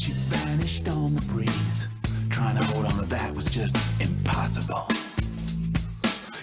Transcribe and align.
she 0.00 0.12
vanished 0.12 0.88
on 0.88 1.14
the 1.14 1.20
breeze. 1.32 1.88
Trying 2.30 2.56
to 2.56 2.64
hold 2.64 2.86
on 2.86 2.96
to 2.98 3.04
that 3.10 3.34
was 3.34 3.46
just 3.50 3.76
impossible. 4.00 4.86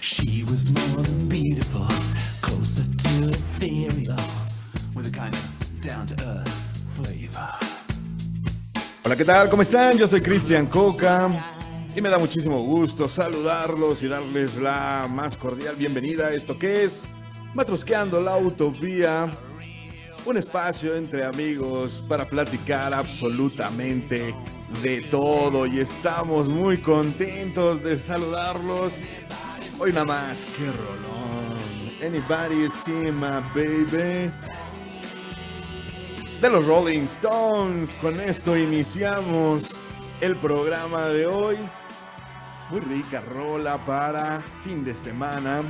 She 0.00 0.44
was 0.44 0.70
more 0.70 1.02
than 1.02 1.28
beautiful, 1.28 1.86
closer 2.40 2.84
to 2.84 3.30
ethereal, 3.30 4.22
with 4.94 5.06
a 5.06 5.10
kind 5.10 5.34
of 5.34 5.42
down 5.80 6.06
to 6.06 6.14
earth 6.24 6.54
flavor. 6.94 7.52
Hola, 9.04 9.16
¿qué 9.16 9.24
tal? 9.24 9.48
¿Cómo 9.48 9.62
están? 9.62 9.98
Yo 9.98 10.06
soy 10.06 10.20
Cristian 10.20 10.66
Coca 10.66 11.28
y 11.96 12.00
me 12.00 12.10
da 12.10 12.18
muchísimo 12.18 12.60
gusto 12.60 13.08
saludarlos 13.08 14.04
y 14.04 14.08
darles 14.08 14.56
la 14.56 15.08
más 15.10 15.36
cordial 15.36 15.74
bienvenida 15.74 16.28
a 16.28 16.32
esto 16.32 16.56
que 16.58 16.84
es 16.84 17.06
Matrosqueando 17.54 18.20
la 18.20 18.36
Utopía, 18.36 19.28
un 20.28 20.36
espacio 20.36 20.94
entre 20.94 21.24
amigos 21.24 22.04
para 22.06 22.26
platicar 22.26 22.92
absolutamente 22.92 24.34
de 24.82 25.00
todo 25.00 25.64
y 25.64 25.80
estamos 25.80 26.50
muy 26.50 26.76
contentos 26.76 27.82
de 27.82 27.96
saludarlos. 27.96 28.98
Hoy 29.78 29.90
nada 29.90 30.04
más, 30.04 30.44
qué 30.44 30.66
rolón. 30.66 32.04
Anybody 32.04 32.68
see 32.70 33.10
my 33.10 33.40
baby? 33.54 34.30
de 36.42 36.50
los 36.50 36.66
Rolling 36.66 37.04
Stones. 37.04 37.94
Con 37.94 38.20
esto 38.20 38.54
iniciamos 38.54 39.70
el 40.20 40.36
programa 40.36 41.08
de 41.08 41.26
hoy. 41.26 41.56
Muy 42.70 42.80
rica 42.80 43.22
rola 43.22 43.78
para 43.78 44.42
fin 44.62 44.84
de 44.84 44.92
semana. 44.92 45.62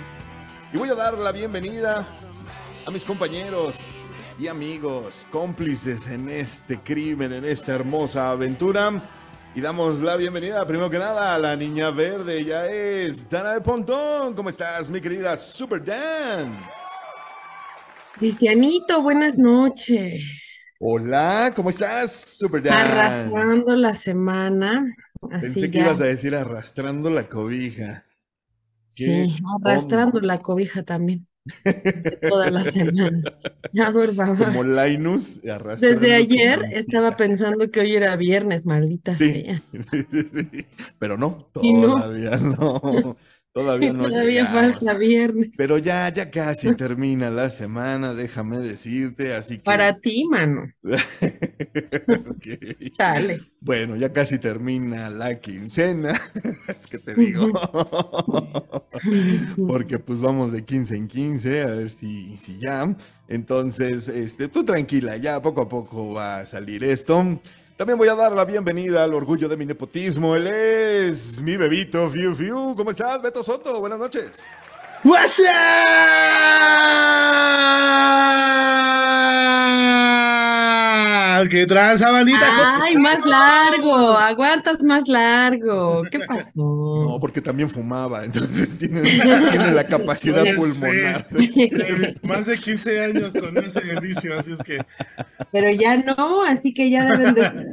Y 0.73 0.79
voy 0.79 0.89
a 0.89 0.97
dar 0.97 1.17
la 1.17 1.31
bienvenida 1.31 2.09
a 2.85 2.91
mis 2.91 3.05
compañeros 3.05 3.77
y 4.39 4.47
amigos, 4.47 5.27
cómplices 5.33 6.07
en 6.09 6.29
este 6.29 6.79
crimen, 6.79 7.33
en 7.33 7.45
esta 7.45 7.75
hermosa 7.75 8.31
aventura. 8.31 9.03
Y 9.55 9.61
damos 9.61 10.01
la 10.01 10.17
bienvenida, 10.17 10.65
primero 10.65 10.89
que 10.89 10.99
nada, 10.99 11.35
a 11.35 11.39
la 11.39 11.57
niña 11.57 11.91
verde. 11.91 12.45
Ya 12.45 12.67
es 12.67 13.29
Dana 13.29 13.55
de 13.55 13.61
Pontón. 13.61 14.35
¿Cómo 14.35 14.49
estás, 14.49 14.91
mi 14.91 15.01
querida 15.01 15.37
Super 15.37 15.85
Dan? 15.85 16.57
Cristianito, 18.17 19.03
buenas 19.03 19.39
noches. 19.39 20.67
Hola, 20.79 21.53
¿cómo 21.57 21.71
estás? 21.71 22.13
Super 22.39 22.63
Dan. 22.63 22.79
Arrastrando 22.79 23.75
la 23.75 23.95
semana. 23.95 24.95
Pensé 25.29 25.71
que 25.71 25.79
ya. 25.79 25.85
ibas 25.87 26.01
a 26.01 26.05
decir 26.05 26.37
arrastrando 26.37 27.11
la 27.11 27.25
cobija. 27.25 28.05
Sí, 28.89 29.05
¿Qué 29.05 29.29
arrastrando 29.65 30.21
la 30.21 30.41
cobija 30.41 30.85
también. 30.85 31.28
De 31.65 32.19
Toda 32.29 32.51
la 32.51 32.71
semana. 32.71 33.23
Ya, 33.73 33.93
por 33.93 34.15
favor. 34.15 34.47
Como 34.47 34.65
Linus. 34.65 35.43
Desde 35.79 36.15
ayer 36.15 36.61
como- 36.61 36.73
estaba 36.73 37.17
pensando 37.19 37.71
que 37.71 37.81
hoy 37.81 37.95
era 37.97 38.17
viernes, 38.17 38.65
maldita 38.65 39.17
Sí, 39.19 39.31
sea. 39.43 39.57
sí, 39.91 40.07
sí, 40.11 40.23
sí. 40.51 40.67
Pero 40.99 41.19
no. 41.19 41.51
todavía 41.53 42.37
no. 42.39 43.17
Todavía 43.59 43.93
no 43.93 44.05
Todavía 44.05 44.43
llegamos. 44.45 44.73
falta 44.73 44.95
viernes. 44.95 45.55
Pero 45.57 45.79
ya, 45.79 46.09
ya 46.11 46.31
casi 46.31 46.73
termina 46.77 47.29
la 47.29 47.51
semana, 47.51 48.15
déjame 48.15 48.59
decirte, 48.59 49.35
así 49.35 49.57
que. 49.57 49.65
Para 49.65 49.99
ti, 49.99 50.25
mano. 50.27 50.73
Ok. 52.09 52.47
Chale. 52.97 53.41
Bueno, 53.61 53.97
ya 53.97 54.13
casi 54.13 54.39
termina 54.39 55.11
la 55.11 55.41
quincena, 55.41 56.21
es 56.69 56.87
que 56.87 56.99
te 56.99 57.15
digo, 57.15 57.51
porque 59.67 59.99
pues 59.99 60.21
vamos 60.21 60.53
de 60.53 60.65
15 60.65 60.97
en 60.97 61.09
15, 61.09 61.63
a 61.63 61.67
ver 61.67 61.91
si, 61.91 62.37
si 62.37 62.59
ya. 62.59 62.97
Entonces, 63.27 64.09
este, 64.09 64.49
tú 64.49 64.65
tranquila, 64.65 65.17
ya 65.17 65.43
poco 65.43 65.63
a 65.63 65.69
poco 65.69 66.13
va 66.15 66.39
a 66.39 66.47
salir 66.47 66.85
esto. 66.85 67.41
También 67.79 67.97
voy 67.97 68.09
a 68.09 68.17
dar 68.17 68.33
la 68.33 68.45
bienvenida 68.45 69.05
al 69.05 69.15
orgullo 69.15 69.49
de 69.49 69.57
mi 69.57 69.65
nepotismo, 69.65 70.35
él 70.35 70.49
es 70.49 71.41
mi 71.41 71.57
bebito 71.57 72.11
Fiu 72.11 72.35
Fiu. 72.35 72.75
¿Cómo 72.77 72.91
estás, 72.91 73.23
Beto 73.23 73.45
Soto? 73.45 73.79
Buenas 73.79 74.01
noches. 74.01 74.41
What's 75.05 75.39
up? 75.39 75.47
¿Qué 81.47 81.67
tranza, 81.67 82.11
bandita? 82.11 82.81
Ay, 82.83 82.97
más 82.97 83.25
largo. 83.25 84.17
Aguantas 84.17 84.83
más 84.83 85.07
largo. 85.07 86.03
¿Qué 86.11 86.19
pasó? 86.21 86.53
No, 86.55 87.19
porque 87.21 87.41
también 87.41 87.69
fumaba, 87.69 88.25
entonces 88.25 88.77
tiene, 88.79 89.03
tiene 89.03 89.73
la 89.73 89.85
capacidad 89.85 90.43
Oye, 90.43 90.55
pulmonar. 90.55 91.27
Más 92.23 92.47
de 92.47 92.59
15 92.59 93.05
años 93.05 93.33
con 93.33 93.57
ese 93.59 93.81
vicio, 94.01 94.39
así 94.39 94.53
es 94.53 94.63
que. 94.63 94.81
Pero 95.53 95.71
ya 95.71 95.97
no, 95.97 96.43
así 96.43 96.73
que 96.73 96.91
ya 96.91 97.05
deben 97.05 97.35
de 97.35 97.43
estar. 97.43 97.67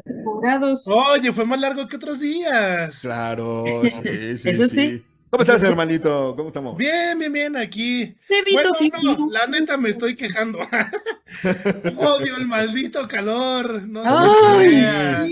Oye, 0.85 1.31
fue 1.31 1.45
más 1.45 1.59
largo 1.59 1.87
que 1.87 1.95
otros 1.95 2.19
días. 2.19 2.99
Claro, 2.99 3.63
sí, 3.83 4.37
sí, 4.37 4.49
Eso 4.49 4.69
sí. 4.69 5.03
¿Cómo 5.29 5.43
estás, 5.43 5.63
hermanito? 5.63 6.33
¿Cómo 6.37 6.47
estamos? 6.47 6.77
Bien, 6.77 7.17
bien, 7.19 7.33
bien, 7.33 7.57
aquí. 7.57 8.15
Bueno, 8.53 8.69
no, 9.03 9.29
la 9.31 9.47
neta 9.47 9.75
me 9.75 9.89
estoy 9.89 10.15
quejando. 10.15 10.59
Odio 11.97 12.37
el 12.37 12.47
maldito 12.47 13.07
calor. 13.07 13.83
No, 13.87 14.57
me. 14.57 15.29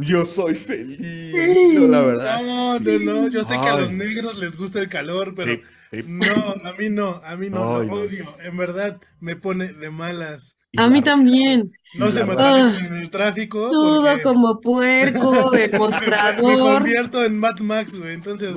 Yo 0.00 0.24
soy 0.24 0.54
feliz. 0.54 1.32
No, 1.74 1.86
la 1.86 2.00
verdad. 2.00 2.40
no, 2.44 2.78
sí. 2.78 2.84
no, 3.04 3.12
no. 3.22 3.28
Yo 3.28 3.44
sé 3.44 3.54
que 3.54 3.68
a 3.68 3.76
los 3.76 3.92
negros 3.92 4.38
les 4.38 4.56
gusta 4.56 4.80
el 4.80 4.88
calor, 4.88 5.34
pero 5.36 5.52
Sí, 5.52 5.62
sí. 5.92 6.02
no, 6.06 6.34
a 6.64 6.72
mí 6.76 6.88
no, 6.90 7.20
a 7.24 7.36
mí 7.36 7.50
no, 7.50 7.78
Ay, 7.80 7.86
lo 7.86 7.92
odio. 7.94 8.24
En 8.44 8.56
verdad, 8.56 9.00
me 9.20 9.36
pone 9.36 9.72
de 9.72 9.90
malas. 9.90 10.56
Y 10.72 10.80
A 10.80 10.88
mí 10.88 10.98
la- 10.98 11.04
también. 11.04 11.70
No 11.94 12.10
se 12.10 12.24
me 12.24 12.32
en 12.34 12.94
el 12.96 13.08
tráfico. 13.10 13.70
Todo 13.70 14.04
porque 14.04 14.22
como 14.22 14.60
puerco, 14.60 15.52
el 15.54 15.60
me, 15.60 15.68
me 15.68 15.78
mostrador. 15.78 16.58
convierto 16.74 17.24
en 17.24 17.38
Mad 17.38 17.58
Max, 17.60 17.94
güey. 17.96 18.14
Entonces. 18.14 18.50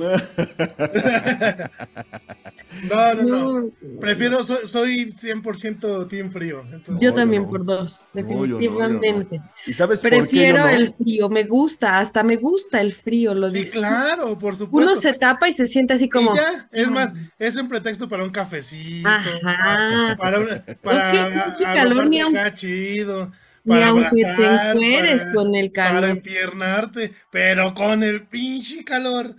no, 2.88 3.14
no, 3.14 3.60
no. 3.60 3.70
Prefiero, 4.00 4.44
soy, 4.44 4.66
soy 4.66 5.12
100% 5.12 6.06
team 6.08 6.30
frío. 6.30 6.62
entonces- 6.72 6.98
Yo 7.00 7.12
también 7.14 7.42
no. 7.44 7.48
por 7.50 7.64
dos, 7.64 8.04
No, 8.14 8.20
yo 8.22 8.28
no, 8.28 8.34
yo 8.34 8.46
no. 8.46 8.58
definitivamente. 8.58 9.40
¿Y 9.66 9.72
sabes 9.72 10.00
por 10.00 10.10
qué 10.10 10.16
Prefiero 10.18 10.68
el 10.68 10.94
frío, 10.94 11.28
me 11.28 11.44
gusta, 11.44 11.98
hasta 11.98 12.22
me 12.22 12.36
gusta 12.36 12.80
el 12.80 12.92
frío, 12.92 13.34
lo 13.34 13.48
Sí, 13.48 13.58
disfruto. 13.60 13.86
claro, 13.88 14.38
por 14.38 14.56
supuesto. 14.56 14.90
Uno 14.92 15.00
se 15.00 15.12
tapa 15.14 15.48
y 15.48 15.52
se 15.52 15.66
siente 15.66 15.94
así 15.94 16.08
como, 16.08 16.34
ya, 16.36 16.68
es 16.72 16.90
más, 16.90 17.14
es 17.38 17.56
un 17.56 17.68
pretexto 17.68 18.08
para 18.08 18.24
un 18.24 18.30
cafecito, 18.30 19.08
Ajá. 19.08 20.16
para, 20.18 20.40
una, 20.40 20.64
para 20.82 21.12
qué 21.12 21.18
pinche 21.18 21.66
a- 21.66 21.74
calor, 21.74 22.08
ni 22.08 22.20
aun- 22.20 22.36
acá 22.36 22.54
chido, 22.54 23.32
ni 23.64 23.74
para 23.74 23.88
aunque 23.88 24.10
te 24.22 24.26
abrazar, 24.26 24.76
encueres 24.76 25.20
para- 25.22 25.34
con 25.34 25.54
el 25.54 25.70
para 25.72 25.90
calor. 25.90 26.10
empiernarte, 26.10 27.12
pero 27.30 27.74
con 27.74 28.02
el 28.02 28.22
pinche 28.26 28.84
calor 28.84 29.34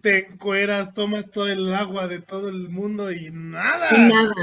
te 0.00 0.28
encueras, 0.28 0.94
tomas 0.94 1.30
todo 1.30 1.48
el 1.48 1.72
agua 1.74 2.08
de 2.08 2.20
todo 2.20 2.48
el 2.48 2.68
mundo 2.68 3.12
y 3.12 3.30
nada. 3.32 3.88
Y 3.96 4.00
nada. 4.12 4.34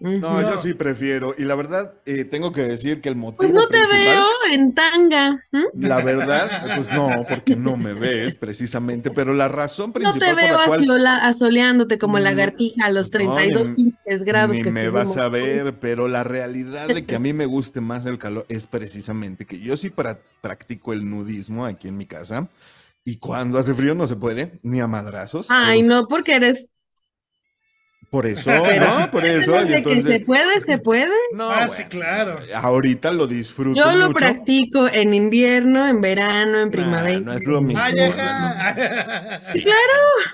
No, 0.00 0.40
yo 0.40 0.56
sí 0.58 0.74
prefiero. 0.74 1.34
Y 1.36 1.42
la 1.42 1.56
verdad, 1.56 1.94
eh, 2.06 2.22
tengo 2.24 2.52
que 2.52 2.62
decir 2.62 3.00
que 3.00 3.08
el 3.08 3.16
motivo 3.16 3.38
Pues 3.38 3.50
no 3.52 3.66
te 3.66 3.80
veo 3.82 4.26
en 4.52 4.72
tanga. 4.72 5.44
La 5.74 6.00
verdad, 6.00 6.76
pues 6.76 6.88
no, 6.92 7.26
porque 7.28 7.56
no 7.56 7.76
me 7.76 7.94
ves 7.94 8.36
precisamente, 8.36 9.10
pero 9.10 9.34
la 9.34 9.48
razón 9.48 9.88
No 9.88 9.94
principal 9.94 10.20
te 10.20 10.34
veo 10.36 10.52
por 10.52 10.60
la 10.60 10.66
cual 10.66 10.80
asola- 10.82 11.16
asoleándote 11.26 11.98
como 11.98 12.16
Mm, 12.18 12.22
lagartija 12.22 12.84
a 12.84 12.92
los 12.92 13.10
32 13.10 13.70
ni- 13.70 13.74
pinches 13.74 14.22
grados 14.22 14.56
ni 14.56 14.62
que 14.62 14.70
me 14.70 14.88
vas 14.88 15.16
a 15.16 15.28
ver, 15.28 15.74
pero 15.80 16.06
la 16.06 16.22
realidad 16.22 16.86
de 16.86 17.04
que 17.04 17.16
a 17.16 17.18
mí 17.18 17.32
me 17.32 17.46
guste 17.46 17.80
más 17.80 18.06
el 18.06 18.18
calor 18.18 18.46
es 18.48 18.68
precisamente 18.68 19.46
que 19.46 19.58
yo 19.58 19.76
sí 19.76 19.90
pra- 19.90 20.18
practico 20.40 20.92
el 20.92 21.10
nudismo 21.10 21.66
aquí 21.66 21.88
en 21.88 21.96
mi 21.96 22.06
casa 22.06 22.46
y 23.08 23.16
cuando 23.16 23.58
hace 23.58 23.72
frío 23.72 23.94
no 23.94 24.06
se 24.06 24.16
puede, 24.16 24.60
ni 24.62 24.80
a 24.80 24.86
madrazos. 24.86 25.46
Ay, 25.48 25.82
no, 25.82 26.06
porque 26.08 26.34
eres. 26.34 26.70
Por 28.10 28.24
eso, 28.24 28.50
Pero 28.66 28.86
no, 29.00 29.10
por 29.10 29.24
eso. 29.26 29.60
y 29.62 29.68
de 29.68 29.82
que 29.82 29.82
se 29.82 29.88
entonces, 29.98 30.22
puede, 30.24 30.60
se 30.60 30.78
puede. 30.78 31.12
no, 31.34 31.50
Ah, 31.50 31.68
sí, 31.68 31.82
bueno, 31.82 31.88
claro. 31.90 32.38
Ahorita 32.54 33.12
lo 33.12 33.26
disfruto 33.26 33.78
Yo 33.78 33.92
lo 33.96 34.06
mucho. 34.06 34.18
practico 34.18 34.88
en 34.90 35.12
invierno, 35.12 35.86
en 35.86 36.00
verano, 36.00 36.58
en 36.60 36.64
Nah, 36.66 36.70
primavera. 36.70 37.20
no 37.20 37.32
es 37.34 37.44
lo 37.44 37.60
mismo. 37.60 37.82
Ay, 37.84 37.94
no. 37.96 39.40
Sí, 39.40 39.64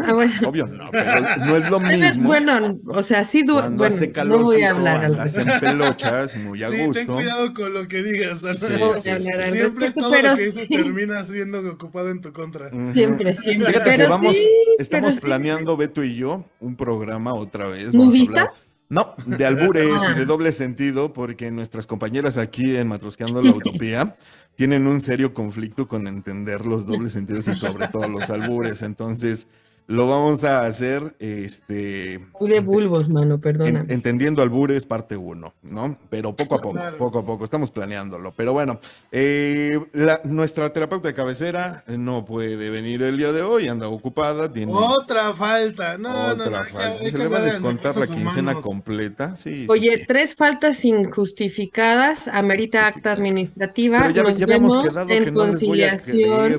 Ah, 0.00 0.12
bueno. 0.12 0.32
obvio 0.48 0.66
no, 0.66 0.90
pero 0.90 1.20
no 1.38 1.56
es 1.56 1.70
lo 1.70 1.80
mismo. 1.80 2.24
Bueno, 2.26 2.78
o 2.86 3.02
sea, 3.02 3.24
sí, 3.24 3.42
du- 3.42 3.54
Cuando 3.54 3.78
bueno, 3.78 3.94
hace 3.94 4.06
no 4.08 4.12
calorcito, 4.12 4.44
voy 4.44 4.62
a 4.62 4.70
hablar 4.70 5.04
andas 5.04 5.36
en 5.36 5.60
pelochas, 5.60 6.36
muy 6.36 6.62
a 6.62 6.68
Sí, 6.68 6.74
ten 6.76 6.86
gusto. 6.86 7.12
cuidado 7.14 7.54
con 7.54 7.74
lo 7.74 7.88
que 7.88 8.02
digas. 8.02 8.38
Sí, 8.40 8.46
No 8.78 8.92
sí, 8.94 9.10
sí. 9.18 9.28
Siempre 9.52 9.90
todo 9.92 10.10
pero 10.10 10.30
lo 10.30 10.36
que 10.36 10.44
dices 10.44 10.66
sí. 10.68 10.76
termina 10.76 11.24
siendo 11.24 11.58
ocupado 11.72 12.10
en 12.10 12.20
tu 12.20 12.32
contra. 12.32 12.68
Siempre, 12.92 13.36
siempre. 13.36 13.66
Fíjate 13.72 13.90
que 13.90 13.96
pero 13.96 14.10
vamos, 14.10 14.36
sí, 14.36 14.48
estamos 14.78 15.14
sí. 15.14 15.20
planeando, 15.20 15.76
Beto 15.76 16.02
y 16.04 16.16
yo, 16.16 16.44
un 16.60 16.76
programa 16.76 17.32
otra 17.34 17.63
vez. 17.68 17.92
Vamos 17.92 18.08
a 18.14 18.18
¿Nudista? 18.18 18.40
hablar- 18.40 18.54
No, 18.90 19.14
de 19.26 19.44
albures 19.46 20.00
Ah. 20.02 20.12
y 20.12 20.18
de 20.18 20.24
doble 20.26 20.52
sentido, 20.52 21.12
porque 21.12 21.50
nuestras 21.50 21.86
compañeras 21.86 22.36
aquí 22.38 22.76
en 22.76 22.86
Matrosqueando 22.88 23.42
la 23.42 23.50
Utopía 23.52 24.16
tienen 24.56 24.86
un 24.86 25.00
serio 25.00 25.34
conflicto 25.34 25.88
con 25.88 26.06
entender 26.06 26.66
los 26.66 26.86
dobles 26.86 27.12
sentidos 27.12 27.48
y 27.48 27.58
sobre 27.58 27.88
todo 27.88 28.06
los 28.08 28.28
albures. 28.30 28.82
Entonces, 28.82 29.46
lo 29.86 30.08
vamos 30.08 30.42
a 30.44 30.64
hacer, 30.64 31.14
este, 31.18 32.18
de 32.40 32.60
bulbos, 32.60 33.08
mano, 33.10 33.34
en- 33.34 33.40
perdóname. 33.40 33.92
entendiendo 33.92 34.42
albures 34.42 34.86
parte 34.86 35.14
uno, 35.16 35.52
¿no? 35.62 35.98
Pero 36.08 36.34
poco 36.34 36.54
a 36.54 36.58
poco, 36.58 36.72
Claro. 36.74 36.96
poco 36.96 37.18
a 37.18 37.26
poco, 37.26 37.44
estamos 37.44 37.70
planeándolo. 37.70 38.32
Pero 38.34 38.54
bueno, 38.54 38.80
eh, 39.12 39.78
la- 39.92 40.22
nuestra 40.24 40.72
terapeuta 40.72 41.08
de 41.08 41.14
cabecera 41.14 41.84
no 41.86 42.24
puede 42.24 42.70
venir 42.70 43.02
el 43.02 43.18
día 43.18 43.32
de 43.32 43.42
hoy, 43.42 43.68
anda 43.68 43.88
ocupada, 43.88 44.50
tiene 44.50 44.72
Otra 44.74 45.34
falta. 45.34 45.98
No, 45.98 46.12
no, 46.12 46.34
no. 46.36 46.44
otra 46.44 46.60
hay 46.60 46.64
que- 46.66 46.72
falta. 46.72 47.10
Se 47.10 47.18
le 47.18 47.28
va 47.28 47.38
a 47.38 47.42
descontar 47.42 47.96
la 47.96 48.06
quincena 48.06 48.52
humanos. 48.52 48.64
completa, 48.64 49.36
sí. 49.36 49.66
Oye, 49.68 49.98
sí. 49.98 50.04
tres 50.08 50.34
faltas 50.34 50.82
injustificadas, 50.84 52.28
amerita 52.28 52.86
acta 52.86 53.12
administrativa. 53.12 53.98
Pero 54.00 54.10
ya, 54.14 54.22
Nos 54.22 54.38
ya 54.38 54.44
habíamos 54.44 54.76
quedado 54.78 55.10
en 55.10 55.24
que 55.24 55.30
no 55.30 55.46
les 55.46 55.62
voy 55.62 55.82
a 55.82 55.98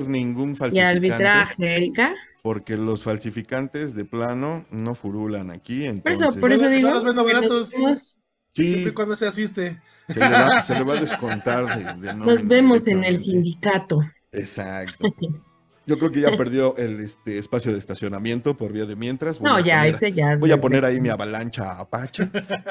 ningún 0.08 0.56
y 0.72 0.78
arbitraje, 0.78 1.74
Erika. 1.76 2.14
Porque 2.46 2.76
los 2.76 3.02
falsificantes 3.02 3.96
de 3.96 4.04
plano 4.04 4.66
no 4.70 4.94
furulan 4.94 5.50
aquí, 5.50 5.78
Por 6.00 6.12
eso, 6.12 6.22
entonces 6.26 6.40
por 6.40 6.52
eso 6.52 6.62
Yo- 6.62 6.68
yo 6.70 6.76
digo. 6.76 6.90
los 7.02 7.24
baratos. 7.24 7.72
vemos- 7.72 8.16
Siempre 8.54 8.82
y 8.82 8.84
sí, 8.84 8.90
cuando 8.92 9.16
se 9.16 9.26
asiste. 9.26 9.82
se 10.06 10.20
le, 10.20 10.30
va, 10.30 10.60
se 10.60 10.74
le 10.74 10.84
va 10.84 10.94
a 10.94 11.00
descontar 11.00 11.66
de, 12.00 12.06
de 12.06 12.14
Nos 12.14 12.46
vemos 12.46 12.86
en 12.86 13.02
el 13.02 13.18
sindicato. 13.18 13.98
Exacto. 14.30 15.08
Yo 15.86 15.98
creo 15.98 16.10
que 16.10 16.20
ya 16.20 16.30
perdió 16.36 16.76
el 16.76 17.00
este, 17.00 17.38
espacio 17.38 17.72
de 17.72 17.78
estacionamiento 17.78 18.56
por 18.56 18.72
vía 18.72 18.84
de 18.86 18.96
mientras. 18.96 19.38
Voy 19.38 19.48
No, 19.50 19.60
ya, 19.60 19.78
poner- 19.78 19.94
ese 19.94 20.12
ya. 20.12 20.36
Voy 20.36 20.50
a 20.52 20.60
poner 20.60 20.84
ahí 20.84 21.00
mi 21.00 21.08
avalancha 21.08 21.78
Apache 21.78 22.28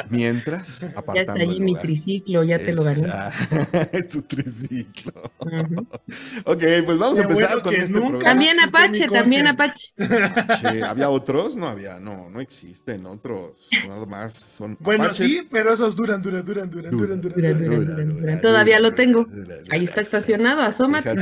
mientras 0.09 0.81
Ya 1.15 1.21
está 1.21 1.35
el 1.35 1.61
mi 1.61 1.75
triciclo, 1.75 2.43
ya 2.43 2.59
te 2.59 2.73
lo 2.73 2.83
gané. 2.83 3.07
Tu 4.11 4.21
triciclo. 4.23 5.13
Ujú. 5.39 5.87
Ok, 6.45 6.63
pues 6.85 6.97
vamos 6.97 7.17
a 7.19 7.21
empezar 7.23 7.49
bueno 7.49 7.61
con 7.61 7.73
este 7.75 7.91
nunca- 7.93 8.07
programa. 8.09 8.23
También 8.31 8.59
Apache, 8.59 9.07
también 9.07 9.47
Apache. 9.47 9.93
Che, 9.97 10.83
¿Había 10.83 11.09
otros? 11.09 11.55
No 11.55 11.67
había, 11.67 11.99
no, 11.99 12.29
no 12.29 12.39
existen 12.41 13.05
otros. 13.05 13.69
Nada 13.87 14.05
más 14.05 14.33
son 14.33 14.77
Bueno, 14.81 15.05
Apaches. 15.05 15.25
sí, 15.31 15.47
pero 15.49 15.73
esos 15.73 15.95
duran, 15.95 16.21
duran, 16.21 16.43
duran, 16.45 16.69
duran, 16.69 16.91
duran, 16.97 17.21
duran. 17.21 17.35
Dura, 17.35 17.53
duran. 17.53 17.65
dura, 17.65 17.93
dura, 18.03 18.03
dura. 18.03 18.41
Todavía 18.41 18.79
lo 18.79 18.91
tengo. 18.93 19.27
Ahí 19.71 19.85
está 19.85 20.01
estacionado, 20.01 20.61
asómate. 20.61 21.13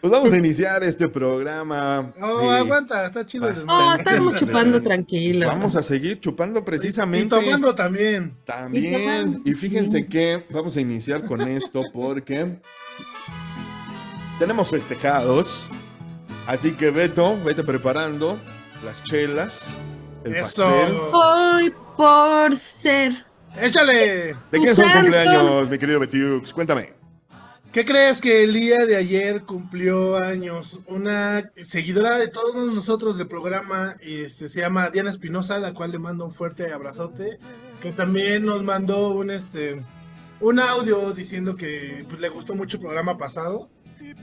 Pues 0.00 0.10
vamos 0.10 0.32
a 0.32 0.36
iniciar 0.38 0.82
este 0.82 1.08
programa. 1.08 2.12
No, 2.18 2.50
aguanta, 2.50 3.04
está 3.06 3.24
chido. 3.26 3.46
Oh, 3.46 3.48
desmadre. 3.50 4.02
estamos 4.02 4.36
chupando 4.38 4.80
tranquilo. 4.80 5.46
Vamos 5.46 5.76
a 5.76 5.82
seguir 5.82 6.20
chupando 6.20 6.60
Y 6.60 6.62
precisamente. 6.62 7.28
tomando 7.28 7.74
también. 7.74 8.34
Y 8.42 8.46
También. 8.46 8.92
tomando. 9.24 9.40
Y 9.50 9.54
fíjense 9.54 10.06
que 10.06 10.44
vamos 10.50 10.76
a 10.76 10.80
iniciar 10.80 11.24
con 11.26 11.42
esto 11.42 11.82
porque 11.92 12.58
tenemos 14.38 14.68
festejados. 14.68 15.66
Así 16.46 16.72
que 16.72 16.90
Beto, 16.90 17.36
vete 17.44 17.62
preparando 17.62 18.38
las 18.84 19.04
chelas, 19.04 19.76
el 20.24 20.34
Eso. 20.36 20.64
pastel. 20.64 20.96
Hoy 21.12 21.74
por 21.96 22.56
ser. 22.56 23.26
Échale. 23.60 24.34
¿De 24.50 24.58
quién 24.58 24.74
son 24.74 24.90
cumpleaños, 24.90 25.68
mi 25.68 25.78
querido 25.78 26.00
Betiux? 26.00 26.52
Cuéntame. 26.54 26.99
¿Qué 27.72 27.84
crees 27.84 28.20
que 28.20 28.42
el 28.42 28.52
día 28.52 28.78
de 28.84 28.96
ayer 28.96 29.42
cumplió 29.42 30.16
años? 30.22 30.80
Una 30.88 31.50
seguidora 31.62 32.18
de 32.18 32.26
todos 32.26 32.72
nosotros 32.74 33.16
del 33.16 33.28
programa, 33.28 33.94
este, 34.00 34.48
se 34.48 34.60
llama 34.60 34.90
Diana 34.90 35.10
Espinosa, 35.10 35.58
la 35.58 35.72
cual 35.72 35.92
le 35.92 36.00
mando 36.00 36.24
un 36.24 36.32
fuerte 36.32 36.72
abrazote, 36.72 37.38
que 37.80 37.92
también 37.92 38.44
nos 38.44 38.64
mandó 38.64 39.10
un 39.10 39.30
este 39.30 39.84
un 40.40 40.58
audio 40.58 41.12
diciendo 41.12 41.54
que 41.54 42.04
pues, 42.08 42.20
le 42.20 42.28
gustó 42.28 42.54
mucho 42.54 42.78
el 42.78 42.82
programa 42.82 43.16
pasado. 43.16 43.68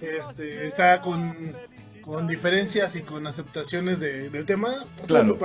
Este, 0.01 0.65
está 0.67 0.99
con, 0.99 1.55
con 2.01 2.27
diferencias 2.27 2.95
y 2.97 3.01
con 3.01 3.27
aceptaciones 3.27 3.99
de- 4.01 4.29
del 4.29 4.45
tema. 4.45 4.85
Claro. 5.05 5.37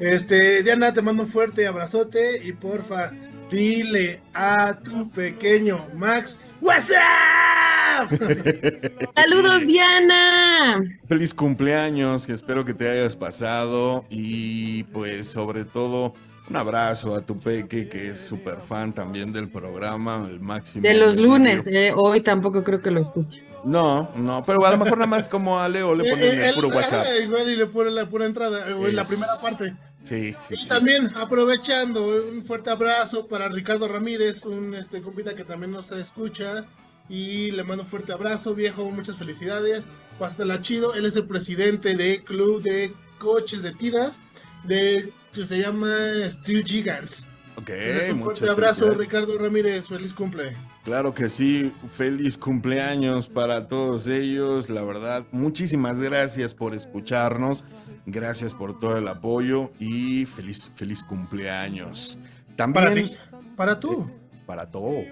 Este, 0.00 0.62
Diana, 0.64 0.92
te 0.92 1.02
mando 1.02 1.22
un 1.22 1.28
fuerte 1.28 1.66
abrazote 1.66 2.42
y 2.44 2.52
porfa, 2.52 3.12
dile 3.50 4.20
a 4.34 4.78
tu 4.80 5.10
pequeño 5.10 5.86
Max, 5.94 6.38
WhatsApp. 6.60 8.10
Saludos, 9.14 9.66
Diana. 9.66 10.82
Feliz 11.08 11.32
cumpleaños, 11.34 12.26
que 12.26 12.32
espero 12.32 12.64
que 12.64 12.74
te 12.74 12.88
hayas 12.88 13.16
pasado 13.16 14.04
y 14.10 14.82
pues 14.84 15.28
sobre 15.28 15.64
todo 15.64 16.12
un 16.48 16.56
abrazo 16.56 17.14
a 17.16 17.22
tu 17.22 17.38
peque 17.38 17.88
que 17.88 18.10
es 18.10 18.20
súper 18.20 18.58
fan 18.60 18.92
también 18.92 19.32
del 19.32 19.48
programa, 19.48 20.26
el 20.30 20.40
máximo. 20.40 20.82
De 20.82 20.94
los 20.94 21.16
lunes, 21.16 21.66
eh, 21.66 21.92
hoy 21.96 22.20
tampoco 22.20 22.62
creo 22.62 22.80
que 22.80 22.90
lo 22.90 23.00
escuche. 23.00 23.42
No, 23.64 24.08
no, 24.16 24.44
pero 24.44 24.64
a 24.64 24.70
lo 24.70 24.76
mejor 24.78 24.96
nada 24.98 25.08
más 25.08 25.28
como 25.28 25.58
a 25.58 25.68
Leo 25.68 25.92
le 25.94 26.08
ponen 26.08 26.24
Eh, 26.24 26.32
el 26.34 26.40
él- 26.44 26.54
puro 26.54 26.68
WhatsApp. 26.68 27.04
igual 27.24 27.48
y 27.50 27.56
le 27.56 27.66
pone 27.66 27.90
la 27.90 28.06
pura 28.06 28.26
entrada, 28.26 28.64
o 28.76 28.86
en 28.86 28.94
la 28.94 29.04
primera 29.04 29.32
parte. 29.42 29.74
Sí, 30.06 30.34
sí, 30.46 30.54
Y 30.54 30.56
sí. 30.56 30.68
también 30.68 31.10
aprovechando, 31.16 32.06
un 32.30 32.44
fuerte 32.44 32.70
abrazo 32.70 33.26
para 33.26 33.48
Ricardo 33.48 33.88
Ramírez, 33.88 34.44
un 34.44 34.74
este 34.74 35.02
compita 35.02 35.34
que 35.34 35.44
también 35.44 35.72
nos 35.72 35.90
escucha. 35.92 36.64
Y 37.08 37.50
le 37.52 37.62
mando 37.62 37.84
un 37.84 37.88
fuerte 37.88 38.12
abrazo, 38.12 38.54
viejo, 38.54 38.90
muchas 38.90 39.16
felicidades. 39.16 39.88
Pásatela 40.18 40.60
chido. 40.60 40.94
Él 40.94 41.06
es 41.06 41.14
el 41.16 41.26
presidente 41.26 41.94
del 41.94 42.22
club 42.24 42.62
de 42.62 42.92
coches 43.18 43.62
de 43.62 43.72
tiras, 43.72 44.18
de 44.64 45.12
que 45.32 45.44
se 45.44 45.60
llama 45.60 45.88
Steel 46.28 46.64
Gigants. 46.64 47.24
Ok, 47.56 47.70
Entonces, 47.70 48.12
un 48.12 48.20
fuerte 48.22 48.50
abrazo. 48.50 48.90
Ricardo 48.92 49.38
Ramírez. 49.38 49.88
Feliz 49.88 50.12
cumple. 50.12 50.56
Claro 50.84 51.14
que 51.14 51.30
sí, 51.30 51.72
feliz 51.88 52.36
cumpleaños 52.36 53.28
para 53.28 53.66
todos 53.66 54.06
ellos, 54.08 54.68
la 54.68 54.82
verdad, 54.84 55.24
muchísimas 55.32 55.98
gracias 56.00 56.54
por 56.54 56.74
escucharnos, 56.74 57.64
gracias 58.06 58.54
por 58.54 58.78
todo 58.78 58.96
el 58.96 59.06
apoyo 59.08 59.70
y 59.78 60.24
feliz, 60.26 60.70
feliz 60.74 61.02
cumpleaños. 61.02 62.18
También 62.56 62.84
Para 62.84 62.94
ti. 62.94 63.12
Para 63.56 63.80
tú. 63.80 64.10
para 64.46 64.70
todo, 64.70 65.02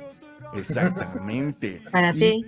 exactamente. 0.54 1.82
Para 1.92 2.14
Y- 2.14 2.18
ti. 2.18 2.46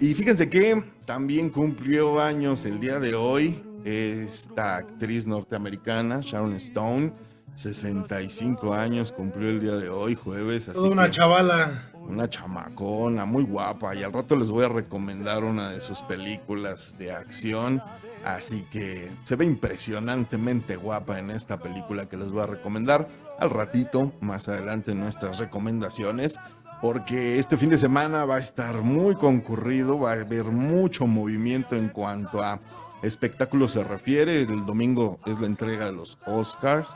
Y 0.00 0.14
fíjense 0.14 0.48
que 0.48 0.82
también 1.06 1.50
cumplió 1.50 2.20
años 2.20 2.64
el 2.64 2.78
día 2.78 3.00
de 3.00 3.14
hoy 3.14 3.62
esta 3.84 4.76
actriz 4.76 5.26
norteamericana, 5.26 6.20
Sharon 6.22 6.52
Stone, 6.54 7.12
65 7.54 8.74
años 8.74 9.10
cumplió 9.12 9.48
el 9.48 9.60
día 9.60 9.74
de 9.76 9.88
hoy, 9.88 10.14
jueves. 10.14 10.68
Así 10.68 10.76
Toda 10.78 10.90
una 10.90 11.06
que- 11.06 11.12
chavala. 11.12 11.87
Una 12.06 12.28
chamacona 12.28 13.24
muy 13.24 13.44
guapa 13.44 13.94
y 13.94 14.02
al 14.02 14.12
rato 14.12 14.36
les 14.36 14.50
voy 14.50 14.64
a 14.64 14.68
recomendar 14.68 15.44
una 15.44 15.70
de 15.70 15.80
sus 15.80 16.02
películas 16.02 16.96
de 16.98 17.12
acción. 17.12 17.82
Así 18.24 18.62
que 18.70 19.10
se 19.22 19.36
ve 19.36 19.44
impresionantemente 19.44 20.76
guapa 20.76 21.18
en 21.18 21.30
esta 21.30 21.58
película 21.58 22.06
que 22.06 22.16
les 22.16 22.30
voy 22.30 22.42
a 22.42 22.46
recomendar 22.46 23.06
al 23.38 23.50
ratito, 23.50 24.12
más 24.20 24.48
adelante 24.48 24.92
en 24.92 25.00
nuestras 25.00 25.38
recomendaciones. 25.38 26.36
Porque 26.80 27.38
este 27.38 27.56
fin 27.56 27.70
de 27.70 27.78
semana 27.78 28.24
va 28.24 28.36
a 28.36 28.40
estar 28.40 28.82
muy 28.82 29.16
concurrido, 29.16 29.98
va 29.98 30.12
a 30.12 30.20
haber 30.20 30.44
mucho 30.44 31.06
movimiento 31.06 31.74
en 31.74 31.88
cuanto 31.88 32.42
a 32.42 32.60
espectáculos 33.02 33.72
se 33.72 33.82
refiere. 33.82 34.42
El 34.42 34.64
domingo 34.64 35.18
es 35.26 35.38
la 35.40 35.46
entrega 35.46 35.86
de 35.86 35.92
los 35.92 36.18
Oscars. 36.26 36.88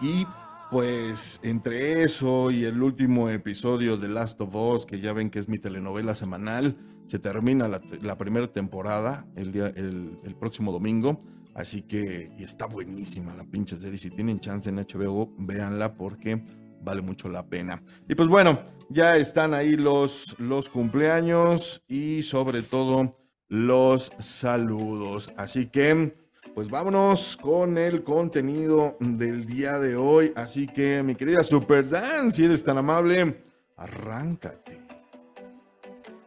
Y 0.00 0.26
pues 0.74 1.38
entre 1.44 2.02
eso 2.02 2.50
y 2.50 2.64
el 2.64 2.82
último 2.82 3.30
episodio 3.30 3.96
de 3.96 4.08
Last 4.08 4.40
of 4.40 4.56
Us, 4.56 4.86
que 4.86 4.98
ya 4.98 5.12
ven 5.12 5.30
que 5.30 5.38
es 5.38 5.48
mi 5.48 5.60
telenovela 5.60 6.16
semanal, 6.16 6.76
se 7.06 7.20
termina 7.20 7.68
la, 7.68 8.18
primera 8.18 8.52
temporada 8.52 9.24
el, 9.36 9.52
día, 9.52 9.68
el, 9.68 10.34
próximo 10.36 10.72
domingo. 10.72 11.22
Así 11.54 11.82
que 11.82 12.32
está 12.40 12.66
buenísima 12.66 13.34
la 13.34 13.44
pinche 13.44 13.76
serie. 13.76 13.98
Si 13.98 14.10
tienen 14.10 14.40
chance 14.40 14.68
en 14.68 14.78
HBO, 14.78 15.32
véanla 15.38 15.94
porque 15.94 16.44
vale 16.82 17.02
mucho 17.02 17.28
la 17.28 17.46
pena. 17.46 17.80
Y 18.08 18.16
pues 18.16 18.28
bueno, 18.28 18.58
ya 18.90 19.16
están 19.16 19.54
ahí 19.54 19.76
los, 19.76 20.34
los 20.40 20.70
cumpleaños 20.70 21.84
y 21.86 22.22
sobre 22.22 22.62
todo 22.62 23.16
los 23.46 24.10
saludos. 24.18 25.32
Así 25.36 25.66
que 25.66 26.16
pues 26.54 26.70
vámonos 26.70 27.36
con 27.36 27.76
el 27.76 28.04
contenido 28.04 28.96
del 29.00 29.44
día 29.44 29.78
de 29.80 29.96
hoy. 29.96 30.32
Así 30.36 30.68
que, 30.68 31.02
mi 31.02 31.16
querida 31.16 31.42
Super 31.42 31.88
Dan, 31.88 32.32
si 32.32 32.44
eres 32.44 32.62
tan 32.62 32.78
amable, 32.78 33.44
arráncate. 33.76 34.80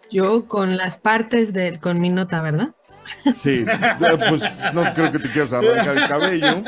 Yo 0.10 0.46
con 0.48 0.76
las 0.76 0.98
partes 0.98 1.54
de, 1.54 1.80
con 1.80 2.02
mi 2.02 2.10
nota, 2.10 2.42
¿verdad? 2.42 2.76
Sí, 3.34 3.64
ya, 3.66 3.98
pues 4.30 4.42
no 4.74 4.84
creo 4.94 5.12
que 5.12 5.20
te 5.20 5.30
quieras 5.30 5.54
arrancar 5.54 5.98
el 5.98 6.08
cabello, 6.08 6.64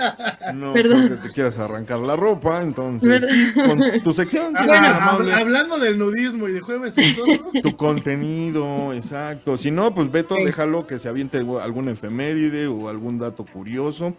no 0.54 0.74
Perdón. 0.74 1.08
creo 1.08 1.22
que 1.22 1.28
te 1.28 1.34
quieras 1.34 1.58
arrancar 1.60 2.00
la 2.00 2.16
ropa, 2.16 2.62
entonces, 2.62 3.24
con 3.56 3.82
tu 4.04 4.12
sección, 4.14 4.56
Ah, 4.58 4.66
hab- 4.66 5.10
amable, 5.10 5.34
hablando 5.34 5.78
del 5.80 5.98
nudismo 5.98 6.48
y 6.48 6.52
de 6.54 6.62
jueves 6.62 6.96
y 6.98 7.14
todo. 7.16 7.52
tu 7.62 7.76
contenido, 7.76 8.94
exacto. 8.94 9.58
Si 9.58 9.72
no, 9.72 9.94
pues 9.94 10.12
Beto, 10.12 10.36
Sí. 10.36 10.44
déjalo 10.46 10.88
que 10.88 11.00
se 11.00 11.10
aviente 11.10 11.38
alguna 11.62 11.92
efeméride 11.92 12.68
o 12.68 12.90
algún 12.90 13.18
dato 13.20 13.46
curioso. 13.46 14.14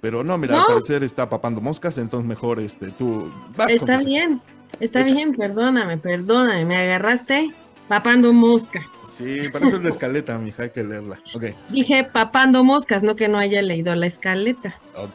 Pero 0.00 0.22
no, 0.22 0.36
mira, 0.38 0.54
No. 0.56 0.60
al 0.60 0.66
parecer 0.74 1.02
está 1.02 1.28
papando 1.28 1.60
moscas, 1.60 1.96
entonces 1.98 2.28
mejor 2.28 2.60
este, 2.60 2.90
tú 2.90 3.30
vas 3.56 3.66
con 3.68 3.76
Está 3.88 3.98
tu 3.98 4.06
bien, 4.06 4.40
está 4.78 5.00
Echa. 5.00 5.14
bien, 5.14 5.34
perdóname, 5.34 5.96
perdóname, 5.98 6.64
me 6.66 6.76
agarraste 6.76 7.50
Papando 7.88 8.32
moscas. 8.32 8.90
Sí, 9.08 9.48
para 9.52 9.66
eso 9.66 9.76
es 9.76 9.82
la 9.82 9.90
escaleta, 9.90 10.36
mija, 10.38 10.64
hay 10.64 10.70
que 10.70 10.82
leerla. 10.82 11.20
Ok, 11.34 11.44
Dije 11.68 12.02
papando 12.02 12.64
moscas, 12.64 13.02
no 13.04 13.14
que 13.14 13.28
no 13.28 13.38
haya 13.38 13.62
leído 13.62 13.94
la 13.94 14.06
escaleta. 14.06 14.76
ok. 14.94 15.14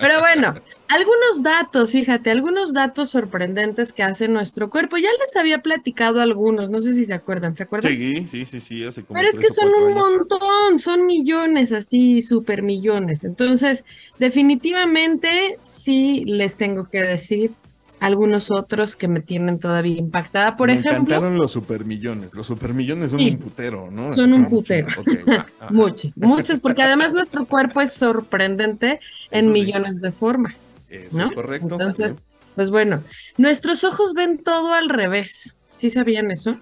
Pero 0.00 0.20
bueno, 0.20 0.54
algunos 0.88 1.42
datos, 1.42 1.90
fíjate, 1.92 2.30
algunos 2.30 2.72
datos 2.72 3.10
sorprendentes 3.10 3.92
que 3.92 4.02
hace 4.02 4.28
nuestro 4.28 4.70
cuerpo. 4.70 4.96
Ya 4.96 5.08
les 5.18 5.34
había 5.36 5.58
platicado 5.60 6.20
algunos, 6.20 6.70
no 6.70 6.80
sé 6.80 6.94
si 6.94 7.04
se 7.04 7.14
acuerdan, 7.14 7.56
¿se 7.56 7.64
acuerdan? 7.64 7.92
Sí, 7.92 8.26
sí, 8.30 8.46
sí, 8.46 8.60
sí, 8.60 8.84
hace 8.84 9.02
como 9.02 9.18
Pero 9.18 9.30
es 9.32 9.38
que 9.40 9.50
son 9.50 9.68
un 9.68 9.92
años. 9.92 10.10
montón, 10.12 10.78
son 10.78 11.04
millones, 11.06 11.72
así, 11.72 12.22
super 12.22 12.62
millones. 12.62 13.24
Entonces, 13.24 13.84
definitivamente 14.18 15.58
sí 15.64 16.22
les 16.26 16.56
tengo 16.56 16.88
que 16.88 17.02
decir 17.02 17.54
algunos 18.02 18.50
otros 18.50 18.96
que 18.96 19.06
me 19.08 19.20
tienen 19.20 19.58
todavía 19.58 19.96
impactada. 19.96 20.56
Por 20.56 20.68
Me 20.68 20.74
ejemplo, 20.74 20.92
encantaron 21.14 21.38
los 21.38 21.52
supermillones. 21.52 22.34
Los 22.34 22.46
supermillones 22.48 23.10
son 23.12 23.20
Sí. 23.20 23.30
un 23.30 23.38
putero, 23.38 23.90
¿no? 23.90 24.14
Son 24.14 24.32
un 24.32 24.48
putero. 24.48 24.88
mucho. 24.88 25.00
Ok, 25.00 25.08
va, 25.28 25.46
ajá. 25.60 25.72
muchos, 25.72 26.18
muchos, 26.18 26.58
porque 26.60 26.82
además 26.82 27.12
nuestro 27.12 27.46
cuerpo 27.46 27.80
es 27.80 27.92
sorprendente 27.92 28.98
en 29.30 29.44
Eso 29.44 29.54
sí. 29.54 29.60
millones 29.60 30.00
de 30.00 30.10
formas. 30.12 30.82
Eso 30.90 31.16
¿no? 31.18 31.24
es 31.26 31.32
correcto. 31.32 31.68
Entonces, 31.70 32.16
pues 32.54 32.70
bueno, 32.70 33.02
nuestros 33.38 33.84
ojos 33.84 34.14
ven 34.14 34.38
todo 34.42 34.74
al 34.74 34.88
revés. 34.88 35.56
¿Sí 35.76 35.88
sabían 35.88 36.30
eso? 36.30 36.56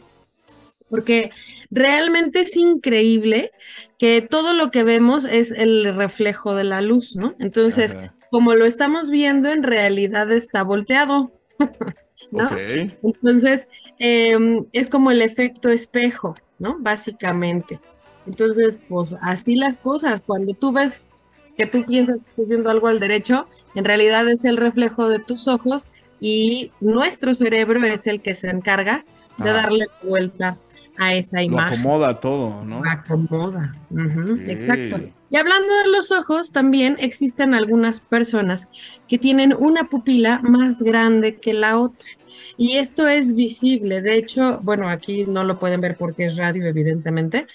Porque 0.88 1.30
realmente 1.70 2.40
es 2.40 2.56
increíble 2.56 3.52
que 3.98 4.22
todo 4.22 4.52
lo 4.54 4.70
que 4.70 4.82
vemos 4.84 5.24
es 5.24 5.52
el 5.52 5.94
reflejo 5.96 6.54
de 6.54 6.64
la 6.64 6.80
luz, 6.80 7.16
¿no? 7.16 7.34
Entonces, 7.38 7.94
Ajá. 7.94 8.14
Como 8.30 8.54
lo 8.54 8.64
estamos 8.64 9.10
viendo, 9.10 9.50
en 9.50 9.62
realidad 9.62 10.30
está 10.30 10.62
volteado, 10.62 11.32
¿no? 12.30 12.48
Entonces, 13.02 13.66
em, 13.98 14.66
es 14.72 14.88
como 14.88 15.10
el 15.10 15.22
efecto 15.22 15.68
espejo, 15.68 16.34
¿no? 16.58 16.76
Básicamente. 16.78 17.80
Entonces, 18.26 18.78
pues 18.88 19.16
así 19.22 19.56
las 19.56 19.78
cosas. 19.78 20.22
Cuando 20.24 20.54
tú 20.54 20.72
ves 20.72 21.08
que 21.56 21.66
tú 21.66 21.84
piensas 21.84 22.20
que 22.20 22.30
estás 22.30 22.48
viendo 22.48 22.70
algo 22.70 22.86
al 22.88 23.00
derecho, 23.00 23.46
en 23.74 23.84
realidad 23.84 24.28
es 24.28 24.44
el 24.44 24.56
reflejo 24.56 25.08
de 25.08 25.18
tus 25.18 25.48
ojos 25.48 25.88
y 26.20 26.70
nuestro 26.80 27.34
cerebro 27.34 27.84
es 27.84 28.06
el 28.06 28.20
que 28.22 28.34
se 28.34 28.48
encarga 28.50 29.04
de 29.38 29.50
Ah. 29.50 29.54
darle 29.54 29.86
vuelta 30.02 30.56
a 31.00 31.14
esa 31.14 31.38
Lo 31.38 31.42
imagen. 31.44 31.80
acomoda 31.80 32.20
todo, 32.20 32.64
¿no? 32.64 32.82
Acomoda. 32.88 33.74
Exacto. 34.46 35.00
Y 35.30 35.36
hablando 35.36 35.72
de 35.84 35.88
los 35.90 36.12
ojos, 36.12 36.52
también 36.52 36.96
existen 37.00 37.54
algunas 37.54 38.00
personas 38.00 38.68
que 39.08 39.18
tienen 39.18 39.54
una 39.58 39.84
pupila 39.88 40.40
más 40.42 40.78
grande 40.78 41.36
que 41.36 41.52
la 41.54 41.78
otra. 41.78 42.06
Y 42.56 42.76
esto 42.76 43.08
es 43.08 43.34
visible. 43.34 44.02
De 44.02 44.16
hecho, 44.16 44.60
bueno, 44.62 44.88
aquí 44.90 45.24
no 45.26 45.44
lo 45.44 45.58
pueden 45.58 45.80
ver 45.80 45.96
porque 45.96 46.26
es 46.26 46.36
radio, 46.36 46.66
evidentemente, 46.66 47.46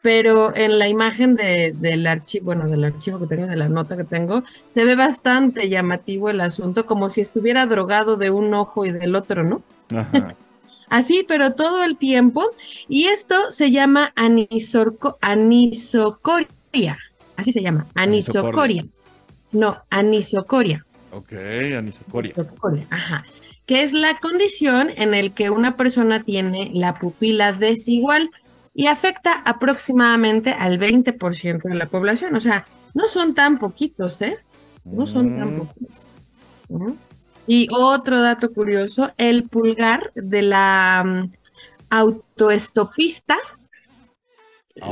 pero 0.00 0.54
en 0.56 0.78
la 0.78 0.88
imagen 0.88 1.34
de- 1.34 1.74
del 1.78 2.06
archivo, 2.06 2.46
bueno, 2.46 2.68
del 2.68 2.84
archivo 2.84 3.18
que 3.18 3.26
tengo, 3.26 3.46
de 3.46 3.56
la 3.56 3.68
nota 3.68 3.96
que 3.96 4.04
tengo, 4.04 4.42
se 4.66 4.84
ve 4.84 4.96
bastante 4.96 5.68
llamativo 5.68 6.30
el 6.30 6.40
asunto, 6.40 6.86
como 6.86 7.10
si 7.10 7.20
estuviera 7.20 7.66
drogado 7.66 8.16
de 8.16 8.30
un 8.30 8.54
ojo 8.54 8.86
y 8.86 8.92
del 8.92 9.14
otro, 9.16 9.44
¿no? 9.44 9.62
Ajá. 9.94 10.34
Así, 10.94 11.24
pero 11.26 11.56
todo 11.56 11.82
el 11.82 11.96
tiempo. 11.96 12.52
Y 12.88 13.06
esto 13.06 13.50
se 13.50 13.72
llama 13.72 14.12
anisorco, 14.14 15.18
anisocoria. 15.20 16.96
Así 17.36 17.50
se 17.50 17.62
llama, 17.62 17.88
anisocoria. 17.96 18.86
No, 19.50 19.82
anisocoria. 19.90 20.86
Ok, 21.10 21.32
anisocoria. 21.76 22.32
Anisocoria, 22.36 22.86
Ajá. 22.90 23.24
Que 23.66 23.82
es 23.82 23.92
la 23.92 24.18
condición 24.18 24.90
en 24.96 25.14
el 25.14 25.32
que 25.32 25.50
una 25.50 25.76
persona 25.76 26.22
tiene 26.22 26.70
la 26.72 26.96
pupila 27.00 27.52
desigual 27.52 28.30
y 28.72 28.86
afecta 28.86 29.32
aproximadamente 29.44 30.52
al 30.52 30.78
20% 30.78 31.68
de 31.70 31.74
la 31.74 31.86
población. 31.86 32.36
O 32.36 32.40
sea, 32.40 32.66
no 32.94 33.08
son 33.08 33.34
tan 33.34 33.58
poquitos, 33.58 34.22
¿eh? 34.22 34.36
No 34.84 35.08
son 35.08 35.36
tan 35.36 35.56
Mm, 35.56 35.58
poquitos. 35.58 35.96
Y 37.46 37.68
otro 37.72 38.20
dato 38.20 38.52
curioso, 38.52 39.12
el 39.18 39.44
pulgar 39.48 40.12
de 40.14 40.42
la 40.42 41.02
mm, 41.04 41.32
autoestopista 41.90 43.36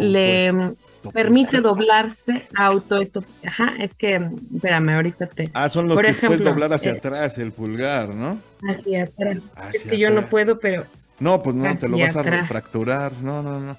le 0.00 0.52
mm, 0.52 0.74
permite 1.12 1.60
doblarse 1.60 2.46
autoestopista. 2.54 3.48
Ajá, 3.48 3.74
es 3.80 3.94
que, 3.94 4.20
espérame, 4.54 4.90
ahorita 4.90 5.26
te... 5.26 5.50
Ah, 5.54 5.68
son 5.68 5.88
los 5.88 5.96
Por 5.96 6.06
que 6.06 6.26
puedes 6.26 6.44
doblar 6.44 6.72
hacia 6.72 6.92
eh, 6.92 6.98
atrás, 6.98 7.38
el 7.38 7.52
pulgar, 7.52 8.14
¿no? 8.14 8.38
Hacia 8.68 9.04
atrás. 9.04 9.38
es 9.72 9.84
que 9.84 9.98
yo 9.98 10.10
no 10.10 10.26
puedo, 10.26 10.58
pero 10.58 10.86
No, 11.18 11.42
pues 11.42 11.56
no, 11.56 11.76
te 11.76 11.88
lo 11.88 11.98
vas 11.98 12.16
a 12.16 12.44
fracturar. 12.44 13.12
No, 13.22 13.42
no, 13.42 13.58
no. 13.60 13.76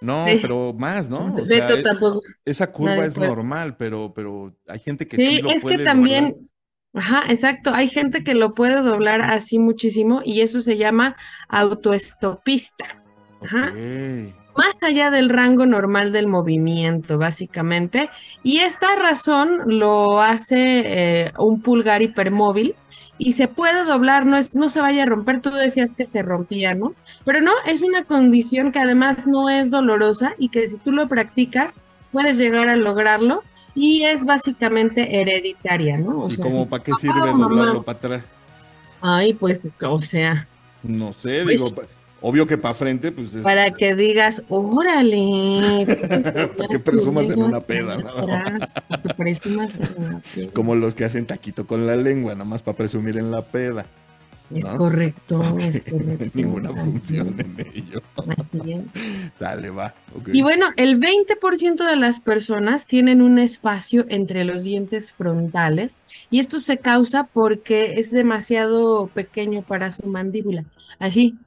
No, 0.00 0.26
Sí. 0.26 0.38
pero 0.42 0.72
más, 0.72 1.08
¿no? 1.08 1.32
O 1.32 1.46
sea, 1.46 1.68
esa 2.44 2.72
curva 2.72 3.06
es 3.06 3.14
puede. 3.14 3.28
normal, 3.28 3.76
pero, 3.76 4.12
pero 4.12 4.52
hay 4.66 4.80
gente 4.80 5.06
que 5.06 5.16
sí, 5.16 5.36
Sí, 5.36 5.42
lo 5.42 5.50
es 5.50 5.62
puede 5.62 5.76
que 5.78 5.84
también, 5.84 6.30
doblar. 6.30 6.48
Ajá, 6.94 7.24
exacto, 7.28 7.72
hay 7.74 7.88
gente 7.88 8.24
que 8.24 8.34
lo 8.34 8.54
puede 8.54 8.82
doblar 8.82 9.22
así 9.22 9.58
muchísimo 9.58 10.22
y 10.24 10.40
eso 10.40 10.62
se 10.62 10.76
llama 10.76 11.16
autoestopista. 11.48 13.02
Ajá. 13.42 13.72
Más 14.56 14.82
allá 14.82 15.10
del 15.10 15.30
rango 15.30 15.64
normal 15.64 16.12
del 16.12 16.28
movimiento, 16.28 17.16
básicamente. 17.16 18.10
Y 18.42 18.58
esta 18.58 18.94
razón 18.96 19.62
lo 19.66 20.20
hace 20.20 20.82
eh, 20.84 21.32
un 21.38 21.62
pulgar 21.62 22.02
hipermóvil 22.02 22.74
y 23.16 23.32
se 23.32 23.48
puede 23.48 23.84
doblar, 23.84 24.26
no, 24.26 24.36
es, 24.36 24.54
no 24.54 24.68
se 24.68 24.80
vaya 24.80 25.04
a 25.04 25.06
romper. 25.06 25.40
Tú 25.40 25.50
decías 25.50 25.94
que 25.94 26.04
se 26.04 26.22
rompía, 26.22 26.74
¿no? 26.74 26.94
Pero 27.24 27.40
no, 27.40 27.52
es 27.66 27.82
una 27.82 28.04
condición 28.04 28.72
que 28.72 28.80
además 28.80 29.26
no 29.26 29.48
es 29.48 29.70
dolorosa 29.70 30.34
y 30.38 30.48
que 30.48 30.66
si 30.68 30.76
tú 30.78 30.92
lo 30.92 31.08
practicas, 31.08 31.76
puedes 32.10 32.36
llegar 32.36 32.68
a 32.68 32.76
lograrlo. 32.76 33.42
Y 33.74 34.02
es 34.04 34.24
básicamente 34.24 35.20
hereditaria, 35.20 35.96
¿no? 35.96 36.24
O 36.24 36.28
¿Y 36.28 36.36
sea, 36.36 36.44
como 36.44 36.64
si 36.64 36.68
para 36.68 36.82
qué 36.84 36.92
sirve 37.00 37.20
mamá- 37.20 37.48
doblarlo 37.48 37.82
para 37.82 37.98
atrás? 37.98 38.24
Ay, 39.00 39.34
pues, 39.34 39.60
o 39.82 40.00
sea, 40.00 40.46
No 40.82 41.12
sé, 41.12 41.42
Pues- 41.44 41.48
digo, 41.58 41.68
obvio 42.20 42.46
que 42.46 42.58
para 42.58 42.74
frente, 42.74 43.12
pues 43.12 43.34
es 43.34 43.42
para 43.42 43.70
que 43.70 43.94
digas, 43.94 44.42
órale. 44.48 45.86
Para 46.56 46.68
que 46.68 46.78
presumas 46.78 47.30
en 47.30 47.42
una 47.42 47.60
peda, 47.60 47.96
¿no? 47.98 48.26
Para 48.26 49.00
que 49.02 49.14
presumas 49.16 49.72
en 49.76 50.04
una 50.04 50.20
peda. 50.34 50.50
como 50.52 50.74
los 50.74 50.94
que 50.94 51.04
hacen 51.04 51.26
taquito 51.26 51.66
con 51.66 51.86
la 51.86 51.96
lengua, 51.96 52.32
nada 52.34 52.44
más 52.44 52.62
para 52.62 52.76
presumir 52.76 53.16
en 53.16 53.30
la 53.30 53.42
peda. 53.42 53.86
Es 54.54 54.64
¿no? 54.64 54.76
correcto, 54.76 55.38
Ok, 55.40 55.60
es 55.60 55.82
correcto. 55.82 56.30
Ninguna 56.34 56.70
función 56.74 57.34
en 57.38 57.66
ello. 57.74 58.02
así 58.38 58.58
es. 58.66 58.84
Dale, 59.40 59.70
va. 59.70 59.94
Y 60.32 60.42
bueno, 60.42 60.66
el 60.76 60.98
20% 61.00 61.86
de 61.88 61.96
las 61.96 62.20
personas 62.20 62.86
tienen 62.86 63.22
un 63.22 63.38
espacio 63.38 64.04
entre 64.08 64.44
los 64.44 64.64
dientes 64.64 65.12
frontales 65.12 66.02
y 66.30 66.38
esto 66.38 66.60
se 66.60 66.78
causa 66.78 67.24
porque 67.32 67.94
es 68.00 68.10
demasiado 68.10 69.06
pequeño 69.08 69.62
para 69.62 69.90
su 69.90 70.06
mandíbula. 70.06 70.64
Así, 70.98 71.38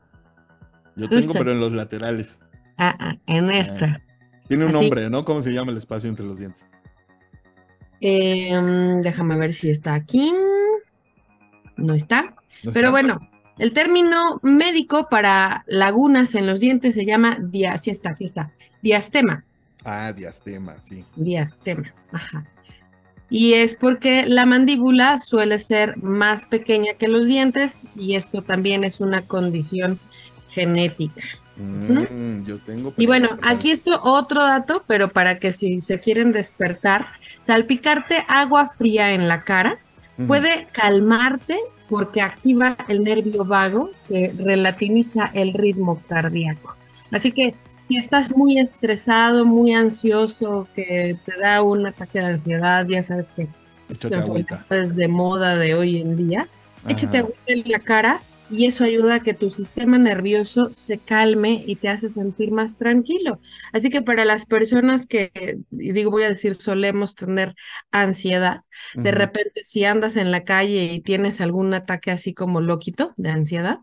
Yo 0.95 1.07
tengo, 1.09 1.33
justo. 1.33 1.37
pero 1.37 1.51
en 1.51 1.59
los 1.59 1.71
laterales. 1.73 2.37
ah, 2.77 2.95
ah, 2.99 3.15
en 3.27 3.51
esta. 3.51 4.01
Tiene 4.47 4.65
un 4.65 4.75
Así. 4.75 4.79
nombre, 4.79 5.09
¿no? 5.09 5.25
¿Cómo 5.25 5.41
se 5.41 5.51
llama 5.51 5.71
el 5.71 5.77
espacio 5.77 6.09
entre 6.09 6.25
los 6.25 6.37
dientes? 6.37 6.63
Em, 8.01 9.01
déjame 9.01 9.37
ver 9.37 9.53
si 9.53 9.69
está 9.69 9.93
aquí. 9.95 10.33
No 11.77 11.93
está. 11.93 12.35
¿No 12.63 12.71
Pero 12.71 12.91
bueno, 12.91 13.19
el 13.57 13.73
término 13.73 14.39
médico 14.41 15.07
para 15.09 15.63
lagunas 15.67 16.35
en 16.35 16.47
los 16.47 16.59
dientes 16.59 16.95
se 16.95 17.05
llama 17.05 17.37
dia, 17.39 17.77
sí 17.77 17.89
está, 17.89 18.09
aquí 18.09 18.25
está, 18.25 18.51
diastema. 18.81 19.43
Ah, 19.83 20.11
diastema, 20.13 20.77
sí. 20.81 21.05
Diastema, 21.15 21.93
ajá. 22.11 22.45
Y 23.29 23.53
es 23.53 23.75
porque 23.75 24.25
la 24.27 24.45
mandíbula 24.45 25.17
suele 25.17 25.59
ser 25.59 25.97
más 25.97 26.45
pequeña 26.45 26.93
que 26.93 27.07
los 27.07 27.25
dientes 27.25 27.85
y 27.95 28.15
esto 28.15 28.41
también 28.41 28.83
es 28.83 28.99
una 28.99 29.23
condición 29.23 29.99
genética. 30.49 31.21
Mm, 31.57 32.43
yo 32.45 32.59
tengo. 32.59 32.93
Y 32.97 33.05
bueno, 33.05 33.29
no 33.41 33.47
aquí 33.47 33.71
esto 33.71 33.99
otro 34.03 34.43
dato, 34.43 34.83
pero 34.87 35.09
para 35.09 35.39
que 35.39 35.53
si 35.53 35.79
se 35.81 35.99
quieren 35.99 36.33
despertar, 36.33 37.07
salpicarte 37.39 38.25
agua 38.27 38.67
fría 38.77 39.13
en 39.13 39.27
la 39.27 39.43
cara 39.43 39.79
puede 40.27 40.67
calmarte 40.71 41.59
porque 41.89 42.21
activa 42.21 42.77
el 42.87 43.03
nervio 43.03 43.45
vago 43.45 43.91
que 44.07 44.33
relativiza 44.37 45.31
el 45.33 45.53
ritmo 45.53 46.01
cardíaco. 46.07 46.75
Así 47.11 47.31
que 47.31 47.55
si 47.87 47.97
estás 47.97 48.35
muy 48.35 48.57
estresado, 48.57 49.45
muy 49.45 49.73
ansioso, 49.73 50.67
que 50.75 51.17
te 51.25 51.39
da 51.39 51.61
un 51.61 51.85
ataque 51.85 52.19
de 52.19 52.25
ansiedad, 52.25 52.85
ya 52.87 53.03
sabes 53.03 53.29
que 53.29 53.47
Échate 53.89 54.17
es 54.71 54.95
de 54.95 55.07
moda 55.07 55.57
de 55.57 55.75
hoy 55.75 56.01
en 56.01 56.15
día, 56.15 56.47
échate 56.87 57.19
Ajá. 57.19 57.27
agüita 57.27 57.53
en 57.53 57.71
la 57.71 57.79
cara 57.79 58.21
y 58.49 58.65
eso 58.65 58.83
ayuda 58.83 59.15
a 59.15 59.19
que 59.21 59.33
tu 59.33 59.49
sistema 59.49 59.97
nervioso 59.97 60.71
se 60.71 60.99
calme 60.99 61.63
y 61.65 61.75
te 61.77 61.89
hace 61.89 62.09
sentir 62.09 62.51
más 62.51 62.77
tranquilo. 62.77 63.39
Así 63.73 63.89
que 63.89 64.01
para 64.01 64.25
las 64.25 64.45
personas 64.45 65.07
que, 65.07 65.31
y 65.71 65.91
digo, 65.91 66.11
voy 66.11 66.23
a 66.23 66.29
decir, 66.29 66.55
solemos 66.55 67.15
tener 67.15 67.55
ansiedad, 67.91 68.61
de 68.93 69.11
repente 69.11 69.63
si 69.63 69.85
andas 69.85 70.17
en 70.17 70.31
la 70.31 70.43
calle 70.43 70.85
y 70.93 71.01
tienes 71.01 71.41
algún 71.41 71.73
ataque 71.73 72.11
así 72.11 72.33
como 72.33 72.61
loquito 72.61 73.13
de 73.17 73.29
ansiedad, 73.29 73.79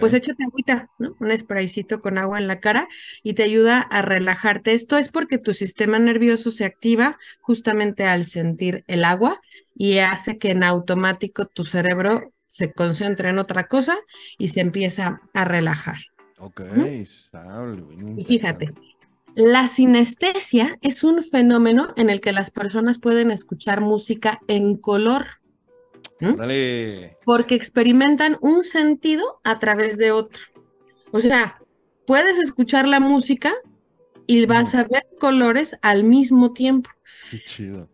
pues 0.00 0.14
échate 0.14 0.44
agüita, 0.44 0.88
¿no? 0.98 1.16
Un 1.20 1.36
spraycito 1.36 2.00
con 2.00 2.18
agua 2.18 2.38
en 2.38 2.48
la 2.48 2.60
cara 2.60 2.88
y 3.22 3.34
te 3.34 3.42
ayuda 3.42 3.80
a 3.80 4.02
relajarte. 4.02 4.72
Esto 4.72 4.98
es 4.98 5.10
porque 5.10 5.38
tu 5.38 5.54
sistema 5.54 5.98
nervioso 5.98 6.50
se 6.50 6.64
activa 6.64 7.18
justamente 7.40 8.04
al 8.04 8.24
sentir 8.24 8.84
el 8.86 9.04
agua 9.04 9.40
y 9.74 9.98
hace 9.98 10.38
que 10.38 10.50
en 10.50 10.64
automático 10.64 11.46
tu 11.46 11.64
cerebro 11.64 12.32
se 12.56 12.72
concentre 12.72 13.28
en 13.28 13.38
otra 13.38 13.68
cosa 13.68 13.98
y 14.38 14.48
se 14.48 14.60
empieza 14.60 15.20
a 15.34 15.44
relajar. 15.44 15.98
Ok, 16.38 16.62
Y 18.16 18.24
fíjate, 18.24 18.72
la 19.34 19.68
sinestesia 19.68 20.78
es 20.80 21.04
un 21.04 21.22
fenómeno 21.22 21.92
en 21.96 22.08
el 22.08 22.22
que 22.22 22.32
las 22.32 22.50
personas 22.50 22.98
pueden 22.98 23.30
escuchar 23.30 23.82
música 23.82 24.40
en 24.48 24.76
color. 24.76 25.26
Dale. 26.18 27.18
porque 27.26 27.54
experimentan 27.54 28.38
un 28.40 28.62
sentido 28.62 29.38
a 29.44 29.58
través 29.58 29.98
de 29.98 30.12
otro. 30.12 30.40
O 31.12 31.20
sea, 31.20 31.58
puedes 32.06 32.38
escuchar 32.38 32.88
la 32.88 33.00
música 33.00 33.52
y 34.26 34.46
vas 34.46 34.74
a 34.74 34.84
ver 34.84 35.06
colores 35.20 35.76
al 35.82 36.04
mismo 36.04 36.54
tiempo. 36.54 36.88
Qué 37.30 37.38
chido. 37.40 37.90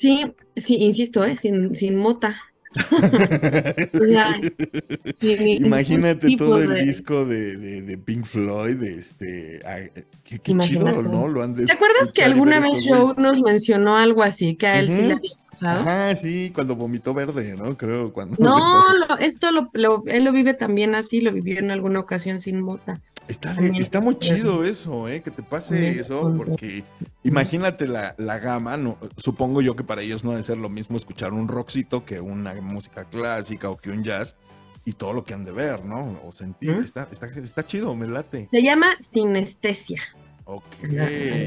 Sí, 0.00 0.34
sí, 0.56 0.78
insisto, 0.80 1.24
¿eh? 1.24 1.36
sin, 1.36 1.76
sin 1.76 1.96
mota. 1.96 2.40
O 3.94 3.98
sea, 4.04 4.40
Imagínate 5.20 6.36
todo 6.36 6.62
el 6.62 6.68
de- 6.70 6.84
disco 6.84 7.24
de, 7.24 7.56
de, 7.56 7.82
de 7.82 7.98
Pink 7.98 8.24
Floyd, 8.26 8.76
de 8.76 8.94
este, 8.98 9.60
ay, 9.66 9.90
qué, 10.24 10.38
chido, 10.58 11.02
¿no? 11.02 11.28
Lo 11.28 11.42
han 11.42 11.54
de 11.54 11.66
¿Te 11.66 11.72
acuerdas 11.72 12.12
que 12.12 12.22
alguna 12.24 12.60
vez 12.60 12.84
Joe 12.86 13.14
nos 13.16 13.40
mencionó 13.40 13.96
algo 13.96 14.22
así 14.22 14.56
que 14.56 14.66
a 14.66 14.78
él 14.80 14.88
sí 14.90 15.02
le 15.02 15.14
había 15.14 15.30
pasado? 15.50 15.80
Ajá, 15.80 16.16
sí, 16.16 16.50
cuando 16.54 16.74
vomitó 16.76 17.14
verde, 17.14 17.54
¿no? 17.56 17.76
Creo, 17.76 18.12
cuando... 18.12 18.36
No, 18.38 18.82
lo- 19.08 19.18
esto 19.18 19.50
lo, 19.52 19.70
lo- 19.72 20.02
él 20.06 20.24
lo 20.24 20.32
vive 20.32 20.54
también 20.54 20.94
así, 20.94 21.20
lo 21.20 21.32
vivió 21.32 21.58
en 21.58 21.70
alguna 21.70 22.00
ocasión 22.00 22.40
sin 22.40 22.60
mota. 22.60 23.00
Está, 23.26 23.56
está 23.78 24.00
muy 24.00 24.18
chido 24.18 24.64
eso, 24.64 25.08
¿eh? 25.08 25.22
Que 25.22 25.30
te 25.30 25.42
pase 25.42 25.98
eso, 25.98 26.32
porque 26.36 26.84
imagínate 27.22 27.86
la, 27.88 28.14
la 28.18 28.38
gama, 28.38 28.76
no, 28.76 28.98
supongo 29.16 29.62
yo 29.62 29.74
que 29.74 29.82
para 29.82 30.02
ellos 30.02 30.24
no 30.24 30.30
debe 30.32 30.42
ser 30.42 30.58
lo 30.58 30.68
mismo 30.68 30.96
escuchar 30.98 31.32
un 31.32 31.48
rockcito 31.48 32.04
que 32.04 32.20
una 32.20 32.54
música 32.56 33.04
clásica 33.04 33.70
o 33.70 33.78
que 33.78 33.90
un 33.90 34.04
jazz 34.04 34.36
y 34.84 34.92
todo 34.92 35.14
lo 35.14 35.24
que 35.24 35.32
han 35.32 35.46
de 35.46 35.52
ver, 35.52 35.86
¿no? 35.86 36.20
O 36.26 36.32
sentir, 36.32 36.72
está, 36.72 37.08
está, 37.10 37.26
está 37.28 37.66
chido, 37.66 37.94
me 37.96 38.06
late. 38.06 38.48
Se 38.50 38.62
llama 38.62 38.88
sinestesia. 39.00 40.02
Ok, 40.44 40.64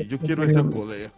yo 0.10 0.18
quiero 0.18 0.44
ese 0.44 0.64
poder. 0.64 1.12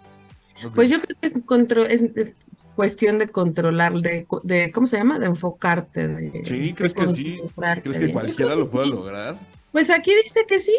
Pues 0.75 0.89
yo 0.89 0.99
creo 1.01 1.15
que 1.21 1.27
es, 1.27 1.33
contro- 1.45 1.85
es, 1.85 2.01
es 2.01 2.33
cuestión 2.75 3.17
de 3.17 3.29
controlar, 3.29 3.93
de, 3.93 4.27
de, 4.43 4.71
¿cómo 4.73 4.87
se 4.87 4.97
llama? 4.97 5.17
De 5.19 5.27
enfocarte, 5.27 6.05
de, 6.09 6.43
Sí, 6.43 6.59
de 6.59 6.75
¿crees 6.75 6.93
que 6.93 7.15
sí? 7.15 7.39
¿Crees 7.55 7.83
que 7.83 7.89
bien. 7.99 8.11
Cualquiera 8.11 8.55
lo 8.55 8.69
pueda 8.69 8.85
sí. 8.87 8.91
lograr? 8.91 9.39
Pues 9.71 9.89
aquí 9.89 10.11
dice 10.23 10.45
que 10.47 10.59
sí, 10.59 10.75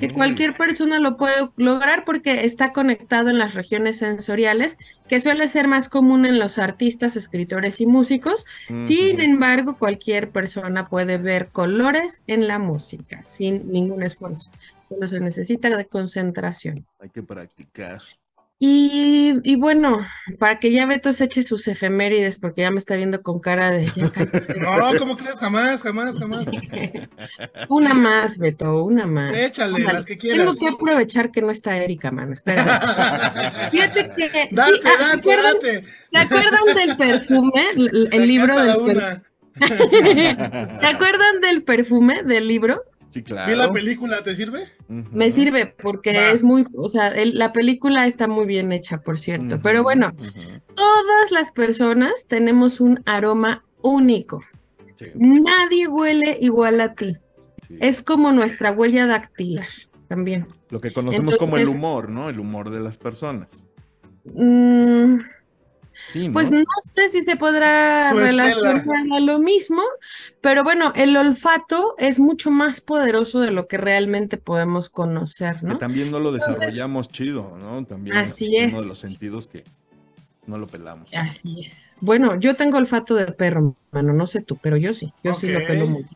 que 0.00 0.12
cualquier 0.12 0.56
persona 0.56 0.98
lo 0.98 1.16
puede 1.16 1.50
lograr 1.56 2.04
porque 2.04 2.44
está 2.44 2.72
conectado 2.72 3.30
en 3.30 3.38
las 3.38 3.54
regiones 3.54 3.98
sensoriales, 3.98 4.76
que 5.08 5.20
suele 5.20 5.46
ser 5.46 5.68
más 5.68 5.88
común 5.88 6.26
en 6.26 6.38
los 6.38 6.58
artistas, 6.58 7.14
escritores 7.14 7.80
y 7.80 7.86
músicos. 7.86 8.44
Sin 8.84 9.20
embargo, 9.20 9.78
cualquier 9.78 10.30
persona 10.30 10.88
puede 10.88 11.18
ver 11.18 11.48
colores 11.48 12.20
en 12.26 12.48
la 12.48 12.58
música 12.58 13.22
sin 13.24 13.70
ningún 13.70 14.02
esfuerzo. 14.02 14.50
Solo 14.88 15.06
se 15.06 15.20
necesita 15.20 15.76
de 15.76 15.86
concentración. 15.86 16.84
Hay 16.98 17.10
que 17.10 17.22
practicar. 17.22 18.02
Y, 18.60 19.34
y 19.44 19.54
bueno, 19.54 20.04
para 20.40 20.58
que 20.58 20.72
ya 20.72 20.84
Beto 20.84 21.12
se 21.12 21.24
eche 21.24 21.44
sus 21.44 21.68
efemérides, 21.68 22.40
porque 22.40 22.62
ya 22.62 22.72
me 22.72 22.78
está 22.78 22.96
viendo 22.96 23.22
con 23.22 23.38
cara 23.38 23.70
de 23.70 23.86
ya 23.94 24.10
cállate. 24.10 24.54
No, 24.58 24.98
¿cómo 24.98 25.16
crees? 25.16 25.38
Jamás, 25.38 25.80
jamás, 25.82 26.18
jamás. 26.18 26.48
Una 27.68 27.94
más, 27.94 28.36
Beto, 28.36 28.82
una 28.82 29.06
más. 29.06 29.32
Échale, 29.36 29.76
Ándale. 29.76 29.92
las 29.94 30.04
que 30.06 30.16
Tengo 30.16 30.34
quieras. 30.34 30.58
que 30.58 30.68
aprovechar 30.68 31.30
que 31.30 31.40
no 31.40 31.50
está 31.52 31.76
Erika, 31.76 32.10
mano. 32.10 32.32
Espera. 32.32 33.68
Fíjate 33.70 34.10
que. 34.16 34.22
sí, 34.24 34.46
Date, 34.50 34.72
ah, 34.84 34.90
¿se, 34.98 35.04
date, 35.04 35.18
acuerdan, 35.18 35.54
date. 35.62 35.84
se 36.10 36.18
acuerdan 36.18 36.74
del 36.74 36.96
perfume? 36.96 37.62
El, 37.76 38.08
el 38.12 38.26
libro 38.26 38.58
del. 38.60 39.22
¿Se 39.60 40.86
acuerdan 40.86 41.40
del 41.42 41.62
perfume 41.62 42.22
del 42.24 42.48
libro? 42.48 42.82
Sí, 43.10 43.22
Vi 43.22 43.32
la 43.32 43.44
claro. 43.56 43.72
película, 43.72 44.22
¿te 44.22 44.34
sirve? 44.34 44.64
Me 44.88 45.30
sirve 45.30 45.66
porque 45.66 46.12
Va. 46.12 46.30
es 46.30 46.42
muy, 46.42 46.66
o 46.74 46.88
sea, 46.90 47.08
el- 47.08 47.38
la 47.38 47.52
película 47.52 48.06
está 48.06 48.28
muy 48.28 48.46
bien 48.46 48.70
hecha, 48.70 48.98
por 49.00 49.18
cierto. 49.18 49.60
Pero 49.62 49.82
bueno, 49.82 50.12
todas 50.74 51.30
las 51.30 51.50
personas 51.50 52.12
tenemos 52.28 52.80
un 52.80 53.00
aroma 53.06 53.64
único. 53.82 54.42
Sí, 54.98 55.06
Nadie 55.14 55.88
huele 55.88 56.36
igual 56.40 56.80
a 56.82 56.94
ti. 56.94 57.16
sí. 57.66 57.76
Es 57.80 58.02
como 58.02 58.30
nuestra 58.32 58.72
huella 58.72 59.06
dactilar 59.06 59.68
también. 60.08 60.46
Lo 60.70 60.80
que 60.80 60.92
conocemos 60.92 61.36
como 61.38 61.56
el 61.56 61.68
humor, 61.68 62.10
¿no? 62.10 62.28
El 62.28 62.40
humor 62.40 62.68
de 62.70 62.80
las 62.80 62.98
personas. 62.98 63.48
Mm, 64.24 65.20
Sí, 66.12 66.28
¿no? 66.28 66.32
pues 66.34 66.50
no 66.50 66.64
sé 66.80 67.08
si 67.08 67.22
se 67.22 67.36
podrá 67.36 68.12
relacionar 68.12 69.06
a 69.12 69.20
lo 69.20 69.38
mismo, 69.38 69.82
pero 70.40 70.64
bueno, 70.64 70.92
el 70.96 71.16
olfato 71.16 71.94
es 71.98 72.18
mucho 72.18 72.50
más 72.50 72.80
poderoso 72.80 73.40
de 73.40 73.50
lo 73.50 73.68
que 73.68 73.76
realmente 73.78 74.36
podemos 74.38 74.88
conocer, 74.90 75.60
Que 75.60 75.66
¿no? 75.66 75.78
también 75.78 76.10
no 76.10 76.18
lo 76.20 76.32
Entonces- 76.32 76.58
desarrollamos 76.58 77.08
chido, 77.08 77.56
¿no? 77.60 77.84
También 77.84 78.16
Así 78.16 78.56
es 78.56 78.72
uno 78.72 78.82
de 78.82 78.88
los 78.88 78.98
sentidos 78.98 79.48
que 79.48 79.64
no 80.46 80.56
lo 80.56 80.66
pelamos. 80.66 81.10
Así 81.14 81.62
es. 81.66 81.96
Bueno, 82.00 82.40
yo 82.40 82.56
tengo 82.56 82.78
olfato 82.78 83.14
de 83.14 83.26
perro, 83.32 83.76
mano, 83.90 84.12
no 84.14 84.26
sé 84.26 84.40
tú, 84.40 84.56
pero 84.62 84.76
yo 84.78 84.94
sí, 84.94 85.12
yo 85.22 85.34
sí 85.34 85.48
lo 85.48 85.58
pelo 85.66 85.86
mucho. 85.86 86.08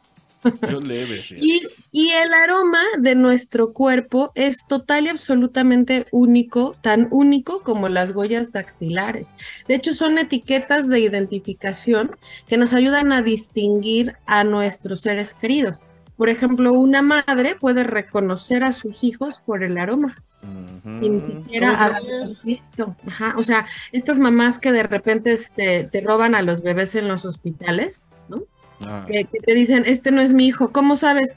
Yo 0.70 0.80
leve. 0.80 1.24
Y, 1.30 1.62
y 1.90 2.10
el 2.10 2.32
aroma 2.34 2.80
de 2.98 3.14
nuestro 3.14 3.72
cuerpo 3.72 4.32
es 4.34 4.66
total 4.66 5.06
y 5.06 5.08
absolutamente 5.08 6.06
único, 6.10 6.76
tan 6.82 7.08
único 7.10 7.62
como 7.62 7.88
las 7.88 8.10
huellas 8.12 8.52
dactilares. 8.52 9.34
De 9.68 9.74
hecho, 9.74 9.92
son 9.94 10.18
etiquetas 10.18 10.88
de 10.88 11.00
identificación 11.00 12.16
que 12.46 12.56
nos 12.56 12.72
ayudan 12.72 13.12
a 13.12 13.22
distinguir 13.22 14.14
a 14.26 14.44
nuestros 14.44 15.00
seres 15.02 15.34
queridos. 15.34 15.76
Por 16.16 16.28
ejemplo, 16.28 16.72
una 16.72 17.02
madre 17.02 17.56
puede 17.56 17.84
reconocer 17.84 18.64
a 18.64 18.72
sus 18.72 19.02
hijos 19.04 19.40
por 19.44 19.64
el 19.64 19.78
aroma, 19.78 20.22
Ujú. 20.42 21.00
sin 21.00 21.22
siquiera 21.22 21.70
¿Cómo 21.72 21.82
haberlos 21.82 22.42
visto. 22.44 22.96
Ajá, 23.06 23.34
O 23.38 23.42
sea, 23.42 23.66
estas 23.92 24.18
mamás 24.18 24.58
que 24.58 24.72
de 24.72 24.82
repente 24.82 25.32
este, 25.32 25.84
te 25.84 26.00
roban 26.00 26.34
a 26.34 26.42
los 26.42 26.62
bebés 26.62 26.94
en 26.96 27.08
los 27.08 27.24
hospitales, 27.24 28.08
¿no? 28.28 28.42
Ah, 28.86 29.04
que, 29.06 29.24
que 29.24 29.38
te 29.40 29.54
dicen, 29.54 29.84
este 29.86 30.10
no 30.10 30.20
es 30.20 30.32
mi 30.32 30.46
hijo, 30.46 30.72
¿cómo 30.72 30.96
sabes? 30.96 31.32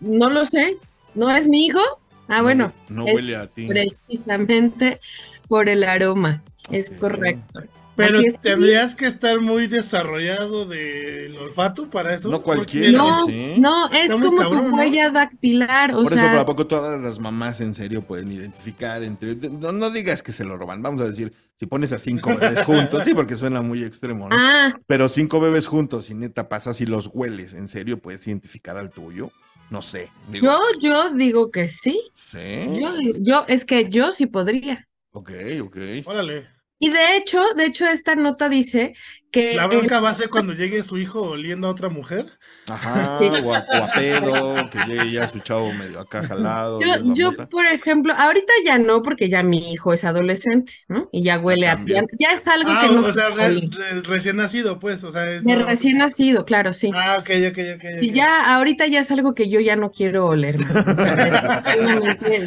No 0.00 0.30
lo 0.30 0.44
sé, 0.44 0.76
¿no 1.14 1.30
es 1.30 1.48
mi 1.48 1.66
hijo? 1.66 1.80
Ah, 2.28 2.38
no- 2.38 2.42
bueno, 2.42 2.72
No 2.88 3.04
huele 3.04 3.36
a 3.36 3.46
ti. 3.46 3.66
precisamente 3.66 5.00
por 5.48 5.68
el 5.68 5.84
aroma, 5.84 6.42
es 6.70 6.90
correcto. 6.90 7.60
Pero 7.96 8.20
tendrías 8.42 8.94
que 8.94 9.06
estar 9.06 9.40
muy 9.40 9.66
desarrollado 9.66 10.66
del 10.66 11.36
olfato 11.38 11.88
para 11.88 12.14
eso. 12.14 12.28
No 12.30 12.42
cualquiera. 12.42 12.96
No, 12.96 13.26
sí. 13.26 13.54
no, 13.58 13.90
es 13.90 14.10
Está 14.10 14.20
como 14.20 14.36
cabrón, 14.36 14.64
tu 14.64 14.70
¿no? 14.70 14.76
huella 14.76 15.10
dactilar, 15.10 15.92
o 15.92 16.02
Por 16.02 16.12
eso, 16.12 16.14
sea, 16.14 16.40
¿a 16.40 16.46
poco 16.46 16.66
todas 16.66 17.00
las 17.00 17.18
mamás 17.18 17.60
en 17.60 17.74
serio 17.74 18.02
pueden 18.02 18.30
identificar 18.30 19.02
entre... 19.02 19.34
No, 19.36 19.72
no 19.72 19.90
digas 19.90 20.22
que 20.22 20.32
se 20.32 20.44
lo 20.44 20.56
roban, 20.58 20.82
vamos 20.82 21.00
a 21.00 21.06
decir, 21.08 21.32
si 21.58 21.66
pones 21.66 21.92
a 21.92 21.98
cinco 21.98 22.36
bebés 22.36 22.62
juntos, 22.64 23.02
sí, 23.04 23.14
porque 23.14 23.34
suena 23.34 23.62
muy 23.62 23.82
extremo, 23.82 24.28
¿no? 24.28 24.36
ah, 24.38 24.74
Pero 24.86 25.08
cinco 25.08 25.40
bebés 25.40 25.66
juntos 25.66 26.10
y 26.10 26.14
neta 26.14 26.48
pasas 26.48 26.80
y 26.82 26.86
los 26.86 27.10
hueles, 27.12 27.54
¿en 27.54 27.66
serio 27.66 27.98
puedes 27.98 28.26
identificar 28.26 28.76
al 28.76 28.90
tuyo? 28.90 29.30
No 29.70 29.82
sé. 29.82 30.10
Digo, 30.30 30.46
yo, 30.46 30.60
yo 30.80 31.10
digo 31.14 31.50
que 31.50 31.66
sí, 31.68 32.00
¿Sí? 32.14 32.68
yo, 32.80 32.92
yo, 33.18 33.44
es 33.48 33.64
que 33.64 33.88
yo 33.88 34.12
sí 34.12 34.26
podría. 34.26 34.86
Ok, 35.12 35.30
ok. 35.62 35.76
Órale. 36.04 36.55
Y 36.78 36.90
de 36.90 37.16
hecho, 37.16 37.40
de 37.56 37.66
hecho, 37.66 37.86
esta 37.86 38.14
nota 38.14 38.48
dice 38.48 38.94
que 39.30 39.54
La 39.54 39.64
el- 39.64 39.68
bronca 39.70 40.00
va 40.00 40.10
a 40.10 40.14
ser 40.14 40.30
cuando 40.30 40.54
llegue 40.54 40.82
su 40.82 40.96
hijo 40.98 41.20
oliendo 41.22 41.66
a 41.66 41.70
otra 41.70 41.88
mujer. 41.88 42.26
Ajá, 42.68 43.18
Sí. 43.18 43.26
o 43.44 43.54
a, 43.54 43.58
o 43.72 43.84
a 43.84 43.88
pedo, 43.94 44.70
que 44.70 44.78
llegue 44.86 45.12
ya 45.12 45.26
su 45.26 45.40
chavo 45.40 45.72
medio 45.74 46.00
acá 46.00 46.22
jalado. 46.26 46.80
Yo, 46.80 47.14
yo, 47.14 47.32
por 47.48 47.64
ejemplo, 47.66 48.14
ahorita 48.16 48.52
ya 48.64 48.78
no, 48.78 49.02
porque 49.02 49.28
ya 49.28 49.42
mi 49.42 49.72
hijo 49.72 49.92
es 49.92 50.04
adolescente, 50.04 50.72
¿no? 50.88 51.08
Y 51.12 51.22
ya 51.22 51.38
huele 51.38 51.68
a... 51.68 51.82
Ya, 51.86 52.02
ya 52.18 52.28
es 52.34 52.46
algo 52.48 52.70
Ah, 52.72 52.86
que 52.86 52.94
no... 52.94 53.00
o 53.06 53.12
sea, 53.12 53.28
re- 53.30 53.60
re- 53.70 54.00
recién 54.02 54.36
nacido, 54.36 54.78
pues. 54.78 55.04
O 55.04 55.12
sea, 55.12 55.30
es 55.30 55.44
De 55.44 55.52
nuevo. 55.54 55.68
recién 55.68 55.98
nacido, 55.98 56.44
claro, 56.44 56.72
sí. 56.72 56.90
Ah, 56.94 57.16
ok, 57.20 57.30
ok, 57.50 57.58
ok. 57.76 57.84
Y 58.02 58.10
ok. 58.10 58.14
ya, 58.16 58.54
ahorita 58.56 58.86
ya 58.86 59.00
es 59.00 59.10
algo 59.10 59.34
que 59.34 59.48
yo 59.48 59.60
ya 59.60 59.76
no 59.76 59.90
quiero 59.92 60.26
oler, 60.26 60.56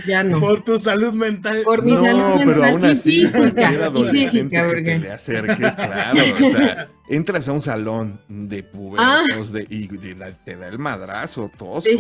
ya 0.06 0.24
no. 0.24 0.40
Por 0.40 0.64
tu 0.64 0.78
salud 0.78 1.14
mental. 1.14 1.62
Por 1.64 1.84
mi 1.84 1.94
No, 1.94 2.02
salud 2.04 2.22
pero 2.38 2.46
mental 2.52 2.70
aún 2.72 2.84
y 2.86 2.88
así, 2.88 3.26
física, 3.26 3.72
y 3.96 4.04
física, 4.10 4.30
gente 4.32 4.50
que 4.50 4.64
porque- 4.64 4.84
te 4.92 5.00
le 5.00 5.12
acerques, 5.12 5.76
claro. 5.76 6.20
O 6.46 6.50
sea, 6.52 6.69
entras 7.10 7.48
a 7.48 7.52
un 7.54 7.62
salón 7.62 8.20
de 8.28 8.64
pubertos 8.64 9.52
de, 9.52 9.66
y 9.70 9.88
de 9.88 10.16
la- 10.16 10.32
te 10.32 10.56
da 10.56 10.68
el 10.68 10.80
madrazo 10.80 11.52
tosco. 11.58 11.82
Sí. 11.90 12.00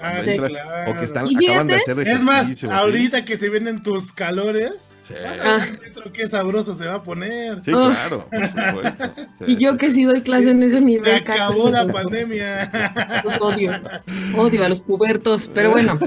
Ah, 0.00 0.20
sí, 0.22 0.30
entras- 0.30 0.48
claro. 0.50 0.90
O 0.90 0.94
que 0.94 1.04
están, 1.04 1.26
Y 1.30 1.46
acaban 1.46 1.66
de 1.66 1.74
hacer 1.76 1.98
Es 2.00 2.22
más, 2.22 2.42
ejercicio. 2.44 2.72
ahorita 2.72 3.24
que 3.24 3.36
se 3.36 3.48
vienen 3.48 3.82
tus 3.82 4.12
calores, 4.12 4.88
Sí, 5.02 5.14
Ah. 5.44 5.54
a 5.54 5.58
ver 5.58 5.80
dentro 5.80 6.12
qué 6.12 6.26
sabroso 6.28 6.74
se 6.76 6.86
va 6.86 6.94
a 6.94 7.02
poner. 7.02 7.60
sí, 7.64 7.74
Uf. 7.74 7.92
claro, 7.92 8.28
por 8.30 8.46
supuesto. 8.46 9.04
Sí, 9.16 9.44
Y 9.48 9.56
yo 9.56 9.72
sí. 9.72 9.78
que 9.78 9.90
sí 9.90 10.04
doy 10.04 10.22
clase 10.22 10.50
en 10.52 10.62
ese 10.62 10.74
Se 10.76 10.80
nivel. 10.80 11.14
acabó 11.16 11.70
la 11.70 11.86
pandemia. 11.86 12.70
pues 13.24 13.40
odio, 13.40 13.72
odio 14.36 14.64
a 14.64 14.68
los 14.68 14.80
pubertos, 14.80 15.50
pero 15.52 15.70
bueno, 15.72 15.98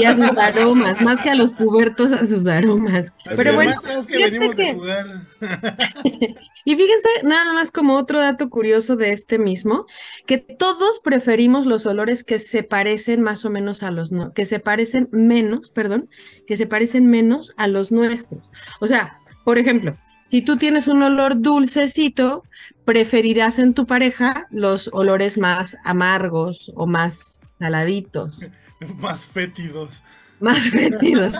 y 0.00 0.04
a 0.04 0.16
sus 0.16 0.34
aromas, 0.38 1.00
más 1.02 1.20
que 1.20 1.28
a 1.30 1.34
los 1.34 1.52
pubertos, 1.52 2.12
a 2.12 2.26
sus 2.26 2.46
aromas. 2.46 3.12
Pero 3.36 3.52
bueno, 3.52 3.70
Demuestras 3.72 4.06
que 4.06 4.14
fíjate 4.14 4.30
venimos 4.38 4.56
que- 4.56 4.62
de 4.64 4.74
jugar. 4.74 5.06
Y 6.64 6.76
fíjense, 6.76 7.08
nada 7.22 7.54
más 7.54 7.70
como 7.70 7.96
otro 7.96 8.18
dato 8.20 8.50
curioso 8.50 8.96
de 8.96 9.12
este 9.12 9.38
mismo, 9.38 9.86
que 10.26 10.36
todos 10.38 11.00
preferimos 11.00 11.64
los 11.64 11.86
olores 11.86 12.24
que 12.24 12.38
se 12.38 12.62
parecen 12.62 13.22
más 13.22 13.44
o 13.46 13.50
menos 13.50 13.82
a 13.82 13.90
los, 13.90 14.12
no- 14.12 14.32
que 14.34 14.44
se 14.44 14.58
parecen 14.60 15.08
menos, 15.12 15.70
perdón, 15.70 16.10
que 16.46 16.56
se 16.58 16.66
parecen 16.66 17.06
menos 17.08 17.54
a 17.56 17.68
los 17.68 17.90
nuestros. 17.90 18.37
O 18.80 18.86
sea, 18.86 19.18
por 19.44 19.58
ejemplo, 19.58 19.96
si 20.20 20.42
tú 20.42 20.56
tienes 20.56 20.88
un 20.88 21.02
olor 21.02 21.40
dulcecito, 21.40 22.42
preferirás 22.84 23.58
en 23.58 23.74
tu 23.74 23.86
pareja 23.86 24.46
los 24.50 24.90
olores 24.92 25.38
más 25.38 25.76
amargos 25.84 26.70
o 26.74 26.86
más 26.86 27.56
saladitos, 27.58 28.40
Más 28.98 29.26
fétidos. 29.26 30.02
más 30.38 30.70
fétidos. 30.70 31.34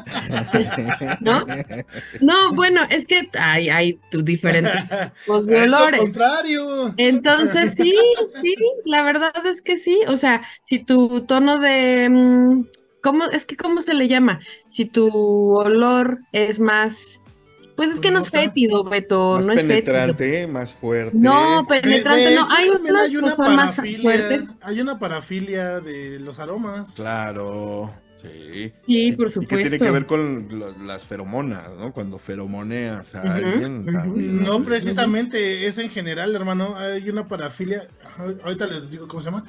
¿No? 1.20 1.46
No, 2.20 2.52
bueno, 2.54 2.82
es 2.90 3.06
que 3.06 3.30
hay, 3.38 3.68
hay 3.68 4.00
diferentes 4.10 4.72
tipos 5.24 5.46
de 5.46 5.64
Es 5.64 5.70
lo 5.70 5.76
olores. 5.78 6.00
contrario. 6.00 6.94
Entonces, 6.96 7.74
sí, 7.76 7.94
sí, 8.42 8.54
la 8.84 9.02
verdad 9.02 9.32
es 9.46 9.62
que 9.62 9.76
sí. 9.76 10.00
O 10.08 10.16
sea, 10.16 10.42
si 10.64 10.80
tu 10.80 11.20
tono 11.26 11.58
de, 11.60 12.08
mm, 12.10 12.66
¿cómo, 13.02 13.24
es 13.26 13.44
que 13.44 13.56
cómo 13.56 13.80
se 13.82 13.94
le 13.94 14.08
llama? 14.08 14.40
Si 14.68 14.84
tu 14.84 15.08
olor 15.56 16.18
es 16.32 16.60
más, 16.60 17.20
pues 17.76 17.90
es 17.94 18.00
que 18.00 18.10
no 18.10 18.18
es 18.18 18.30
fétido, 18.30 18.82
Beto, 18.84 19.36
Más 19.36 19.46
no 19.46 19.52
es 19.52 19.62
fétido. 19.62 19.94
penetrante, 19.94 20.46
más 20.48 20.72
fuerte. 20.72 21.16
No, 21.16 21.64
penetrante, 21.68 22.20
de 22.30 22.34
no. 22.34 22.46
hecho, 22.46 22.56
Hay 22.56 22.68
una 23.16 23.28
que 23.30 23.36
son 23.36 23.56
más 23.56 23.76
parafilia. 23.76 24.02
fuertes. 24.02 24.50
Hay 24.62 24.80
una 24.80 24.98
parafilia 24.98 25.80
de 25.80 26.18
los 26.18 26.38
aromas. 26.40 26.94
Claro, 26.94 27.92
sí. 28.22 28.72
Sí, 28.86 29.12
por 29.12 29.26
Y 29.26 29.28
que 29.28 29.32
supuesto. 29.34 29.56
tiene 29.56 29.78
que 29.78 29.90
ver 29.90 30.06
con 30.06 30.46
lo- 30.58 30.72
las 30.84 31.04
feromonas, 31.04 31.64
¿no? 31.78 31.92
Cuando 31.92 32.18
feromoneas 32.18 33.14
a 33.14 33.22
alguien. 33.34 33.84
también, 33.86 34.42
No 34.42 34.58
¿no? 34.58 34.64
precisamente, 34.64 35.66
es 35.66 35.78
en 35.78 35.90
general, 35.90 36.34
hermano. 36.34 36.76
Hay 36.76 37.08
una 37.08 37.26
parafilia. 37.28 37.88
Ahorita 38.44 38.66
les 38.66 38.90
digo 38.90 39.06
cómo 39.08 39.22
se 39.22 39.30
llama. 39.30 39.44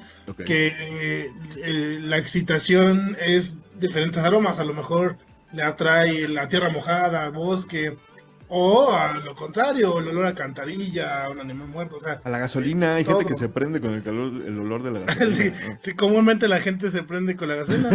Que 0.46 1.28
eh, 1.58 2.00
la 2.02 2.18
excitación 2.18 3.16
es 3.26 3.58
diferentes 3.80 4.22
aromas. 4.24 4.60
A 4.60 4.64
lo 4.66 4.74
mejor 4.74 5.18
le 5.54 5.64
atrae 5.64 6.28
la 6.28 6.48
tierra 6.50 6.70
mojada, 6.70 7.30
bosque. 7.30 7.98
O 8.52 8.92
a 8.92 9.14
lo 9.20 9.36
contrario, 9.36 10.00
el 10.00 10.08
olor 10.08 10.26
a 10.26 10.34
cantarilla, 10.34 11.26
a 11.26 11.30
un 11.30 11.40
animal 11.40 11.68
muerto. 11.68 11.98
O 11.98 12.00
sea, 12.00 12.20
A 12.24 12.30
la 12.32 12.40
gasolina, 12.40 12.96
hay 12.96 13.06
gente 13.06 13.26
que 13.26 13.36
se 13.36 13.48
prende 13.48 13.80
con 13.80 13.94
el 13.94 14.02
calor, 14.02 14.32
el 14.46 14.60
olor 14.60 14.82
de 14.82 14.92
la 14.92 15.00
gasolina. 15.02 15.34
sí, 15.36 15.52
¿no? 15.52 15.78
sí, 15.80 15.94
comúnmente 15.94 16.48
la 16.48 16.60
gente 16.60 16.90
se 16.90 17.04
prende 17.04 17.36
con 17.36 17.48
la 17.48 17.56
gasolina. 17.56 17.90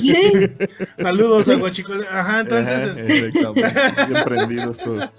Sí, 0.00 0.50
Saludos 0.98 1.48
a 1.48 1.56
Guachicol. 1.56 2.06
Ajá, 2.10 2.40
entonces. 2.40 2.82
Ajá, 2.82 2.90
este, 3.00 3.26
exacto, 3.26 3.54
bien 4.08 4.24
prendidos 4.24 4.78
todos. 4.78 5.10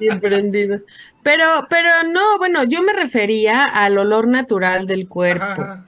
bien 0.00 0.20
prendidos. 0.20 0.86
Pero, 1.22 1.44
pero 1.68 1.88
no, 2.10 2.38
bueno, 2.38 2.64
yo 2.64 2.82
me 2.82 2.94
refería 2.94 3.64
al 3.64 3.98
olor 3.98 4.26
natural 4.26 4.86
del 4.86 5.06
cuerpo. 5.06 5.44
ajá. 5.44 5.84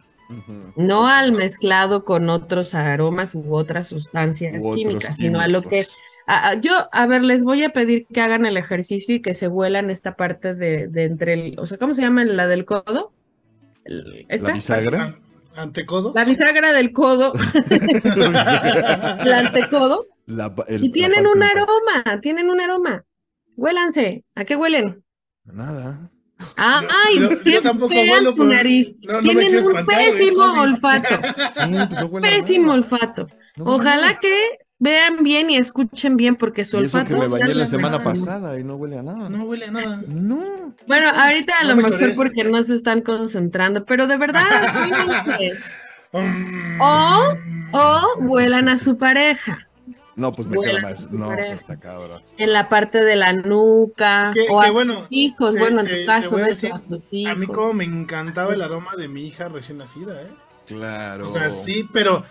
No 0.76 1.08
al 1.08 1.32
mezclado 1.32 2.04
con 2.04 2.30
otros 2.30 2.74
aromas 2.74 3.34
u 3.34 3.52
otras 3.52 3.88
sustancias 3.88 4.54
U 4.60 4.68
otros 4.68 4.76
químicas, 4.76 5.16
sino 5.16 5.40
a 5.40 5.48
lo 5.48 5.62
que 5.62 5.88
químicos. 6.30 6.44
a- 6.46 6.48
a- 6.50 6.54
yo, 6.60 6.88
a 6.92 7.06
ver, 7.06 7.22
les 7.24 7.42
voy 7.44 7.62
a 7.64 7.70
pedir 7.70 8.06
que 8.12 8.20
hagan 8.20 8.46
el 8.46 8.56
ejercicio 8.56 9.14
y 9.14 9.20
que 9.22 9.34
se 9.34 9.48
vuelan 9.48 9.90
esta 9.90 10.16
parte 10.16 10.54
de, 10.54 10.86
de 10.88 11.04
entre 11.04 11.32
el, 11.34 11.58
o 11.58 11.66
sea, 11.66 11.78
¿cómo 11.78 11.92
se 11.94 12.02
llama 12.02 12.24
la 12.24 12.46
del 12.46 12.64
codo? 12.64 13.12
La 13.84 14.52
bisagra. 14.52 15.18
Antecodo. 15.56 16.12
La 16.14 16.24
bisagra 16.24 16.72
del 16.72 16.92
codo, 16.92 17.32
el 19.24 19.32
antecodo, 19.32 20.06
La- 20.26 20.54
el- 20.68 20.84
y 20.84 20.88
la 20.88 20.92
tienen 20.92 21.26
un 21.26 21.42
aroma, 21.42 22.20
tienen 22.22 22.48
un 22.50 22.60
aroma. 22.60 23.04
Huélanse, 23.56 24.24
¿a 24.36 24.44
qué 24.44 24.54
huelen? 24.56 25.02
Nada. 25.44 26.10
Ah, 26.56 26.80
Yo- 26.82 26.88
ay, 27.04 27.52
yo- 27.52 27.62
tampoco 27.62 27.92
huelo, 27.94 28.32
tu 28.34 28.44
nariz. 28.44 28.94
no- 29.02 29.18
Tienen 29.20 29.48
un 29.66 29.76
espantar, 29.76 29.96
pésimo 29.98 30.44
olfato, 30.62 31.08
Sí, 31.16 31.70
pues 32.00 32.10
no 32.12 32.20
pésimo 32.20 32.72
olfato. 32.72 33.26
Ojalá 33.58 34.18
que 34.18 34.32
vean 34.80 35.22
bien 35.22 35.48
y 35.50 35.56
escuchen 35.56 36.16
bien 36.16 36.34
porque 36.34 36.64
su 36.64 36.78
Y 36.80 36.86
eso 36.86 36.98
olfato. 36.98 37.14
que 37.14 37.20
me 37.20 37.28
bañé 37.28 37.54
la 37.54 37.66
semana 37.68 38.02
pasada 38.02 38.58
y 38.58 38.64
no 38.64 38.74
huele 38.74 38.98
a 38.98 39.02
nada. 39.04 39.28
No 39.28 39.44
huele 39.44 39.66
a 39.66 39.70
nada. 39.70 40.02
No. 40.08 40.74
Bueno, 40.88 41.08
ahorita 41.14 41.52
a 41.60 41.62
No 41.64 41.68
lo 41.70 41.76
me 41.76 41.82
mejor 41.90 42.14
porque 42.16 42.42
no 42.42 42.60
se 42.64 42.74
están 42.74 43.02
concentrando, 43.02 43.84
pero 43.84 44.06
de 44.08 44.16
verdad. 44.16 44.42
Mm. 46.12 46.80
O- 46.80 47.36
o 47.72 48.00
vuelan 48.22 48.68
a 48.68 48.76
su 48.76 48.98
pareja 48.98 49.68
No, 50.16 50.32
pues 50.32 50.48
me 50.48 50.58
queda 50.60 50.80
más. 50.80 51.08
No, 51.12 51.28
pareja. 51.28 51.48
pues 51.50 51.60
está 51.60 51.76
cabrón. 51.78 52.22
en 52.36 52.52
la 52.52 52.68
parte 52.68 53.04
de 53.04 53.14
la 53.14 53.32
nuca 53.32 54.32
Que- 54.34 54.48
o 54.50 54.60
que 54.60 54.66
a 54.66 54.70
bueno, 54.72 54.94
sus 55.02 55.06
hijos. 55.10 55.52
que- 55.54 55.58
bueno, 55.60 55.80
en 55.82 55.86
tu 55.86 56.06
caso, 56.06 56.36
a 56.36 56.40
decir, 56.42 56.72
a 56.72 56.80
tus 56.80 57.02
A 57.28 57.34
mí 57.36 57.46
como 57.46 57.74
me 57.74 57.84
encantaba 57.84 58.52
el 58.54 58.60
aroma 58.62 58.96
de 58.98 59.06
mi 59.06 59.24
hija 59.24 59.48
recién 59.48 59.78
nacida, 59.78 60.20
¿eh? 60.22 60.26
Claro. 60.66 61.30
O 61.30 61.32
sea, 61.32 61.50
sí, 61.50 61.88
pero 61.92 62.24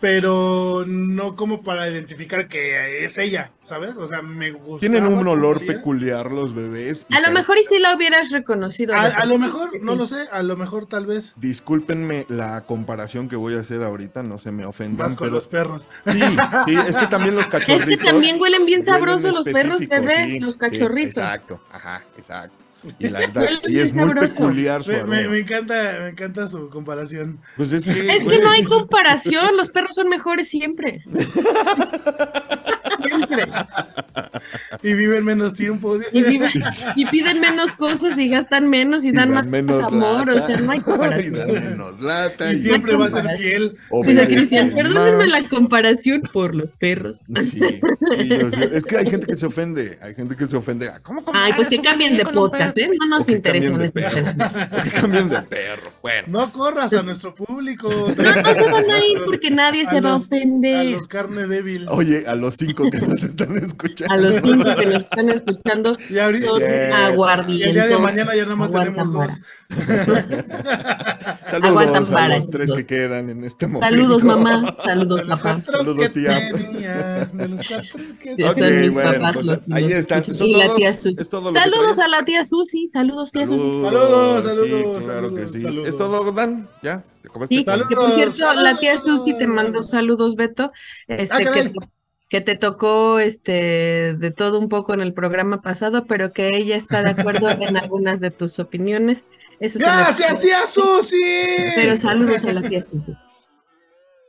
pero 0.00 0.84
no 0.86 1.36
como 1.36 1.62
para 1.62 1.88
identificar 1.90 2.48
que 2.48 3.04
es 3.04 3.16
ella, 3.18 3.50
¿sabes? 3.64 3.96
O 3.96 4.06
sea, 4.06 4.22
me 4.22 4.50
gusta. 4.52 4.80
Tienen 4.80 5.06
un 5.12 5.26
olor 5.26 5.64
peculiar 5.64 6.30
los 6.30 6.54
bebés. 6.54 7.06
A 7.10 7.20
lo 7.26 7.32
mejor 7.32 7.56
y 7.58 7.64
si 7.64 7.78
la 7.78 7.94
hubieras 7.94 8.30
reconocido. 8.30 8.94
A, 8.94 9.24
lo 9.24 9.38
mejor, 9.38 9.70
no 9.82 9.92
Sí. 9.92 9.98
lo 9.98 10.06
sé, 10.06 10.26
a 10.30 10.42
lo 10.42 10.56
mejor 10.56 10.86
tal 10.86 11.06
vez 11.06 11.32
Discúlpenme 11.36 12.26
la 12.28 12.62
comparación 12.66 13.28
que 13.28 13.36
voy 13.36 13.54
a 13.54 13.60
hacer 13.60 13.82
ahorita, 13.82 14.22
no 14.22 14.38
se 14.38 14.52
me 14.52 14.66
ofendan, 14.66 15.06
más 15.06 15.16
con 15.16 15.26
pero 15.26 15.34
los 15.36 15.46
perros. 15.46 15.88
sí, 16.06 16.20
sí, 16.66 16.76
es 16.86 16.98
que 16.98 17.06
también 17.06 17.34
los 17.34 17.44
Es 17.46 17.50
cachorritos. 17.52 17.86
que 17.86 17.96
también 18.10 18.40
huelen 18.40 18.66
bien 18.66 18.84
sabrosos 18.84 19.34
los 19.34 19.44
perros 19.44 19.86
bebés, 19.86 20.32
sí, 20.32 20.40
los 20.40 20.52
sí, 20.52 20.58
cachorritos. 20.58 21.16
exacto, 21.18 21.60
ajá, 21.72 22.04
exacto. 22.18 22.65
Y 22.98 23.08
la 23.08 23.18
verdad, 23.32 23.48
sí 23.62 23.78
es 23.78 23.92
muy 23.92 24.04
sabroso. 24.06 24.28
peculiar 24.34 24.82
su 24.82 24.92
Me, 24.92 25.04
me- 25.04 25.28
me 25.28 25.38
encanta, 25.38 25.74
me 26.02 26.08
encanta 26.08 26.46
su 26.46 26.68
comparación. 26.68 27.40
Pues 27.56 27.72
es 27.72 27.84
que, 27.84 27.90
Es 28.16 28.24
que 28.26 28.38
no 28.38 28.50
hay 28.50 28.64
comparación, 28.64 29.56
los 29.56 29.70
perros 29.70 29.94
son 29.96 30.08
mejores 30.08 30.48
siempre. 30.48 31.02
Siempre. 33.26 33.46
Y 34.82 34.94
viven 34.94 35.24
menos 35.24 35.54
tiempo. 35.54 35.96
Y, 36.12 36.22
viven- 36.22 36.52
y 36.94 37.06
piden 37.06 37.40
menos 37.40 37.74
cosas 37.74 38.16
y 38.18 38.28
gastan 38.28 38.68
menos 38.68 39.04
y 39.04 39.08
y 39.08 39.12
dan, 39.12 39.28
dan 39.28 39.34
más 39.34 39.46
menos 39.46 39.82
amor, 39.84 40.26
lata, 40.28 40.42
o 40.42 40.46
sea, 40.46 40.60
no 40.60 40.72
hay 40.72 40.78
y 40.78 40.82
comparación. 40.82 41.34
dan 41.34 41.52
menos 41.52 42.00
lata. 42.00 42.52
Y 42.52 42.56
siempre 42.56 42.96
va 42.96 43.06
a 43.06 43.10
ser 43.10 43.28
fiel. 43.38 43.76
Dice 44.04 44.26
Cristian, 44.26 44.70
perdónenme 44.74 45.26
la 45.26 45.42
comparación 45.48 46.22
por 46.32 46.54
los 46.54 46.72
perros. 46.74 47.24
Sí, 47.42 47.50
sí, 47.50 48.28
yo 48.28 48.50
sé. 48.50 48.70
es 48.72 48.84
que 48.84 48.96
hay 48.98 49.06
gente 49.10 49.26
que 49.26 49.36
se 49.36 49.46
ofende, 49.46 49.98
hay 50.02 50.14
gente 50.14 50.36
que 50.36 50.46
se 50.46 50.56
ofende. 50.56 50.90
¿Cómo 51.02 51.22
Ay, 51.32 51.52
pues 51.54 51.68
que 51.68 51.80
cambien 51.80 52.16
de 52.16 52.24
podcast? 52.24 52.76
¿eh? 52.78 52.88
No 52.98 53.06
nos 53.16 53.24
O 53.24 53.26
que 53.26 53.40
cambien 53.40 55.28
de 55.28 55.42
perro. 55.42 55.92
Bueno, 56.02 56.28
No 56.28 56.52
corras 56.52 56.92
a 56.92 57.02
nuestro 57.02 57.34
público. 57.34 57.88
No, 58.16 58.42
no 58.42 58.54
se 58.54 58.70
van 58.70 58.90
a 58.90 58.98
ir 58.98 59.18
porque 59.24 59.50
nadie 59.50 59.86
A 59.86 59.90
se 59.90 60.00
va 60.00 60.10
a 60.10 60.12
los- 60.12 60.22
A 60.22 60.24
ofender. 60.26 60.86
los 60.86 61.08
carne 61.08 61.46
débil. 61.46 61.86
oye, 61.88 62.24
a 62.26 62.34
los 62.34 62.54
cinco 62.56 62.88
que 62.90 62.98
nos 63.22 63.24
están 63.30 63.56
escuchando. 63.56 64.14
A 64.14 64.16
los 64.18 64.34
cinco 64.42 64.76
que 64.76 64.86
nos 64.86 64.94
están 65.02 65.28
escuchando 65.30 65.96
Y 66.10 66.18
ahorita- 66.18 66.46
son 66.46 66.62
aguardientos. 66.62 67.66
el 67.68 67.72
día 67.74 67.86
de 67.86 67.98
mañana 67.98 68.34
ya 68.36 68.42
nada 68.44 68.56
más 68.56 68.68
Aguantan 68.68 68.94
tenemos 68.94 69.12
dos. 69.12 69.40
Aguantan 71.62 72.04
Saludos 72.04 72.10
a 72.12 72.28
los 72.28 72.50
tres 72.50 72.72
que 72.72 72.86
quedan 72.86 73.30
en 73.30 73.44
este 73.44 73.66
momento. 73.66 73.96
Saludos 73.96 74.24
mamá, 74.24 74.74
saludos 74.84 75.22
papá. 75.22 75.60
Saludos, 75.64 76.10
tía. 76.12 76.50
tenía, 76.52 77.24
de 77.32 77.48
los 77.48 77.60
cuatro 77.66 77.98
que 78.20 78.30
Sí, 78.30 78.36
tenía. 78.36 78.50
Ok, 78.50 78.56
están 78.58 78.80
mis 78.80 78.92
bueno, 78.92 79.12
papás, 79.12 79.32
pues, 79.34 79.46
los- 79.46 79.58
ahí 79.72 79.92
están. 79.92 80.18
escuchan. 80.20 80.38
¿Son 80.38 80.46
Y 80.48 80.52
la 80.56 80.64
todos? 80.66 80.76
tía 80.76 80.94
Susi. 80.94 81.20
¿Es 81.20 81.28
todo 81.28 81.40
lo 81.50 81.52
que 81.54 81.60
Saludos 81.60 81.98
a 81.98 82.08
la 82.08 82.24
tía 82.24 82.46
Susi, 82.46 82.86
saludos 82.86 83.32
tía 83.32 83.46
Susi. 83.46 83.58
Saludos, 83.58 84.42
sí, 84.44 84.48
saludos, 84.48 85.04
claro 85.04 85.34
que 85.34 85.46
sí. 85.48 85.60
saludos. 85.60 85.88
¿Es 85.88 85.96
todo, 85.98 86.32
Dan? 86.32 86.68
¿Ya? 86.82 87.02
¿Te 87.22 87.28
acabaste? 87.28 87.54
Sí, 87.56 87.64
Saludos, 87.64 87.88
que 87.88 87.96
por 87.96 88.12
cierto, 88.12 88.54
la 88.54 88.76
tía. 88.76 89.00
Susi 89.00 89.36
te 89.38 89.46
mandó 89.46 89.82
saludos, 89.82 90.36
Beto, 90.36 90.72
este, 91.08 91.34
Ah, 91.34 91.38
que. 91.38 91.72
Que 92.28 92.40
te 92.40 92.56
tocó 92.56 93.20
este 93.20 94.14
de 94.18 94.30
todo 94.32 94.58
un 94.58 94.68
poco 94.68 94.94
en 94.94 95.00
el 95.00 95.12
programa 95.12 95.62
pasado, 95.62 96.06
pero 96.06 96.32
que 96.32 96.48
ella 96.56 96.76
está 96.76 97.02
de 97.02 97.10
acuerdo 97.10 97.48
en 97.50 97.76
algunas 97.76 98.20
de 98.20 98.30
tus 98.30 98.58
opiniones. 98.58 99.24
Eso 99.60 99.78
¡Gracias, 99.78 100.40
tía 100.40 100.66
Susi! 100.66 101.16
Pero 101.76 102.00
saludos 102.00 102.44
a 102.44 102.52
la 102.52 102.68
tía 102.68 102.84
Susi. 102.84 103.12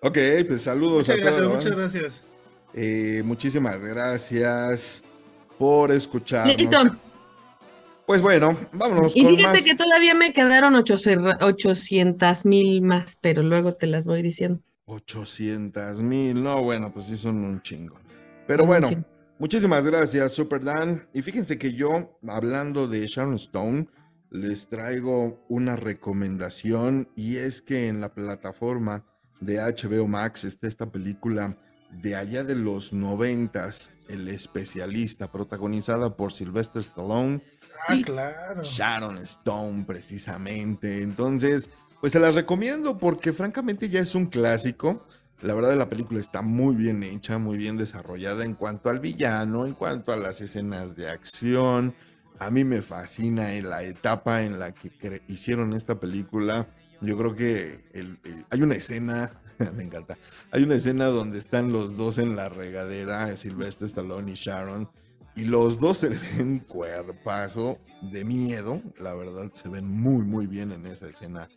Ok, 0.03 0.17
pues 0.47 0.61
saludos 0.61 1.07
Muchas 1.07 1.15
a 1.15 1.17
gracias, 1.17 1.37
todos. 1.43 1.55
muchas 1.55 1.75
gracias. 1.77 2.23
Eh, 2.73 3.21
muchísimas 3.25 3.83
gracias. 3.83 5.03
por 5.57 5.91
escucharnos. 5.91 6.55
Listo. 6.55 6.77
Pues 8.05 8.21
bueno, 8.21 8.55
vámonos 8.71 9.15
Y 9.15 9.23
con 9.23 9.35
fíjate 9.35 9.57
más. 9.57 9.63
que 9.65 9.75
todavía 9.75 10.13
me 10.13 10.31
quedaron 10.31 10.75
800 10.75 12.45
mil 12.45 12.81
más, 12.83 13.17
pero 13.21 13.41
luego 13.43 13.73
te 13.73 13.87
las 13.87 14.05
voy 14.05 14.21
diciendo. 14.21 14.61
800 14.87 16.01
mil, 16.01 16.41
no, 16.41 16.63
bueno, 16.63 16.91
pues 16.93 17.05
sí 17.07 17.17
son 17.17 17.37
un 17.43 17.61
chingo. 17.61 17.97
Pero 18.47 18.63
Un 18.63 18.67
bueno, 18.69 18.89
chingo. 18.89 19.05
muchísimas 19.37 19.85
gracias, 19.85 20.31
Super 20.31 20.63
Dan. 20.63 21.07
Y 21.13 21.21
fíjense 21.21 21.57
que 21.57 21.73
yo, 21.73 22.17
hablando 22.27 22.87
de 22.87 23.05
Sharon 23.05 23.35
Stone, 23.35 23.87
les 24.31 24.67
traigo 24.69 25.45
una 25.49 25.75
recomendación 25.75 27.09
y 27.15 27.37
es 27.37 27.61
que 27.61 27.87
en 27.87 28.01
la 28.01 28.13
plataforma 28.13 29.05
de 29.39 29.57
HBO 29.59 30.07
Max 30.07 30.43
está 30.45 30.67
esta 30.67 30.91
película 30.91 31.57
de 31.91 32.15
allá 32.15 32.43
de 32.43 32.55
los 32.55 32.91
noventas, 32.91 33.91
El 34.09 34.27
especialista, 34.29 35.31
protagonizada 35.31 36.15
por 36.15 36.31
Sylvester 36.31 36.81
Stallone 36.81 37.41
Ah, 37.89 37.95
claro. 38.03 38.63
Sharon 38.63 39.17
Stone, 39.19 39.83
precisamente. 39.85 41.01
Entonces, 41.03 41.69
pues 42.01 42.13
se 42.13 42.19
las 42.19 42.35
recomiendo 42.35 42.97
porque 42.97 43.33
francamente 43.33 43.89
ya 43.89 43.99
es 43.99 44.13
un 44.15 44.27
clásico. 44.27 45.05
La 45.41 45.53
verdad 45.53 45.75
la 45.75 45.89
película 45.89 46.19
está 46.19 46.41
muy 46.41 46.75
bien 46.75 47.03
hecha, 47.03 47.37
muy 47.37 47.57
bien 47.57 47.77
desarrollada 47.77 48.43
en 48.43 48.55
cuanto 48.55 48.89
al 48.89 48.99
villano, 48.99 49.65
en 49.65 49.73
cuanto 49.73 50.11
a 50.11 50.17
las 50.17 50.41
escenas 50.41 50.95
de 50.95 51.09
acción. 51.09 51.93
A 52.39 52.49
mí 52.49 52.63
me 52.63 52.81
fascina 52.81 53.53
en 53.53 53.69
la 53.69 53.83
etapa 53.83 54.43
en 54.43 54.59
la 54.59 54.73
que 54.73 54.91
hicieron 55.27 55.73
esta 55.73 55.99
película. 55.99 56.67
Yo 57.01 57.17
creo 57.17 57.35
que 57.35 57.83
hay 58.49 58.61
una 58.61 58.75
escena, 58.75 59.41
me 59.75 59.83
encanta, 59.83 60.17
hay 60.51 60.63
una 60.63 60.75
escena 60.75 61.05
donde 61.05 61.37
están 61.37 61.71
los 61.71 61.95
dos 61.97 62.17
en 62.17 62.35
la 62.35 62.49
regadera, 62.49 63.35
Sylvester 63.37 63.85
Stallone 63.85 64.31
y 64.31 64.35
Sharon, 64.35 64.89
y 65.35 65.45
los 65.45 65.79
dos 65.79 65.97
se 65.97 66.09
ven 66.37 66.59
cuerpazo 66.59 67.79
de 68.01 68.25
miedo, 68.25 68.81
la 68.99 69.13
verdad 69.13 69.51
se 69.53 69.69
ven 69.69 69.87
muy 69.87 70.23
muy 70.23 70.47
bien 70.47 70.71
en 70.71 70.87
esa 70.87 71.07
escena. 71.07 71.47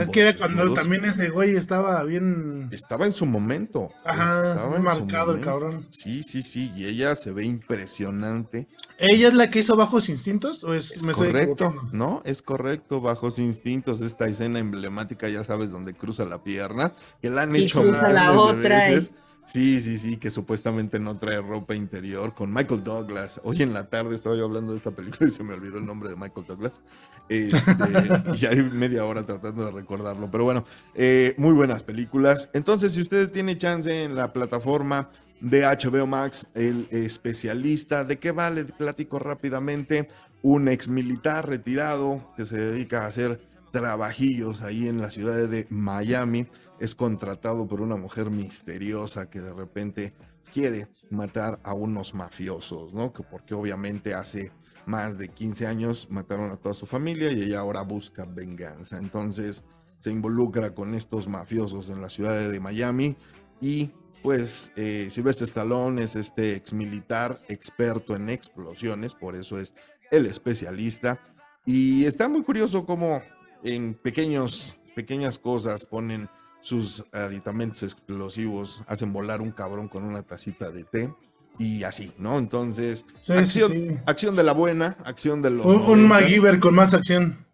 Es 0.00 0.08
que 0.08 0.20
era 0.20 0.36
cuando 0.36 0.72
también 0.74 1.04
ese 1.04 1.28
güey 1.28 1.56
estaba 1.56 2.02
bien. 2.04 2.68
Estaba 2.70 3.06
en 3.06 3.12
su 3.12 3.26
momento. 3.26 3.90
Ajá, 4.04 4.50
estaba 4.50 4.66
muy 4.68 4.76
en 4.76 4.82
su 4.82 5.00
marcado 5.00 5.32
el 5.32 5.38
momento. 5.38 5.46
cabrón. 5.46 5.86
Sí, 5.90 6.22
sí, 6.22 6.42
sí, 6.42 6.72
y 6.76 6.86
ella 6.86 7.14
se 7.14 7.32
ve 7.32 7.44
impresionante. 7.44 8.68
¿Ella 8.98 9.28
es 9.28 9.34
la 9.34 9.50
que 9.50 9.58
hizo 9.58 9.76
Bajos 9.76 10.08
Instintos? 10.08 10.62
¿O 10.64 10.74
es, 10.74 10.92
Es 10.92 11.04
me 11.04 11.12
correcto? 11.12 11.74
¿no? 11.92 12.22
Es 12.24 12.40
correcto, 12.42 13.00
bajos 13.00 13.38
instintos, 13.38 14.00
esta 14.00 14.26
escena 14.26 14.58
emblemática, 14.60 15.28
ya 15.28 15.42
sabes, 15.42 15.72
donde 15.72 15.94
cruza 15.94 16.24
la 16.24 16.42
pierna, 16.44 16.94
que 17.20 17.30
la 17.30 17.42
han 17.42 17.56
Y 17.56 17.62
hecho 17.62 17.82
cruza 17.82 18.08
la 18.10 18.32
otra, 18.32 18.88
veces. 18.88 19.10
Sí, 19.44 19.80
sí, 19.80 19.98
sí, 19.98 20.16
que 20.18 20.30
supuestamente 20.30 21.00
no 21.00 21.16
trae 21.16 21.40
ropa 21.40 21.74
interior 21.74 22.32
con 22.34 22.52
Michael 22.52 22.84
Douglas. 22.84 23.40
Hoy 23.42 23.62
en 23.62 23.72
la 23.72 23.88
tarde 23.88 24.14
estaba 24.14 24.36
yo 24.36 24.44
hablando 24.44 24.72
de 24.72 24.78
esta 24.78 24.92
película 24.92 25.28
y 25.28 25.32
se 25.32 25.42
me 25.42 25.54
olvidó 25.54 25.78
el 25.78 25.86
nombre 25.86 26.10
de 26.10 26.16
Michael 26.16 26.46
Douglas. 26.46 26.80
Este, 27.28 27.58
y 28.40 28.46
hay 28.46 28.62
media 28.62 29.04
hora 29.04 29.24
tratando 29.24 29.64
de 29.66 29.72
recordarlo. 29.72 30.30
Pero 30.30 30.44
bueno, 30.44 30.64
eh, 30.94 31.34
muy 31.38 31.52
buenas 31.52 31.82
películas. 31.82 32.50
Entonces, 32.52 32.92
si 32.92 33.02
usted 33.02 33.30
tiene 33.30 33.58
chance 33.58 34.04
en 34.04 34.14
la 34.14 34.32
plataforma 34.32 35.10
de 35.40 35.64
HBO 35.64 36.06
Max, 36.06 36.46
el 36.54 36.86
especialista, 36.90 38.04
¿de 38.04 38.18
qué 38.18 38.30
vale? 38.30 38.64
Platico 38.64 39.18
rápidamente. 39.18 40.08
Un 40.42 40.68
ex 40.68 40.88
militar 40.88 41.48
retirado 41.48 42.32
que 42.36 42.46
se 42.46 42.56
dedica 42.56 43.04
a 43.04 43.06
hacer 43.08 43.40
trabajillos 43.72 44.60
ahí 44.60 44.86
en 44.86 45.00
la 45.00 45.10
ciudad 45.10 45.48
de 45.48 45.66
Miami 45.70 46.46
es 46.82 46.96
contratado 46.96 47.68
por 47.68 47.80
una 47.80 47.94
mujer 47.94 48.28
misteriosa 48.28 49.30
que 49.30 49.40
de 49.40 49.54
repente 49.54 50.14
quiere 50.52 50.88
matar 51.10 51.60
a 51.62 51.74
unos 51.74 52.12
mafiosos, 52.12 52.92
¿no? 52.92 53.12
Que 53.12 53.22
porque 53.22 53.54
obviamente 53.54 54.14
hace 54.14 54.50
más 54.84 55.16
de 55.16 55.28
15 55.28 55.68
años 55.68 56.08
mataron 56.10 56.50
a 56.50 56.56
toda 56.56 56.74
su 56.74 56.86
familia 56.86 57.30
y 57.30 57.40
ella 57.40 57.60
ahora 57.60 57.82
busca 57.82 58.24
venganza. 58.24 58.98
Entonces 58.98 59.62
se 60.00 60.10
involucra 60.10 60.74
con 60.74 60.96
estos 60.96 61.28
mafiosos 61.28 61.88
en 61.88 62.02
la 62.02 62.10
ciudad 62.10 62.50
de 62.50 62.58
Miami 62.58 63.16
y 63.60 63.92
pues 64.20 64.72
eh, 64.74 65.06
Sylvester 65.08 65.46
Stallone 65.46 66.02
es 66.02 66.16
este 66.16 66.56
ex 66.56 66.72
militar 66.72 67.40
experto 67.48 68.16
en 68.16 68.28
explosiones, 68.28 69.14
por 69.14 69.36
eso 69.36 69.60
es 69.60 69.72
el 70.10 70.26
especialista. 70.26 71.20
Y 71.64 72.06
está 72.06 72.28
muy 72.28 72.42
curioso 72.42 72.84
cómo 72.84 73.22
en 73.62 73.94
pequeños, 73.94 74.76
pequeñas 74.96 75.38
cosas 75.38 75.86
ponen 75.86 76.28
sus 76.62 77.04
aditamentos 77.12 77.82
explosivos, 77.82 78.82
hacen 78.86 79.12
volar 79.12 79.42
un 79.42 79.50
cabrón 79.50 79.88
con 79.88 80.04
una 80.04 80.22
tacita 80.22 80.70
de 80.70 80.84
té 80.84 81.12
y 81.58 81.82
así, 81.82 82.12
¿no? 82.18 82.38
Entonces, 82.38 83.04
Sí, 83.20 83.34
acción, 83.34 83.70
sí, 83.72 83.88
sí. 83.88 83.94
acción 84.06 84.34
de 84.36 84.42
la 84.44 84.52
buena, 84.52 84.96
acción 85.04 85.42
de 85.42 85.50
los. 85.50 85.66
Un, 85.66 85.82
un 85.82 86.04
90s. 86.04 86.06
MacGyver 86.08 86.58
con 86.60 86.74
más 86.74 86.94
acción. 86.94 87.44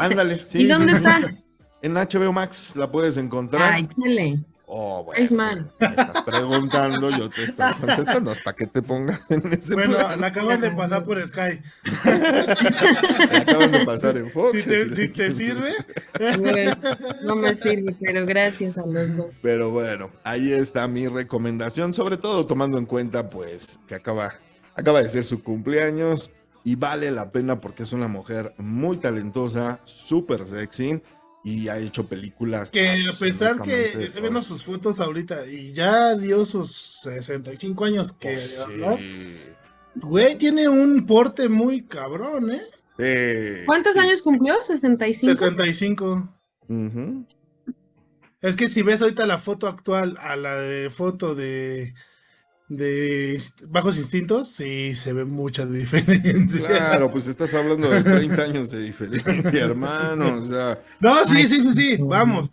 Ándale, 0.00 0.44
sí. 0.46 0.62
¿Y 0.62 0.66
dónde 0.66 0.94
sí, 0.94 0.98
sí. 0.98 1.04
está? 1.04 1.34
En 1.82 1.94
HBO 1.94 2.32
Max 2.32 2.74
la 2.74 2.90
puedes 2.90 3.16
encontrar. 3.18 3.70
Ay, 3.72 3.86
chile. 3.86 4.42
Oh, 4.66 5.04
bueno. 5.04 5.22
Es 5.22 5.30
mal. 5.30 5.70
Me 5.78 5.86
estás 5.88 6.22
preguntando, 6.22 7.10
yo 7.10 7.28
te 7.28 7.44
estoy 7.44 7.72
contestando 7.80 8.30
hasta 8.30 8.52
que 8.54 8.66
te 8.66 8.80
pongas 8.82 9.20
en 9.28 9.52
ese 9.52 9.74
Bueno, 9.74 9.96
plan. 9.98 10.20
la 10.20 10.26
acaban 10.28 10.60
de 10.60 10.70
pasar 10.70 11.04
por 11.04 11.20
Sky. 11.26 11.60
La 13.30 13.38
acaban 13.40 13.72
de 13.72 13.84
pasar 13.84 14.16
en 14.16 14.30
Fox. 14.30 14.62
Si 14.62 14.68
te, 14.68 14.84
si 14.88 14.94
si 14.94 15.00
le 15.02 15.08
te 15.08 15.12
quieres. 15.12 15.36
sirve. 15.36 15.72
Bueno, 16.38 16.76
no 17.22 17.36
me 17.36 17.54
sirve, 17.54 17.94
pero 18.00 18.24
gracias 18.26 18.78
a 18.78 18.86
los 18.86 19.16
dos. 19.16 19.26
Pero 19.42 19.70
bueno, 19.70 20.10
ahí 20.24 20.52
está 20.52 20.88
mi 20.88 21.08
recomendación, 21.08 21.92
sobre 21.94 22.16
todo 22.16 22.46
tomando 22.46 22.78
en 22.78 22.86
cuenta 22.86 23.28
pues 23.30 23.78
que 23.86 23.94
acaba, 23.94 24.34
acaba 24.74 25.02
de 25.02 25.08
ser 25.08 25.24
su 25.24 25.42
cumpleaños 25.42 26.30
y 26.64 26.76
vale 26.76 27.10
la 27.10 27.30
pena 27.30 27.60
porque 27.60 27.82
es 27.82 27.92
una 27.92 28.08
mujer 28.08 28.54
muy 28.56 28.96
talentosa, 28.96 29.80
súper 29.84 30.46
sexy 30.46 31.02
y 31.44 31.68
ha 31.68 31.78
hecho 31.78 32.06
películas. 32.06 32.70
Que 32.70 33.04
a 33.08 33.12
pesar 33.18 33.60
que 33.60 34.04
estoy 34.04 34.22
viendo 34.22 34.42
sus 34.42 34.64
fotos 34.64 34.98
ahorita 34.98 35.46
y 35.46 35.72
ya 35.72 36.14
dio 36.14 36.44
sus 36.46 36.72
65 37.02 37.84
años 37.84 38.12
que 38.12 38.38
Oh, 38.64 38.68
¿no? 38.68 38.96
sí. 38.96 39.36
Güey, 39.96 40.36
tiene 40.36 40.68
un 40.68 41.06
porte 41.06 41.48
muy 41.48 41.82
cabrón, 41.84 42.50
¿eh? 42.50 42.62
Eh, 42.98 43.62
¿Cuántos 43.66 43.92
sí. 43.92 43.98
años 44.00 44.22
cumplió? 44.22 44.56
¿65? 44.60 45.14
65. 45.14 46.34
Ujú. 46.68 47.26
Es 48.40 48.56
que 48.56 48.68
si 48.68 48.82
ves 48.82 49.02
ahorita 49.02 49.26
la 49.26 49.38
foto 49.38 49.68
actual 49.68 50.16
a 50.20 50.36
la 50.36 50.56
de 50.56 50.90
foto 50.90 51.34
de, 51.34 51.94
de 52.68 53.40
Bajos 53.68 53.98
Instintos, 53.98 54.48
sí 54.48 54.94
se 54.94 55.12
ve 55.12 55.24
mucha 55.24 55.66
diferencia. 55.66 56.66
Claro, 56.66 57.10
pues 57.10 57.26
estás 57.26 57.54
hablando 57.54 57.90
de 57.90 58.02
30 58.02 58.42
años 58.42 58.70
de 58.70 58.80
diferencia, 58.80 59.64
hermano. 59.64 60.42
O 60.42 60.46
sea, 60.46 60.82
No, 61.00 61.24
sí, 61.24 61.46
sí, 61.46 61.60
sí, 61.60 61.72
sí, 61.72 61.96
vamos. 62.00 62.50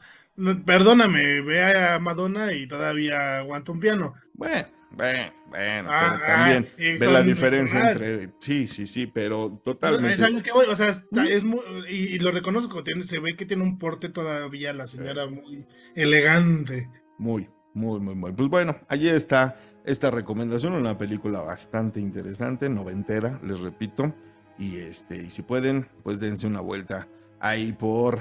Perdóname, 0.66 1.42
ve 1.42 1.64
a 1.64 2.00
Madonna 2.00 2.52
y 2.54 2.68
todavía 2.68 3.40
aguanta 3.40 3.72
un 3.72 3.80
piano. 3.80 4.14
bueno, 4.34 4.68
bueno, 4.92 5.32
bueno, 5.50 5.90
Ah, 5.92 6.18
pero 6.20 6.34
también 6.34 6.70
ah, 6.72 6.98
ve 7.00 7.12
la 7.12 7.22
diferencia 7.24 7.80
ah. 7.84 7.92
entre. 7.92 8.30
Sí, 8.40 8.68
sí, 8.68 8.88
sí, 8.88 9.08
pero 9.08 9.62
totalmente. 9.64 10.14
Es 10.14 10.22
algo 10.22 10.42
que 10.42 10.52
voy, 10.52 10.66
o 10.70 10.76
sea, 10.76 10.90
está- 10.90 11.26
es 11.28 11.44
muy, 11.44 11.60
y, 11.90 12.16
y 12.16 12.20
lo 12.20 12.32
reconozco, 12.32 12.84
tiene, 12.84 13.04
se 13.04 13.20
ve 13.20 13.36
que 13.38 13.46
tiene 13.46 13.64
un 13.64 13.78
porte 13.78 14.10
todavía 14.10 14.74
la 14.74 14.88
señora 14.88 15.28
muy 15.28 15.66
elegante. 15.96 16.90
Muy, 17.18 17.50
muy, 17.74 18.00
muy, 18.00 18.16
muy. 18.16 18.34
Pues 18.34 18.50
bueno, 18.50 18.80
allí 18.90 19.08
está 19.10 19.58
esta 19.86 20.12
recomendación, 20.12 20.74
una 20.74 20.98
película 20.98 21.42
bastante 21.42 22.00
interesante, 22.00 22.70
noventera, 22.70 23.40
les 23.44 23.60
repito. 23.60 24.14
Y 24.58 24.78
este, 24.78 25.18
y 25.24 25.30
si 25.32 25.42
pueden, 25.42 25.88
pues 26.04 26.20
dense 26.20 26.46
una 26.48 26.62
vuelta 26.62 27.08
ahí 27.40 27.72
por 27.72 28.20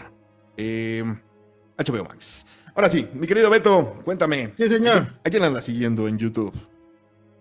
eh, 0.56 1.04
HBO 1.78 2.04
Max. 2.04 2.46
Ahora 2.74 2.88
sí, 2.88 3.08
mi 3.14 3.26
querido 3.26 3.50
Beto, 3.50 3.98
cuéntame. 4.04 4.52
Sí, 4.56 4.68
señor. 4.68 4.96
¿A 4.96 5.02
quién, 5.02 5.16
a 5.24 5.30
quién 5.30 5.42
anda 5.42 5.60
siguiendo 5.60 6.08
en 6.08 6.18
YouTube? 6.18 6.54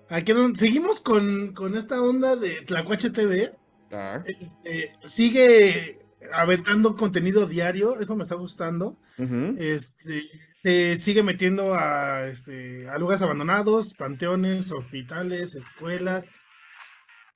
No- 0.09 0.55
seguimos 0.55 0.99
con, 0.99 1.53
con 1.53 1.77
esta 1.77 2.01
onda 2.01 2.35
de 2.35 2.61
Tlacuache 2.61 3.11
TV. 3.11 3.53
Ah, 3.91 4.21
Este, 4.25 4.93
sigue 5.05 5.99
aventando 6.33 6.95
contenido 6.97 7.45
diario, 7.45 7.99
eso 7.99 8.15
me 8.15 8.23
está 8.23 8.35
gustando. 8.35 8.97
ujú. 9.17 9.55
Este, 9.57 10.23
se 10.63 10.95
sigue 10.97 11.23
metiendo 11.23 11.73
a, 11.75 12.27
este, 12.27 12.89
a 12.89 12.97
lugares 12.97 13.21
abandonados, 13.21 13.93
panteones, 13.93 14.71
hospitales, 14.71 15.55
escuelas, 15.55 16.31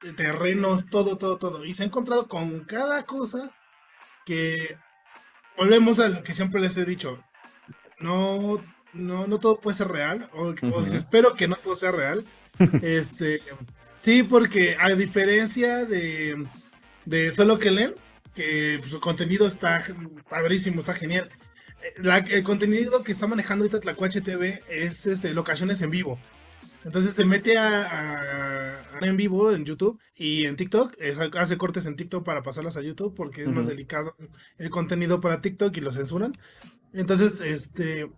eh, 0.04 0.14
terrenos, 0.14 0.88
todo, 0.90 1.18
todo, 1.18 1.38
todo. 1.38 1.66
Y 1.66 1.74
se 1.74 1.84
ha 1.84 1.86
encontrado 1.86 2.28
con 2.28 2.62
cada 2.66 3.06
cosa 3.06 3.56
que 4.26 4.78
volvemos 5.58 6.00
a 6.00 6.10
lo 6.10 6.24
que 6.24 6.34
siempre 6.34 6.60
les 6.60 6.78
he 6.78 6.86
dicho. 6.86 7.24
No, 8.00 8.64
no, 8.94 9.28
no 9.28 9.40
todo 9.40 9.62
puede 9.62 9.78
ser 9.78 9.88
real, 9.88 10.30
o, 10.34 10.54
o 10.74 10.86
espero 10.86 11.36
que 11.36 11.48
no 11.48 11.56
todo 11.56 11.76
sea 11.76 11.92
real. 11.92 12.26
Este, 12.84 13.42
sí, 13.98 14.22
porque 14.22 14.78
a 14.80 14.90
diferencia 14.90 15.86
de, 15.86 16.46
de 17.06 17.32
Solo 17.32 17.58
que 17.58 17.72
leen, 17.72 17.96
que 18.36 18.80
su 18.86 19.00
contenido 19.00 19.48
está 19.48 19.82
padrísimo, 20.30 20.82
está 20.82 20.94
genial. 20.94 21.30
Eh, 21.84 21.94
la- 22.02 22.18
el 22.20 22.44
contenido 22.44 23.04
que 23.04 23.12
está 23.12 23.28
manejando 23.28 23.64
ahorita 23.64 23.80
Tlacuache 23.80 24.22
TV 24.22 24.60
es 24.70 25.06
este, 25.06 25.34
locaciones 25.34 25.82
en 25.82 25.92
vivo. 25.92 26.18
Entonces 26.86 27.14
se 27.14 27.24
mete 27.26 27.58
a, 27.58 28.82
a- 29.00 29.06
en 29.06 29.16
vivo 29.18 29.52
en 29.54 29.64
YouTube 29.66 30.00
y 30.16 30.46
en 30.46 30.56
TikTok. 30.56 30.96
Es- 31.00 31.18
hace 31.18 31.58
cortes 31.58 31.86
en 31.86 31.96
TikTok 31.96 32.24
para 32.26 32.42
pasarlas 32.42 32.76
a 32.78 32.82
YouTube 32.82 33.14
porque 33.16 33.44
es 33.44 33.48
más 33.48 33.68
delicado 33.68 34.16
el 34.58 34.70
contenido 34.70 35.20
para 35.20 35.42
TikTok 35.42 35.76
y 35.78 35.82
lo 35.82 35.92
censuran. 35.92 36.38
Entonces, 36.94 37.40
este, 37.42 38.10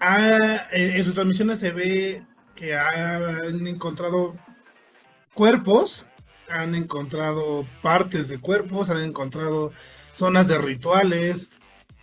en 0.00 0.70
en 0.72 1.04
sus 1.04 1.14
transmisiones 1.14 1.58
se 1.58 1.72
ve 1.72 2.26
que 2.54 2.76
han 2.76 3.66
encontrado 3.66 4.36
cuerpos, 5.34 6.06
han 6.48 6.74
encontrado 6.74 7.66
partes 7.82 8.28
de 8.28 8.38
cuerpos, 8.38 8.90
han 8.90 9.02
encontrado 9.02 9.72
zonas 10.12 10.48
de 10.48 10.58
rituales. 10.58 11.50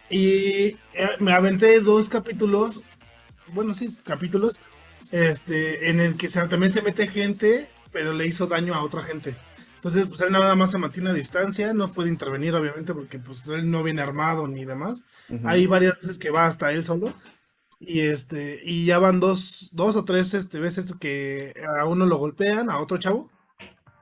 Y 0.10 0.78
eh, 0.94 1.10
me 1.20 1.34
aventé 1.34 1.80
dos 1.82 2.10
capítulos, 2.10 2.82
bueno, 3.54 3.74
sí, 3.74 3.96
capítulos, 4.04 4.60
este, 5.12 5.90
en 5.90 6.00
el 6.00 6.18
que 6.18 6.28
se- 6.28 6.48
también 6.48 6.72
se 6.72 6.82
mete 6.82 7.08
gente, 7.08 7.70
pero 7.92 8.14
le 8.14 8.28
hizo 8.28 8.48
daño 8.48 8.74
a 8.74 8.84
otra 8.84 9.04
gente. 9.04 9.36
Entonces, 9.76 10.08
pues 10.08 10.20
él 10.22 10.32
nada 10.32 10.56
más 10.56 10.72
se 10.72 10.78
mantiene 10.78 11.12
a 11.12 11.14
distancia, 11.14 11.74
no 11.74 11.92
puede 11.92 12.10
intervenir, 12.10 12.56
obviamente, 12.56 12.94
porque 12.94 13.18
pues 13.20 13.48
él 13.48 13.70
no 13.72 13.82
viene 13.84 14.02
armado 14.02 14.48
ni 14.48 14.66
demás. 14.66 15.04
Hay 15.46 15.68
varias 15.68 15.96
veces 16.02 16.18
que 16.20 16.32
va 16.32 16.48
hasta 16.48 16.72
él 16.72 16.86
solo. 16.86 17.14
Y 17.80 18.02
este, 18.02 18.62
y 18.64 18.86
ya 18.86 19.00
van 19.00 19.20
dos, 19.22 19.70
dos 19.74 19.96
o 19.96 20.04
tres 20.06 20.34
este, 20.34 20.60
veces 20.60 20.94
que 21.00 21.54
a 21.80 21.86
uno 21.86 22.06
lo 22.06 22.18
golpean, 22.18 22.70
a 22.70 22.80
otro 22.80 22.98
chavo, 22.98 23.30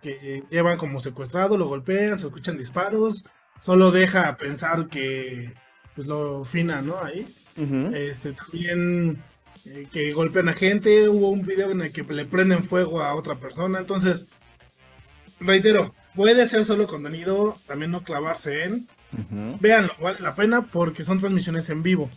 que 0.02 0.43
llevan 0.50 0.78
como 0.78 1.00
secuestrado, 1.00 1.58
lo 1.58 1.67
golpean, 1.67 2.20
se 2.20 2.28
escuchan 2.28 2.58
disparos, 2.58 3.26
solo 3.60 3.91
deja 3.91 4.38
pensar 4.38 4.88
que 4.89 5.54
pues 5.98 6.08
lo 6.08 6.46
fina, 6.46 6.84
¿no? 6.84 7.04
Ahí. 7.04 7.26
Este, 7.96 8.34
también 8.34 9.18
eh, 9.66 9.88
que 9.92 10.14
golpean 10.14 10.48
a 10.48 10.54
gente, 10.54 11.10
hubo 11.10 11.32
un 11.32 11.42
video 11.42 11.72
en 11.72 11.82
el 11.82 11.92
que 11.92 12.04
le 12.04 12.24
prenden 12.26 12.64
fuego 12.64 13.02
a 13.02 13.16
otra 13.16 13.40
persona, 13.40 13.80
entonces, 13.80 14.28
reitero, 15.40 15.96
puede 16.16 16.48
ser 16.48 16.64
solo 16.66 16.86
contenido, 16.86 17.58
también 17.66 17.90
no 17.90 18.04
clavarse 18.04 18.66
en, 18.66 18.88
véanlo, 19.60 19.92
vale 20.00 20.20
la 20.20 20.36
pena 20.36 20.62
porque 20.68 21.04
son 21.04 21.18
transmisiones 21.18 21.68
en 21.72 21.82
vivo. 21.82 22.12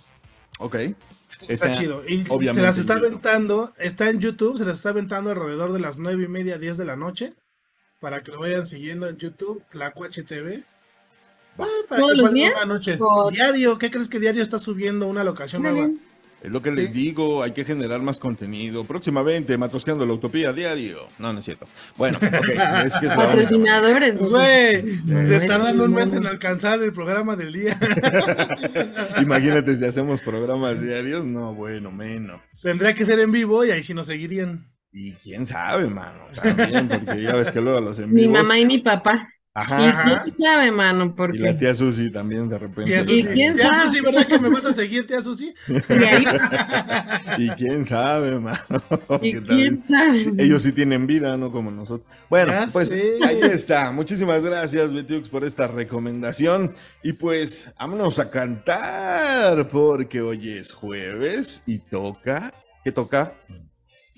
Ok. 0.58 0.74
Está, 0.74 1.52
Está, 1.54 1.72
chido. 1.72 2.02
Y 2.06 2.26
se 2.52 2.60
las 2.60 2.76
está 2.76 2.96
aventando, 2.96 3.72
está 3.78 4.10
en 4.10 4.20
YouTube, 4.20 4.58
se 4.58 4.66
las 4.66 4.76
está 4.76 4.90
aventando 4.90 5.30
alrededor 5.30 5.72
de 5.72 5.80
las 5.80 5.96
nueve 5.96 6.24
y 6.24 6.28
media, 6.28 6.58
10 6.58 6.76
de 6.76 6.84
la 6.84 6.96
noche. 6.96 7.32
Para 7.98 8.22
que 8.22 8.30
lo 8.30 8.40
vayan 8.40 8.66
siguiendo 8.66 9.08
en 9.08 9.16
YouTube, 9.16 9.64
Tlacuache 9.70 10.22
TV. 10.22 10.64
Ah, 11.58 11.66
para 11.88 12.00
¿Todos 12.00 12.12
que 12.14 12.22
los 12.22 12.32
días? 12.32 12.52
una 12.56 12.74
noche. 12.74 12.96
¿O- 13.00 13.30
Diario, 13.30 13.78
¿qué 13.78 13.90
crees 13.90 14.08
que 14.08 14.18
diario 14.20 14.42
está 14.42 14.58
subiendo 14.58 15.06
una 15.06 15.24
locación 15.24 15.62
nueva? 15.62 15.88
Es 16.42 16.50
lo 16.50 16.62
que 16.62 16.70
Sí. 16.70 16.76
les 16.76 16.92
digo, 16.94 17.42
hay 17.42 17.50
que 17.52 17.66
generar 17.66 18.00
más 18.00 18.18
contenido. 18.18 18.84
Próximamente, 18.84 19.58
Matrosqueando 19.58 20.06
la 20.06 20.14
Utopía 20.14 20.54
diario. 20.54 21.00
No, 21.18 21.34
no 21.34 21.40
es 21.40 21.44
cierto. 21.44 21.66
Bueno, 21.98 22.16
ok, 22.16 22.24
es 22.86 22.96
que 22.96 23.06
es. 23.08 23.12
Patrocinadores. 23.14 24.18
No, 24.18 25.26
se 25.26 25.46
tardan 25.46 25.78
un 25.78 25.92
mes 25.92 26.10
en 26.14 26.26
alcanzar 26.26 26.82
el 26.82 26.94
programa 26.94 27.36
del 27.36 27.52
día. 27.52 27.78
Imagínate 29.20 29.76
si 29.76 29.84
hacemos 29.84 30.20
programas 30.22 30.80
diarios. 30.80 31.24
No, 31.26 31.54
bueno, 31.54 31.90
menos. 31.90 32.40
Tendría 32.62 32.94
que 32.94 33.04
ser 33.04 33.18
en 33.20 33.32
vivo 33.32 33.64
y 33.64 33.70
ahí 33.72 33.82
sí 33.82 33.92
nos 33.92 34.06
seguirían. 34.06 34.66
Y 34.92 35.12
quién 35.14 35.46
sabe, 35.46 35.86
mano. 35.88 36.24
También, 36.42 36.88
porque 36.88 37.22
ya 37.22 37.34
ves 37.34 37.50
que 37.50 37.60
luego 37.60 37.80
los 37.80 37.98
en 37.98 38.12
Mi 38.12 38.26
mamá 38.28 38.58
y 38.58 38.64
mi 38.66 38.78
papá. 38.78 39.28
Ajá. 39.52 39.80
Y 39.82 39.88
Ajá. 39.88 40.22
quién 40.22 40.36
sabe, 40.38 40.70
mano, 40.70 41.04
Y 41.04 41.08
la 41.08 41.14
porque 41.16 41.54
tía 41.54 41.74
Susi 41.74 42.08
también 42.10 42.48
de 42.48 42.56
repente. 42.56 42.84
Tía 42.84 43.00
¿Y 43.00 43.22
Susi, 43.22 43.26
quién 43.34 43.54
tía 43.56 43.68
sabe? 43.72 43.88
Susi, 43.88 44.00
¿verdad 44.00 44.26
que 44.28 44.38
me 44.38 44.48
vas 44.48 44.64
a 44.64 44.72
seguir, 44.72 45.06
tía 45.08 45.20
Susi? 45.20 45.52
de 45.88 46.08
ahí, 46.08 46.24
Y 47.38 47.48
quién 47.50 47.84
sabe, 47.84 48.38
mano. 48.38 48.58
y 49.20 49.32
quién 49.32 49.44
también- 49.46 49.82
sabe. 49.82 50.20
Ellos 50.38 50.62
sí 50.62 50.70
tienen 50.70 51.06
vida, 51.08 51.36
no 51.36 51.50
como 51.50 51.72
nosotros. 51.72 52.08
Bueno, 52.28 52.52
Ya 52.52 52.68
pues 52.72 52.90
sé. 52.90 53.14
ahí 53.26 53.40
está. 53.42 53.90
Muchísimas 53.90 54.44
gracias, 54.44 54.92
Betiux, 54.94 55.28
por 55.28 55.42
esta 55.44 55.66
recomendación. 55.66 56.74
Y 57.02 57.14
pues, 57.14 57.68
vámonos 57.78 58.20
a 58.20 58.30
cantar, 58.30 59.68
porque 59.68 60.20
hoy 60.20 60.48
es 60.48 60.72
jueves 60.72 61.60
y 61.66 61.78
toca. 61.78 62.52
¿Qué 62.84 62.92
toca? 62.92 63.32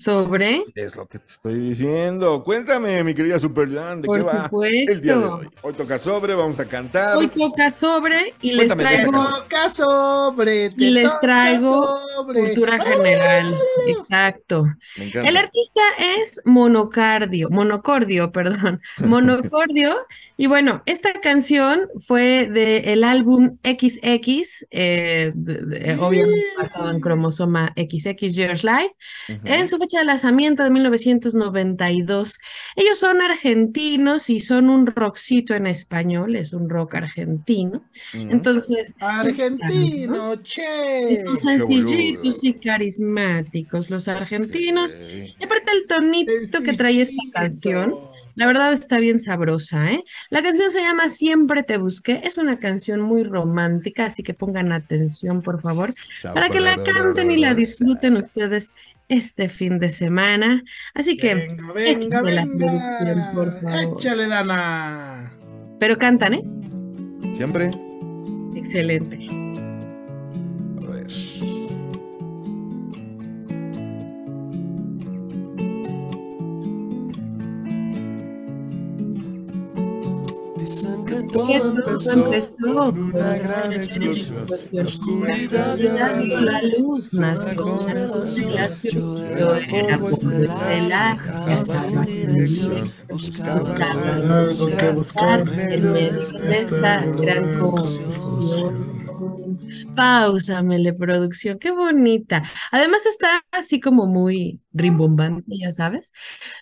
Sobre, 0.03 0.63
Es 0.75 0.95
lo 0.97 1.07
que 1.07 1.19
te 1.19 1.25
estoy 1.27 1.53
diciendo. 1.55 2.43
Cuéntame, 2.43 3.03
mi 3.05 3.13
querida 3.15 3.39
Superjan, 3.39 4.01
¿de 4.01 4.05
por 4.07 4.17
qué 4.17 4.23
va 4.23 4.49
el 4.91 5.01
día 5.01 5.15
de 5.15 5.21
supuesto. 5.23 5.35
hoy? 5.35 5.47
Hoy 5.61 5.73
toca 5.73 5.97
sobre, 5.97 6.35
vamos 6.35 6.59
a 6.59 6.65
cantar. 6.65 7.15
Hoy 7.17 7.27
toca 7.27 7.71
sobre 7.71 8.33
y 8.41 8.51
les 8.51 8.67
Cuéntame 8.67 8.83
de 8.83 8.89
traigo. 8.97 9.11
Toca 9.23 9.69
sobre, 9.69 10.69
te 10.71 10.83
Y 10.83 10.89
les 10.91 11.19
traigo 11.21 11.97
sobre. 12.15 12.39
cultura 12.41 12.83
general. 12.83 13.55
Exacto. 13.87 14.65
El 14.97 15.37
artista 15.37 15.81
es 16.19 16.41
Monocardio, 16.43 17.47
Monocordio, 17.49 18.31
perdón, 18.31 18.81
Monocordio. 18.97 19.95
Y 20.35 20.47
bueno, 20.47 20.81
esta 20.85 21.13
canción 21.21 21.87
fue 22.05 22.49
del 22.51 23.03
álbum 23.05 23.57
XX, 23.63 24.65
eh, 24.71 25.31
de- 25.33 25.57
de- 25.65 25.97
obviamente 25.99 26.43
basado 26.57 26.89
en 26.91 26.99
cromosoma 26.99 27.73
XX 27.77 28.33
Years 28.35 28.63
Life, 28.63 28.91
en 29.45 29.67
su 29.67 29.77
fecha 29.77 29.92
de 29.99 30.05
lanzamiento 30.05 30.63
de 30.63 30.69
1992. 30.69 32.39
Ellos 32.75 32.97
son 32.97 33.21
argentinos 33.21 34.29
y 34.29 34.39
son 34.39 34.69
un 34.69 34.87
rockcito 34.87 35.53
en 35.53 35.67
español, 35.67 36.35
es 36.35 36.53
un 36.53 36.69
rock 36.69 36.95
argentino. 36.95 37.83
Entonces, 38.13 38.93
Argentino, 38.99 40.35
che. 40.41 41.23
son 41.25 41.39
sencillitos 41.39 42.43
y 42.43 42.53
carismáticos 42.53 43.89
los 43.89 44.07
argentinos. 44.07 44.91
Y 45.39 45.43
aparte 45.43 45.71
el 45.71 45.87
tonito 45.87 46.61
que 46.63 46.73
trae 46.73 47.01
esta 47.01 47.23
canción, 47.31 47.93
la 48.35 48.47
verdad 48.47 48.73
está 48.73 48.99
bien 48.99 49.19
sabrosa, 49.19 49.91
¿eh? 49.91 50.03
La 50.29 50.41
canción 50.41 50.71
se 50.71 50.81
llama 50.81 51.09
Siempre 51.09 51.61
te 51.61 51.77
busqué, 51.77 52.21
es 52.23 52.37
una 52.37 52.57
canción 52.57 53.01
muy 53.01 53.23
romántica, 53.23 54.05
así 54.05 54.23
que 54.23 54.33
pongan 54.33 54.71
atención, 54.71 55.43
por 55.43 55.61
favor, 55.61 55.89
para 56.33 56.49
que 56.49 56.59
la 56.59 56.75
canten 56.83 57.29
y 57.29 57.37
la 57.37 57.53
disfruten 57.53 58.17
ustedes 58.17 58.71
este 59.13 59.49
fin 59.49 59.79
de 59.79 59.89
semana. 59.89 60.63
Así 60.93 61.17
que, 61.17 61.35
Venga, 61.35 61.73
venga, 61.73 62.05
échale 62.19 62.33
la 62.35 62.45
producción, 62.45 63.33
por 63.33 63.53
venga. 63.53 63.71
favor. 63.81 63.97
Échale, 63.99 64.27
Dana. 64.27 65.33
pero 65.79 65.97
cantan, 65.97 66.33
¿eh? 66.35 66.43
Siempre. 67.33 67.71
Excelente. 68.55 69.17
Todo 81.33 81.49
empezó 81.51 82.73
con 82.73 82.99
una 82.99 83.37
gran 83.37 83.73
explosión. 83.73 84.45
La 84.71 84.83
oscuridad 84.83 86.17
dio 86.17 86.41
la 86.41 86.61
luz, 86.61 87.13
nació 87.13 87.65
una 87.65 88.07
constelación. 88.07 89.37
Yo 89.37 89.55
era 89.55 89.97
andaba 91.47 92.05
sin 92.05 92.07
dirección. 92.33 92.83
Buscaba 93.09 94.39
Algo 94.39 94.67
que 94.67 94.91
buscar 94.91 95.39
en 95.39 95.93
medio 95.93 95.93
de 95.93 96.61
esta 96.61 97.05
gran 97.05 97.59
confusión. 97.59 98.92
Pausamele, 99.95 100.93
producción, 100.93 101.59
qué 101.59 101.71
bonita. 101.71 102.43
Además 102.71 103.05
está 103.05 103.43
así 103.51 103.79
como 103.79 104.05
muy 104.05 104.59
rimbombante, 104.73 105.57
ya 105.59 105.71
sabes. 105.71 106.13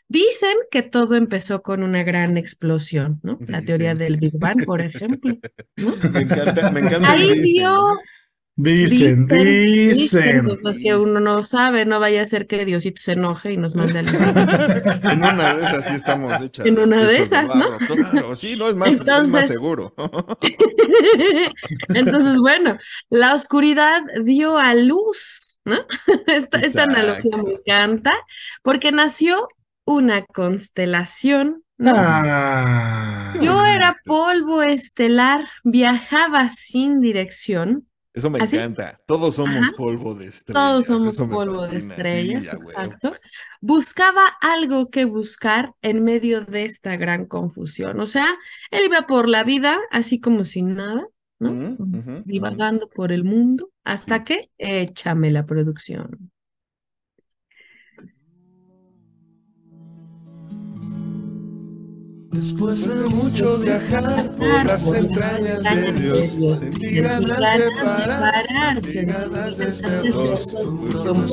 Dicen 0.08 0.58
que 0.70 0.84
todo 0.84 1.16
empezó 1.16 1.62
con 1.62 1.84
una 1.84 2.04
gran 2.04 2.38
explosión, 2.38 3.20
¿no? 3.24 3.40
La 3.48 3.62
teoría 3.62 3.96
del 3.96 4.18
Big 4.18 4.38
Bang, 4.38 4.66
por 4.66 4.82
ejemplo. 4.82 5.38
¿no? 5.78 5.96
Me 6.12 6.20
encanta, 6.22 6.72
me 6.72 6.80
encanta. 6.82 7.12
Ahí 7.12 7.28
dicen, 7.28 7.44
dio, 7.44 7.72
¿no? 7.72 7.98
Dicen, 8.64 9.28
dicen. 9.28 10.46
cosas 10.46 10.78
que 10.78 10.96
uno 10.96 11.20
no 11.20 11.44
sabe, 11.44 11.86
no 11.86 12.00
vaya 12.00 12.22
a 12.22 12.28
ser 12.28 12.46
que 12.46 12.64
Diosito 12.64 13.02
se 13.02 13.14
enoje 13.14 13.54
y 13.54 13.58
nos 13.58 13.76
mande 13.76 14.00
al. 14.00 14.06
En 15.12 15.20
una 15.24 15.56
de 15.56 15.62
esas 15.66 15.86
sí 15.88 15.96
estamos 15.96 16.42
hechas. 16.42 16.66
En 16.68 16.78
una 16.78 17.04
de 17.04 17.18
esas, 17.18 17.56
¿no? 17.56 17.72
barro. 17.72 17.96
Claro, 18.12 18.36
sí, 18.36 18.56
no 18.56 18.70
es 18.70 18.76
más, 18.76 18.90
es 18.90 19.00
más 19.00 19.08
Entonces- 19.08 19.48
seguro. 19.48 19.96
Entonces, 21.90 22.36
bueno, 22.40 22.78
la 23.10 23.34
oscuridad 23.34 24.04
dio 24.24 24.58
a 24.58 24.76
luz, 24.76 25.60
¿no? 25.66 25.78
Esta, 26.28 26.60
esta 26.60 26.84
analogía 26.84 27.38
me 27.38 27.54
encanta 27.54 28.14
porque 28.62 28.92
nació 28.92 29.48
una 29.86 30.24
constelación, 30.26 31.64
¿no? 31.78 31.94
Ah. 31.96 33.34
Yo 33.42 33.66
era 33.66 33.98
polvo 34.06 34.62
estelar, 34.62 35.48
viajaba 35.64 36.50
sin 36.50 37.02
dirección. 37.02 37.88
Eso 38.14 38.30
me 38.30 38.40
¿Así? 38.40 38.58
encanta. 38.58 39.00
Todos 39.06 39.36
somos 39.36 39.64
Ajá. 39.64 39.72
polvo 39.78 40.14
de 40.16 40.28
estrellas. 40.28 40.86
Todos 40.86 40.86
somos 40.86 41.18
polvo 41.18 41.66
de 41.68 41.78
estrellas, 41.78 42.44
Sí, 42.44 42.50
exacto. 42.50 43.14
Buscaba 43.62 44.26
algo 44.42 44.90
que 44.90 45.06
buscar 45.06 45.74
en 45.82 46.04
medio 46.04 46.42
de 46.42 46.66
esta 46.66 46.98
gran 46.98 47.26
confusión. 47.26 48.00
O 48.00 48.06
sea, 48.06 48.28
él 48.70 48.86
iba 48.86 49.08
por 49.08 49.30
la 49.30 49.44
vida 49.44 49.78
así 49.92 50.20
como 50.20 50.44
sin 50.44 50.76
nada, 50.76 51.08
¿no? 51.40 51.78
Divagando 52.26 52.90
por 52.90 53.12
el 53.12 53.24
mundo 53.24 53.70
hasta 53.84 54.24
que 54.24 54.52
échame 54.58 55.32
la 55.32 55.46
producción. 55.46 56.32
Después 62.32 62.88
de 62.88 63.10
mucho 63.10 63.58
viajar 63.58 64.34
por 64.38 64.66
las 64.66 64.88
entrañas 64.94 65.64
de 65.64 65.92
Dios, 65.92 66.60
sentí 66.60 67.02
ganas 67.02 67.58
de 67.58 67.70
parar, 67.84 68.82
sentí 68.82 69.06
ganas 69.06 69.58
de 69.58 69.74
ser 69.74 70.14
dos, 70.14 70.54
un 70.54 71.28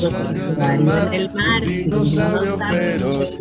dinosaurio 1.64 2.58
feroz, 2.70 3.38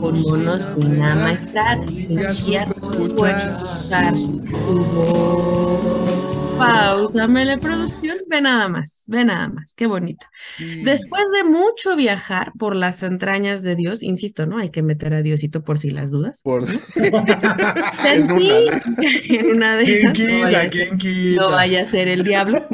con 0.00 0.20
monos 0.20 0.76
sin 0.78 1.02
amaestrar, 1.02 1.78
sentía 1.86 2.64
escuchar 2.64 4.12
tu 4.12 4.84
voz. 4.84 5.89
Pausa, 6.66 7.26
mele 7.26 7.58
producción, 7.58 8.18
ve 8.28 8.40
nada 8.40 8.68
más, 8.68 9.04
ve 9.08 9.24
nada 9.24 9.48
más, 9.48 9.74
qué 9.74 9.86
bonito. 9.86 10.26
Después 10.58 11.22
de 11.34 11.44
mucho 11.44 11.96
viajar 11.96 12.52
por 12.58 12.76
las 12.76 13.02
entrañas 13.02 13.62
de 13.62 13.76
Dios, 13.76 14.02
insisto, 14.02 14.46
¿no? 14.46 14.58
Hay 14.58 14.70
que 14.70 14.82
meter 14.82 15.14
a 15.14 15.22
Diosito 15.22 15.62
por 15.64 15.78
si 15.78 15.90
las 15.90 16.10
dudas. 16.10 16.40
Por... 16.42 16.66
Sentí 16.66 18.50
en 19.36 19.46
una 19.56 19.76
de 19.76 19.84
¿Quién 19.84 19.98
esas, 19.98 20.18
no 20.18 20.40
vaya, 20.42 20.60
a 20.62 20.70
ser, 20.70 20.88
no 21.36 21.50
vaya 21.50 21.82
a 21.82 21.90
ser 21.90 22.08
el 22.08 22.24
diablo. 22.24 22.66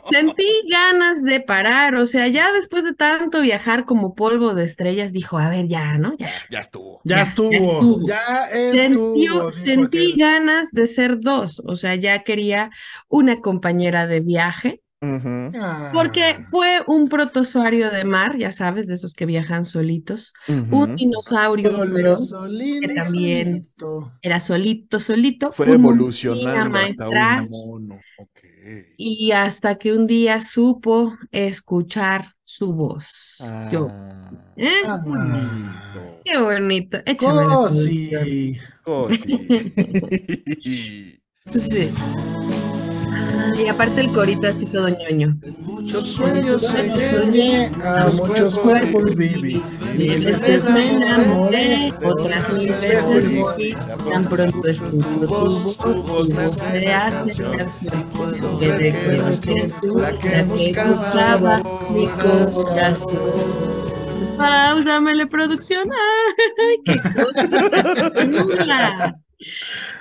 Sentí 0.00 0.48
ganas 0.70 1.22
de 1.22 1.40
parar, 1.40 1.94
o 1.94 2.06
sea, 2.06 2.28
ya 2.28 2.52
después 2.52 2.84
de 2.84 2.94
tanto 2.94 3.40
viajar 3.40 3.84
como 3.84 4.14
polvo 4.14 4.54
de 4.54 4.64
estrellas, 4.64 5.12
dijo, 5.12 5.38
a 5.38 5.48
ver, 5.50 5.66
ya, 5.66 5.96
¿no? 5.98 6.14
Ya. 6.18 6.32
Ya 6.50 6.60
estuvo. 6.60 7.00
Ya 7.04 7.16
Ya 7.16 7.22
estuvo, 7.22 7.50
estuvo. 7.52 8.06
ya 8.08 8.44
estuvo. 8.52 8.74
Sentió- 8.74 9.14
dijo 9.14 9.52
sentí 9.52 9.98
aquel. 10.12 10.14
ganas 10.18 10.70
de 10.72 10.86
ser 10.86 11.20
dos, 11.20 11.62
o 11.64 11.74
sea, 11.76 11.94
ya 11.94 12.22
quería 12.22 12.70
una 13.08 13.40
compañera 13.40 14.06
de 14.06 14.20
viaje, 14.20 14.80
Ujú, 15.02 15.50
Ah. 15.60 15.90
porque 15.92 16.38
fue 16.50 16.80
un 16.86 17.08
protozoario 17.08 17.90
de 17.90 18.04
mar, 18.04 18.38
ya 18.38 18.52
sabes, 18.52 18.86
de 18.86 18.94
esos 18.94 19.12
que 19.12 19.26
viajan 19.26 19.64
solitos, 19.66 20.32
un 20.48 20.96
dinosaurio, 20.96 21.70
pero 21.92 22.16
que 22.16 22.90
y 22.90 22.94
también- 22.94 23.52
solito. 23.76 24.12
era 24.22 24.40
solito, 24.40 25.00
solito, 25.00 25.52
Fue 25.52 25.70
evolucionando 25.72 26.78
hasta 26.78 27.08
un 27.08 27.48
mono. 27.50 28.00
Y 28.96 29.32
hasta 29.32 29.74
que 29.76 29.92
un 29.92 30.06
día 30.06 30.40
supo 30.40 31.12
escuchar 31.32 32.32
su 32.44 32.72
voz. 32.72 33.42
Yo, 33.70 33.88
Ah, 33.90 34.30
¿eh? 34.56 34.70
Ah. 34.86 34.98
bonito. 35.04 36.20
Qué 36.24 36.38
bonito. 36.38 36.98
Échame. 37.04 37.44
Cosi. 37.54 38.10
Sí. 41.52 41.90
Y 43.56 43.68
aparte 43.68 44.00
el 44.00 44.12
corito 44.12 44.48
así 44.48 44.66
todo 44.66 44.88
ñoño. 44.88 45.36
Muchos 45.60 46.08
sueños 46.08 46.62
Soñé, 46.62 47.70
a 47.84 48.06
muchos 48.06 48.58
cuerpos 48.58 49.14
viví. 49.16 49.62
Mil 49.96 50.24
veces 50.24 50.64
me 50.64 50.94
enamoré, 50.94 51.92
otras 52.02 52.52
mil 52.54 52.72
veces 52.72 53.32
morí. 53.34 53.74
Tan 54.10 54.24
pronto 54.24 54.68
escucho 54.68 55.08
tu 55.20 55.26
voz, 55.26 55.76
tu 55.78 56.02
voz 56.02 56.28
me 56.28 56.44
hace 56.44 56.84
canción. 56.84 57.66
Que 58.58 58.76
recuerdo 58.76 59.40
que 59.40 59.52
es 59.54 59.80
tú 59.80 59.98
la 59.98 60.12
que 60.18 60.42
buscaba 60.44 61.62
mi 61.90 62.06
corazón. 62.08 63.18
Pausamele 64.36 65.26
producción. 65.26 65.88
¡Ay, 65.92 66.78
qué 66.84 66.98
cosa! 68.56 69.23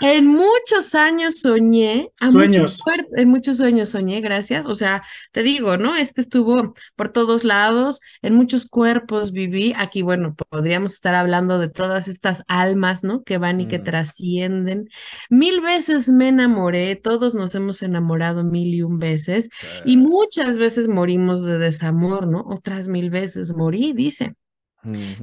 En 0.02 0.28
muchos 0.28 0.96
años 0.96 1.40
soñé, 1.40 2.10
a 2.22 2.32
Sueños. 2.32 2.82
en 3.16 3.30
muchos 3.30 3.58
sueños 3.58 3.90
soñé, 3.90 4.22
gracias. 4.22 4.66
O 4.66 4.76
sea, 4.76 5.04
te 5.32 5.44
digo, 5.44 5.78
¿no? 5.78 5.96
Este 5.96 6.22
estuvo 6.22 6.74
por 6.96 7.10
todos 7.10 7.44
lados, 7.44 8.00
en 8.22 8.36
muchos 8.36 8.68
cuerpos 8.68 9.32
viví. 9.32 9.74
Aquí, 9.78 10.02
bueno, 10.02 10.36
podríamos 10.50 10.94
estar 10.94 11.16
hablando 11.16 11.60
de 11.60 11.70
todas 11.70 12.08
estas 12.08 12.44
almas, 12.48 13.04
¿no? 13.04 13.24
Que 13.24 13.38
van 13.38 13.62
y 13.62 13.68
que 13.68 13.80
Mm. 13.80 13.84
trascienden. 13.84 14.90
Mil 15.30 15.62
veces 15.62 16.10
me 16.10 16.28
enamoré, 16.30 16.96
todos 16.96 17.34
nos 17.36 17.56
hemos 17.56 17.82
enamorado 17.82 18.44
mil 18.44 18.74
y 18.74 18.82
un 18.82 19.00
veces, 19.00 19.50
y 19.86 19.98
muchas 19.98 20.58
veces 20.58 20.88
morimos 20.88 21.44
de 21.46 21.58
desamor, 21.58 22.28
¿no? 22.28 22.44
Otras 22.48 22.88
mil 22.88 23.10
veces 23.10 23.54
morí, 23.56 23.94
dice. 23.94 24.36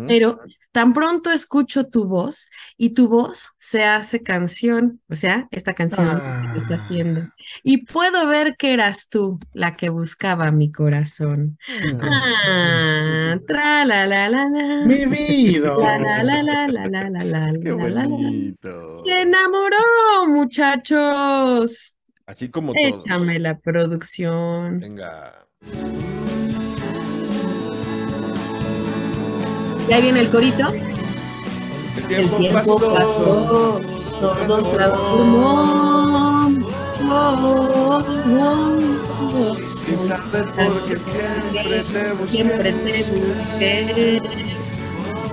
Pero 0.09 0.41
tan 0.73 0.95
pronto 0.95 1.31
escucho 1.31 1.85
tu 1.87 2.07
voz 2.07 2.49
y 2.77 2.91
tu 2.91 3.09
voz 3.09 3.51
se 3.59 3.85
hace 3.85 4.23
canción, 4.23 5.01
o 5.09 5.15
sea, 5.15 5.49
esta 5.51 5.75
canción 5.75 6.07
que 6.53 6.59
está 6.61 6.75
Ah. 6.75 6.79
haciendo. 6.79 7.29
Y 7.63 7.85
puedo 7.85 8.27
ver 8.27 8.57
que 8.57 8.73
eras 8.73 9.09
tú 9.09 9.39
la 9.53 9.77
que 9.77 9.91
buscaba 9.91 10.51
mi 10.53 10.73
corazón. 10.73 11.59
Ah, 12.01 13.39
tra 13.47 13.85
la 13.85 14.07
la 14.07 14.29
la 14.29 14.49
la. 14.49 14.85
Mi 14.87 15.05
vida. 15.07 15.77
La 15.79 15.99
la 15.99 16.23
la 16.23 16.43
la 16.43 16.67
la 16.69 16.87
la 16.89 17.11
la 17.11 17.25
la 17.25 17.53
Qué 17.61 17.69
la 17.71 18.05
bonito. 18.07 19.03
Se 19.05 19.13
enamoró, 19.23 19.77
muchachos. 20.29 21.97
Así 22.27 22.49
como 22.49 22.73
todos. 22.73 23.05
Échame 23.05 23.39
la 23.39 23.59
producción. 23.59 24.79
Venga. 24.79 25.47
Ya 29.89 30.01
viene 30.01 30.21
el 30.21 30.31
corito. 30.31 30.69
El 30.69 30.83
El 31.97 32.07
tiempo 32.07 32.37
tiempo 32.39 32.59
pasó. 32.59 32.95
pasó, 32.95 33.81
todo 34.21 34.63
transformó. 34.65 36.51
Oh, 37.13 37.37
oh, 37.43 38.05
oh. 38.41 39.57
Sin 39.85 39.99
saber 39.99 40.47
por 40.53 40.85
qué 40.85 40.97
siempre 40.99 41.83
te 41.83 42.13
busqué. 42.13 42.37
Siempre 42.37 42.73
te 42.73 43.03
busqué. 43.11 44.23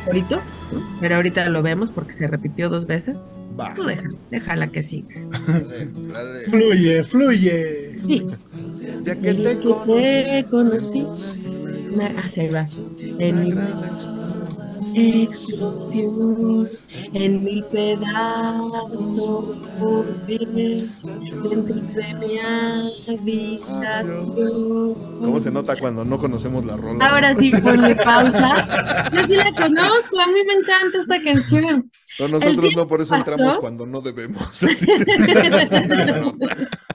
Favorito, 0.04 0.36
¿no? 0.72 0.98
Pero 1.00 1.16
ahorita 1.16 1.48
lo 1.48 1.62
vemos 1.62 1.90
porque 1.90 2.12
se 2.12 2.26
repitió 2.26 2.68
dos 2.68 2.86
veces. 2.86 3.18
Va. 3.58 3.74
Tú 3.74 3.82
deja, 3.84 4.02
déjala 4.30 4.68
que 4.68 4.82
siga. 4.84 5.08
La 5.46 5.58
de- 5.58 5.92
la 6.12 6.24
de- 6.24 6.44
Fluye, 6.44 7.02
fluye. 7.04 7.98
Sí, 8.06 8.26
Ya 9.04 9.14
que 9.16 9.32
desde 9.32 9.54
te 9.56 9.60
que 9.60 10.42
te 10.42 10.46
conocí, 10.50 11.06
me 11.96 12.06
hacia 12.18 12.42
ahí 12.44 12.50
va. 12.50 12.66
En 13.18 13.44
mi 13.44 13.50
explosión, 14.98 16.68
en 17.12 17.44
mil 17.44 17.62
pedazos, 17.64 19.58
volví 19.78 20.88
dentro 21.42 21.74
de 21.74 22.14
mi 22.14 22.38
habitación. 23.08 24.94
¿Cómo 25.22 25.40
se 25.40 25.50
nota 25.50 25.76
cuando 25.76 26.04
no 26.04 26.18
conocemos 26.18 26.64
la 26.64 26.76
rola? 26.76 27.06
Ahora 27.06 27.34
sí, 27.34 27.50
ponle 27.50 27.94
pausa. 27.96 29.08
Yo 29.12 29.22
sí 29.24 29.34
la 29.34 29.52
conozco, 29.54 30.20
a 30.20 30.26
mí 30.26 30.40
me 30.46 30.54
encanta 30.54 30.98
esta 31.00 31.22
canción. 31.22 31.90
No, 32.18 32.28
nosotros 32.28 32.72
no, 32.74 32.88
por 32.88 33.00
eso 33.00 33.16
pasó. 33.16 33.32
entramos 33.32 33.58
cuando 33.58 33.86
no 33.86 34.00
debemos. 34.00 34.42
Así. 34.62 34.86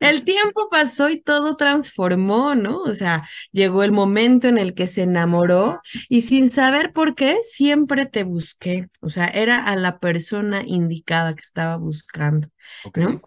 El 0.00 0.24
tiempo 0.24 0.68
pasó 0.70 1.08
y 1.10 1.20
todo 1.20 1.56
transformó, 1.56 2.54
¿no? 2.54 2.78
O 2.82 2.94
sea, 2.94 3.26
llegó 3.52 3.82
el 3.82 3.92
momento 3.92 4.48
en 4.48 4.58
el 4.58 4.74
que 4.74 4.86
se 4.86 5.02
enamoró 5.02 5.80
y 6.08 6.22
sin 6.22 6.48
saber 6.48 6.92
por 6.92 7.14
qué, 7.14 7.38
siempre 7.42 8.06
te 8.06 8.24
busqué. 8.24 8.88
O 9.00 9.10
sea, 9.10 9.26
era 9.26 9.64
a 9.64 9.76
la 9.76 9.98
persona 9.98 10.62
indicada 10.66 11.34
que 11.34 11.42
estaba 11.42 11.76
buscando. 11.76 12.48
¿no? 12.94 13.20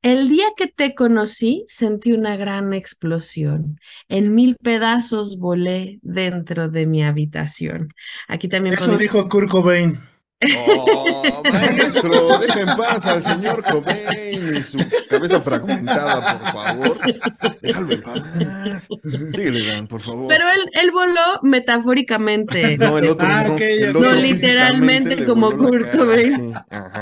El 0.00 0.28
día 0.28 0.46
que 0.56 0.68
te 0.68 0.94
conocí, 0.94 1.64
sentí 1.68 2.12
una 2.12 2.36
gran 2.36 2.72
explosión. 2.72 3.80
En 4.08 4.34
mil 4.34 4.56
pedazos 4.56 5.38
volé 5.38 5.98
dentro 6.02 6.68
de 6.68 6.86
mi 6.86 7.02
habitación. 7.02 7.92
Aquí 8.28 8.48
también 8.48 8.74
Eso 8.74 8.84
podemos- 8.84 9.00
dijo 9.00 9.28
Kurt 9.28 9.50
Cobain. 9.50 9.98
Oh, 10.56 11.42
maestro, 11.50 12.38
deja 12.38 12.60
en 12.60 12.66
paz 12.76 13.04
al 13.06 13.22
señor 13.24 13.60
Cobain 13.64 14.56
y 14.56 14.62
su 14.62 14.78
cabeza 15.10 15.40
fragmentada, 15.40 16.38
por 16.38 16.52
favor. 16.52 16.98
Déjalo 17.60 17.92
en 17.92 18.02
paz. 18.02 18.88
Síguele, 19.34 19.66
Dan, 19.66 19.88
por 19.88 20.00
favor. 20.00 20.28
Pero 20.28 20.44
él, 20.48 20.60
él 20.80 20.90
voló 20.92 21.40
metafóricamente. 21.42 22.78
no, 22.78 22.98
el 22.98 23.08
otro 23.08 23.26
Ah, 23.28 23.44
no. 23.48 23.54
ok, 23.54 23.60
el 23.60 23.96
otro 23.96 24.10
No, 24.12 24.20
literalmente 24.20 25.24
como 25.26 25.50
Kurt 25.56 25.90
Cobain. 25.96 26.32
sí. 26.36 26.52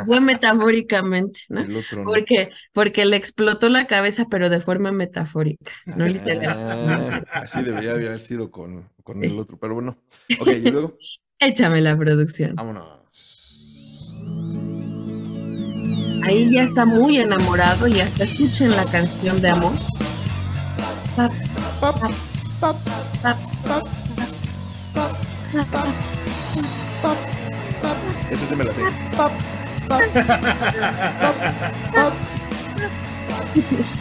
Fue 0.06 0.20
metafóricamente, 0.20 1.40
¿no? 1.50 1.60
El 1.60 1.76
otro 1.76 1.98
no. 1.98 2.04
Porque, 2.04 2.50
porque 2.72 3.04
le 3.04 3.16
explotó 3.16 3.68
la 3.68 3.86
cabeza, 3.86 4.24
pero 4.30 4.48
de 4.48 4.60
forma 4.60 4.92
metafórica, 4.92 5.72
no 5.84 6.06
literal. 6.08 6.56
Ah, 6.58 7.22
así 7.40 7.62
debería 7.62 7.90
haber 7.90 8.18
sido 8.18 8.50
con, 8.50 8.88
con 9.02 9.22
el 9.22 9.38
otro, 9.38 9.58
pero 9.58 9.74
bueno. 9.74 9.98
Ok, 10.40 10.48
y 10.48 10.70
luego, 10.70 10.96
Échame 11.38 11.80
la 11.82 11.96
producción. 11.96 12.54
Vámonos. 12.56 12.96
Ahí 16.24 16.50
ya 16.50 16.62
está 16.62 16.84
muy 16.84 17.18
enamorado 17.18 17.86
y 17.86 18.00
hasta 18.00 18.24
escuchen 18.24 18.70
la 18.70 18.84
canción 18.86 19.40
de 19.40 19.50
amor. 19.50 19.72
Eso 28.30 28.46
se 28.48 28.56
me 28.56 28.64
la 28.64 28.72
sé. 28.72 28.80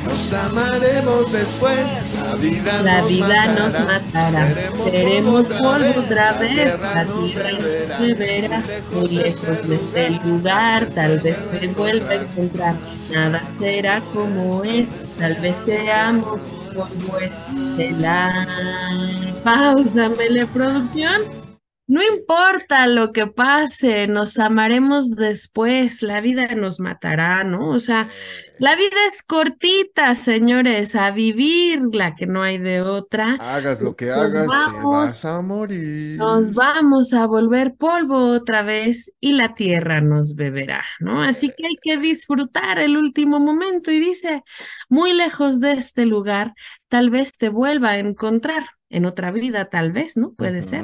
Nos 0.06 0.34
amaremos 0.34 1.32
después, 1.32 2.14
la 2.14 2.36
vida, 2.36 2.82
La 2.82 3.02
nos, 3.02 3.12
matará. 3.20 3.54
nos 3.54 3.74
matará. 3.86 4.54
Seremos 4.92 5.48
polvo 5.48 6.00
otra 6.02 6.34
vez. 6.34 6.56
La 6.58 6.78
tierra 6.78 7.04
nos 7.06 7.36
beberá. 8.00 8.64
Muy 8.92 9.08
lejos 9.10 9.68
de 9.68 9.76
este 9.76 10.10
lugar. 10.28 10.88
Tal 10.88 11.20
vez 11.20 11.38
se 11.60 11.68
vuelva 11.70 12.10
a 12.10 12.16
encontrar. 12.16 12.76
Nada 13.14 13.42
será 13.58 14.02
como 14.14 14.64
es. 14.66 14.88
Tal 15.18 15.36
vez 15.36 15.56
seamos 15.66 16.42
polvo 16.74 17.18
estelar. 17.20 18.48
Pausamele, 19.44 20.48
producción. 20.48 21.45
No 21.96 22.02
importa 22.04 22.88
lo 22.88 23.14
que 23.14 23.26
pase, 23.26 24.08
nos 24.08 24.38
amaremos 24.38 25.12
después, 25.12 26.02
la 26.02 26.20
vida 26.20 26.54
nos 26.54 26.82
matará, 26.82 27.46
¿no? 27.46 27.70
O 27.70 27.80
sea, 27.80 28.10
la 28.60 28.76
vida 28.76 28.98
es 29.08 29.24
cortita, 29.24 30.14
señores, 30.14 30.94
a 30.98 31.12
vivirla, 31.12 32.14
que 32.16 32.28
no 32.28 32.44
hay 32.44 32.58
de 32.58 32.82
otra. 32.82 33.38
Hagas 33.40 33.82
lo 33.82 33.96
que 33.96 34.08
Nos 34.08 34.18
hagas, 34.18 34.34
te 34.34 34.46
vamos. 34.46 34.92
vas 34.92 35.24
a 35.24 35.40
morir. 35.40 36.18
Nos 36.18 36.54
vamos 36.54 37.14
a 37.14 37.28
volver 37.28 37.76
polvo 37.76 38.28
otra 38.28 38.62
vez 38.62 39.14
y 39.22 39.32
la 39.32 39.54
tierra 39.54 40.02
nos 40.02 40.36
beberá, 40.36 40.84
¿no? 41.00 41.24
Así 41.24 41.48
que 41.48 41.66
hay 41.66 41.78
que 41.82 41.98
disfrutar 41.98 42.78
el 42.78 42.98
último 42.98 43.40
momento 43.40 43.90
y 43.90 44.02
dice, 44.02 44.44
muy 44.90 45.14
lejos 45.14 45.62
de 45.62 45.72
este 45.72 46.06
lugar, 46.06 46.56
tal 46.90 47.10
vez 47.10 47.38
te 47.38 47.48
vuelva 47.48 47.92
a 47.92 48.00
encontrar 48.00 48.66
en 48.90 49.06
otra 49.06 49.32
vida, 49.32 49.70
tal 49.70 49.94
vez, 49.94 50.18
¿no? 50.18 50.34
Puede 50.34 50.62
ser. 50.62 50.84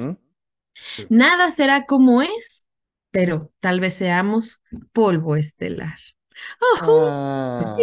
Nada 1.10 1.52
será 1.52 1.86
como 1.86 2.22
es, 2.22 2.66
pero 3.12 3.52
tal 3.60 3.80
vez 3.80 3.96
seamos 3.96 4.62
polvo 4.94 5.36
estelar. 5.36 5.98
Ojo. 6.76 7.08
Ah. 7.10 7.76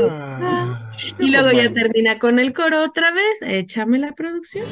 Ah, 0.00 0.90
Y 1.18 1.30
luego 1.30 1.50
ya 1.52 1.72
termina 1.72 2.18
con 2.18 2.38
el 2.38 2.52
coro 2.54 2.82
otra 2.84 3.12
vez. 3.12 3.42
Échame 3.42 3.98
la 3.98 4.12
producción. 4.12 4.66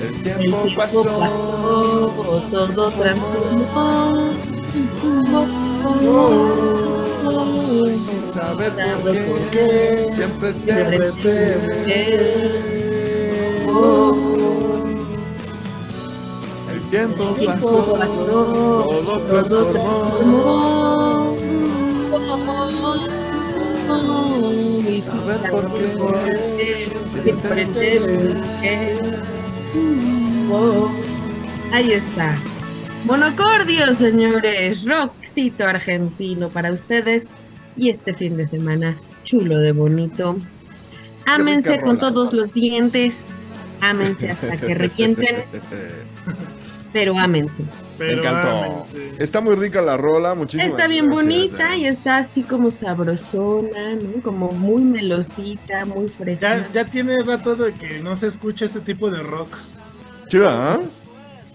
El 0.00 0.06
El 0.06 0.22
tiempo 0.22 0.68
pasó. 0.76 1.04
pasó, 1.04 2.42
todo 2.50 2.90
transformó. 2.92 4.32
Sin 7.86 8.26
saber 8.26 8.72
por 8.72 8.84
Saber 8.84 9.26
por 9.26 9.38
qué, 9.50 9.52
qué, 9.52 10.12
siempre 10.12 10.52
te 10.52 10.84
respeté. 10.96 12.48
El 16.72 16.80
tiempo 16.90 17.34
pasó, 17.46 18.84
todo 18.84 19.20
transformó. 19.20 21.36
sin 24.84 25.02
Saber 25.02 25.50
por 25.50 25.72
qué, 25.72 25.84
por 25.96 26.12
qué, 26.56 26.90
siempre 27.06 27.66
te 27.66 27.66
te 27.66 27.98
busqué. 28.00 28.98
Oh, 30.50 30.90
Ahí 31.72 31.92
está. 31.92 32.36
Monocordio, 33.04 33.94
señores. 33.94 34.84
Rockcito 34.84 35.64
argentino 35.64 36.48
para 36.48 36.72
ustedes. 36.72 37.24
Y 37.78 37.90
este 37.90 38.12
fin 38.12 38.36
de 38.36 38.48
semana, 38.48 38.96
chulo 39.24 39.58
de 39.58 39.72
bonito. 39.72 40.36
Ámense 41.26 41.80
con 41.80 41.96
rola, 41.96 42.00
todos 42.00 42.32
¿no? 42.32 42.40
los 42.40 42.52
dientes. 42.52 43.26
Ámense 43.80 44.30
hasta 44.32 44.56
que 44.56 44.74
revienten, 44.74 45.36
pero 46.92 47.16
ámense. 47.16 47.62
Me 47.62 47.68
pero 48.06 48.18
encantó. 48.20 48.48
ámense. 48.48 49.12
Está 49.22 49.40
muy 49.40 49.54
rica 49.54 49.80
la 49.80 49.96
rola, 49.96 50.34
muchísimas 50.34 50.70
Está 50.70 50.88
bien 50.88 51.06
gracias, 51.06 51.24
bonita 51.24 51.74
eh. 51.76 51.78
y 51.78 51.84
está 51.86 52.18
así 52.18 52.42
como 52.42 52.72
sabrosona, 52.72 53.94
¿no? 53.94 54.22
Como 54.22 54.50
muy 54.50 54.82
melosita, 54.82 55.84
muy 55.84 56.08
fresca. 56.08 56.58
Ya, 56.58 56.72
ya 56.72 56.84
tiene 56.84 57.16
rato 57.24 57.54
de 57.54 57.72
que 57.72 58.00
no 58.00 58.16
se 58.16 58.26
escucha 58.26 58.64
este 58.64 58.80
tipo 58.80 59.10
de 59.10 59.22
rock. 59.22 59.54
¿eh? 60.32 60.78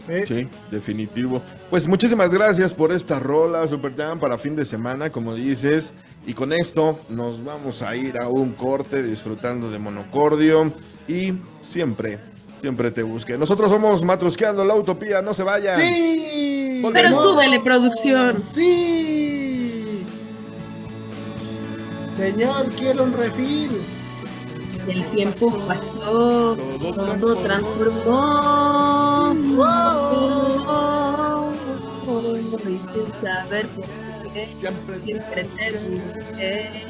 ¿eh? 0.07 0.24
Sí, 0.28 0.47
definitivo. 0.71 1.41
Pues 1.69 1.88
muchísimas 1.88 2.32
gracias 2.32 2.74
por 2.74 2.91
esta 2.91 3.19
rola, 3.19 3.67
Super 3.67 3.95
Jam, 3.95 4.19
para 4.19 4.38
fin 4.38 4.55
de 4.55 4.65
semana, 4.65 5.09
como 5.09 5.36
dices. 5.36 5.93
Y 6.26 6.34
con 6.34 6.53
esto 6.53 6.99
nos 7.09 7.43
vamos 7.43 7.82
a 7.82 7.95
ir 7.95 8.17
a 8.19 8.28
un 8.30 8.53
corte 8.53 9.03
disfrutando 9.03 9.69
de 9.69 9.78
Monocordio. 9.80 10.71
Y 11.07 11.34
siempre, 11.61 12.17
siempre 12.61 12.91
te 12.91 13.03
busque. 13.03 13.38
Nosotros 13.38 13.69
somos 13.69 14.03
Matrusqueando 14.03 14.63
la 14.63 14.76
Utopía, 14.76 15.21
no 15.21 15.34
se 15.34 15.43
vayan. 15.43 15.82
¡Sí! 15.82 16.80
Pero 16.82 16.82
Volvemos. 17.09 17.24
súbele, 17.24 17.59
producción. 17.59 18.41
¡Sí! 18.47 20.03
Señor, 22.15 22.67
quiero 22.78 23.03
un 23.03 23.13
refil. 23.13 23.71
El 24.88 25.03
tiempo 25.11 25.57
pasó, 25.65 26.57
Todo 26.57 27.15
todo 27.19 27.36
transformó. 27.38 29.34
Oh, 29.65 31.49
sin 32.63 33.07
saber 33.21 33.65
por 33.67 33.86
qué, 33.86 34.12
Siempre 34.34 34.99
siempre 35.01 35.43
te 35.43 35.71
busqué. 35.77 36.86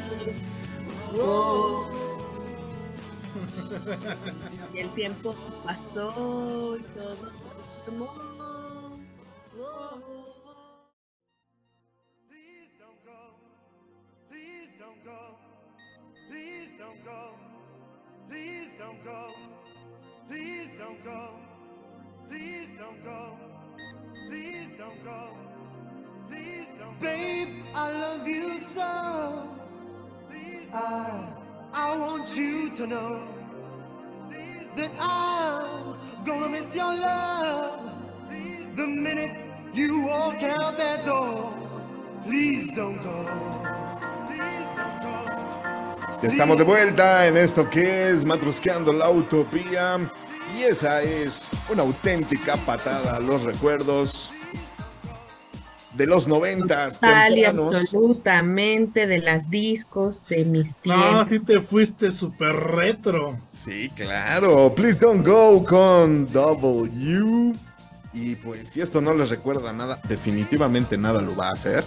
Oh. 1.20 1.86
Y 4.74 4.80
el 4.80 4.89
tiempo 4.94 5.36
pasó 5.66 6.78
y 6.78 6.84
todo 6.98 7.16
transformó. 7.86 8.08
Please 12.30 12.72
don't 12.80 13.04
go. 13.04 13.36
Please 14.30 14.70
don't 14.80 15.04
go. 15.04 15.38
Please 16.30 16.78
don't 16.80 17.04
go. 17.04 17.36
Please 18.30 18.74
don't 18.80 19.04
go. 19.04 19.28
Please 20.30 20.74
don't 20.80 21.04
go. 21.04 21.32
Please 22.30 22.70
don't 22.80 23.04
go. 23.04 23.38
Please 24.30 24.78
don't 24.78 25.04
go. 25.04 25.53
Babe, 26.30 27.50
I 27.76 27.92
love 27.92 28.28
you 28.28 28.58
so. 28.58 29.48
I 30.74 31.24
I 31.74 31.98
want 31.98 32.38
you 32.38 32.70
to 32.78 32.88
know 32.88 33.22
that 34.76 34.92
I'm 35.00 35.96
gonna 36.26 36.50
miss 36.50 36.76
your 36.76 36.94
love. 36.96 37.92
The 38.76 38.88
minute 38.88 39.32
you 39.74 40.02
walk 40.06 40.42
out 40.44 40.78
that 40.78 41.06
door, 41.06 41.54
please 42.24 42.76
don't 42.76 43.02
go. 43.02 43.26
Estamos 46.24 46.58
de 46.58 46.64
vuelta 46.64 47.28
en 47.28 47.36
esto 47.36 47.70
que 47.70 48.10
es 48.10 48.26
Matrusqueando 48.26 48.94
la 48.94 49.10
Utopía. 49.10 50.00
Y 50.58 50.64
esa 50.64 51.02
es 51.02 51.50
una 51.70 51.84
auténtica 51.84 52.56
patada 52.58 53.18
a 53.18 53.20
los 53.20 53.44
recuerdos 53.44 54.33
de 55.94 56.08
los 56.08 56.28
noventas 56.28 57.00
Total 57.00 57.38
y 57.38 57.46
absolutamente 57.46 59.08
de 59.08 59.20
las 59.20 59.50
discos 59.50 60.26
de 60.28 60.46
mis 60.46 60.68
No, 60.86 60.96
tiempos. 60.96 61.28
sí 61.30 61.39
te 61.39 61.60
fuiste 61.60 62.12
súper 62.12 62.54
retro. 62.54 63.38
Sí, 63.52 63.89
claro. 63.96 64.74
Please 64.76 65.00
don't 65.00 65.26
go 65.26 65.64
con 65.64 66.26
W. 66.32 67.54
Y 68.14 68.36
pues 68.36 68.70
si 68.70 68.82
esto 68.82 69.02
no 69.02 69.14
les 69.14 69.30
recuerda 69.30 69.74
nada, 69.74 70.00
definitivamente 70.08 70.98
nada 70.98 71.22
lo 71.22 71.36
va 71.36 71.50
a 71.50 71.54
hacer. 71.54 71.84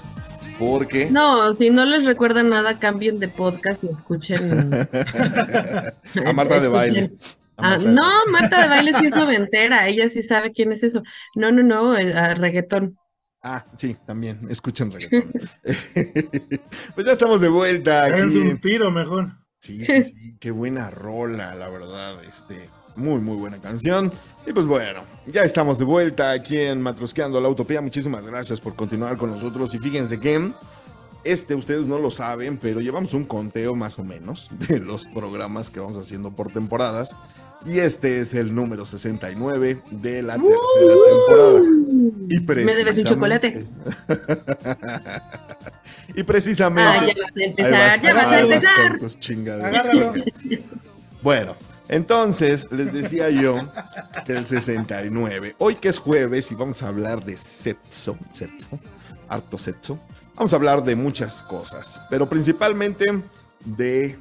Porque 0.59 1.11
No, 1.11 1.55
si 1.55 1.71
no 1.71 1.85
les 1.85 2.05
recuerda 2.05 2.43
nada, 2.43 2.79
cambien 2.79 3.19
de 3.19 3.29
podcast 3.29 3.85
y 3.85 3.89
escuchen. 3.89 4.73
a 6.27 6.33
Marta 6.33 6.61
de 6.61 6.69
baile. 6.69 7.13
Ah, 7.59 7.79
no, 7.79 8.11
Marta 8.31 8.63
de 8.63 8.69
baile 8.69 8.93
sí 8.99 9.07
es 9.07 9.13
noventera, 9.15 9.87
ella 9.89 10.09
sí 10.09 10.23
sabe 10.23 10.53
quién 10.53 10.73
es 10.73 10.83
eso. 10.83 11.03
No, 11.35 11.51
no, 11.53 11.63
no, 11.63 11.97
el, 11.97 12.17
ah, 12.17 12.35
reggaetón. 12.35 12.99
Ah, 13.49 13.65
sí, 13.77 13.97
también. 14.05 14.41
Escuchen 14.51 14.91
reggaetón. 14.91 15.31
pues 15.63 17.07
ya 17.07 17.13
estamos 17.13 17.41
de 17.41 17.49
vuelta 17.49 18.09
Es 18.09 18.35
un 18.35 18.61
tiro 18.61 18.91
mejor. 18.91 19.31
Sí, 19.57 19.85
sí, 19.85 20.03
sí, 20.03 20.37
qué 20.41 20.51
buena 20.51 20.91
rola, 20.91 21.55
la 21.55 21.69
verdad, 21.69 22.25
este, 22.25 22.69
muy, 22.97 23.21
muy 23.21 23.37
buena 23.37 23.61
canción. 23.61 24.13
Y 24.49 24.53
pues 24.53 24.67
bueno, 24.67 25.03
ya 25.27 25.45
estamos 25.45 25.79
de 25.79 25.85
vuelta 25.85 26.33
aquí 26.33 26.59
en 26.59 26.83
Matrosqueando 26.83 27.41
la 27.41 27.49
Utopía. 27.49 27.81
Muchísimas 27.81 28.27
gracias 28.27 28.61
por 28.61 28.75
continuar 28.75 29.17
con 29.17 29.31
nosotros. 29.31 29.73
Y 29.77 29.79
fíjense 29.79 30.19
que 30.19 30.51
este 31.23 31.55
ustedes 31.55 31.87
no 31.87 32.01
lo 32.01 32.11
saben, 32.11 32.57
pero 32.57 32.81
llevamos 32.81 33.15
un 33.15 33.27
conteo 33.27 33.77
más 33.77 33.97
o 34.01 34.03
menos 34.03 34.49
de 34.69 34.81
los 34.81 35.05
programas 35.05 35.71
que 35.71 35.79
vamos 35.79 35.97
haciendo 35.99 36.33
por 36.33 36.51
temporadas. 36.51 37.15
Y 37.65 37.81
este 37.81 38.21
es 38.21 38.33
el 38.35 38.55
número 38.55 38.85
69 38.87 39.81
de 39.91 40.23
la 40.23 40.35
tercera 40.35 40.95
temporada. 41.09 41.61
Y 42.29 42.41
Me 42.41 42.75
debes 42.75 42.99
un 42.99 43.05
precisamente- 43.05 43.05
chocolate. 43.05 43.65
y 46.15 46.23
precisamente. 46.23 46.83
Ah, 46.83 47.07
ya 47.07 47.15
vas 47.23 47.33
a 47.37 47.43
empezar, 47.45 48.03
ya 48.03 48.15
vas 48.15 48.27
a 48.27 48.41
empezar. 48.41 48.89
con 48.91 48.99
tus. 48.99 49.19
Bueno, 51.23 51.57
Entonces, 51.89 52.67
les 52.73 52.93
decía 52.93 53.31
yo 53.31 53.71
que 54.25 54.33
el 54.33 54.45
69. 54.47 55.55
Hoy 55.59 55.77
que 55.77 55.89
es 55.89 55.99
jueves 55.99 56.51
y 56.51 56.55
vamos 56.57 56.83
a 56.83 56.89
hablar 56.89 57.25
de 57.25 57.37
sexo, 57.37 58.19
sexo, 58.33 58.81
harto 59.29 59.57
sexo. 59.59 59.99
Vamos 60.35 60.53
a 60.53 60.57
hablar 60.57 60.83
de 60.85 60.97
muchas 60.97 61.41
cosas, 61.43 62.01
pero 62.11 62.29
principalmente 62.29 63.23
de 63.65 64.19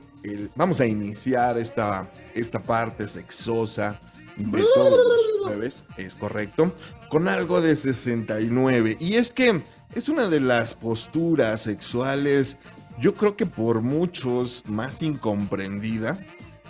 vamos 0.56 0.80
a 0.82 0.86
iniciar 0.86 1.58
esta, 1.58 2.10
esta 2.34 2.62
parte 2.62 3.08
sexosa 3.08 4.00
de 4.36 4.64
todos 4.74 5.00
los 5.08 5.44
jueves, 5.44 5.84
es 5.98 6.16
correcto, 6.16 6.74
con 7.10 7.28
algo 7.28 7.62
de 7.62 7.76
69. 7.76 8.98
Y 9.00 9.16
es 9.16 9.34
que 9.34 9.64
es 9.94 10.10
una 10.10 10.28
de 10.28 10.40
las 10.40 10.74
posturas 10.74 11.62
sexuales, 11.62 12.58
yo 13.00 13.14
creo 13.14 13.36
que 13.36 13.46
por 13.46 13.82
muchos 13.82 14.64
más 14.68 15.02
incomprendida 15.02 16.18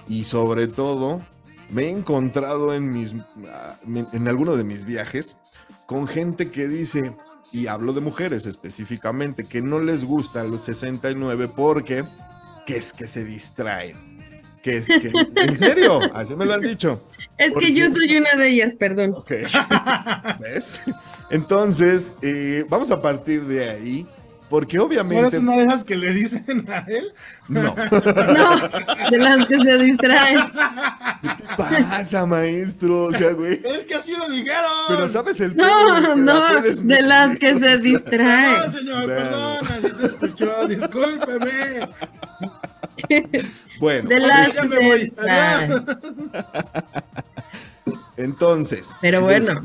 y 0.07 0.25
sobre 0.25 0.67
todo 0.67 1.21
me 1.69 1.85
he 1.85 1.89
encontrado 1.89 2.73
en 2.73 2.89
mis 2.89 3.13
ah, 3.47 3.75
en 3.85 4.27
alguno 4.27 4.55
de 4.55 4.63
mis 4.63 4.85
viajes 4.85 5.37
con 5.85 6.07
gente 6.07 6.51
que 6.51 6.67
dice 6.67 7.15
y 7.51 7.67
hablo 7.67 7.93
de 7.93 8.01
mujeres 8.01 8.45
específicamente 8.45 9.45
que 9.45 9.61
no 9.61 9.79
les 9.79 10.03
gusta 10.03 10.43
los 10.43 10.61
69 10.61 11.47
porque 11.47 12.03
que 12.65 12.77
es 12.77 12.93
que 12.93 13.07
se 13.07 13.23
distraen 13.23 13.95
que 14.63 14.77
es 14.77 14.87
que 14.87 15.11
en 15.35 15.55
serio 15.57 15.99
así 16.15 16.35
me 16.35 16.45
lo 16.45 16.53
han 16.55 16.61
dicho 16.61 17.01
Es 17.37 17.51
¿Por 17.51 17.61
que 17.61 17.73
yo 17.73 17.89
soy 17.91 18.17
una 18.17 18.33
de 18.35 18.47
ellas, 18.49 18.73
perdón. 18.73 19.13
Ok. 19.15 19.31
¿Ves? 20.39 20.81
Entonces, 21.29 22.15
eh, 22.21 22.65
vamos 22.69 22.89
a 22.91 23.01
partir 23.01 23.43
de 23.45 23.69
ahí, 23.69 24.05
porque 24.49 24.77
¿Tú 24.77 24.85
eres 24.85 25.01
obviamente... 25.03 25.37
una 25.39 25.57
de 25.57 25.63
esas 25.65 25.83
que 25.83 25.95
le 25.95 26.13
dicen 26.13 26.65
a 26.69 26.79
él? 26.87 27.11
No. 27.49 27.75
No, 27.85 29.09
de 29.11 29.17
las 29.17 29.45
que 29.47 29.57
se 29.59 29.77
distraen. 29.79 30.39
¿Qué 31.21 31.29
te 31.43 31.55
pasa, 31.57 32.25
maestro? 32.25 33.05
O 33.05 33.11
sea, 33.11 33.33
güey. 33.33 33.59
Es 33.63 33.79
que 33.87 33.95
así 33.95 34.13
lo 34.15 34.27
dijeron. 34.29 34.71
Pero 34.87 35.07
sabes 35.09 35.39
el 35.41 35.53
pedo 35.55 35.67
No, 35.67 36.15
no, 36.15 36.61
de 36.61 37.01
las 37.01 37.37
que 37.37 37.59
se 37.59 37.77
distraen. 37.79 38.71
señor, 38.71 39.05
Bueno. 39.05 39.15
perdona, 39.15 39.81
si 39.81 39.95
se 39.99 40.05
escuchó, 40.07 40.67
discúlpeme. 40.67 41.79
Bueno, 43.79 44.09
ya 44.09 44.63
me 44.63 44.79
voy. 44.79 45.13
entonces... 48.17 48.89
Pero 49.01 49.17
el- 49.19 49.23
bueno. 49.43 49.61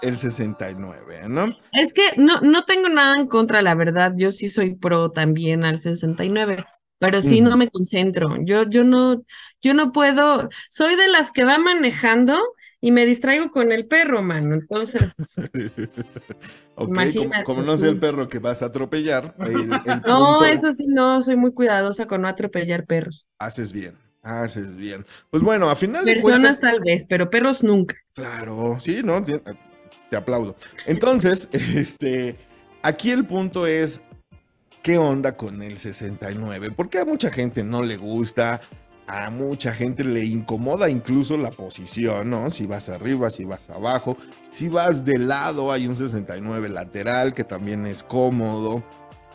El 0.00 0.16
69, 0.16 1.22
¿no? 1.28 1.46
Es 1.72 1.92
que 1.92 2.02
no, 2.18 2.40
no 2.40 2.64
tengo 2.64 2.88
nada 2.88 3.16
en 3.18 3.26
contra, 3.26 3.62
la 3.62 3.74
verdad. 3.74 4.12
Yo 4.16 4.30
sí 4.30 4.48
soy 4.48 4.76
pro 4.76 5.10
también 5.10 5.64
al 5.64 5.80
69, 5.80 6.64
pero 7.00 7.20
sí 7.20 7.40
no 7.40 7.56
me 7.56 7.68
concentro. 7.68 8.36
Yo, 8.44 8.62
yo 8.68 8.84
no, 8.84 9.24
yo 9.60 9.74
no 9.74 9.90
puedo, 9.90 10.48
soy 10.70 10.94
de 10.94 11.08
las 11.08 11.32
que 11.32 11.44
va 11.44 11.58
manejando 11.58 12.38
y 12.80 12.92
me 12.92 13.06
distraigo 13.06 13.50
con 13.50 13.72
el 13.72 13.86
perro, 13.86 14.22
mano. 14.22 14.54
Entonces, 14.54 15.12
Ok, 16.80 16.96
como, 17.44 17.62
no 17.62 17.76
sea 17.76 17.88
el 17.88 17.98
perro 17.98 18.28
que 18.28 18.38
vas 18.38 18.62
a 18.62 18.66
atropellar, 18.66 19.34
el, 19.40 19.62
el 19.62 20.02
no, 20.06 20.44
eso 20.44 20.70
sí, 20.72 20.86
no, 20.86 21.20
soy 21.22 21.34
muy 21.36 21.52
cuidadosa 21.52 22.06
con 22.06 22.22
no 22.22 22.28
atropellar 22.28 22.86
perros. 22.86 23.26
haces 23.40 23.72
bien, 23.72 23.96
haces 24.22 24.76
bien. 24.76 25.04
Pues 25.30 25.42
bueno, 25.42 25.68
a 25.70 25.74
final 25.74 26.04
de 26.04 26.14
Personas 26.14 26.60
tal 26.60 26.78
vez, 26.80 27.04
pero 27.08 27.30
perros 27.30 27.64
nunca. 27.64 27.96
Claro, 28.14 28.78
sí, 28.78 29.00
no, 29.02 29.24
te, 29.24 29.42
te 30.08 30.16
aplaudo. 30.16 30.54
Entonces, 30.86 31.48
este, 31.52 32.36
aquí 32.82 33.10
el 33.10 33.26
punto 33.26 33.66
es, 33.66 34.00
¿qué 34.82 34.98
onda 34.98 35.36
con 35.36 35.62
el 35.62 35.78
69? 35.78 36.70
Porque 36.76 37.00
a 37.00 37.04
mucha 37.04 37.30
gente 37.30 37.64
no 37.64 37.82
le 37.82 37.96
gusta, 37.96 38.60
a 39.08 39.30
mucha 39.30 39.72
gente 39.72 40.04
le 40.04 40.24
incomoda 40.24 40.90
incluso 40.90 41.38
la 41.38 41.50
posición, 41.50 42.28
¿no? 42.28 42.50
Si 42.50 42.66
vas 42.66 42.90
arriba, 42.90 43.30
si 43.30 43.44
vas 43.44 43.60
abajo, 43.74 44.16
si 44.50 44.68
vas 44.68 45.04
de 45.04 45.18
lado, 45.18 45.72
hay 45.72 45.86
un 45.86 45.96
69 45.96 46.68
lateral 46.68 47.32
que 47.32 47.42
también 47.42 47.86
es 47.86 48.02
cómodo. 48.02 48.84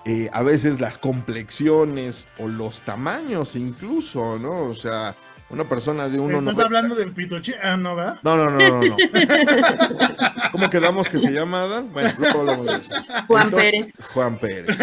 Eh, 0.05 0.30
a 0.32 0.43
veces 0.43 0.80
las 0.80 0.97
complexiones 0.97 2.28
o 2.38 2.47
los 2.47 2.82
tamaños 2.82 3.55
incluso, 3.55 4.38
¿no? 4.38 4.65
O 4.65 4.76
sea, 4.76 5.15
una 5.54 5.64
persona 5.66 6.10
de 6.10 6.20
uno 6.20 6.39
Estás 6.39 6.58
hablando 6.60 6.95
del 6.95 7.12
pitoche. 7.12 7.54
Ah, 7.62 7.78
no, 7.78 7.95
¿verdad? 7.95 8.18
no, 8.24 8.36
no, 8.36 8.49
no, 8.49 8.60
no, 8.60 8.82
no. 8.82 8.97
¿Cómo 10.51 10.70
quedamos 10.70 11.08
que 11.10 11.20
se 11.20 11.32
llama 11.32 11.62
Adán? 11.64 11.89
Bueno, 11.93 12.12
luego 12.18 12.39
hablamos 12.41 12.66
de 12.66 12.74
eso. 12.74 12.93
Juan 13.28 13.43
Entonces- 13.43 13.72
Pérez. 13.72 13.93
Juan 14.14 14.38
Pérez. 14.39 14.78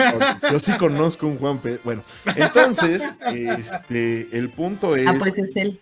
Yo 0.51 0.61
sí 0.61 0.73
conozco 0.75 1.27
un 1.27 1.39
Juan 1.39 1.59
Pérez. 1.59 1.81
Bueno, 1.83 2.03
entonces, 2.37 3.03
este, 3.33 4.29
el 4.37 4.51
punto 4.51 4.95
es. 4.95 5.07
Ah, 5.09 5.14
pues 5.18 5.37
es 5.39 5.57
él. 5.57 5.81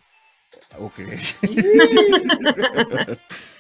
Ok. 0.79 0.99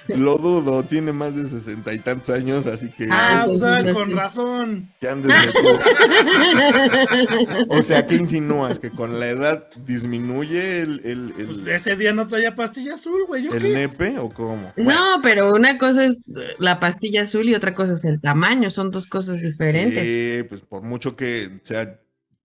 Lo 0.08 0.36
dudo, 0.36 0.82
tiene 0.82 1.12
más 1.12 1.36
de 1.36 1.46
sesenta 1.48 1.92
y 1.92 1.98
tantos 1.98 2.30
años, 2.30 2.66
así 2.66 2.88
que. 2.90 3.06
Ah, 3.10 3.44
Ah, 3.44 3.46
pues 3.46 3.94
con 3.94 4.10
razón. 4.16 4.90
que 5.00 5.08
andes 5.08 5.32
metido. 5.46 5.78
O 7.68 7.82
sea, 7.82 8.06
¿qué 8.06 8.16
insinúas? 8.16 8.78
¿Que 8.78 8.90
con 8.90 9.18
la 9.20 9.28
edad 9.28 9.68
disminuye 9.86 10.80
el, 10.80 11.00
el, 11.04 11.34
el- 11.38 11.46
Pues 11.46 11.66
ese 11.66 11.96
día 11.96 12.12
no 12.12 12.26
traía 12.26 12.54
pastilla 12.54 12.94
azul, 12.94 13.24
güey. 13.26 13.44
¿Yo 13.44 13.54
el 13.54 13.62
qué? 13.62 13.72
nepe 13.72 14.18
o 14.18 14.28
cómo? 14.30 14.72
Bueno, 14.76 15.16
No, 15.16 15.22
pero 15.22 15.52
una 15.52 15.78
cosa 15.78 16.04
es 16.04 16.20
la 16.58 16.80
pastilla 16.80 17.22
azul 17.22 17.48
y 17.48 17.54
otra 17.54 17.74
cosa 17.74 17.92
es 17.94 18.04
el 18.04 18.20
tamaño, 18.20 18.70
son 18.70 18.90
dos 18.90 19.06
cosas 19.06 19.40
diferentes. 19.42 20.02
Sí, 20.02 20.42
pues 20.48 20.60
por 20.62 20.82
mucho 20.82 21.16
que 21.16 21.60
sea 21.62 21.98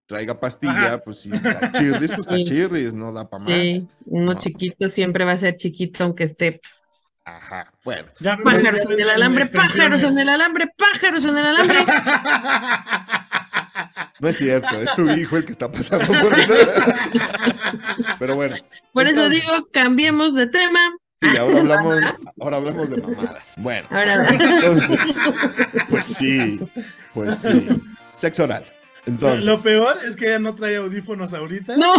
traiga 0.05 0.39
pastilla, 0.39 0.71
Ajá. 0.85 0.97
pues 1.03 1.19
si 1.19 1.31
está 1.31 1.71
chirris, 1.71 2.09
pues 2.11 2.19
está 2.19 2.35
Sí. 2.35 2.43
chirris, 2.43 2.93
no 2.93 3.11
da 3.13 3.29
para 3.29 3.43
más. 3.43 3.53
Sí, 3.53 3.87
uno 4.05 4.33
No. 4.33 4.39
chiquito 4.39 4.89
siempre 4.89 5.23
va 5.25 5.31
a 5.31 5.37
ser 5.37 5.55
chiquito 5.55 6.03
aunque 6.03 6.25
esté 6.25 6.59
Ajá, 7.25 7.71
bueno. 7.85 8.09
Ya 8.19 8.35
me- 8.35 8.43
pájaros 8.43 8.81
en 8.89 8.99
el 8.99 9.09
alambre, 9.09 9.45
pájaros 9.47 10.11
en 10.11 10.19
el 10.19 10.29
alambre, 10.29 10.67
pájaros 10.77 11.23
en 11.23 11.37
el 11.37 11.45
alambre. 11.45 11.77
No 14.19 14.27
es 14.29 14.37
cierto, 14.37 14.81
es 14.81 14.93
tu 14.95 15.09
hijo 15.09 15.37
el 15.37 15.45
que 15.45 15.51
está 15.53 15.71
pasando 15.71 16.05
por 16.21 16.33
eso. 16.39 16.53
Pero 18.19 18.35
bueno. 18.35 18.55
Por 18.91 19.07
eso 19.07 19.25
entonces- 19.25 19.41
digo, 19.41 19.67
cambiemos 19.71 20.33
de 20.33 20.47
tema. 20.47 20.79
Sí, 21.21 21.37
ahora 21.37 21.59
hablamos, 21.59 21.97
ahora 22.41 22.57
hablamos 22.57 22.89
de 22.89 22.97
mamadas. 23.01 23.53
Bueno, 23.57 23.87
Ahora, 23.89 24.25
entonces, 24.29 24.99
pues 25.89 26.05
sí, 26.05 26.59
pues 27.13 27.37
sí. 27.39 27.67
Sexo 28.17 28.43
oral. 28.43 28.65
Entonces, 29.05 29.45
Lo 29.45 29.61
peor 29.61 29.97
es 30.07 30.15
que 30.15 30.27
ella 30.27 30.39
no 30.39 30.55
trae 30.55 30.77
audífonos 30.77 31.33
ahorita. 31.33 31.75
no, 31.75 31.93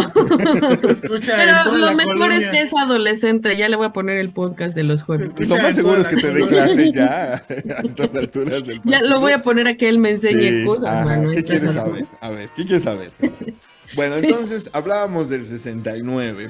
Lo 0.81 0.89
escucha 0.89 1.33
en 1.33 1.49
pero 1.49 1.63
toda 1.63 1.77
lo 1.77 1.85
la 1.85 1.93
mejor 1.93 2.13
colonia. 2.17 2.37
es 2.39 2.51
que 2.51 2.61
es 2.63 2.73
adolescente, 2.73 3.55
ya 3.55 3.69
le 3.69 3.75
voy 3.75 3.85
a 3.85 3.93
poner 3.93 4.17
el 4.17 4.31
podcast 4.31 4.75
de 4.75 4.83
los 4.83 5.03
jueves. 5.03 5.31
Sí, 5.37 5.45
lo 5.45 5.57
más 5.57 5.75
seguro 5.75 6.01
es 6.01 6.07
que 6.07 6.15
te 6.15 6.31
dé 6.33 6.47
clase 6.47 6.91
ya 6.91 7.33
a 7.35 7.81
estas 7.83 8.15
alturas 8.15 8.65
del 8.65 8.81
Ya 8.85 9.01
lo 9.01 9.19
voy 9.19 9.33
a 9.33 9.43
poner 9.43 9.67
a 9.67 9.77
que 9.77 9.87
él 9.87 9.99
me 9.99 10.09
enseñe 10.11 10.49
Sí, 10.61 10.65
cosas, 10.65 10.87
ajá, 10.87 11.05
mano, 11.05 11.31
¿Qué 11.31 11.43
quieres 11.43 11.71
saber? 11.73 12.05
A 12.21 12.29
ver, 12.29 12.49
¿qué 12.55 12.63
quieres 12.65 12.83
saber? 12.83 13.11
Bueno, 13.95 14.17
Sí. 14.17 14.25
entonces 14.25 14.67
hablábamos 14.73 15.29
del 15.29 15.45
69 15.45 16.49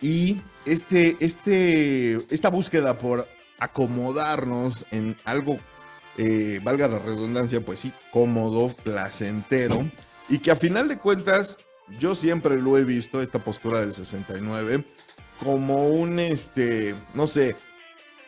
y 0.00 0.38
este, 0.64 1.18
este, 1.20 2.14
esta 2.34 2.48
búsqueda 2.48 2.96
por 2.98 3.28
acomodarnos 3.58 4.86
en 4.90 5.14
algo, 5.24 5.58
eh, 6.18 6.60
valga 6.62 6.88
la 6.88 6.98
redundancia, 6.98 7.60
pues 7.60 7.80
sí, 7.80 7.92
cómodo, 8.12 8.68
placentero 8.82 9.88
y 10.28 10.38
que 10.38 10.50
a 10.50 10.56
final 10.56 10.88
de 10.88 10.96
cuentas 10.96 11.58
yo 11.98 12.14
siempre 12.14 12.60
lo 12.60 12.78
he 12.78 12.84
visto, 12.84 13.20
esta 13.20 13.40
postura 13.40 13.80
del 13.80 13.92
69, 13.92 14.84
como 15.42 15.88
un, 15.88 16.20
este, 16.20 16.94
no 17.14 17.26
sé, 17.26 17.56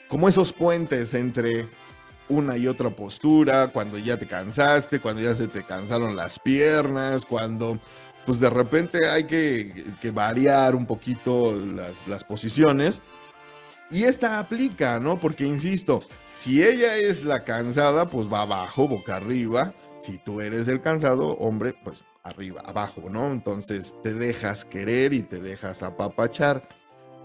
como 0.08 0.28
esos 0.28 0.52
puentes 0.52 1.14
entre 1.14 1.68
una 2.28 2.56
y 2.56 2.66
otra 2.66 2.90
postura, 2.90 3.68
cuando 3.68 3.98
ya 3.98 4.18
te 4.18 4.26
cansaste, 4.26 5.00
cuando 5.00 5.22
ya 5.22 5.34
se 5.34 5.46
te 5.46 5.62
cansaron 5.62 6.16
las 6.16 6.38
piernas, 6.40 7.24
cuando 7.24 7.78
pues 8.26 8.40
de 8.40 8.50
repente 8.50 9.08
hay 9.08 9.24
que, 9.24 9.84
que 10.00 10.10
variar 10.10 10.74
un 10.74 10.86
poquito 10.86 11.54
las, 11.54 12.06
las 12.08 12.24
posiciones. 12.24 13.02
Y 13.90 14.04
esta 14.04 14.38
aplica, 14.38 14.98
¿no? 14.98 15.20
Porque 15.20 15.44
insisto, 15.44 16.02
si 16.34 16.62
ella 16.62 16.96
es 16.96 17.24
la 17.24 17.44
cansada, 17.44 18.08
pues 18.08 18.32
va 18.32 18.42
abajo, 18.42 18.88
boca 18.88 19.16
arriba. 19.16 19.72
Si 19.98 20.18
tú 20.18 20.40
eres 20.40 20.66
el 20.68 20.80
cansado, 20.80 21.36
hombre, 21.38 21.74
pues 21.84 22.04
arriba, 22.22 22.62
abajo, 22.64 23.08
¿no? 23.10 23.32
Entonces 23.32 23.94
te 24.02 24.14
dejas 24.14 24.64
querer 24.64 25.12
y 25.12 25.22
te 25.22 25.40
dejas 25.40 25.82
apapachar. 25.82 26.68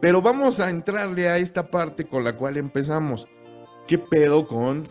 Pero 0.02 0.22
vamos 0.22 0.60
a 0.60 0.70
entrarle 0.70 1.30
a 1.30 1.38
esta 1.38 1.72
parte 1.72 2.06
con 2.06 2.24
la 2.24 2.36
cual 2.36 2.58
empezamos. 2.58 3.28
¿Qué 3.88 3.98
pedo 3.98 4.48
con... 4.48 4.88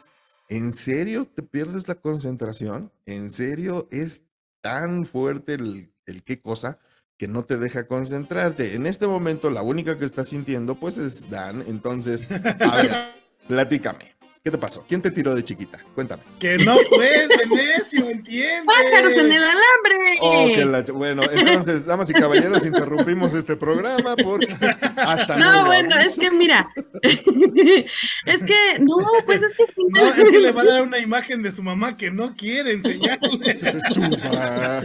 ¿En 0.48 0.74
serio 0.74 1.26
te 1.26 1.42
pierdes 1.42 1.88
la 1.88 1.96
concentración? 1.96 2.92
¿En 3.04 3.30
serio 3.30 3.88
es 3.90 4.22
tan 4.60 5.04
fuerte 5.04 5.54
el, 5.54 5.92
el 6.06 6.22
qué 6.22 6.40
cosa 6.40 6.78
que 7.18 7.26
no 7.28 7.44
te 7.44 7.56
deja 7.56 7.86
concentrarte? 7.86 8.74
En 8.74 8.86
este 8.86 9.06
momento 9.06 9.50
la 9.50 9.62
única 9.62 9.98
que 9.98 10.04
está 10.04 10.24
sintiendo 10.24 10.76
pues 10.76 10.98
es 10.98 11.28
Dan. 11.30 11.64
Entonces, 11.66 12.28
a 12.30 12.76
ver, 12.76 12.92
platícame. 13.48 14.14
¿Qué 14.44 14.50
te 14.52 14.58
pasó? 14.58 14.84
¿Quién 14.88 15.02
te 15.02 15.10
tiró 15.10 15.34
de 15.34 15.42
chiquita? 15.44 15.76
Cuéntame. 15.96 16.22
Que 16.38 16.56
no 16.58 16.76
puede, 16.88 17.26
necio, 17.48 18.08
entiende. 18.08 18.64
¡Pájaros 18.64 19.14
en 19.14 19.32
el 19.32 19.42
alambre! 19.42 20.18
Oh, 20.20 20.46
que 20.54 20.64
la- 20.64 20.82
Bueno, 20.82 21.24
entonces, 21.28 21.84
damas 21.84 22.08
y 22.10 22.12
caballeros, 22.12 22.64
interrumpimos 22.64 23.34
este 23.34 23.56
programa 23.56 24.14
porque 24.22 24.54
hasta 24.94 25.36
No, 25.36 25.52
lo 25.52 25.66
bueno, 25.66 25.98
es 25.98 26.16
que 26.16 26.30
mira, 26.30 26.68
es 27.02 28.44
que, 28.44 28.78
no, 28.78 28.96
pues 29.24 29.42
es 29.42 29.52
que 29.56 29.64
No, 29.88 30.00
es 30.06 30.28
que 30.30 30.38
le 30.38 30.52
va 30.52 30.62
a 30.62 30.64
dar 30.64 30.82
una 30.82 30.98
imagen 31.00 31.42
de 31.42 31.50
su 31.50 31.64
mamá 31.64 31.96
que 31.96 32.12
no 32.12 32.36
quiere 32.36 32.74
enseñarle. 32.74 33.56
Que 33.58 33.72
se 33.72 33.80
suba. 33.94 34.80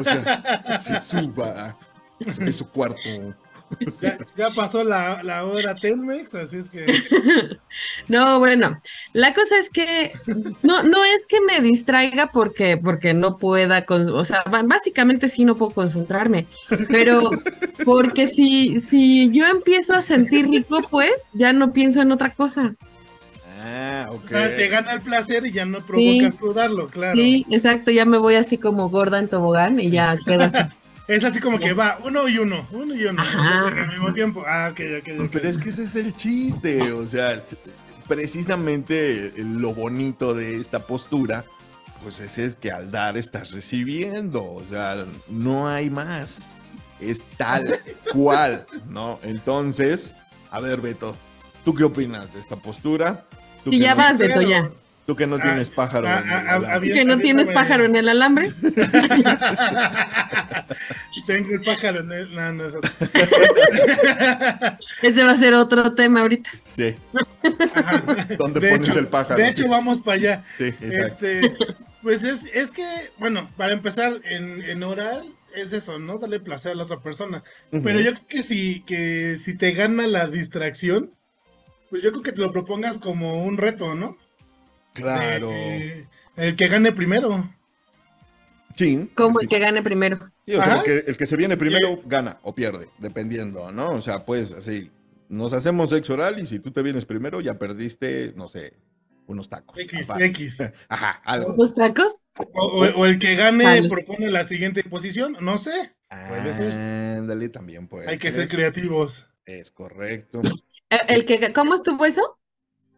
O 0.00 0.02
sea, 0.04 0.80
se 0.80 1.00
suba. 1.00 1.78
Es 2.18 2.56
su 2.56 2.68
cuarto. 2.68 2.98
Ya, 4.00 4.18
ya 4.34 4.50
pasó 4.54 4.84
la, 4.84 5.22
la 5.22 5.44
hora 5.46 5.78
Telmex, 5.78 6.34
así 6.34 6.58
es 6.58 6.70
que. 6.70 7.00
No, 8.08 8.38
bueno, 8.38 8.80
la 9.12 9.32
cosa 9.34 9.58
es 9.58 9.70
que 9.70 10.20
no, 10.62 10.82
no 10.82 11.04
es 11.04 11.26
que 11.26 11.40
me 11.40 11.60
distraiga 11.60 12.28
porque, 12.32 12.76
porque 12.76 13.14
no 13.14 13.36
pueda, 13.38 13.84
con- 13.86 14.10
o 14.10 14.24
sea, 14.24 14.42
básicamente 14.66 15.28
sí 15.28 15.44
no 15.44 15.56
puedo 15.56 15.72
concentrarme, 15.72 16.48
pero 16.90 17.42
porque 17.82 18.28
si, 18.28 18.80
si 18.80 19.30
yo 19.32 19.46
empiezo 19.46 19.94
a 19.94 20.02
sentir 20.02 20.48
rico, 20.48 20.88
pues 20.90 21.10
ya 21.32 21.52
no 21.52 21.72
pienso 21.72 22.02
en 22.02 22.12
otra 22.12 22.34
cosa. 22.34 22.74
Ah, 23.42 24.08
ok. 24.10 24.24
O 24.24 24.28
sea, 24.28 24.54
te 24.54 24.68
gana 24.68 24.92
el 24.94 25.02
placer 25.02 25.46
y 25.46 25.52
ya 25.52 25.64
no 25.64 25.78
provocas 25.86 26.36
tú 26.36 26.52
darlo, 26.52 26.90
claro. 26.90 27.22
Sí, 27.22 27.46
exacto, 27.50 27.90
ya 27.92 28.04
me 28.06 28.18
voy 28.18 28.34
así 28.36 28.58
como 28.58 28.90
gorda 28.90 29.18
en 29.20 29.28
tobogán 29.28 29.78
y 29.80 29.90
ya 29.90 30.20
queda 30.26 30.46
así. 30.46 30.64
Es 31.06 31.22
así 31.24 31.38
como 31.40 31.58
que 31.58 31.74
va 31.74 31.98
uno 32.02 32.28
y 32.28 32.38
uno, 32.38 32.66
uno 32.72 32.94
y 32.94 33.04
uno, 33.04 33.20
Ajá. 33.20 33.68
al 33.68 33.88
mismo 33.88 34.12
tiempo. 34.12 34.42
Ah, 34.46 34.70
ok, 34.72 34.80
ok, 35.00 35.08
ok. 35.20 35.28
Pero 35.32 35.48
es 35.48 35.58
que 35.58 35.68
ese 35.68 35.84
es 35.84 35.96
el 35.96 36.14
chiste, 36.16 36.92
o 36.92 37.04
sea, 37.06 37.38
precisamente 38.08 39.32
lo 39.36 39.74
bonito 39.74 40.34
de 40.34 40.56
esta 40.56 40.86
postura, 40.86 41.44
pues 42.02 42.20
ese 42.20 42.46
es 42.46 42.56
que 42.56 42.70
al 42.70 42.90
dar 42.90 43.18
estás 43.18 43.52
recibiendo, 43.52 44.44
o 44.44 44.62
sea, 44.68 45.04
no 45.28 45.68
hay 45.68 45.90
más, 45.90 46.48
es 47.00 47.22
tal 47.36 47.78
cual, 48.12 48.64
¿no? 48.88 49.18
Entonces, 49.22 50.14
a 50.50 50.60
ver, 50.60 50.80
Beto, 50.80 51.16
¿tú 51.66 51.74
qué 51.74 51.84
opinas 51.84 52.32
de 52.32 52.40
esta 52.40 52.56
postura? 52.56 53.24
Tú 53.62 53.70
Sí, 53.70 53.78
que 53.78 53.84
ya 53.84 53.94
vas, 53.94 54.16
Beto, 54.16 54.40
ya. 54.40 54.70
Tú 55.06 55.14
que 55.16 55.26
no 55.26 55.36
Ah, 55.36 55.42
tienes 55.42 55.68
pájaro. 55.68 56.08
ah, 56.08 56.20
en 56.20 56.28
el 56.28 56.32
ah, 56.32 56.44
ah, 56.48 56.74
había- 56.76 56.94
¿Que 56.94 57.04
no 57.04 57.18
tienes 57.18 57.50
pájaro 57.50 57.84
en 57.84 57.94
el 57.96 58.08
alambre? 58.08 58.52
Tengo 61.26 61.52
el 61.54 61.60
pájaro 61.62 62.00
en 62.00 62.12
el. 62.12 62.34
No, 62.34 62.52
no 62.52 62.64
es 62.66 62.74
otro. 62.74 62.90
Ese 65.02 65.24
va 65.24 65.32
a 65.32 65.36
ser 65.36 65.54
otro 65.54 65.94
tema 65.94 66.20
ahorita. 66.22 66.50
Sí, 66.62 66.94
Ajá. 67.74 68.02
¿dónde 68.38 68.60
De 68.60 68.70
pones 68.70 68.88
hecho- 68.88 68.98
el 68.98 69.06
pájaro? 69.08 69.42
De 69.42 69.48
hecho, 69.48 69.64
Sí, 69.64 69.68
vamos 69.68 69.98
para 69.98 70.16
allá. 70.16 70.44
sí. 70.58 70.74
Este, 70.80 71.54
pues 72.02 72.24
es, 72.24 72.44
es 72.54 72.70
que, 72.70 72.84
bueno, 73.18 73.48
para 73.56 73.72
empezar, 73.74 74.20
en, 74.24 74.62
en 74.62 74.82
oral 74.82 75.32
es 75.54 75.72
eso, 75.72 75.98
¿no? 75.98 76.18
Darle 76.18 76.40
placer 76.40 76.72
a 76.72 76.74
la 76.76 76.84
otra 76.84 77.00
persona. 77.00 77.42
Pero 77.70 77.98
Ujú. 77.98 77.98
yo 78.00 78.12
creo 78.14 78.26
que 78.28 78.42
si, 78.42 78.80
que 78.80 79.36
si 79.38 79.56
te 79.56 79.72
gana 79.72 80.06
la 80.06 80.26
distracción, 80.26 81.10
pues 81.90 82.02
yo 82.02 82.10
creo 82.10 82.22
que 82.22 82.32
te 82.32 82.40
lo 82.40 82.50
propongas 82.52 82.98
como 82.98 83.44
un 83.44 83.56
reto, 83.56 83.94
¿no? 83.94 84.16
Claro. 84.94 85.50
Eh, 85.52 86.06
el 86.36 86.56
que 86.56 86.68
gane 86.68 86.92
primero. 86.92 87.48
Sí. 88.76 89.10
Como 89.14 89.38
sí. 89.38 89.44
el 89.44 89.48
que 89.50 89.58
gane 89.58 89.82
primero. 89.82 90.18
Sí, 90.46 90.54
o 90.54 90.62
sea, 90.62 90.76
el 90.78 90.82
que, 90.82 90.98
el 91.10 91.16
que 91.16 91.26
se 91.26 91.36
viene 91.36 91.56
primero 91.56 92.00
gana 92.06 92.38
o 92.42 92.54
pierde, 92.54 92.88
dependiendo, 92.98 93.70
¿no? 93.70 93.90
O 93.90 94.00
sea, 94.00 94.24
pues 94.24 94.52
así, 94.52 94.90
nos 95.28 95.52
hacemos 95.52 95.90
sexo 95.90 96.14
oral 96.14 96.38
y 96.40 96.46
si 96.46 96.58
tú 96.58 96.70
te 96.72 96.82
vienes 96.82 97.04
primero 97.06 97.40
ya 97.40 97.58
perdiste, 97.58 98.32
no 98.36 98.48
sé, 98.48 98.74
unos 99.26 99.48
tacos. 99.48 99.78
X. 99.78 100.08
X. 100.18 100.58
Ajá, 100.88 101.22
algo. 101.24 101.54
¿Los 101.56 101.74
tacos? 101.74 102.24
O, 102.38 102.44
o- 102.52 103.00
o 103.00 103.06
el 103.06 103.18
que 103.18 103.36
gane 103.36 103.64
Vale. 103.64 103.88
propone 103.88 104.30
la 104.30 104.44
siguiente 104.44 104.82
posición, 104.84 105.36
no 105.40 105.56
sé. 105.56 105.94
Puede 106.28 106.54
ser. 106.54 106.72
Ándale, 106.72 107.48
también 107.48 107.88
puede 107.88 108.08
Hay 108.08 108.18
que 108.18 108.30
ser. 108.30 108.42
ser 108.42 108.48
creativos. 108.48 109.28
Es 109.46 109.70
correcto. 109.70 110.42
Eh, 110.90 110.98
El 111.08 111.26
que, 111.26 111.52
¿Cómo 111.52 111.74
estuvo 111.74 112.04
eso? 112.06 112.38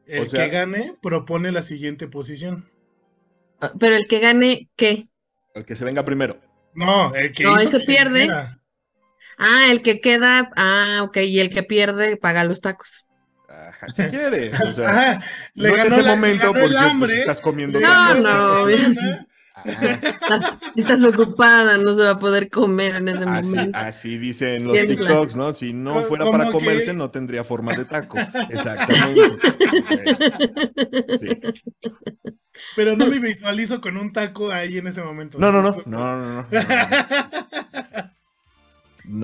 El 0.07 0.23
O 0.23 0.29
sea- 0.31 0.45
que 0.45 0.51
gane 0.51 0.95
propone 1.03 1.53
la 1.53 1.63
siguiente 1.63 2.09
posición. 2.09 2.71
Ah, 3.61 3.73
Pero 3.79 3.97
el 3.97 4.07
que 4.07 4.19
gane, 4.21 4.69
¿qué? 4.77 5.09
El 5.55 5.65
que 5.65 5.75
se 5.75 5.85
venga 5.85 6.05
primero. 6.05 6.41
No, 6.75 7.15
el 7.15 7.33
que 7.33 7.45
No, 7.45 7.57
hizo 7.57 7.63
ese 7.63 7.71
que 7.73 7.81
se 7.81 7.87
pierde. 7.87 8.31
Ah, 9.39 9.67
el 9.71 9.83
que 9.83 10.01
queda, 10.01 10.51
ah, 10.57 11.01
ok, 11.03 11.17
y 11.19 11.41
el 11.41 11.51
que 11.51 11.63
pierde 11.63 12.17
paga 12.17 12.45
los 12.45 12.61
tacos. 12.61 13.07
Ajá, 13.49 13.89
si 13.89 14.03
quieres. 14.05 14.61
O 14.61 14.73
sea, 14.73 14.89
Ajá, 14.91 15.25
le 15.55 15.69
no 15.69 15.75
en 15.77 15.83
ganó 15.83 15.97
ese 15.97 16.03
la- 16.03 16.11
le 16.11 16.17
momento 16.17 16.53
ganó 16.53 16.67
el 16.67 16.73
porque 16.75 16.99
pues, 16.99 17.11
estás 17.19 17.41
comiendo 17.41 17.81
No, 17.81 18.15
no. 18.15 18.67
Ajá, 18.67 19.27
Estás, 19.67 20.55
estás 20.77 21.05
ocupada, 21.05 21.77
no 21.79 21.95
se 21.95 22.03
va 22.03 22.11
a 22.11 22.19
poder 22.19 22.49
comer 22.51 22.97
en 22.97 23.09
ese 23.09 23.25
Así, 23.25 23.49
momento. 23.51 23.79
así 23.79 24.19
dicen 24.19 24.65
los 24.65 24.73
Tiembla. 24.75 24.97
TikToks, 24.97 25.37
¿no? 25.37 25.53
Si 25.53 25.73
no 25.73 26.03
fuera 26.03 26.31
para 26.31 26.47
que- 26.47 26.53
comerse, 26.53 26.93
no 26.95 27.11
tendría 27.11 27.45
forma 27.45 27.73
de 27.75 27.85
taco. 27.85 28.19
Exactamente. 28.51 29.39
Sí. 31.21 31.41
Pero 32.75 32.97
no 32.97 33.07
me 33.07 33.19
visualizo 33.19 33.81
con 33.81 33.97
un 33.97 34.13
taco 34.13 34.51
ahí 34.51 34.79
en 34.79 34.87
ese 34.87 35.03
momento. 35.03 35.39
No, 35.39 35.53
no, 35.53 35.63
no. 35.63 35.83
No, 35.87 35.99
no, 35.99 36.17
no. 36.17 36.43
no. 36.43 36.47
No. 36.51 38.16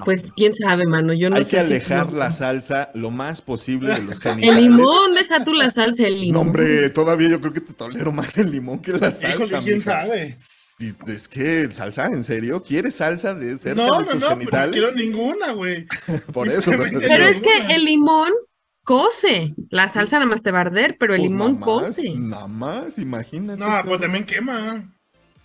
Pues 0.04 0.30
quién 0.36 0.54
sabe, 0.54 0.84
mano, 0.86 1.12
yo 1.12 1.28
no 1.30 1.36
Hay 1.36 1.44
sé. 1.44 1.56
que 1.58 1.62
si- 1.64 1.72
alejar 1.74 2.12
la 2.12 2.30
salsa 2.30 2.90
lo 2.94 3.10
más 3.10 3.42
posible 3.42 3.92
de 3.94 4.02
los 4.02 4.14
El 4.26 4.32
genitales. 4.34 4.62
limón, 4.62 5.14
deja 5.14 5.44
tú 5.44 5.52
la 5.54 5.70
salsa, 5.70 6.06
el 6.06 6.14
No, 6.14 6.20
limón. 6.20 6.46
hombre, 6.48 6.90
todavía 6.90 7.28
yo 7.30 7.40
creo 7.40 7.52
que 7.52 7.60
te 7.60 7.72
tolero 7.72 8.12
más 8.12 8.36
el 8.38 8.50
limón 8.50 8.80
que 8.80 8.92
la 8.92 9.10
salsa. 9.10 9.34
Híjole, 9.34 9.58
quién 9.64 9.78
mija. 9.78 9.90
sabe. 9.92 10.36
Es 11.06 11.28
que 11.28 11.70
salsa, 11.70 12.06
¿en 12.06 12.24
serio? 12.24 12.62
¿Quieres 12.64 12.96
salsa 12.96 13.34
de 13.34 13.56
cerca 13.58 13.86
No, 13.86 13.98
de 14.00 14.04
no, 14.04 14.10
tus 14.12 14.20
no, 14.20 14.20
pero 14.20 14.30
no 14.30 14.36
genitales? 14.38 14.72
quiero 14.72 14.92
ninguna, 14.92 15.52
güey. 15.52 15.86
Por 16.32 16.48
eso. 16.48 16.70
Pero 16.72 16.90
no. 17.00 17.00
es 17.26 17.40
que 17.40 17.74
el 17.74 17.84
limón 17.84 18.30
cose. 18.84 19.54
La 19.70 19.88
salsa 19.88 20.16
nada 20.18 20.28
más 20.28 20.42
te 20.42 20.50
va 20.50 20.58
a 20.58 20.62
arder, 20.62 20.96
pero 20.98 21.14
el 21.14 21.20
Pues 21.20 21.30
limón 21.30 21.60
nada 21.60 21.66
más, 21.76 21.84
cose. 21.94 22.10
Nada 22.16 22.46
más, 22.48 22.98
imagínate. 22.98 23.60
No, 23.60 23.68
pues 23.84 24.00
también 24.00 24.24
quema. 24.24 24.92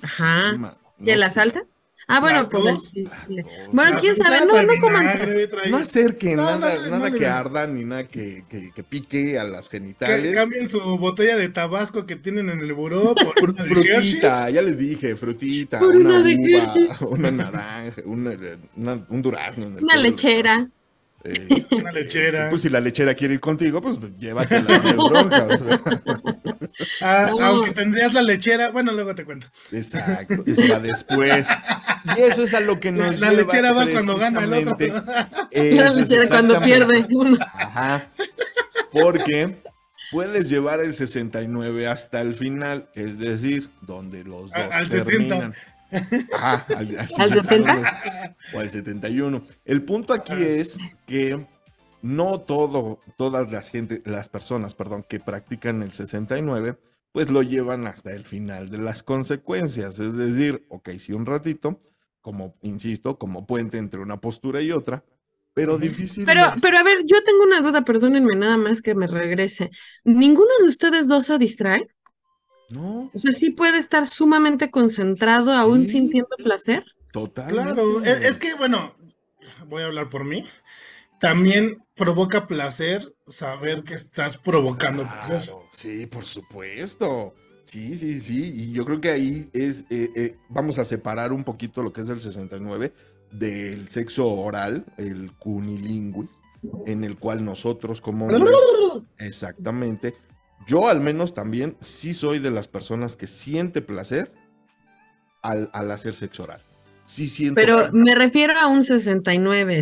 Ajá. 0.01 0.53
¿Y 0.99 1.09
en 1.11 1.15
no 1.17 1.19
la 1.19 1.29
salsa? 1.29 1.61
Ah, 2.09 2.21
bueno, 2.21 2.37
Las 2.37 2.49
pues. 2.49 2.63
dos. 2.63 2.83
sí, 2.87 3.05
sí. 3.27 3.35
Las 3.35 3.45
Bueno, 3.73 3.97
quién 3.99 4.15
sabe, 4.15 4.45
no, 4.45 4.63
no 4.63 4.79
coman. 4.79 5.05
trae- 5.05 5.69
No 5.69 5.75
acerquen 5.77 6.37
No, 6.37 6.45
nada, 6.57 6.75
no, 6.77 6.89
nada 6.89 7.09
no, 7.09 7.15
que 7.17 7.25
no. 7.25 7.33
arda 7.33 7.67
ni 7.67 7.83
nada 7.83 8.07
que, 8.07 8.45
que, 8.49 8.71
que 8.73 8.81
pique 8.83 9.37
a 9.37 9.43
las 9.43 9.67
Que 9.67 9.79
genitales. 9.79 10.33
cambien 10.33 10.69
su 10.69 10.79
botella 10.97 11.35
de 11.35 11.49
tabasco 11.49 12.05
que 12.05 12.15
tienen 12.15 12.49
en 12.49 12.59
el 12.61 12.71
buró 12.73 13.13
por 13.35 13.49
una 13.49 13.61
de 13.63 13.69
frutita, 13.69 14.49
ya 14.49 14.61
les 14.61 14.77
dije, 14.77 15.17
frutita, 15.17 15.79
Por 15.79 15.97
una, 15.97 16.19
una 16.19 16.23
de 16.23 16.35
uva, 16.35 16.63
Hershey's. 16.63 17.01
una 17.01 17.29
naranja, 17.31 18.01
una, 18.05 18.31
una- 18.77 19.05
un 19.09 19.21
durazno. 19.21 19.65
en 19.67 19.75
el 19.77 19.83
Una 19.83 19.97
lechera. 19.97 20.69
Eh, 21.23 21.65
Una 21.71 21.91
lechera. 21.93 22.49
pues 22.49 22.61
si 22.61 22.69
la 22.69 22.79
lechera 22.79 23.13
quiere 23.15 23.33
ir 23.35 23.39
contigo, 23.39 23.81
pues 23.81 23.97
llévatela, 24.17 24.81
hay 24.83 24.93
bronca. 24.93 25.45
o 25.45 25.57
sea. 25.57 25.81
Ah, 27.01 27.27
No. 27.31 27.43
Aunque 27.43 27.71
tendrías 27.71 28.13
la 28.13 28.21
lechera, 28.21 28.69
bueno, 28.69 28.91
luego 28.91 29.15
te 29.15 29.25
cuento. 29.25 29.47
Exacto, 29.71 30.43
eso 30.45 30.61
va 30.71 30.79
después. 30.79 31.47
Y 32.17 32.21
eso 32.21 32.43
es 32.43 32.53
a 32.53 32.59
lo 32.59 32.79
que 32.79 32.91
nos 32.91 33.19
La 33.19 33.29
lleva 33.31 33.41
lechera 33.41 33.71
va 33.73 33.87
cuando 33.87 34.15
gana 34.17 34.43
el 34.43 34.67
otro. 34.67 34.87
La 34.87 35.47
es 35.51 35.95
lechera 35.95 36.27
cuando 36.27 36.61
pierde. 36.61 37.05
uno. 37.09 37.37
Ajá. 37.53 38.07
Porque 38.91 39.57
puedes 40.11 40.49
llevar 40.49 40.79
el 40.81 40.95
69 40.95 41.87
hasta 41.87 42.21
el 42.21 42.35
final, 42.35 42.89
es 42.95 43.17
decir, 43.19 43.69
donde 43.81 44.23
los 44.23 44.53
A- 44.53 44.63
dos 44.63 44.73
al 44.73 44.87
70. 44.87 45.51
Al, 46.39 46.63
al 46.77 47.09
¿Al 47.17 47.33
71 47.33 47.83
o 48.53 48.59
al 48.59 48.69
71. 48.69 49.43
El 49.65 49.83
punto 49.83 50.13
aquí 50.13 50.33
es 50.33 50.77
que 51.05 51.45
no 52.01 52.41
todo, 52.41 52.99
todas 53.17 53.51
las 53.51 53.69
gente, 53.69 54.01
las 54.05 54.29
personas, 54.29 54.75
perdón, 54.75 55.05
que 55.07 55.19
practican 55.19 55.81
el 55.83 55.93
69, 55.93 56.77
pues 57.11 57.31
lo 57.31 57.41
llevan 57.41 57.87
hasta 57.87 58.11
el 58.11 58.25
final 58.25 58.69
de 58.69 58.77
las 58.77 59.03
consecuencias. 59.03 59.99
Es 59.99 60.15
decir, 60.15 60.65
ok, 60.69 60.89
sí 60.99 61.13
un 61.13 61.25
ratito, 61.25 61.81
como, 62.21 62.55
insisto, 62.61 63.17
como 63.17 63.45
puente 63.47 63.77
entre 63.77 63.99
una 63.99 64.17
postura 64.21 64.61
y 64.61 64.71
otra, 64.71 65.03
pero 65.53 65.77
difícil. 65.79 66.25
Pero, 66.25 66.43
pero 66.61 66.77
a 66.77 66.83
ver, 66.83 66.99
yo 67.05 67.23
tengo 67.23 67.43
una 67.43 67.61
duda, 67.61 67.83
perdónenme 67.83 68.35
nada 68.35 68.57
más 68.57 68.81
que 68.81 68.93
me 68.93 69.07
regrese. 69.07 69.71
¿Ninguno 70.03 70.51
de 70.61 70.67
ustedes 70.67 71.07
dos 71.07 71.25
se 71.25 71.39
distrae? 71.39 71.87
No, 72.69 73.09
O 73.13 73.19
sea, 73.19 73.31
sí 73.31 73.49
puede 73.51 73.77
estar 73.77 74.05
sumamente 74.05 74.69
concentrado 74.71 75.53
aún 75.53 75.83
Sí. 75.85 75.91
sintiendo 75.91 76.35
placer. 76.43 76.83
totalmente. 77.13 77.73
Claro, 77.73 78.03
es, 78.03 78.21
es 78.21 78.37
que, 78.37 78.53
bueno, 78.55 78.93
voy 79.67 79.81
a 79.81 79.85
hablar 79.85 80.09
por 80.09 80.23
mí. 80.23 80.43
También 81.19 81.83
provoca 81.95 82.45
placer 82.47 83.11
saber 83.27 83.83
que 83.83 83.95
estás 83.95 84.37
provocando 84.37 85.03
placer. 85.03 85.37
Claro, 85.43 85.63
sí, 85.71 86.05
por 86.05 86.25
supuesto. 86.25 87.33
Sí, 87.65 87.97
sí, 87.97 88.19
sí. 88.21 88.51
Y 88.55 88.71
yo 88.71 88.85
creo 88.85 89.01
que 89.01 89.09
ahí 89.09 89.49
es, 89.53 89.81
eh, 89.89 90.09
eh, 90.15 90.35
vamos 90.49 90.77
a 90.79 90.85
separar 90.85 91.33
un 91.33 91.43
poquito 91.43 91.81
lo 91.81 91.91
que 91.91 92.01
es 92.01 92.09
el 92.09 92.21
69 92.21 92.93
del 93.31 93.89
sexo 93.89 94.29
oral, 94.29 94.85
el 94.97 95.31
cunilinguis, 95.39 96.29
en 96.85 97.03
el 97.03 97.17
cual 97.17 97.43
nosotros 97.43 97.99
como 97.99 98.27
hombres, 98.27 98.43
exactamente, 99.17 100.13
yo 100.67 100.87
al 100.89 100.99
menos 100.99 101.33
también 101.33 101.75
sí 101.79 102.13
soy 102.13 102.39
de 102.39 102.51
las 102.51 102.67
personas 102.67 103.15
que 103.15 103.25
siente 103.27 103.81
placer 103.81 104.31
al, 105.41 105.69
al 105.73 105.89
hacer 105.91 106.13
sexo 106.13 106.43
oral. 106.43 106.61
Sí 107.05 107.29
siento. 107.29 107.55
Pero 107.55 107.89
me 107.93 108.13
refiero 108.15 108.53
a 108.59 108.67
un 108.67 108.83
69 108.83 109.63
Por 109.63 109.71
eso. 109.73 109.79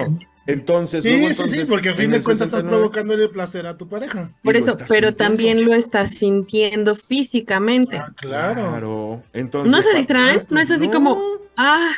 específicamente. 0.00 0.26
Entonces, 0.46 1.02
Sí, 1.02 1.08
luego, 1.10 1.28
sí, 1.28 1.34
sí, 1.34 1.40
entonces, 1.42 1.68
porque 1.70 1.88
a 1.88 1.94
fin 1.94 2.10
de 2.10 2.20
cuentas 2.22 2.46
estás 2.48 2.60
69, 2.60 2.76
provocándole 2.76 3.28
placer 3.30 3.66
a 3.66 3.78
tu 3.78 3.88
pareja. 3.88 4.30
Por 4.42 4.56
eso, 4.56 4.76
pero 4.76 5.08
sintiendo. 5.08 5.16
también 5.16 5.64
lo 5.64 5.72
estás 5.74 6.10
sintiendo 6.16 6.94
físicamente. 6.94 7.96
Ah, 7.96 8.12
claro. 8.16 8.62
Claro. 8.68 9.22
Entonces, 9.32 9.72
¿No 9.72 9.80
se 9.80 9.96
distraen? 9.96 10.38
¿No 10.50 10.60
es 10.60 10.70
así 10.70 10.86
No. 10.88 10.92
como, 10.92 11.22
ah, 11.56 11.92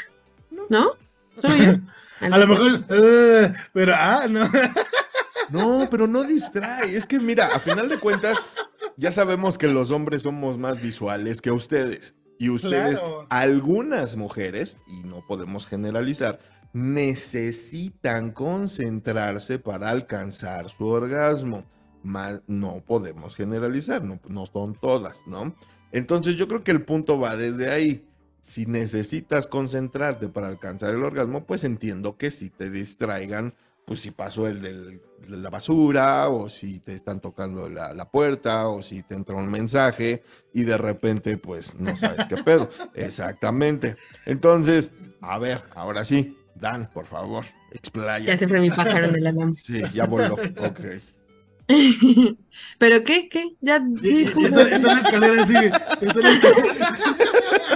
¿no? 0.69 0.93
¿Solo 1.43 1.57
yo? 1.57 1.73
A 2.21 2.39
lo 2.39 2.47
mejor, 2.47 2.85
eh, 2.91 3.53
pero, 3.73 3.93
ah, 3.97 4.27
no. 4.29 4.41
No, 5.49 5.87
pero 5.89 6.09
no 6.09 6.25
distrae. 6.25 6.97
Es 6.97 7.07
que 7.07 7.21
mira, 7.21 7.55
a 7.55 7.61
final 7.61 7.89
de 7.89 8.01
cuentas, 8.01 8.37
ya 8.97 9.13
sabemos 9.13 9.57
que 9.57 9.69
los 9.69 9.93
hombres 9.93 10.23
somos 10.23 10.59
más 10.59 10.83
visuales 10.83 11.41
que 11.41 11.53
ustedes. 11.53 12.15
Y 12.39 12.49
ustedes, 12.49 12.99
Claro. 12.99 13.27
algunas 13.31 14.17
mujeres, 14.17 14.77
y 14.89 15.07
no 15.07 15.25
podemos 15.27 15.67
generalizar, 15.67 16.41
necesitan 16.73 18.33
concentrarse 18.33 19.59
para 19.61 19.91
alcanzar 19.91 20.69
su 20.69 20.87
orgasmo. 20.87 21.65
Más 22.03 22.43
no 22.49 22.83
podemos 22.85 23.37
generalizar, 23.37 24.03
no, 24.03 24.19
no 24.29 24.47
son 24.47 24.75
todas, 24.75 25.19
¿no? 25.27 25.55
Entonces 25.93 26.37
yo 26.37 26.49
creo 26.49 26.63
que 26.65 26.73
el 26.73 26.83
punto 26.85 27.19
va 27.19 27.37
desde 27.37 27.71
ahí. 27.71 28.05
Si 28.47 28.65
necesitas 28.65 29.49
concentrarte 29.49 30.29
para 30.29 30.47
alcanzar 30.47 30.91
el 30.95 31.03
orgasmo, 31.03 31.45
pues 31.47 31.65
entiendo 31.65 32.17
que 32.17 32.31
si 32.31 32.49
te 32.49 32.71
distraigan, 32.71 33.55
pues 33.85 33.99
si 34.01 34.13
pasó 34.13 34.47
el 34.47 34.63
del- 34.63 35.01
de 35.27 35.37
la 35.39 35.51
basura, 35.51 36.29
o 36.29 36.49
si 36.49 36.79
te 36.79 36.95
están 36.95 37.19
tocando 37.21 37.69
la, 37.69 37.93
la 37.93 38.09
puerta, 38.09 38.69
o 38.69 38.85
si 38.85 39.03
te 39.03 39.17
entra 39.17 39.35
un 39.35 39.51
mensaje 39.51 40.23
y 40.53 40.63
de 40.63 40.79
repente, 40.79 41.37
pues 41.39 41.75
no 41.81 41.97
sabes 41.97 42.27
qué 42.29 42.37
pedo. 42.37 42.71
Exactamente. 42.95 43.97
Entonces, 44.27 44.93
a 45.21 45.39
ver, 45.41 45.65
ahora 45.75 46.05
sí, 46.05 46.39
Dan, 46.55 46.89
por 46.91 47.05
favor, 47.05 47.45
explaya. 47.73 48.27
Ya 48.27 48.37
se 48.37 48.47
fue 48.47 48.61
mi 48.61 48.71
pájaro 48.71 49.07
en 49.07 49.17
el 49.17 49.27
alambre. 49.27 49.61
Sí, 49.61 49.83
ya 49.93 50.07
voló. 50.07 50.35
Ok. 50.35 50.81
¿Pero 52.79 53.03
qué? 53.03 53.29
¿Qué? 53.29 53.57
Ya, 53.61 53.83
Y- 54.03 54.27
sí. 54.27 54.33
Esta 54.45 54.63
esta 54.63 54.77
es 54.77 54.83
la 54.85 54.99
escalera 55.01 55.43
y 55.43 55.47
sigue. 55.47 55.73
esta 56.01 56.21
la 56.21 56.31
escalera. 56.31 56.97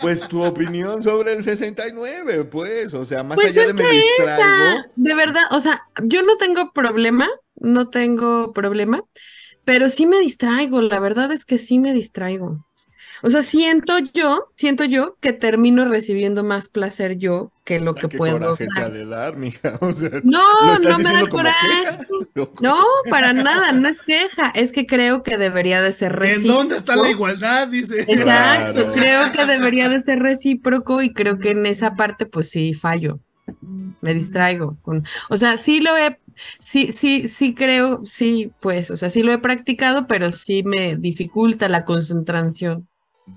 Pues 0.00 0.28
tu 0.28 0.44
opinión 0.44 1.02
sobre 1.02 1.32
el 1.34 1.42
69, 1.44 2.44
pues, 2.44 2.94
o 2.94 3.04
sea, 3.04 3.22
más 3.24 3.36
Pues 3.36 3.48
allá 3.50 3.66
de 3.66 3.74
me 3.74 3.88
distraigo. 3.88 4.84
esa, 4.84 4.90
de 4.96 5.14
verdad, 5.14 5.42
o 5.50 5.60
sea, 5.60 5.82
yo 6.04 6.22
no 6.22 6.36
tengo 6.36 6.72
problema, 6.72 7.28
no 7.56 7.90
tengo 7.90 8.52
problema, 8.52 9.02
pero 9.64 9.88
sí 9.88 10.06
me 10.06 10.20
distraigo, 10.20 10.80
la 10.82 11.00
verdad 11.00 11.32
es 11.32 11.44
que 11.44 11.58
sí 11.58 11.78
me 11.78 11.92
distraigo. 11.94 12.66
O 13.22 13.30
sea, 13.30 13.42
siento 13.42 13.98
yo, 14.14 14.50
siento 14.56 14.84
yo 14.84 15.16
que 15.20 15.32
termino 15.32 15.84
recibiendo 15.86 16.44
más 16.44 16.68
placer 16.68 17.16
yo 17.18 17.52
que 17.64 17.80
lo 17.80 17.94
Ay, 17.96 18.02
que 18.02 18.08
qué 18.08 18.16
puedo 18.18 18.38
coraje 18.38 18.66
te 18.66 18.80
ha 18.80 18.82
dar. 18.84 18.92
de 18.92 19.06
dar, 19.06 19.36
mija. 19.36 19.78
O 19.80 19.92
sea, 19.92 20.10
No, 20.24 20.42
¿lo 20.66 20.72
estás 20.74 20.90
no 20.90 20.98
me 20.98 21.12
da 21.12 21.26
coraje. 21.28 21.66
queja? 21.68 21.98
No, 22.60 22.78
para 23.10 23.32
nada, 23.32 23.72
no 23.72 23.88
es 23.88 24.00
queja, 24.02 24.50
es 24.54 24.70
que 24.72 24.86
creo 24.86 25.22
que 25.22 25.36
debería 25.36 25.82
de 25.82 25.92
ser 25.92 26.12
¿En 26.12 26.18
recíproco. 26.18 26.58
dónde 26.58 26.76
está 26.76 26.94
la 26.96 27.10
igualdad? 27.10 27.68
Dice. 27.68 28.02
Exacto, 28.06 28.24
Claro. 28.84 28.92
creo 28.94 29.32
que 29.32 29.44
debería 29.46 29.88
de 29.88 30.00
ser 30.00 30.20
recíproco 30.20 31.02
y 31.02 31.12
creo 31.12 31.38
que 31.38 31.48
en 31.50 31.66
esa 31.66 31.94
parte 31.96 32.26
pues 32.26 32.50
sí 32.50 32.74
fallo, 32.74 33.18
me 34.00 34.14
distraigo 34.14 34.76
con, 34.82 35.04
o 35.30 35.36
sea, 35.36 35.56
sí 35.56 35.80
lo 35.80 35.96
he, 35.96 36.18
sí, 36.60 36.92
sí, 36.92 37.26
sí 37.28 37.54
creo, 37.54 38.02
sí, 38.04 38.52
pues, 38.60 38.90
o 38.90 38.96
sea, 38.96 39.10
sí 39.10 39.22
lo 39.22 39.32
he 39.32 39.38
practicado, 39.38 40.06
pero 40.06 40.30
sí 40.32 40.62
me 40.62 40.96
dificulta 40.96 41.68
la 41.68 41.84
concentración. 41.84 42.86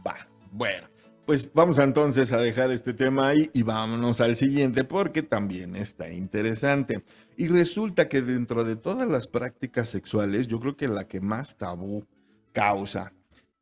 Va, 0.06 0.16
bueno. 0.52 0.88
Pues 1.26 1.54
vamos 1.54 1.78
entonces 1.80 2.32
a 2.32 2.38
dejar 2.38 2.72
este 2.72 2.94
tema 2.94 3.30
ahí 3.30 3.50
y 3.54 3.62
vámonos 3.64 4.20
al 4.22 4.36
siguiente 4.36 4.84
porque 4.84 5.22
también 5.24 5.76
está 5.76 6.10
interesante. 6.12 7.04
Y 7.38 7.48
resulta 7.48 8.10
que 8.10 8.22
dentro 8.22 8.64
de 8.64 8.76
todas 8.76 9.08
las 9.08 9.28
prácticas 9.28 9.90
sexuales, 9.90 10.48
yo 10.48 10.60
creo 10.60 10.76
que 10.76 10.88
la 10.88 11.08
que 11.08 11.22
más 11.22 11.58
tabú 11.58 12.06
causa 12.54 13.14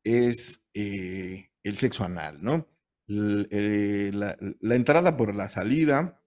es 0.04 0.62
eh, 0.74 1.50
el 1.64 1.78
sexo 1.78 2.06
anal, 2.06 2.42
¿no? 2.42 2.68
Eh, 3.08 4.12
la, 4.14 4.38
entrada 4.76 5.18
por 5.18 5.36
la 5.36 5.50
salida 5.50 6.22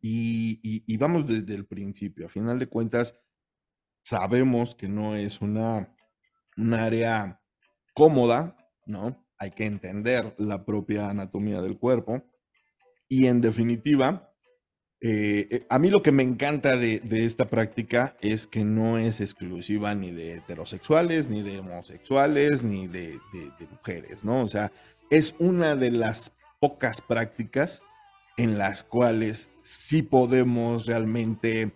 y, 0.00 0.60
y- 0.62 0.84
y 0.86 0.96
vamos 0.98 1.26
desde 1.26 1.54
el 1.54 1.66
principio. 1.66 2.26
A 2.26 2.30
final 2.30 2.58
de 2.58 2.68
cuentas, 2.68 3.14
sabemos 4.02 4.74
que 4.74 4.88
no 4.88 5.16
es 5.16 5.40
una, 5.40 5.94
un 6.56 6.74
área 6.74 7.40
cómoda, 7.94 8.56
¿no? 8.86 9.27
Hay 9.38 9.50
que 9.52 9.66
entender 9.66 10.34
la 10.38 10.64
propia 10.64 11.10
anatomía 11.10 11.60
del 11.60 11.78
cuerpo. 11.78 12.22
Y 13.08 13.26
en 13.26 13.40
definitiva, 13.40 14.32
eh, 15.00 15.46
eh, 15.50 15.66
a 15.70 15.78
mí 15.78 15.90
lo 15.90 16.02
que 16.02 16.12
me 16.12 16.22
encanta 16.24 16.76
de, 16.76 17.00
esta 17.10 17.48
práctica 17.48 18.16
es 18.20 18.46
que 18.46 18.64
no 18.64 18.98
es 18.98 19.20
exclusiva 19.20 19.94
ni 19.94 20.10
de 20.10 20.34
heterosexuales, 20.34 21.28
ni 21.28 21.42
de 21.42 21.60
homosexuales, 21.60 22.64
ni 22.64 22.88
de- 22.88 23.20
de 23.32 23.66
mujeres, 23.70 24.24
¿no? 24.24 24.42
O 24.42 24.48
sea, 24.48 24.72
es 25.10 25.34
una 25.38 25.76
de 25.76 25.90
las 25.92 26.32
pocas 26.60 27.00
prácticas 27.00 27.80
en 28.36 28.58
las 28.58 28.84
cuales 28.84 29.48
sí 29.62 30.02
podemos 30.02 30.86
realmente 30.86 31.72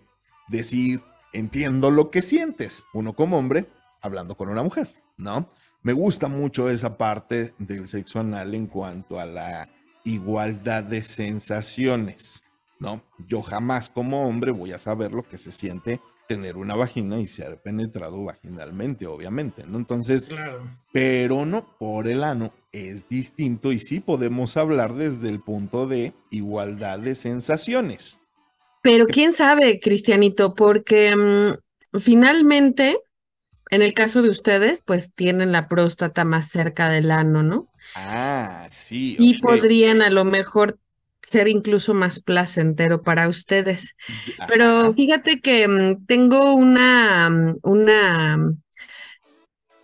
decir, 0.49 1.01
entiendo 1.33 1.91
lo 1.91 2.11
que 2.11 2.21
sientes, 2.21 2.83
uno 2.93 3.13
como 3.13 3.37
hombre 3.37 3.65
hablando 4.01 4.35
con 4.35 4.49
una 4.49 4.63
mujer, 4.63 4.93
¿no? 5.17 5.49
Me 5.83 5.91
gusta 5.93 6.27
mucho 6.29 6.69
esa 6.69 6.97
parte 6.97 7.53
del 7.57 7.87
sexo 7.87 8.21
anal 8.21 8.55
en 8.55 8.67
cuanto 8.67 9.19
a 9.19 9.25
la 9.25 9.67
igualdad 10.05 10.83
de 10.83 11.03
sensaciones, 11.03 12.43
¿no? 12.79 13.03
Yo 13.27 13.41
jamás 13.41 13.89
como 13.89 14.25
hombre 14.27 14.51
voy 14.51 14.71
a 14.71 14.79
saber 14.79 15.11
lo 15.11 15.23
que 15.23 15.37
se 15.37 15.51
siente 15.51 15.99
tener 16.27 16.55
una 16.55 16.73
vagina 16.75 17.19
y 17.19 17.27
ser 17.27 17.61
penetrado 17.61 18.23
vaginalmente, 18.23 19.05
obviamente, 19.07 19.65
¿no? 19.67 19.77
Entonces, 19.77 20.25
Claro. 20.27 20.63
pero 20.93 21.45
no, 21.45 21.77
por 21.77 22.07
el 22.07 22.23
ano 22.23 22.53
es 22.71 23.09
distinto 23.09 23.73
y 23.73 23.79
sí 23.79 23.99
podemos 23.99 24.55
hablar 24.55 24.93
desde 24.95 25.27
el 25.27 25.41
punto 25.41 25.85
de 25.85 26.13
igualdad 26.31 26.99
de 26.99 27.15
sensaciones. 27.15 28.21
Pero 28.81 29.05
quién 29.05 29.33
sabe, 29.33 29.81
Cristianito, 29.81 30.55
porque 30.55 31.13
mm, 31.15 31.99
finalmente, 31.99 32.99
en 33.69 33.81
el 33.81 33.93
caso 33.93 34.21
de 34.21 34.29
ustedes, 34.29 34.81
pues 34.85 35.11
tienen 35.13 35.51
la 35.51 35.67
próstata 35.67 36.25
más 36.25 36.49
cerca 36.49 36.89
del 36.89 37.11
ano, 37.11 37.43
¿no? 37.43 37.67
Ah, 37.95 38.67
sí. 38.69 39.15
Y 39.19 39.39
podrían 39.39 40.01
a 40.01 40.09
lo 40.09 40.25
mejor 40.25 40.77
ser 41.21 41.47
incluso 41.47 41.93
más 41.93 42.19
placentero 42.19 43.01
para 43.01 43.27
ustedes. 43.27 43.95
Pero 44.47 44.93
fíjate 44.93 45.39
que 45.39 45.67
mm, 45.67 46.05
tengo 46.05 46.53
una, 46.53 47.29
mm, 47.29 47.59
una, 47.63 48.37
mm, 48.37 48.61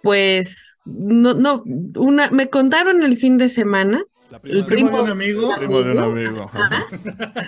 pues, 0.01 0.79
no, 0.85 1.33
no, 1.33 1.63
una, 1.95 2.29
me 2.31 2.49
contaron 2.49 3.03
el 3.03 3.17
fin 3.17 3.37
de 3.37 3.49
semana, 3.49 4.03
La 4.29 4.39
el 4.43 4.65
Primo 4.65 4.97
de 4.97 5.03
un 5.03 5.09
amigo. 5.09 5.55
primo 5.57 5.81
de 5.81 5.91
un 5.91 5.99
amigo. 5.99 6.51
Ajá. 6.53 6.85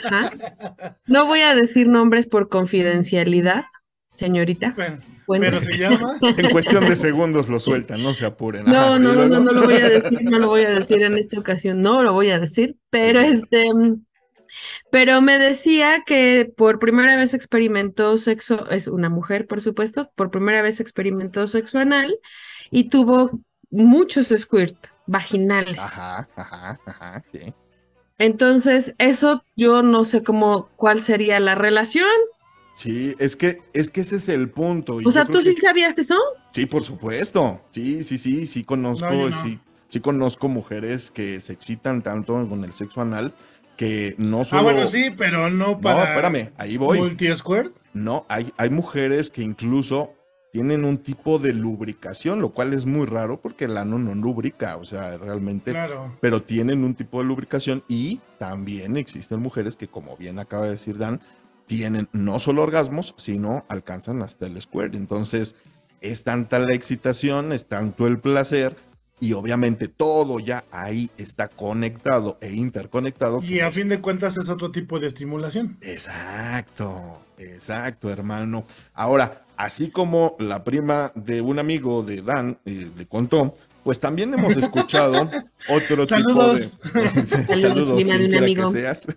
ajá. 0.03 0.97
no 1.05 1.25
voy 1.25 1.41
a 1.41 1.53
decir 1.53 1.87
nombres 1.87 2.27
por 2.27 2.49
confidencialidad, 2.49 3.65
señorita. 4.15 4.73
Bueno, 4.75 4.99
Bueno. 5.27 5.45
Pero 5.45 5.61
se 5.61 5.77
llama. 5.77 6.17
En 6.37 6.49
cuestión 6.49 6.85
de 6.87 6.95
segundos 6.95 7.49
lo 7.49 7.59
sueltan, 7.59 8.01
no 8.01 8.13
se 8.13 8.25
apuren. 8.25 8.65
No, 8.65 8.77
Ajá, 8.77 8.99
no, 8.99 9.13
no, 9.13 9.27
no, 9.27 9.39
no 9.39 9.51
lo 9.51 9.63
voy 9.63 9.75
a 9.75 9.89
decir, 9.89 10.21
no 10.23 10.39
lo 10.39 10.47
voy 10.47 10.63
a 10.63 10.69
decir 10.71 11.01
en 11.03 11.17
esta 11.17 11.39
ocasión, 11.39 11.81
no 11.81 12.03
lo 12.03 12.13
voy 12.13 12.29
a 12.29 12.39
decir, 12.39 12.77
pero 12.89 13.19
este, 13.19 13.69
pero 14.89 15.21
me 15.21 15.39
decía 15.39 16.03
que 16.05 16.51
por 16.55 16.79
primera 16.79 17.15
vez 17.15 17.33
experimentó 17.33 18.17
sexo, 18.17 18.69
es 18.69 18.87
una 18.87 19.09
mujer, 19.09 19.47
por 19.47 19.61
supuesto, 19.61 20.11
por 20.15 20.31
primera 20.31 20.61
vez 20.61 20.79
experimentó 20.79 21.47
sexo 21.47 21.79
anal 21.79 22.17
y 22.69 22.89
tuvo 22.89 23.41
muchos 23.69 24.33
squirt 24.35 24.75
vaginales. 25.05 25.79
Ajá, 25.79 26.27
ajá, 26.35 26.79
ajá, 26.85 27.23
sí. 27.31 27.53
Entonces, 28.17 28.93
eso 28.99 29.43
yo 29.55 29.81
no 29.81 30.05
sé 30.05 30.23
cómo, 30.23 30.69
cuál 30.75 31.01
sería 31.01 31.39
la 31.39 31.55
relación. 31.55 32.05
Sí, 32.73 33.15
es 33.19 33.35
que, 33.35 33.61
es 33.73 33.89
que 33.89 34.01
ese 34.01 34.15
es 34.15 34.29
el 34.29 34.49
punto. 34.49 35.01
y 35.01 35.05
O 35.05 35.11
sea, 35.11 35.25
¿tú 35.25 35.41
sí 35.41 35.53
que- 35.55 35.61
sabías 35.61 35.97
eso? 35.99 36.15
Sí, 36.51 36.65
por 36.65 36.83
supuesto. 36.83 37.61
Sí, 37.71 38.03
sí, 38.03 38.17
sí, 38.17 38.47
sí 38.47 38.63
conozco, 38.63 39.11
No, 39.11 39.29
no. 39.29 39.43
sí, 39.43 39.59
sí 39.89 39.99
conozco 39.99 40.47
mujeres 40.47 41.11
que 41.11 41.39
se 41.39 41.53
excitan 41.53 42.01
tanto 42.01 42.33
con 42.47 42.63
el 42.63 42.73
sexo 42.73 43.01
anal 43.01 43.33
que 43.77 44.15
no 44.17 44.45
solo. 44.45 44.61
Ah, 44.61 44.63
bueno, 44.63 44.85
sí, 44.87 45.11
pero 45.17 45.49
no 45.49 45.67
No, 45.73 45.81
para. 45.81 46.03
espérame, 46.05 46.51
ahí 46.57 46.77
voy. 46.77 46.99
Multi-squirt. 46.99 47.75
No, 47.93 48.25
hay, 48.29 48.53
hay 48.57 48.69
mujeres 48.69 49.31
que 49.31 49.41
incluso 49.43 50.13
tienen 50.53 50.83
un 50.85 50.97
tipo 50.97 51.39
de 51.39 51.53
lubricación, 51.53 52.41
lo 52.41 52.49
cual 52.49 52.73
es 52.73 52.85
muy 52.85 53.05
raro 53.05 53.41
porque 53.41 53.65
el 53.65 53.77
ano 53.77 53.97
no 53.97 54.13
lubrica, 54.15 54.75
o 54.77 54.83
sea, 54.85 55.17
realmente, 55.17 55.71
Claro. 55.71 56.15
pero 56.21 56.41
tienen 56.43 56.83
un 56.83 56.93
tipo 56.95 57.19
de 57.19 57.25
lubricación 57.25 57.83
y 57.87 58.19
también 58.37 58.97
existen 58.97 59.39
mujeres 59.39 59.75
que, 59.77 59.87
como 59.87 60.15
bien 60.17 60.39
acaba 60.39 60.65
de 60.65 60.71
decir 60.71 60.97
Dan, 60.97 61.21
tienen 61.71 62.09
no 62.11 62.37
solo 62.37 62.63
orgasmos, 62.63 63.15
sino 63.15 63.63
alcanzan 63.69 64.21
hasta 64.23 64.45
el 64.45 64.61
squirt. 64.61 64.93
Entonces, 64.93 65.55
es 66.01 66.25
tanta 66.25 66.59
la 66.59 66.75
excitación, 66.75 67.53
es 67.53 67.65
tanto 67.65 68.07
el 68.07 68.19
placer, 68.19 68.75
y 69.21 69.31
obviamente 69.31 69.87
todo 69.87 70.41
ya 70.41 70.65
ahí 70.69 71.09
está 71.17 71.47
conectado 71.47 72.37
e 72.41 72.51
interconectado. 72.51 73.41
Y 73.41 73.61
a 73.61 73.71
fin 73.71 73.87
de 73.87 74.01
cuentas 74.01 74.35
es 74.35 74.49
otro 74.49 74.69
tipo 74.69 74.99
de 74.99 75.07
estimulación. 75.07 75.77
Exacto, 75.79 77.21
exacto, 77.37 78.09
hermano. 78.09 78.65
Ahora, 78.93 79.45
así 79.55 79.91
como 79.91 80.35
la 80.39 80.65
prima 80.65 81.13
de 81.15 81.39
un 81.39 81.57
amigo 81.57 82.03
de 82.03 82.21
Dan 82.21 82.57
eh, 82.65 82.91
le 82.97 83.05
contó, 83.05 83.55
pues 83.83 83.99
también 83.99 84.33
hemos 84.33 84.55
escuchado 84.57 85.29
otro 85.69 86.05
Saludos. 86.05 86.79
tipo 86.81 86.99
de... 86.99 87.61
Saludos, 87.61 87.97
de 88.05 88.05
un 88.05 88.35
amigo. 88.35 88.71
que 88.71 88.79
seas. 88.79 89.07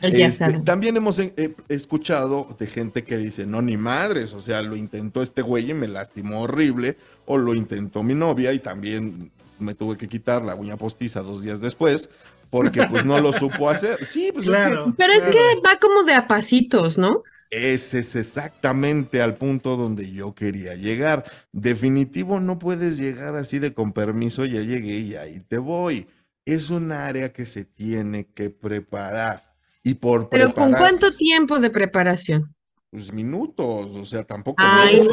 Este, 0.00 0.60
también 0.64 0.96
hemos 0.96 1.18
eh, 1.18 1.32
eh, 1.36 1.54
escuchado 1.68 2.48
de 2.58 2.66
gente 2.66 3.04
que 3.04 3.16
dice, 3.16 3.46
no, 3.46 3.62
ni 3.62 3.76
madres, 3.76 4.32
o 4.32 4.40
sea, 4.40 4.62
lo 4.62 4.76
intentó 4.76 5.22
este 5.22 5.42
güey 5.42 5.70
y 5.70 5.74
me 5.74 5.88
lastimó 5.88 6.42
horrible, 6.42 6.96
o 7.26 7.38
lo 7.38 7.54
intentó 7.54 8.02
mi 8.02 8.14
novia 8.14 8.52
y 8.52 8.58
también 8.58 9.30
me 9.58 9.74
tuve 9.74 9.96
que 9.96 10.08
quitar 10.08 10.42
la 10.42 10.54
uña 10.54 10.76
postiza 10.76 11.20
dos 11.20 11.42
días 11.42 11.60
después, 11.60 12.08
porque 12.50 12.82
pues 12.90 13.04
no 13.04 13.20
lo 13.20 13.32
supo 13.32 13.70
hacer. 13.70 14.04
Sí, 14.04 14.30
pues 14.32 14.46
es 14.46 14.50
que 14.50 14.56
Claro. 14.56 14.94
Pero 14.96 15.12
es 15.12 15.22
claro. 15.22 15.32
que 15.32 15.60
va 15.66 15.78
como 15.78 16.02
de 16.02 16.14
a 16.14 16.26
pasitos, 16.26 16.98
¿no? 16.98 17.22
Ese 17.52 17.98
es 17.98 18.16
exactamente 18.16 19.20
al 19.20 19.34
punto 19.36 19.76
donde 19.76 20.10
yo 20.10 20.34
quería 20.34 20.74
llegar. 20.74 21.24
Definitivo, 21.52 22.40
no 22.40 22.58
puedes 22.58 22.96
llegar 22.98 23.36
así 23.36 23.58
de 23.58 23.74
con 23.74 23.92
permiso, 23.92 24.46
ya 24.46 24.62
llegué 24.62 24.98
y 25.00 25.14
ahí 25.16 25.40
te 25.40 25.58
voy. 25.58 26.06
Es 26.46 26.70
un 26.70 26.90
área 26.92 27.32
que 27.32 27.44
se 27.46 27.64
tiene 27.66 28.26
que 28.34 28.48
preparar. 28.50 29.44
Y 29.84 29.94
por 29.94 30.28
Pero 30.30 30.54
¿con 30.54 30.72
cuánto 30.72 31.14
tiempo 31.14 31.60
de 31.60 31.70
preparación? 31.70 32.54
pues 32.90 33.10
minutos, 33.12 33.96
o 33.96 34.04
sea, 34.04 34.22
tampoco 34.24 34.56
Ay, 34.62 34.96
meses. 34.96 35.10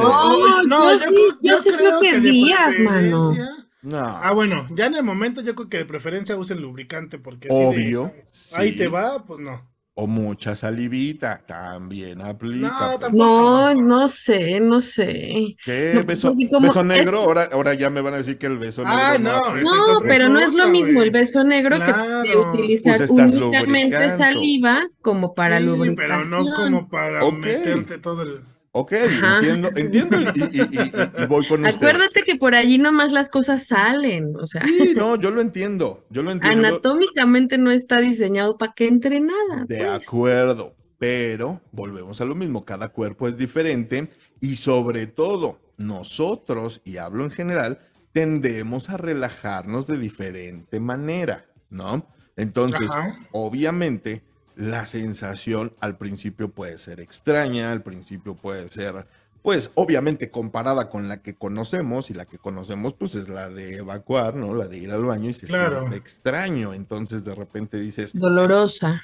no, 0.68 0.92
yo 0.94 1.00
sí- 1.00 1.16
yo 1.42 1.58
sí 1.62 1.72
creo 1.72 2.00
que 2.02 2.20
de 2.20 2.30
días, 2.30 2.78
mano. 2.80 3.30
preferencia- 3.30 3.66
No, 3.82 4.00
Ah, 4.06 4.32
bueno, 4.34 4.68
ya 4.76 4.88
en 4.88 4.96
el 4.96 5.04
momento 5.04 5.40
yo 5.42 5.56
creo 5.56 5.70
que 5.70 5.78
de 5.78 5.86
preferencia 5.86 6.36
usen 6.36 6.62
lubricante 6.62 7.18
porque 7.20 7.48
de, 7.48 7.54
obvio. 7.56 8.14
ahí 8.54 8.72
sí. 8.72 8.76
te 8.76 8.88
va, 8.90 9.24
pues 9.26 9.40
no. 9.40 9.69
O 10.02 10.08
mucha 10.08 10.56
salivita, 10.56 11.44
también 11.46 12.22
aplica. 12.22 12.68
No, 12.70 12.88
pues. 12.88 13.00
tampoco. 13.02 13.26
No, 13.26 13.74
no 13.74 14.08
sé, 14.08 14.62
no 14.62 14.80
sé. 14.80 15.56
¿Qué? 15.66 15.92
No, 15.94 16.04
¿Beso, 16.06 16.34
como 16.50 16.68
beso 16.68 16.80
es- 16.80 16.86
negro? 16.86 17.20
Ahora, 17.20 17.50
ahora 17.52 17.74
ya 17.74 17.90
me 17.90 18.00
van 18.00 18.14
a 18.14 18.18
decir 18.18 18.38
que 18.38 18.46
el 18.48 18.58
beso 18.58 18.84
negro 18.84 18.98
Ah, 18.98 19.18
no, 19.18 19.38
esa 19.38 19.58
es 19.58 19.64
No, 19.64 19.98
otra 19.98 20.08
pero 20.10 20.30
no 20.30 20.40
es 20.40 20.54
lo 20.56 20.70
mismo 20.70 21.04
el 21.04 21.12
beso 21.12 21.44
negro 21.44 21.78
que 21.80 22.30
de 22.30 22.38
utilizar 22.38 22.98
Pues 22.98 23.10
únicamente 23.12 23.98
lubricando. 23.98 24.18
saliva 24.18 24.88
como 25.02 25.34
para 25.34 25.58
sí, 25.60 25.66
lubricación. 25.66 25.96
pero 25.96 26.26
no 26.44 26.56
como 26.56 26.88
para 26.90 27.30
meterte 27.32 27.98
todo 27.98 28.22
el... 28.24 28.40
Ok, 28.72 28.94
Ajá. 28.94 29.38
entiendo, 29.38 29.70
entiendo 29.76 30.18
y, 30.22 30.24
y- 30.24 30.62
y- 30.62 30.62
y- 30.62 31.24
y 31.24 31.28
voy 31.28 31.46
con 31.48 31.62
ustedes. 31.62 31.76
Acuérdate 31.78 32.22
que 32.24 32.36
por 32.36 32.54
allí 32.54 32.78
nomás 32.78 33.12
las 33.12 33.30
cosas 33.30 33.66
salen, 33.66 34.36
o 34.36 34.46
sea, 34.46 34.62
Sí, 34.62 34.94
no, 34.96 35.16
yo 35.16 35.32
lo 35.32 35.42
entiendo, 35.42 36.06
yo 36.12 36.22
lo 36.22 36.32
entiendo. 36.32 36.68
anatómicamente 36.68 37.58
no 37.58 37.72
está 37.72 38.00
diseñado 38.00 38.58
para 38.60 38.74
que 38.74 38.88
entre 38.88 39.20
nada. 39.22 39.66
De 39.68 39.78
pues. 39.80 39.90
acuerdo, 39.90 40.76
pero 41.00 41.62
volvemos 41.72 42.22
a 42.22 42.26
lo 42.26 42.36
mismo, 42.36 42.64
cada 42.64 42.90
cuerpo 42.90 43.28
es 43.28 43.38
diferente 43.38 44.08
y 44.40 44.58
sobre 44.58 45.08
todo 45.08 45.60
nosotros, 45.78 46.82
y 46.86 46.98
hablo 46.98 47.24
en 47.24 47.32
general, 47.32 47.80
tendemos 48.12 48.90
a 48.90 48.98
relajarnos 48.98 49.88
de 49.88 49.98
diferente 49.98 50.80
manera, 50.80 51.46
¿no? 51.70 52.06
Entonces, 52.36 52.90
Ajá. 52.90 53.18
obviamente, 53.32 54.22
la 54.60 54.86
sensación 54.86 55.74
al 55.80 55.98
principio 55.98 56.52
puede 56.52 56.78
ser 56.80 57.00
extraña, 57.00 57.72
al 57.72 57.82
principio 57.84 58.36
puede 58.36 58.68
ser, 58.70 59.08
pues, 59.42 59.72
obviamente 59.76 60.32
comparada 60.32 60.90
con 60.90 61.08
la 61.08 61.22
que 61.22 61.36
conocemos, 61.38 62.10
y 62.10 62.14
la 62.14 62.26
que 62.26 62.38
conocemos, 62.40 62.94
pues, 62.94 63.16
es 63.16 63.30
la 63.30 63.50
de 63.50 63.78
evacuar, 63.78 64.36
¿no? 64.36 64.54
La 64.54 64.68
de 64.68 64.78
ir 64.78 64.92
al 64.92 65.06
baño 65.06 65.30
y 65.30 65.34
se 65.34 65.48
Claro. 65.48 65.80
siente 65.80 65.98
extraño. 65.98 66.74
Entonces, 66.74 67.24
de 67.24 67.36
repente 67.36 67.80
dices, 67.80 68.14
Dolorosa. 68.14 69.02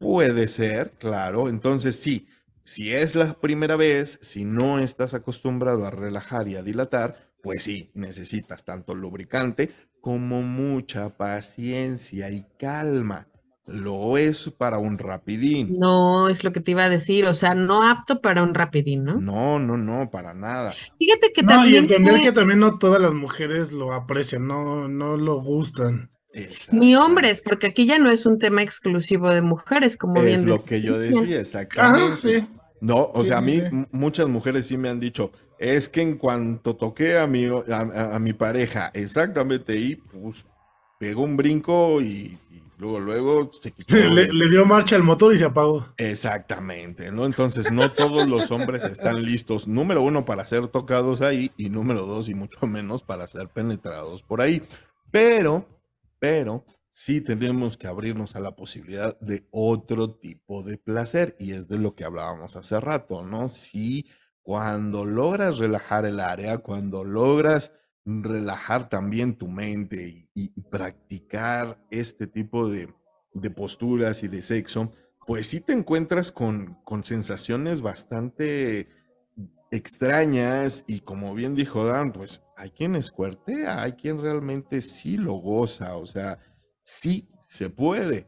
Puede 0.00 0.46
ser, 0.48 0.92
claro. 0.98 1.48
Entonces, 1.48 1.96
sí, 1.96 2.28
si 2.62 2.92
es 2.92 3.14
la 3.16 3.34
primera 3.34 3.76
vez, 3.76 4.18
si 4.22 4.44
no 4.44 4.78
estás 4.78 5.14
acostumbrado 5.14 5.86
a 5.86 5.90
relajar 5.90 6.48
y 6.48 6.56
a 6.56 6.62
dilatar, 6.62 7.16
pues 7.42 7.64
sí, 7.64 7.90
necesitas 7.94 8.64
tanto 8.64 8.94
lubricante 8.94 9.72
como 10.00 10.42
mucha 10.42 11.16
paciencia 11.16 12.30
y 12.30 12.46
calma. 12.58 13.26
Lo 13.68 14.16
es 14.16 14.50
para 14.56 14.78
un 14.78 14.98
rapidín. 14.98 15.78
No, 15.78 16.28
es 16.28 16.42
lo 16.44 16.52
que 16.52 16.60
te 16.60 16.70
iba 16.70 16.84
a 16.84 16.88
decir, 16.88 17.26
o 17.26 17.34
sea, 17.34 17.54
no 17.54 17.82
apto 17.86 18.20
para 18.20 18.42
un 18.42 18.54
rapidín, 18.54 19.04
¿no? 19.04 19.20
No, 19.20 19.58
no, 19.58 19.76
no, 19.76 20.10
para 20.10 20.32
nada. 20.34 20.72
Fíjate 20.98 21.32
que 21.32 21.42
No, 21.42 21.50
y 21.52 21.54
también 21.54 21.84
entender 21.84 22.12
fue- 22.14 22.22
que 22.22 22.32
también 22.32 22.58
no 22.60 22.78
todas 22.78 23.00
las 23.00 23.12
mujeres 23.14 23.72
lo 23.72 23.92
aprecian, 23.92 24.46
no, 24.46 24.88
no 24.88 25.16
lo 25.16 25.40
gustan. 25.40 26.10
ni 26.72 26.94
hombres, 26.94 27.40
porque 27.42 27.66
aquí 27.66 27.86
ya 27.86 27.98
no 27.98 28.10
es 28.10 28.24
un 28.26 28.38
tema 28.38 28.62
exclusivo 28.62 29.30
de 29.30 29.42
mujeres, 29.42 29.96
como 29.96 30.14
Es 30.20 30.24
bien 30.26 30.46
lo 30.46 30.56
decía 30.56 30.66
que 30.68 30.82
yo 30.82 30.98
decía, 30.98 31.40
exactamente. 31.40 32.08
Ajá, 32.08 32.16
sí. 32.16 32.46
No, 32.80 33.10
o 33.12 33.20
Sí, 33.22 33.26
sea, 33.26 33.38
a 33.38 33.40
mí 33.40 33.52
sí. 33.54 33.62
muchas 33.90 34.28
mujeres 34.28 34.66
sí 34.66 34.76
me 34.76 34.88
han 34.88 35.00
dicho, 35.00 35.32
es 35.58 35.88
que 35.88 36.00
en 36.02 36.16
cuanto 36.16 36.76
toqué 36.76 37.18
a 37.18 37.26
mi, 37.26 37.46
a, 37.46 37.60
a- 37.70 38.16
a 38.16 38.18
mi 38.18 38.32
pareja, 38.32 38.90
exactamente 38.94 39.72
ahí, 39.72 39.96
pues 39.96 40.46
pegó 40.98 41.22
un 41.22 41.36
brinco 41.36 42.00
y, 42.00 42.38
y 42.47 42.47
luego, 42.78 43.00
luego 43.00 43.50
se 43.60 43.72
quitó. 43.72 43.96
Le, 43.96 44.32
le 44.32 44.48
dio 44.48 44.64
marcha 44.64 44.96
al 44.96 45.02
motor 45.02 45.34
y 45.34 45.38
se 45.38 45.44
apagó. 45.44 45.86
Exactamente, 45.96 47.10
¿no? 47.12 47.26
Entonces, 47.26 47.70
no 47.70 47.90
todos 47.90 48.26
los 48.26 48.50
hombres 48.50 48.84
están 48.84 49.22
listos, 49.22 49.68
número 49.68 50.02
uno, 50.02 50.24
para 50.24 50.46
ser 50.46 50.68
tocados 50.68 51.20
ahí, 51.20 51.50
y 51.56 51.68
número 51.68 52.06
dos, 52.06 52.28
y 52.28 52.34
mucho 52.34 52.66
menos 52.66 53.02
para 53.02 53.26
ser 53.26 53.48
penetrados 53.48 54.22
por 54.22 54.40
ahí. 54.40 54.62
Pero, 55.10 55.66
pero, 56.18 56.64
sí 56.88 57.20
tenemos 57.20 57.76
que 57.76 57.86
abrirnos 57.86 58.36
a 58.36 58.40
la 58.40 58.56
posibilidad 58.56 59.18
de 59.20 59.46
otro 59.50 60.14
tipo 60.14 60.62
de 60.62 60.78
placer, 60.78 61.36
y 61.38 61.52
es 61.52 61.68
de 61.68 61.78
lo 61.78 61.94
que 61.94 62.04
hablábamos 62.04 62.56
hace 62.56 62.80
rato, 62.80 63.22
¿no? 63.22 63.48
Si 63.48 64.06
cuando 64.42 65.04
logras 65.04 65.58
relajar 65.58 66.06
el 66.06 66.20
área, 66.20 66.58
cuando 66.58 67.04
logras 67.04 67.72
relajar 68.22 68.88
también 68.88 69.36
tu 69.36 69.48
mente 69.48 70.28
y, 70.34 70.52
y 70.56 70.60
practicar 70.62 71.78
este 71.90 72.26
tipo 72.26 72.68
de, 72.68 72.88
de 73.34 73.50
posturas 73.50 74.22
y 74.22 74.28
de 74.28 74.42
sexo, 74.42 74.92
pues 75.26 75.48
sí 75.48 75.60
te 75.60 75.74
encuentras 75.74 76.32
con, 76.32 76.78
con 76.84 77.04
sensaciones 77.04 77.82
bastante 77.82 78.88
extrañas 79.70 80.84
y 80.86 81.00
como 81.00 81.34
bien 81.34 81.54
dijo 81.54 81.84
Dan, 81.84 82.12
pues 82.12 82.42
hay 82.56 82.70
quien 82.70 82.94
escuertea, 82.94 83.82
hay 83.82 83.92
quien 83.92 84.20
realmente 84.20 84.80
sí 84.80 85.16
lo 85.16 85.34
goza, 85.34 85.96
o 85.96 86.06
sea, 86.06 86.38
sí 86.82 87.28
se 87.46 87.68
puede. 87.68 88.26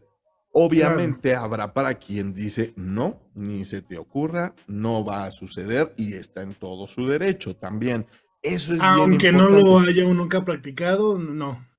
Obviamente 0.52 1.34
habrá 1.34 1.72
para 1.72 1.94
quien 1.94 2.34
dice 2.34 2.74
no, 2.76 3.30
ni 3.34 3.64
se 3.64 3.82
te 3.82 3.96
ocurra, 3.96 4.54
no 4.66 5.04
va 5.04 5.24
a 5.24 5.30
suceder 5.30 5.94
y 5.96 6.14
está 6.14 6.42
en 6.42 6.54
todo 6.54 6.86
su 6.86 7.06
derecho 7.06 7.56
también. 7.56 8.06
Eso 8.42 8.72
es 8.72 8.80
bien 8.80 8.92
Aunque 8.92 9.32
no 9.32 9.48
lo 9.48 9.78
haya 9.80 10.04
uno 10.04 10.22
nunca 10.22 10.44
practicado, 10.44 11.18
no. 11.18 11.69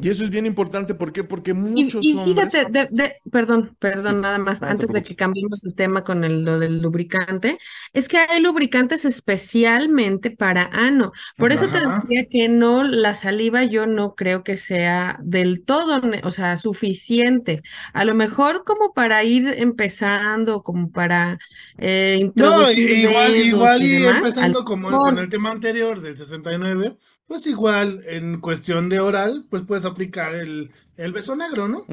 Y 0.00 0.08
eso 0.08 0.22
es 0.24 0.30
bien 0.30 0.46
importante, 0.46 0.94
¿por 0.94 1.12
qué? 1.12 1.24
Porque 1.24 1.50
Y, 1.50 1.54
muchos 1.54 2.04
y 2.04 2.16
hombres... 2.16 2.52
fíjate, 2.52 2.70
de- 2.70 2.88
de- 2.92 3.16
perdón, 3.30 3.76
perdón, 3.80 4.20
nada 4.20 4.38
más, 4.38 4.60
No 4.60 4.68
te 4.68 4.72
antes 4.72 4.88
de 4.88 5.02
que 5.02 5.16
cambiemos 5.16 5.64
el 5.64 5.74
tema 5.74 6.04
con 6.04 6.22
el, 6.22 6.44
lo 6.44 6.60
del 6.60 6.80
lubricante, 6.80 7.58
es 7.92 8.06
que 8.08 8.18
hay 8.18 8.40
lubricantes 8.40 9.04
especialmente 9.04 10.30
para 10.30 10.70
ano. 10.72 11.10
Por 11.36 11.50
eso 11.50 11.66
te 11.66 11.80
decía 11.80 12.26
que 12.30 12.48
no, 12.48 12.84
la 12.84 13.14
saliva 13.14 13.64
yo 13.64 13.86
no 13.86 14.14
creo 14.14 14.44
que 14.44 14.56
sea 14.56 15.18
del 15.22 15.64
todo, 15.64 16.00
o 16.22 16.30
sea, 16.30 16.56
suficiente. 16.56 17.62
A 17.94 18.04
lo 18.04 18.14
mejor 18.14 18.62
como 18.64 18.92
para 18.94 19.24
ir 19.24 19.48
empezando, 19.58 20.62
como 20.62 20.90
para 20.92 21.38
eh, 21.78 22.18
No, 22.20 22.24
introducir 22.26 22.90
i- 22.90 23.02
igual, 23.02 23.36
igual 23.36 23.82
y 23.82 23.86
y 23.86 23.88
demás, 24.02 24.18
empezando 24.18 24.64
como 24.64 24.88
con 24.90 25.18
el 25.18 25.28
tema 25.28 25.50
anterior 25.50 26.00
del 26.00 26.16
69, 26.16 26.96
pues 27.32 27.46
igual 27.46 28.04
en 28.08 28.40
cuestión 28.42 28.90
de 28.90 29.00
oral, 29.00 29.46
pues 29.48 29.62
puedes 29.62 29.86
aplicar 29.86 30.34
el, 30.34 30.70
el 30.98 31.12
beso 31.14 31.34
negro, 31.34 31.66
¿no? 31.66 31.86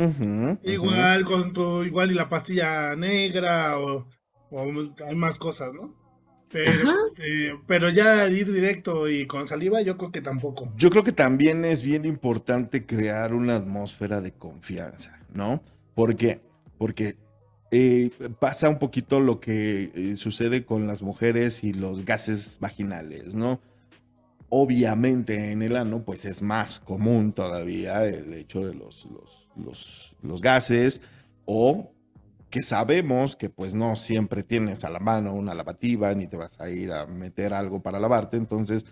Igual 0.63 1.23
con 1.23 1.53
tu, 1.53 1.83
igual 1.83 2.11
y 2.11 2.13
la 2.13 2.27
pastilla 2.27 2.93
negra 2.97 3.79
o, 3.79 4.05
o 4.51 4.73
hay 5.07 5.15
más 5.15 5.39
cosas, 5.39 5.71
¿no? 5.73 5.95
Pero, 6.51 6.91
eh, 7.19 7.53
pero 7.67 7.89
ya 7.89 8.27
ir 8.27 8.51
directo 8.51 9.07
y 9.07 9.27
con 9.27 9.47
saliva, 9.47 9.81
yo 9.81 9.95
creo 9.95 10.11
que 10.11 10.19
tampoco. 10.19 10.73
Yo 10.75 10.89
creo 10.89 11.05
que 11.05 11.13
también 11.13 11.63
es 11.63 11.83
bien 11.83 12.03
importante 12.03 12.85
crear 12.85 13.33
una 13.33 13.55
atmósfera 13.55 14.19
de 14.19 14.33
confianza, 14.33 15.21
¿no? 15.33 15.63
Porque, 15.95 16.41
porque 16.77 17.15
eh, 17.71 18.11
pasa 18.39 18.67
un 18.67 18.77
poquito 18.77 19.21
lo 19.21 19.39
que 19.39 19.89
eh, 19.95 20.17
sucede 20.17 20.65
con 20.65 20.85
las 20.85 21.01
mujeres 21.01 21.63
y 21.63 21.71
los 21.71 22.03
gases 22.03 22.57
vaginales, 22.59 23.35
¿no? 23.35 23.61
Obviamente 24.49 25.51
en 25.51 25.61
el 25.61 25.75
ano, 25.75 26.03
pues 26.03 26.25
es 26.25 26.41
más 26.41 26.79
común 26.79 27.33
todavía 27.33 28.05
el 28.05 28.33
hecho 28.33 28.65
de 28.65 28.73
los, 28.73 29.05
los, 29.05 29.49
los, 29.55 30.15
los 30.21 30.41
gases 30.41 31.01
o 31.45 31.91
que 32.49 32.63
sabemos 32.63 33.35
que 33.35 33.49
pues 33.49 33.75
no 33.75 33.95
siempre 33.95 34.43
tienes 34.43 34.83
a 34.83 34.89
la 34.89 34.99
mano 34.99 35.33
una 35.33 35.53
lavativa 35.53 36.13
ni 36.15 36.27
te 36.27 36.37
vas 36.37 36.59
a 36.59 36.69
ir 36.69 36.91
a 36.91 37.05
meter 37.05 37.53
algo 37.53 37.81
para 37.81 37.99
lavarte, 37.99 38.37
entonces 38.37 38.85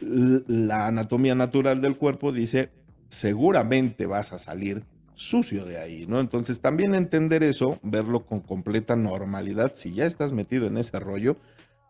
la 0.00 0.86
anatomía 0.86 1.34
natural 1.34 1.80
del 1.80 1.96
cuerpo 1.96 2.32
dice 2.32 2.70
seguramente 3.08 4.06
vas 4.06 4.32
a 4.32 4.38
salir 4.38 4.84
sucio 5.14 5.64
de 5.64 5.78
ahí, 5.78 6.06
¿no? 6.06 6.20
Entonces 6.20 6.60
también 6.60 6.94
entender 6.94 7.42
eso, 7.42 7.78
verlo 7.82 8.26
con 8.26 8.40
completa 8.40 8.96
normalidad, 8.96 9.72
si 9.74 9.94
ya 9.94 10.04
estás 10.04 10.32
metido 10.32 10.66
en 10.66 10.76
ese 10.76 10.98
rollo, 11.00 11.36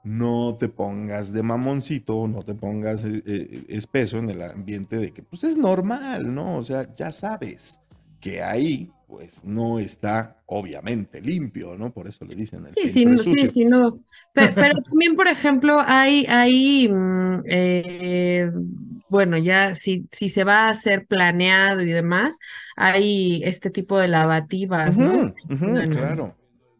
no 0.06 0.56
te 0.58 0.68
pongas 0.68 1.32
de 1.32 1.42
mamoncito, 1.42 2.28
no 2.28 2.42
te 2.42 2.54
pongas 2.54 3.04
eh, 3.04 3.22
eh, 3.26 3.64
espeso 3.68 4.18
en 4.18 4.30
el 4.30 4.40
ambiente 4.42 4.96
de 4.98 5.12
que 5.12 5.22
pues 5.22 5.42
es 5.44 5.56
normal, 5.56 6.32
¿no? 6.32 6.56
O 6.58 6.62
sea, 6.62 6.94
ya 6.96 7.10
sabes 7.12 7.80
que 8.20 8.40
ahí 8.42 8.90
pues 9.08 9.44
no 9.44 9.78
está 9.78 10.36
obviamente 10.46 11.20
limpio, 11.20 11.76
¿no? 11.76 11.92
Por 11.92 12.08
eso 12.08 12.24
le 12.24 12.34
dicen 12.34 12.60
el 12.60 12.66
Sí, 12.66 12.90
sí, 12.90 13.06
no, 13.06 13.18
sí, 13.18 13.46
sí, 13.48 13.64
no. 13.64 14.00
Pe- 14.32 14.52
Pero, 14.60 14.80
también, 14.82 15.14
por 15.16 15.28
ejemplo, 15.28 15.82
hay, 15.84 16.24
hay 16.28 16.88
mm, 16.88 17.42
eh, 17.48 18.50
bueno, 19.08 19.38
ya 19.38 19.74
si, 19.74 20.06
si 20.10 20.28
se 20.28 20.44
va 20.44 20.66
a 20.66 20.70
hacer 20.70 21.06
planeado 21.06 21.82
y 21.82 21.86
demás, 21.86 22.38
hay 22.76 23.42
este 23.44 23.70
tipo 23.70 23.98
de 23.98 24.08
lavativas, 24.08 24.98
¿no? 24.98 25.32
Bueno. 25.48 25.90
claro, 25.90 26.36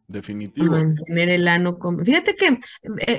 definitivo. 0.08 0.70
Mantener 0.72 1.28
el 1.30 1.48
ano 1.48 1.78
con... 1.78 2.04
Fíjate 2.04 2.34
que 2.36 2.46
eh, 2.48 2.58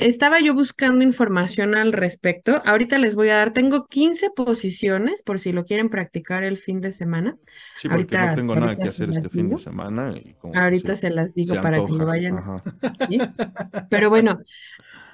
estaba 0.01 0.39
yo 0.39 0.53
buscando 0.53 1.03
información 1.03 1.75
al 1.75 1.93
respecto. 1.93 2.61
Ahorita 2.65 2.97
les 2.97 3.15
voy 3.15 3.29
a 3.29 3.35
dar, 3.38 3.51
tengo 3.53 3.88
15 3.88 4.29
posiciones 4.35 5.23
por 5.23 5.39
si 5.39 5.51
lo 5.51 5.65
quieren 5.65 5.89
practicar 5.89 6.43
el 6.43 6.57
fin 6.57 6.81
de 6.81 6.91
semana. 6.91 7.35
Sí, 7.75 7.88
porque 7.89 8.15
ahorita- 8.15 8.29
no 8.31 8.35
tengo 8.35 8.55
nada 8.55 8.75
que 8.75 8.83
hacer 8.89 9.09
este 9.09 9.29
fin 9.29 9.49
de 9.49 9.59
semana 9.59 10.13
y 10.15 10.33
como 10.35 10.53
que 10.53 10.59
Ahorita 10.59 10.95
se- 10.95 11.01
se 11.01 11.09
las 11.11 11.33
digo 11.33 11.55
se 11.55 11.61
para 11.61 11.77
que 11.85 11.91
lo 11.91 12.05
vayan. 12.05 12.35
¿sí? 13.09 13.17
Pero 13.89 14.09
bueno, 14.09 14.39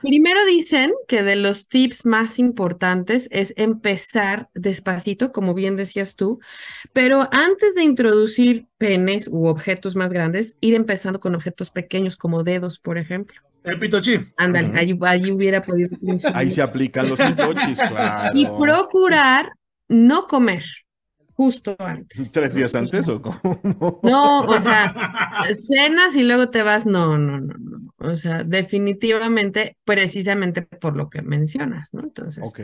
primero 0.03 0.45
dicen 0.45 0.91
que 1.07 1.23
de 1.23 1.37
los 1.37 1.67
tips 1.67 2.05
más 2.05 2.37
importantes 2.37 3.29
es 3.31 3.53
empezar 3.55 4.49
despacito, 4.53 5.31
como 5.31 5.53
bien 5.53 5.77
decías 5.77 6.15
tú, 6.15 6.39
pero 6.91 7.29
antes 7.31 7.73
de 7.73 7.83
introducir 7.83 8.67
penes 8.77 9.27
u 9.31 9.47
objetos 9.47 9.95
más 9.95 10.11
grandes, 10.11 10.57
ir 10.59 10.75
empezando 10.75 11.21
con 11.21 11.35
objetos 11.35 11.71
pequeños 11.71 12.17
como 12.17 12.43
dedos, 12.43 12.79
por 12.79 12.97
ejemplo. 12.97 13.41
El 13.63 13.79
pitochi. 13.79 14.19
Ándale, 14.35 14.67
Ujú. 14.67 14.77
ahí, 14.77 14.99
ahí 15.03 15.31
hubiera 15.31 15.61
podido. 15.61 15.95
Ahí 16.33 16.51
se 16.51 16.61
aplican 16.61 17.07
los 17.09 17.17
pitochis, 17.17 17.79
claro. 17.89 18.37
Y 18.37 18.45
procurar 18.45 19.53
no 19.87 20.27
comer 20.27 20.65
justo 21.43 21.75
antes. 21.79 22.31
¿Tres 22.31 22.55
días 22.55 22.73
antes 22.73 23.09
o 23.09 23.21
cómo? 23.21 23.99
No, 24.03 24.41
o 24.41 24.61
sea, 24.61 24.95
cenas 25.59 26.15
y 26.15 26.23
luego 26.23 26.49
te 26.49 26.63
vas. 26.63 26.85
No, 26.85 27.17
no, 27.17 27.41
no, 27.41 27.53
no. 27.57 27.93
O 27.97 28.15
sea, 28.15 28.43
definitivamente, 28.43 29.77
precisamente 29.83 30.61
por 30.61 30.95
lo 30.95 31.09
que 31.09 31.21
mencionas, 31.21 31.93
¿no? 31.93 32.03
Entonces, 32.03 32.45
Ok, 32.47 32.59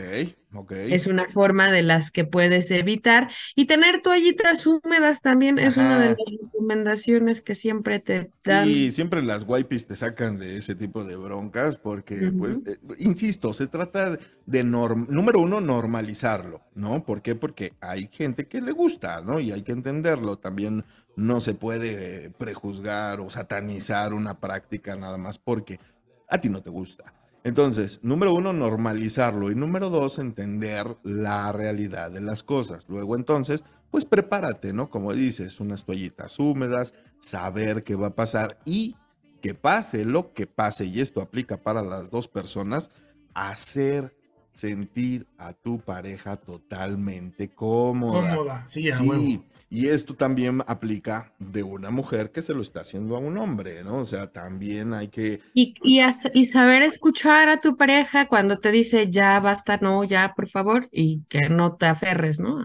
es 0.88 1.06
una 1.08 1.28
forma 1.30 1.72
de 1.72 1.84
las 1.84 2.12
que 2.12 2.26
puedes 2.26 2.72
evitar. 2.72 3.30
Y 3.56 3.66
tener 3.66 4.02
toallitas 4.02 4.66
húmedas 4.66 5.22
también 5.22 5.60
es 5.60 5.78
una 5.78 6.00
de 6.00 6.10
las 6.10 6.18
recomendaciones 6.42 7.42
que 7.42 7.56
siempre 7.56 8.00
te 8.00 8.32
dan. 8.44 8.70
Y 8.70 8.92
siempre 8.92 9.22
las 9.22 9.44
wipes 9.48 9.86
te 9.86 9.96
sacan 9.96 10.38
de 10.40 10.58
ese 10.58 10.76
tipo 10.76 11.04
de 11.04 11.16
broncas 11.16 11.78
porque, 11.78 12.32
pues, 12.32 12.60
eh, 12.66 12.78
insisto, 12.98 13.54
se 13.54 13.68
trata 13.68 14.18
de, 14.46 14.64
norm- 14.66 15.08
número 15.08 15.40
uno, 15.40 15.62
normalizarlo, 15.62 16.62
¿no? 16.74 17.06
¿Por 17.06 17.22
qué? 17.22 17.36
Porque 17.36 17.74
hay 17.80 18.10
gente 18.12 18.48
que 18.48 18.60
le 18.62 18.72
gusta, 18.72 19.22
¿no? 19.22 19.40
Y 19.40 19.52
hay 19.52 19.62
que 19.62 19.72
entenderlo. 19.72 20.38
También 20.40 20.84
no 21.16 21.42
se 21.42 21.54
puede 21.54 22.32
prejuzgar 22.32 23.20
o 23.22 23.30
satanizar 23.30 24.14
una 24.14 24.40
práctica 24.40 24.96
nada 24.96 25.18
más 25.18 25.38
porque 25.38 25.80
a 26.28 26.42
ti 26.42 26.50
no 26.50 26.62
te 26.64 26.70
gusta. 26.70 27.14
Entonces, 27.44 28.00
número 28.04 28.34
uno, 28.34 28.54
normalizarlo. 28.54 29.52
Y 29.52 29.56
número 29.56 29.90
dos, 29.90 30.20
entender 30.20 30.98
la 31.04 31.52
realidad 31.52 32.12
de 32.12 32.22
las 32.22 32.44
cosas. 32.44 32.86
Luego, 32.90 33.16
entonces, 33.16 33.64
pues 33.92 34.06
prepárate, 34.06 34.74
¿no? 34.74 34.90
Como 34.90 35.14
dices, 35.14 35.60
unas 35.60 35.86
toallitas 35.86 36.38
húmedas, 36.40 36.94
saber 37.20 37.84
qué 37.84 37.96
va 37.96 38.08
a 38.08 38.16
pasar 38.16 38.60
y 38.66 38.96
que 39.42 39.54
pase 39.54 40.06
lo 40.06 40.34
que 40.34 40.48
pase, 40.48 40.86
y 40.86 41.00
esto 41.00 41.22
aplica 41.22 41.58
para 41.58 41.82
las 41.82 42.10
dos 42.10 42.28
personas, 42.28 42.92
hacer 43.34 44.16
sentir 44.52 45.26
a 45.38 45.54
tu 45.54 45.80
pareja 45.80 46.36
totalmente 46.36 47.50
cómoda. 47.50 48.36
Cómoda. 48.36 48.66
Sí, 48.68 48.90
a 48.90 48.96
Sí, 48.96 49.08
huevo. 49.08 49.44
Y 49.70 49.88
esto 49.88 50.16
también 50.16 50.62
aplica 50.68 51.34
de 51.40 51.64
una 51.64 51.92
mujer 51.92 52.32
que 52.32 52.42
se 52.42 52.54
lo 52.54 52.62
está 52.62 52.82
haciendo 52.82 53.16
a 53.16 53.20
un 53.20 53.38
hombre, 53.38 53.84
¿no? 53.84 53.98
O 54.00 54.06
sea, 54.06 54.32
también 54.32 54.94
hay 54.94 55.10
que 55.10 55.42
Y, 55.54 55.76
y, 55.84 56.00
as- 56.02 56.32
y 56.34 56.46
saber 56.48 56.82
escuchar 56.82 57.50
a 57.50 57.62
tu 57.62 57.78
pareja 57.78 58.28
cuando 58.28 58.58
te 58.60 58.72
dice 58.72 59.10
ya 59.12 59.40
basta, 59.40 59.78
no, 59.78 60.04
ya, 60.04 60.34
por 60.36 60.48
favor, 60.50 60.88
y 60.92 61.24
que 61.30 61.50
no 61.50 61.76
te 61.78 61.86
aferres, 61.88 62.40
¿no? 62.40 62.64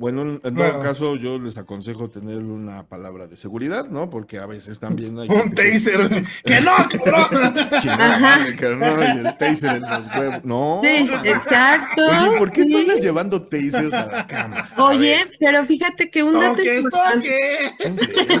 Bueno, 0.00 0.22
en, 0.22 0.38
Claro. 0.54 0.72
todo 0.72 0.82
caso, 0.82 1.16
yo 1.16 1.38
les 1.38 1.58
aconsejo 1.58 2.08
tener 2.08 2.38
una 2.38 2.88
palabra 2.88 3.26
de 3.26 3.36
seguridad, 3.36 3.84
¿no? 3.90 4.08
Porque 4.08 4.38
a 4.38 4.46
veces 4.46 4.80
también 4.80 5.18
hay 5.18 5.28
Un 5.28 5.50
que- 5.52 5.62
taser. 5.62 6.00
¡Que 6.44 6.60
no, 6.62 6.72
cabrón! 7.04 8.20
Madre, 8.22 8.56
que 8.56 8.66
no, 8.76 8.98
y 8.98 9.18
el 9.18 9.36
taser 9.38 9.76
en 9.76 9.82
los 9.82 10.16
huevos. 10.16 10.44
No. 10.44 10.80
Sí, 10.82 11.08
exacto. 11.24 12.02
Oye, 12.06 12.38
¿por 12.38 12.50
qué 12.50 12.62
tú 12.62 12.68
sí. 12.68 12.76
andas 12.76 13.00
llevando 13.00 13.42
tasers 13.46 13.92
a 13.92 14.06
la 14.06 14.26
cama? 14.26 14.70
Oye, 14.78 15.18
pero 15.38 15.66
fíjate 15.66 16.10
que 16.10 16.22
un 16.22 16.32
dato 16.32 16.56
¡Toque, 16.56 16.78
importante, 16.78 17.74
toque! 17.78 18.40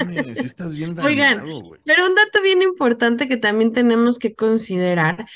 mames, 0.00 0.38
estás 0.38 0.72
bien 0.74 0.98
Oigan, 1.00 1.38
dañado, 1.40 1.60
güey. 1.64 1.80
pero 1.84 2.06
un 2.06 2.14
dato 2.14 2.40
bien 2.42 2.62
importante 2.62 3.28
que 3.28 3.36
también 3.36 3.74
tenemos 3.74 4.18
que 4.18 4.34
considerar 4.34 5.26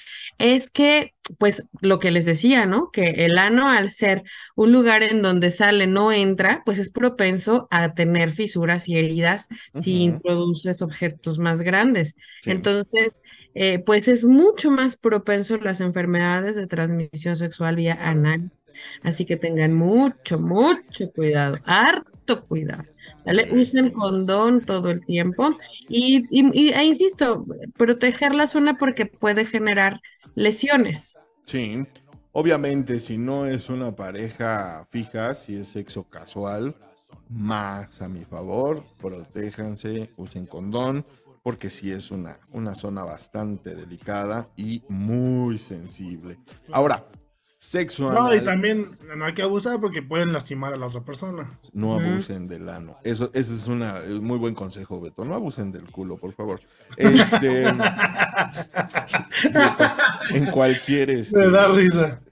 es 0.40 0.70
que, 0.70 1.14
pues, 1.38 1.64
lo 1.80 1.98
que 1.98 2.10
les 2.10 2.24
decía, 2.24 2.66
¿no? 2.66 2.90
Que 2.90 3.10
el 3.26 3.38
ano, 3.38 3.68
al 3.68 3.90
ser 3.90 4.24
un 4.56 4.72
lugar 4.72 5.02
en 5.02 5.22
donde 5.22 5.50
sale, 5.50 5.86
no 5.86 6.10
entra, 6.12 6.62
pues 6.64 6.78
es 6.78 6.90
propenso 6.90 7.68
a 7.70 7.94
tener 7.94 8.30
fisuras 8.30 8.88
y 8.88 8.96
heridas 8.96 9.48
si 9.72 10.02
introduces 10.02 10.82
objetos 10.82 11.38
más 11.38 11.62
grandes. 11.62 12.16
Sí. 12.42 12.50
Entonces, 12.50 13.22
eh, 13.54 13.78
pues 13.80 14.08
es 14.08 14.24
mucho 14.24 14.70
más 14.70 14.96
propenso 14.96 15.56
las 15.58 15.80
enfermedades 15.80 16.56
de 16.56 16.66
transmisión 16.66 17.36
sexual 17.36 17.76
vía 17.76 17.94
anal. 18.00 18.50
Así 19.02 19.26
que 19.26 19.36
tengan 19.36 19.74
mucho, 19.74 20.38
mucho 20.38 21.10
cuidado, 21.12 21.58
harto 21.64 22.44
cuidado. 22.44 22.84
Usen 23.50 23.90
condón 23.90 24.64
todo 24.64 24.90
el 24.90 25.04
tiempo 25.04 25.54
y- 25.88 26.26
e 26.72 26.84
insisto, 26.84 27.44
proteger 27.76 28.34
la 28.34 28.46
zona 28.46 28.78
porque 28.78 29.06
puede 29.06 29.46
generar 29.46 30.00
lesiones. 30.34 31.16
Sí, 31.46 31.82
obviamente 32.32 32.98
si 33.00 33.18
no 33.18 33.46
es 33.46 33.68
una 33.68 33.94
pareja 33.94 34.86
fija, 34.90 35.34
si 35.34 35.56
es 35.56 35.68
sexo 35.68 36.04
casual, 36.04 36.74
más 37.28 38.02
a 38.02 38.08
mi 38.08 38.24
favor, 38.24 38.84
protéjanse, 39.00 40.10
usen 40.16 40.46
condón, 40.46 41.04
porque 41.42 41.70
sí 41.70 41.90
es 41.90 42.10
una, 42.10 42.38
una 42.52 42.74
zona 42.74 43.04
bastante 43.04 43.74
delicada 43.74 44.48
y 44.56 44.82
muy 44.88 45.58
sensible. 45.58 46.38
Ahora, 46.72 47.06
sexo 47.60 48.10
No, 48.10 48.34
y 48.34 48.40
también 48.40 48.88
no 49.16 49.26
hay 49.26 49.34
que 49.34 49.42
abusar 49.42 49.78
porque 49.80 50.02
pueden 50.02 50.32
lastimar 50.32 50.72
a 50.72 50.76
la 50.76 50.86
otra 50.86 51.02
persona. 51.02 51.58
no 51.74 51.94
abusen 51.94 52.48
del 52.48 52.70
ano. 52.70 52.96
Eso, 53.04 53.30
ese 53.34 53.54
es 53.54 53.66
una, 53.66 53.98
eh, 53.98 54.18
muy 54.18 54.38
buen 54.38 54.54
consejo, 54.54 54.98
Beto. 54.98 55.26
No 55.26 55.34
abusen 55.34 55.70
del 55.70 55.84
culo, 55.84 56.16
por 56.16 56.32
favor. 56.32 56.60
Este, 56.96 57.68
en 60.30 60.46
cualquier... 60.52 61.10
este, 61.10 61.36
Me 61.36 61.50
da 61.50 61.68
risa. 61.68 62.22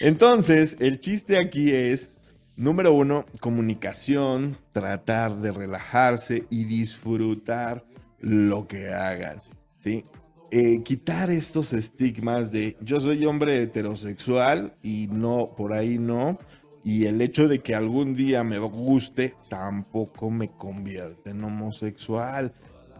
Entonces, 0.00 0.76
el 0.80 0.98
chiste 0.98 1.38
aquí 1.38 1.70
es, 1.70 2.10
número 2.56 2.92
uno, 2.92 3.26
comunicación, 3.38 4.58
tratar 4.72 5.36
de 5.36 5.52
relajarse 5.52 6.46
y 6.50 6.64
disfrutar 6.64 7.84
lo 8.18 8.66
que 8.66 8.88
hagan, 8.88 9.40
¿sí? 9.78 10.04
Eh, 10.52 10.82
quitar 10.82 11.30
estos 11.30 11.72
estigmas 11.72 12.50
de 12.50 12.76
yo 12.80 12.98
soy 12.98 13.24
hombre 13.24 13.62
heterosexual 13.62 14.74
y 14.82 15.06
no, 15.06 15.54
por 15.56 15.72
ahí 15.72 15.96
no, 15.98 16.38
y 16.82 17.06
el 17.06 17.20
hecho 17.20 17.46
de 17.46 17.60
que 17.60 17.74
algún 17.74 18.16
día 18.16 18.42
me 18.42 18.58
guste 18.58 19.36
tampoco 19.48 20.28
me 20.28 20.48
convierte 20.48 21.30
en 21.30 21.44
homosexual. 21.44 22.52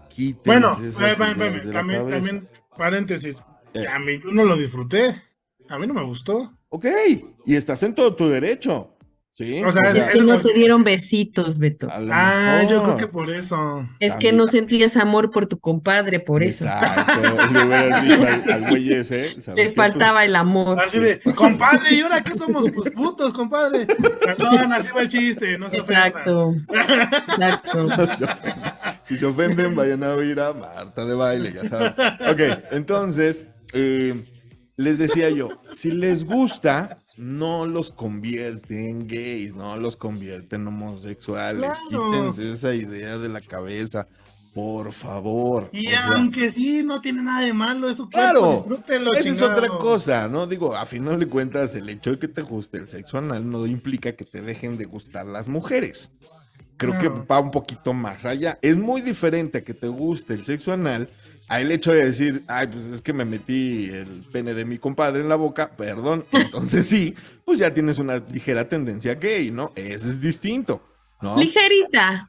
Quítense 0.09 0.44
Bueno, 0.44 0.72
esas 0.81 1.18
eh, 1.18 1.35
de 1.35 1.72
también, 1.72 2.09
también, 2.09 2.48
paréntesis. 2.77 3.43
Eh. 3.74 3.86
A 3.86 3.98
mí 3.98 4.20
yo 4.22 4.31
no 4.31 4.44
lo 4.44 4.56
disfruté. 4.56 5.14
A 5.68 5.78
mí 5.78 5.86
no 5.89 5.94
me 5.94 6.05
gustó. 6.05 6.52
Ok, 6.68 6.86
y 7.47 7.56
estás 7.56 7.82
en 7.82 7.94
todo 7.97 8.14
tu 8.14 8.28
derecho. 8.28 8.97
Sí, 9.40 9.62
O 9.64 9.72
sea, 9.72 9.80
o 9.84 9.88
Es 9.88 9.94
sea, 9.94 10.12
que 10.12 10.20
no 10.20 10.26
como- 10.26 10.40
te 10.42 10.52
dieron 10.52 10.84
besitos, 10.84 11.56
Beto. 11.58 11.88
Ah, 11.90 12.62
yo 12.68 12.82
creo 12.82 12.96
que 12.98 13.06
por 13.06 13.30
eso. 13.30 13.88
Es 13.98 14.14
que 14.16 14.32
no 14.32 14.46
sentías 14.46 14.98
amor 14.98 15.30
por 15.30 15.46
tu 15.46 15.58
compadre, 15.58 16.20
por 16.20 16.42
eso. 16.42 16.66
Exacto. 16.66 17.20
Le 17.50 17.64
hubieras 17.64 18.02
dicho 18.02 18.22
al, 18.26 18.52
al 18.52 18.68
güey 18.68 18.92
ese. 18.92 19.40
¿sabes 19.40 19.54
Te 19.56 19.68
qué? 19.70 19.72
faltaba 19.74 20.26
el 20.26 20.36
amor. 20.36 20.78
Así 20.78 20.98
de, 20.98 21.20
compadre, 21.34 21.94
¿y 21.94 22.00
ahora 22.02 22.22
qué 22.22 22.34
somos? 22.34 22.70
Pues 22.70 22.90
putos, 22.92 23.32
compadre. 23.32 23.86
Perdón, 23.86 24.72
así 24.74 24.88
va 24.94 25.00
el 25.00 25.08
chiste, 25.08 25.56
no 25.56 25.70
se 25.70 25.80
ofendan. 25.80 26.08
Exacto. 26.08 26.54
Exacto. 26.68 27.84
No 27.96 28.06
se 28.06 28.24
ofendan. 28.24 28.74
Si 29.04 29.16
se 29.16 29.24
ofenden, 29.26 29.74
vayan 29.74 30.04
a 30.04 30.10
oír 30.14 30.38
a 30.38 30.52
Marta 30.52 31.04
de 31.06 31.14
baile, 31.14 31.52
ya 31.52 31.66
saben. 31.68 31.94
Ok, 32.30 32.40
entonces, 32.72 33.46
eh, 33.72 34.24
les 34.76 34.98
decía 34.98 35.30
yo, 35.30 35.60
si 35.74 35.90
les 35.90 36.24
gusta, 36.24 36.98
no 37.20 37.66
los 37.66 37.92
convierte 37.92 38.88
en 38.88 39.06
gays, 39.06 39.55
no 39.55 39.76
los 39.76 39.94
convierte 39.97 40.56
en 40.56 40.66
homosexuales. 40.66 41.70
Claro. 41.90 42.10
Quítense 42.10 42.51
esa 42.51 42.74
idea 42.74 43.18
de 43.18 43.28
la 43.28 43.42
cabeza, 43.42 44.06
por 44.55 44.92
favor. 44.92 45.68
Y 45.70 45.88
O 45.88 45.90
sea, 45.90 46.12
aunque 46.16 46.51
sí, 46.51 46.82
no 46.82 47.02
tiene 47.02 47.22
nada 47.22 47.44
de 47.44 47.52
malo, 47.52 47.90
eso 47.90 48.09
Claro, 48.09 48.52
disfrútenlo, 48.52 49.12
esa 49.12 49.28
es 49.28 49.42
otra 49.42 49.68
cosa, 49.68 50.28
¿no? 50.28 50.47
Digo, 50.47 50.74
a 50.74 50.86
final 50.86 51.20
de 51.20 51.26
cuentas, 51.26 51.74
el 51.74 51.90
hecho 51.90 52.12
de 52.12 52.18
que 52.18 52.28
te 52.28 52.40
guste 52.40 52.78
el 52.78 52.88
sexo 52.88 53.18
anal 53.18 53.48
no 53.51 53.66
implica 53.66 54.12
que 54.12 54.24
te 54.24 54.40
dejen 54.40 54.78
de 54.78 54.86
gustar 54.86 55.26
las 55.26 55.47
mujeres. 55.47 56.10
Creo 56.78 56.92
Claro. 56.92 57.20
que 57.20 57.26
va 57.26 57.38
un 57.40 57.51
poquito 57.51 57.92
más 57.92 58.24
allá. 58.24 58.59
Es 58.62 58.78
muy 58.78 59.02
diferente 59.02 59.59
a 59.59 59.64
que 59.64 59.74
te 59.74 59.88
guste 59.88 60.32
el 60.32 60.47
sexo 60.47 60.72
anal 60.72 61.10
al 61.51 61.70
hecho 61.72 61.93
de 61.93 62.05
decir, 62.06 62.44
ay, 62.47 62.68
pues 62.68 62.85
es 62.86 63.02
que 63.02 63.12
me 63.12 63.24
metí 63.24 63.90
el 63.90 64.24
pene 64.32 64.55
de 64.55 64.64
mi 64.64 64.78
compadre 64.78 65.20
en 65.20 65.28
la 65.28 65.35
boca, 65.35 65.72
perdón. 65.77 66.24
Entonces 66.32 66.86
sí, 66.86 67.14
pues 67.44 67.59
ya 67.59 67.74
tienes 67.74 67.98
una 67.98 68.18
ligera 68.18 68.68
tendencia 68.68 69.16
gay, 69.16 69.51
¿no? 69.51 69.72
Ese 69.74 70.10
es 70.10 70.20
distinto, 70.20 70.81
¿no? 71.20 71.36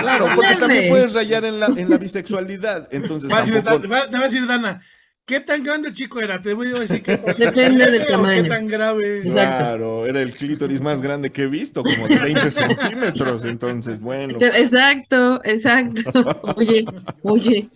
Claro, 0.00 0.26
porque 0.34 0.56
también 0.56 0.88
puedes 0.88 1.12
rayar 1.12 1.44
en 1.44 1.60
la, 1.60 1.66
en 1.66 1.88
la 1.88 1.98
bisexualidad. 1.98 2.88
Entonces 2.90 3.30
Va 3.30 3.36
a, 3.38 3.40
decir, 3.40 3.62
tampoco... 3.62 3.88
va- 3.88 4.06
te 4.10 4.16
va 4.16 4.22
a 4.22 4.24
decir 4.24 4.44
Dana, 4.46 4.82
¿qué 5.24 5.40
tan 5.40 5.62
grande 5.64 5.88
el 5.88 5.94
chico 5.94 6.20
era? 6.20 6.40
Te 6.42 6.52
voy 6.54 6.68
a 6.68 6.80
decir 6.80 7.02
que 7.02 7.16
Depende 7.38 7.90
del 7.90 8.02
¿O 8.02 8.06
tamaño. 8.06 8.42
¿Qué 8.42 8.48
tan 8.48 8.68
grave? 8.68 9.18
Exacto. 9.18 9.32
Claro, 9.32 10.06
era 10.06 10.20
el 10.20 10.34
clítoris 10.34 10.82
más 10.82 11.00
grande 11.02 11.30
que 11.30 11.42
he 11.42 11.46
visto, 11.46 11.82
como 11.82 12.08
de 12.08 12.16
20 12.18 12.50
centímetros. 12.50 13.44
Entonces, 13.44 14.00
bueno, 14.00 14.36
Exacto, 14.40 15.40
exacto. 15.44 16.10
Oye, 16.56 16.84
oye, 17.22 17.68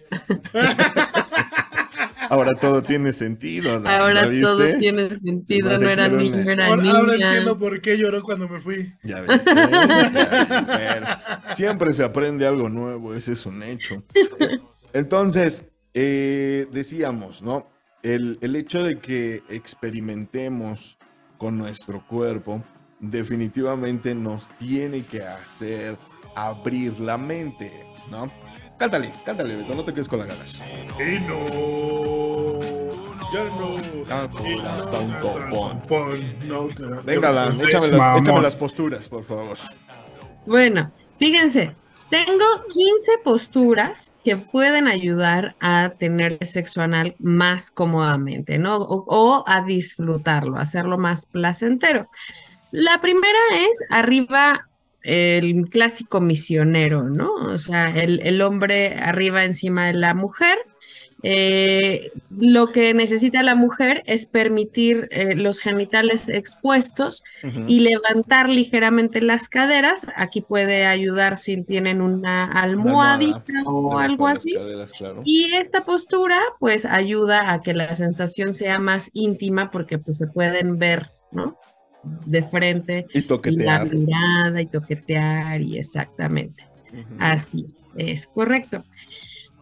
ahora 2.29 2.55
todo 2.57 2.83
tiene 2.83 3.13
sentido. 3.13 3.79
¿la- 3.79 3.99
ahora 3.99 4.27
la 4.27 4.41
todo 4.41 4.75
tiene 4.79 5.17
sentido. 5.19 5.79
No 5.79 5.89
era 5.89 6.09
niño, 6.09 6.51
era 6.51 6.67
Ahora, 6.67 6.83
ahora 6.91 7.13
niña. 7.15 7.27
entiendo 7.29 7.59
por 7.59 7.81
qué 7.81 7.97
lloró 7.97 8.23
cuando 8.23 8.49
me 8.49 8.59
fui. 8.59 8.93
Ya 9.03 9.21
ves. 9.23 9.41
¿eh? 9.47 11.01
Siempre 11.55 11.93
se 11.93 12.05
aprende 12.05 12.47
algo 12.47 12.69
nuevo, 12.69 13.15
ese 13.15 13.33
es 13.33 13.47
un 13.47 13.63
hecho. 13.63 14.03
Entonces, 14.93 15.65
eh, 15.99 16.67
decíamos, 16.71 17.43
¿no? 17.43 17.71
El, 18.03 18.39
el 18.43 18.55
hecho 18.55 18.85
de 18.85 18.99
que 18.99 19.43
experimentemos 19.49 20.99
con 21.39 21.57
nuestro 21.57 22.07
cuerpo 22.07 22.63
definitivamente 23.01 24.15
nos 24.15 24.47
tiene 24.59 25.07
que 25.07 25.23
hacer 25.23 25.97
abrir 26.35 27.01
la 27.01 27.17
mente, 27.17 27.73
¿no? 28.11 28.31
Cántale, 28.79 29.11
cántale, 29.25 29.57
Beto, 29.57 29.75
no 29.75 29.85
te 29.85 29.95
quedes 29.95 30.07
con 30.07 30.19
las 30.19 30.29
ganas. 30.29 30.61
Y 30.99 31.19
no, 31.25 32.61
ya 33.33 33.45
no. 33.57 33.77
Ah, 34.11 34.29
y 34.45 34.57
no 34.57 34.63
corazón 34.63 35.15
te 35.15 35.21
topón. 35.23 35.83
no 36.47 37.03
Venga, 37.05 37.33
Dan, 37.33 37.59
échame 37.63 37.89
las, 37.89 38.21
échame 38.21 38.43
las 38.43 38.57
posturas, 38.57 39.09
por 39.09 39.25
favor. 39.25 39.57
Bueno, 40.45 40.93
fíjense, 41.19 41.75
tengo 42.11 42.45
15 42.73 43.19
posturas 43.25 44.15
que 44.25 44.37
pueden 44.37 44.87
ayudar 44.87 45.57
a 45.61 45.93
tener 45.99 46.45
sexo 46.45 46.83
anal 46.83 47.17
más 47.19 47.71
cómodamente, 47.71 48.59
¿no? 48.59 48.77
O, 48.77 49.05
o 49.07 49.45
a 49.47 49.63
disfrutarlo, 49.63 50.57
hacerlo 50.57 50.99
más 50.99 51.27
placentero. 51.27 52.09
La 52.71 53.01
primera 53.01 53.39
es 53.59 53.79
arriba 53.91 54.69
el 55.07 55.69
clásico 55.71 56.21
misionero, 56.21 57.05
¿no? 57.05 57.33
O 57.35 57.59
sea, 57.59 57.91
el, 57.91 58.21
el 58.25 58.43
hombre 58.43 58.97
arriba 58.99 59.45
encima 59.45 59.87
de 59.87 59.95
la 59.95 60.15
mujer. 60.15 60.59
Eh, 61.23 62.13
lo 62.31 62.69
que 62.69 62.93
necesita 62.93 63.43
la 63.43 63.55
mujer 63.55 64.03
es 64.07 64.27
permitir 64.27 65.09
eh, 65.11 65.35
los 65.35 65.59
genitales 65.59 66.29
expuestos 66.29 67.25
y 67.67 67.81
levantar 67.81 68.49
ligeramente 68.49 69.21
las 69.23 69.49
caderas. 69.49 70.07
Aquí 70.15 70.43
puede 70.43 70.85
ayudar 70.85 71.39
si 71.39 71.63
tienen 71.63 72.03
una 72.03 72.45
almohadita 72.45 73.41
o 73.65 73.99
algo 73.99 74.27
así. 74.27 74.55
caderas, 74.55 74.93
claro. 74.93 75.21
Y 75.25 75.55
esta 75.55 75.85
postura 75.85 76.39
pues 76.61 76.85
ayuda 76.85 77.53
a 77.53 77.63
que 77.63 77.73
la 77.75 77.97
sensación 77.97 78.53
sea 78.53 78.79
más 78.79 79.11
íntima 79.15 79.71
porque 79.71 79.99
pues 79.99 80.19
se 80.19 80.27
pueden 80.27 80.79
ver, 80.79 81.11
¿no? 81.33 81.59
De 82.27 82.43
frente 82.43 83.07
Y 83.15 83.19
y 83.19 83.23
la 83.23 83.27
toquetear. 83.27 83.95
mirada 83.95 84.61
y 84.61 84.67
toquetear 84.67 85.61
y 85.63 85.79
exactamente. 85.79 86.69
Así 87.19 87.67
es 87.97 88.27
correcto. 88.27 88.85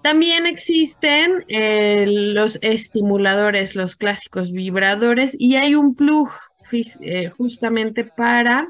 También 0.05 0.45
existen 0.45 1.47
eh, 1.49 2.05
los 2.07 2.59
estimuladores, 2.61 3.75
los 3.75 3.97
clásicos 3.97 4.53
vibradores, 4.53 5.35
y 5.39 5.57
hay 5.57 5.75
un 5.75 5.95
plug 5.95 6.29
eh, 7.01 7.31
justamente 7.31 8.05
para 8.05 8.65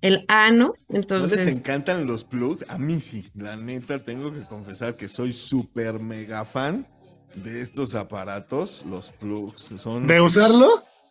el 0.00 0.24
ano. 0.28 0.72
¿No 0.88 0.94
les 0.96 1.02
Entonces, 1.02 1.46
encantan 1.46 2.06
los 2.06 2.24
plugs? 2.24 2.64
A 2.70 2.78
mí 2.78 3.02
sí. 3.02 3.28
La 3.34 3.54
neta, 3.56 4.02
tengo 4.02 4.32
que 4.32 4.40
confesar 4.46 4.96
que 4.96 5.08
soy 5.08 5.34
súper 5.34 6.00
mega 6.00 6.46
fan 6.46 6.86
de 7.34 7.60
estos 7.60 7.94
aparatos. 7.94 8.86
Los 8.88 9.12
plugs 9.12 9.70
son. 9.76 10.06
¿De 10.06 10.22
usarlo? 10.22 10.70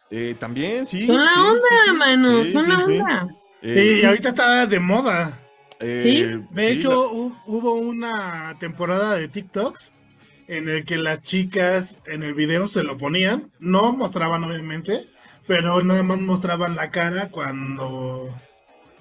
Eh, 0.09 0.35
También, 0.39 0.87
sí. 0.87 1.05
son 1.05 1.23
la 1.23 1.31
sí, 1.35 1.39
onda, 1.39 1.61
sí, 1.69 1.89
sí. 1.89 1.95
mano, 1.95 2.43
Sí, 2.45 2.49
son 2.49 2.63
sí, 2.63 2.69
la 2.71 2.79
sí. 2.79 2.91
onda. 2.99 3.27
Eh, 3.61 3.99
y 4.01 4.05
ahorita 4.05 4.29
está 4.29 4.65
de 4.65 4.79
moda. 4.79 5.46
Eh, 5.79 5.99
¿Sí? 6.01 6.23
De 6.55 6.73
sí, 6.73 6.79
hecho, 6.79 7.11
hu- 7.11 7.37
hubo 7.45 7.73
una 7.75 8.57
temporada 8.59 9.15
de 9.15 9.27
TikToks 9.27 9.91
en 10.47 10.69
el 10.69 10.85
que 10.85 10.97
las 10.97 11.21
chicas 11.21 11.99
en 12.05 12.23
el 12.23 12.33
video 12.33 12.67
se 12.67 12.83
lo 12.83 12.97
ponían. 12.97 13.51
No 13.59 13.93
mostraban, 13.93 14.43
obviamente, 14.43 15.07
pero 15.47 15.83
nada 15.83 16.03
más 16.03 16.19
mostraban 16.19 16.75
la 16.75 16.89
cara 16.91 17.29
cuando 17.29 18.33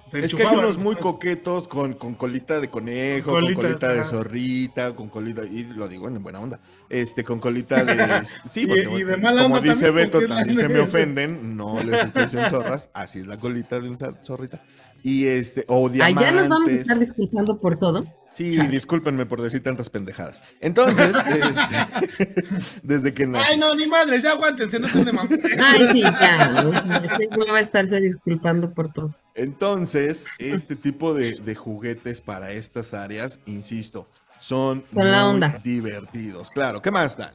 se 0.07 0.23
Es 0.23 0.35
que 0.35 0.43
hay 0.45 0.49
enchufaban. 0.49 0.65
unos 0.65 0.79
muy 0.79 0.97
coquetos 0.97 1.67
con, 1.69 1.95
con 1.95 2.15
colita 2.15 2.61
de 2.61 2.71
conejo, 2.71 3.33
Con 3.33 3.53
colita 3.55 3.93
de 3.93 4.05
zorrita, 4.05 4.95
con 4.95 5.09
colita, 5.09 5.43
y 5.45 5.65
lo 5.65 5.89
digo 5.89 6.09
en 6.09 6.23
buena 6.23 6.41
onda, 6.41 6.61
este, 6.89 7.25
con 7.25 7.41
colita 7.41 7.85
de... 7.85 7.97
Sí, 8.51 8.63
Y- 8.63 8.67
porque 8.67 8.91
y 9.01 9.05
de 9.05 9.17
mala 9.17 9.43
como 9.43 9.57
onda 9.57 9.69
dice 9.69 9.87
también, 9.87 10.11
Beto, 10.11 10.27
también 10.27 10.57
se 10.59 10.69
me 10.69 10.81
ofenden, 10.81 11.57
no 11.57 11.83
les 11.83 12.05
estoy 12.05 12.25
diciendo 12.25 12.51
zorras, 12.51 12.89
así 12.95 13.21
es 13.21 13.27
la 13.27 13.37
colita 13.39 13.81
de 13.81 13.89
una 13.91 14.13
zorrita. 14.25 14.63
Y 15.07 15.27
este, 15.29 15.65
o 15.69 15.87
Allá 15.87 15.95
diamantes. 15.95 16.35
nos 16.35 16.49
vamos 16.49 16.71
a 16.71 16.73
estar 16.75 16.99
disculpando 16.99 17.61
por 17.61 17.79
todo. 17.79 18.05
Sí, 18.35 18.51
discúlpenme 18.67 19.25
por 19.25 19.41
decir 19.41 19.63
tantas 19.63 19.89
pendejadas. 19.89 20.43
Entonces, 20.61 21.15
este, 21.27 22.45
desde 22.83 23.15
que 23.15 23.25
nací... 23.29 23.53
Ay, 23.53 23.57
no, 23.57 23.73
ni 23.77 23.87
madres, 23.87 24.25
ya 24.25 24.33
aguántense, 24.33 24.81
no 24.81 24.89
estén 24.89 25.05
de 25.05 25.13
mamá. 25.13 25.31
Ay, 25.63 25.87
sí, 25.93 26.01
ya. 26.03 26.65
No 26.65 27.47
va 27.53 27.59
a 27.59 27.61
estarse 27.61 28.01
disculpando 28.01 28.75
por 28.75 28.93
todo. 28.93 29.15
Entonces, 29.37 30.27
este 30.41 30.75
tipo 30.75 31.15
de, 31.15 31.35
de 31.39 31.55
juguetes 31.55 32.21
para 32.21 32.51
estas 32.51 32.93
áreas, 32.93 33.39
insisto, 33.47 34.09
son, 34.41 34.85
Son 34.93 35.05
la 35.09 35.23
muy 35.25 35.35
onda. 35.35 35.61
divertidos. 35.63 36.51
Claro, 36.51 36.83
¿qué 36.83 36.91
más 36.91 37.17
dan? 37.17 37.35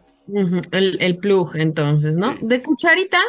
El, 0.72 0.98
el 1.02 1.18
plug, 1.19 1.56
entonces, 1.56 2.18
¿no? 2.18 2.34
Sí. 2.34 2.39
De 2.41 2.61
cucharita, 2.61 3.19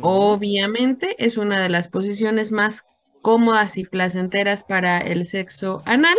obviamente, 0.00 1.14
es 1.24 1.36
una 1.36 1.60
de 1.62 1.68
las 1.68 1.86
posiciones 1.88 2.52
más 2.52 2.82
cómodas 3.22 3.76
y 3.78 3.84
placenteras 3.84 4.64
para 4.64 4.98
el 4.98 5.24
sexo 5.26 5.82
anal. 5.84 6.16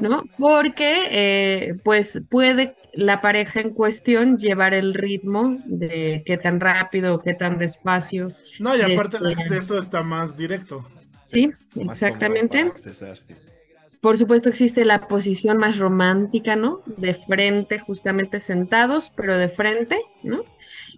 ¿no? 0.00 0.22
Porque, 0.38 1.08
eh, 1.10 1.74
pues, 1.82 2.22
puede 2.30 2.76
la 2.92 3.20
pareja 3.20 3.60
en 3.60 3.70
cuestión 3.70 4.38
llevar 4.38 4.72
el 4.72 4.94
ritmo 4.94 5.56
de 5.66 6.22
qué 6.24 6.36
tan 6.36 6.60
rápido 6.60 7.20
qué 7.20 7.34
tan 7.34 7.58
despacio, 7.58 8.28
No, 8.60 8.76
y 8.76 8.80
aparte 8.82 9.16
el 9.16 9.26
Este- 9.32 9.42
acceso 9.42 9.78
está 9.78 10.04
más 10.04 10.36
directo. 10.36 10.84
¿sí? 11.26 11.48
Más 11.74 12.00
Exactamente. 12.00 12.70
Por 14.00 14.16
supuesto 14.16 14.48
existe 14.48 14.84
la 14.84 15.08
posición 15.08 15.58
más 15.58 15.78
romántica, 15.78 16.54
¿no? 16.54 16.82
De 16.86 17.14
frente, 17.14 17.80
justamente 17.80 18.38
sentados, 18.38 19.10
pero 19.16 19.36
de 19.36 19.48
frente, 19.48 20.00
¿no? 20.22 20.44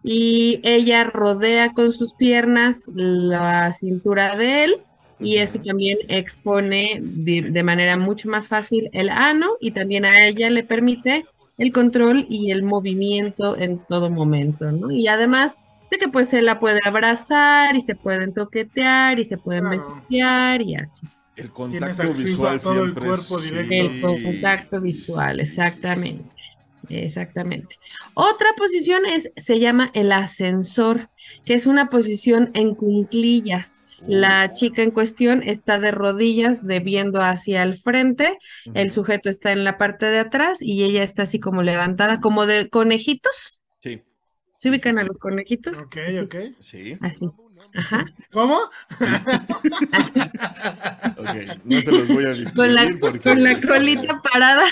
Y 0.04 0.60
ella 0.64 1.04
rodea 1.04 1.72
con 1.72 1.92
sus 1.92 2.12
piernas 2.12 2.90
la 2.94 3.72
cintura 3.72 4.36
de 4.36 4.64
él 4.64 4.82
y 5.20 5.36
eso 5.36 5.60
también 5.60 5.98
expone 6.08 6.98
de, 7.02 7.42
de 7.42 7.62
manera 7.62 7.96
mucho 7.96 8.28
más 8.28 8.48
fácil 8.48 8.88
el 8.92 9.08
ano 9.10 9.50
y 9.60 9.72
también 9.72 10.04
a 10.04 10.16
ella 10.26 10.50
le 10.50 10.64
permite 10.64 11.24
el 11.58 11.72
control 11.72 12.26
y 12.28 12.50
el 12.50 12.62
movimiento 12.62 13.56
en 13.56 13.80
todo 13.88 14.10
momento, 14.10 14.72
¿no? 14.72 14.90
Y 14.90 15.08
además 15.08 15.56
de 15.90 15.98
que 15.98 16.08
pues 16.08 16.28
se 16.28 16.40
la 16.40 16.58
puede 16.60 16.80
abrazar 16.84 17.76
y 17.76 17.80
se 17.82 17.94
pueden 17.94 18.32
toquetear 18.32 19.18
y 19.18 19.24
se 19.24 19.36
pueden 19.36 19.64
Claro. 19.64 19.78
besuquear 19.78 20.62
y 20.62 20.76
así. 20.76 21.06
El 21.36 21.50
contacto 21.50 22.12
visual 22.12 22.56
a 22.56 22.58
todo 22.58 22.84
el 22.84 22.94
cuerpo 22.94 23.38
directo. 23.40 24.08
El 24.08 24.22
contacto 24.22 24.80
visual, 24.80 25.40
exactamente. 25.40 26.24
Exactamente. 26.88 27.76
Otra 28.14 28.48
posición 28.56 29.06
es, 29.06 29.30
se 29.36 29.58
llama 29.60 29.90
el 29.94 30.12
ascensor, 30.12 31.08
que 31.44 31.54
es 31.54 31.66
una 31.66 31.88
posición 31.88 32.50
en 32.54 32.74
cunclillas. 32.74 33.76
La 34.06 34.52
chica 34.52 34.82
en 34.82 34.90
cuestión 34.90 35.42
está 35.42 35.78
de 35.78 35.90
rodillas, 35.90 36.66
de 36.66 36.80
viendo 36.80 37.20
hacia 37.20 37.62
el 37.62 37.76
frente, 37.76 38.38
el 38.74 38.90
sujeto 38.90 39.28
está 39.28 39.52
en 39.52 39.64
la 39.64 39.78
parte 39.78 40.06
de 40.06 40.18
atrás 40.18 40.62
y 40.62 40.84
ella 40.84 41.02
está 41.02 41.24
así 41.24 41.38
como 41.38 41.62
levantada, 41.62 42.20
como 42.20 42.46
de 42.46 42.68
conejitos. 42.68 43.60
Sí, 43.80 44.02
¿Se 44.58 44.70
ubican 44.70 44.98
a 44.98 45.04
los 45.04 45.16
conejitos? 45.18 45.78
Ok, 45.78 45.96
ok. 46.22 46.34
sí. 46.60 46.94
Así. 47.00 47.26
Ajá. 47.74 48.06
¿Cómo? 48.32 48.58
Ok, 51.16 51.28
no 51.64 51.80
se 51.80 51.90
los 51.90 52.08
voy 52.08 52.24
a 52.24 52.28
describir 52.30 52.54
Con 52.54 52.74
la, 52.74 52.96
porque... 52.98 53.20
con 53.20 53.42
la 53.42 53.60
colita 53.60 54.22
parada. 54.22 54.64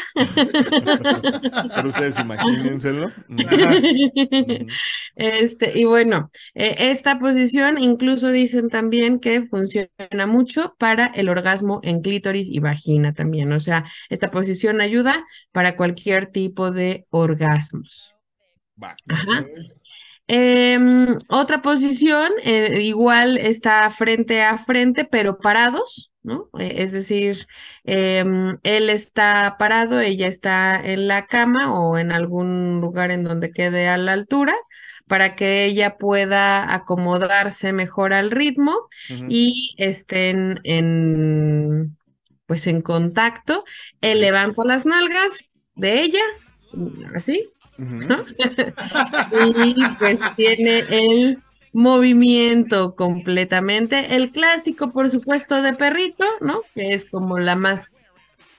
Pero 1.74 1.88
ustedes 1.88 2.18
imagínenselo. 2.18 3.10
Este, 5.16 5.78
y 5.78 5.84
bueno, 5.84 6.30
eh, 6.54 6.74
esta 6.78 7.18
posición 7.18 7.78
incluso 7.78 8.30
dicen 8.30 8.68
también 8.68 9.20
que 9.20 9.46
funciona 9.46 10.26
mucho 10.26 10.74
para 10.78 11.06
el 11.06 11.28
orgasmo 11.28 11.80
en 11.82 12.00
clítoris 12.00 12.48
y 12.48 12.60
vagina 12.60 13.12
también. 13.12 13.52
O 13.52 13.58
sea, 13.58 13.84
esta 14.08 14.30
posición 14.30 14.80
ayuda 14.80 15.24
para 15.52 15.76
cualquier 15.76 16.26
tipo 16.26 16.70
de 16.70 17.06
orgasmos. 17.10 18.14
Va. 18.82 18.94
Ajá. 19.08 19.44
Em, 20.30 21.16
otra 21.30 21.62
posición, 21.62 22.30
eh, 22.44 22.82
igual 22.82 23.38
está 23.38 23.90
frente 23.90 24.42
a 24.42 24.59
frente, 24.59 25.06
pero 25.06 25.38
parados, 25.38 26.12
¿no? 26.22 26.50
Eh, 26.59 26.74
es 26.82 26.92
decir, 26.92 27.46
em, 27.84 28.59
él 28.62 28.90
está 28.90 29.56
parado, 29.59 30.00
ella 30.00 30.26
está 30.28 30.78
en 30.84 31.09
la 31.09 31.26
cama 31.26 31.72
o 31.80 31.96
en 31.96 32.12
algún 32.12 32.78
lugar 32.82 33.10
en 33.10 33.24
donde 33.24 33.52
quede 33.52 33.88
a 33.88 33.96
la 33.96 34.12
altura 34.12 34.55
para 35.06 35.34
que 35.34 35.64
ella 35.64 35.96
pueda 35.96 36.74
acomodarse 36.74 37.72
mejor 37.72 38.12
al 38.12 38.30
ritmo 38.30 38.74
y 39.30 39.74
estén 39.78 40.60
en, 40.64 41.96
pues 42.44 42.66
en 42.66 42.82
contacto. 42.82 43.64
Él 44.02 44.20
levanta 44.20 44.62
las 44.66 44.84
nalgas 44.84 45.48
de 45.74 46.02
ella, 46.02 46.22
así, 47.14 47.50
Y 49.64 49.74
pues 49.98 50.18
tiene 50.36 50.78
el 50.90 51.38
movimiento 51.72 52.94
completamente. 52.94 54.14
El 54.16 54.30
clásico, 54.30 54.92
por 54.92 55.10
supuesto, 55.10 55.62
de 55.62 55.74
perrito, 55.74 56.24
¿no? 56.40 56.62
Que 56.74 56.92
es 56.94 57.05
como 57.05 57.38
la 57.38 57.56
más 57.56 58.05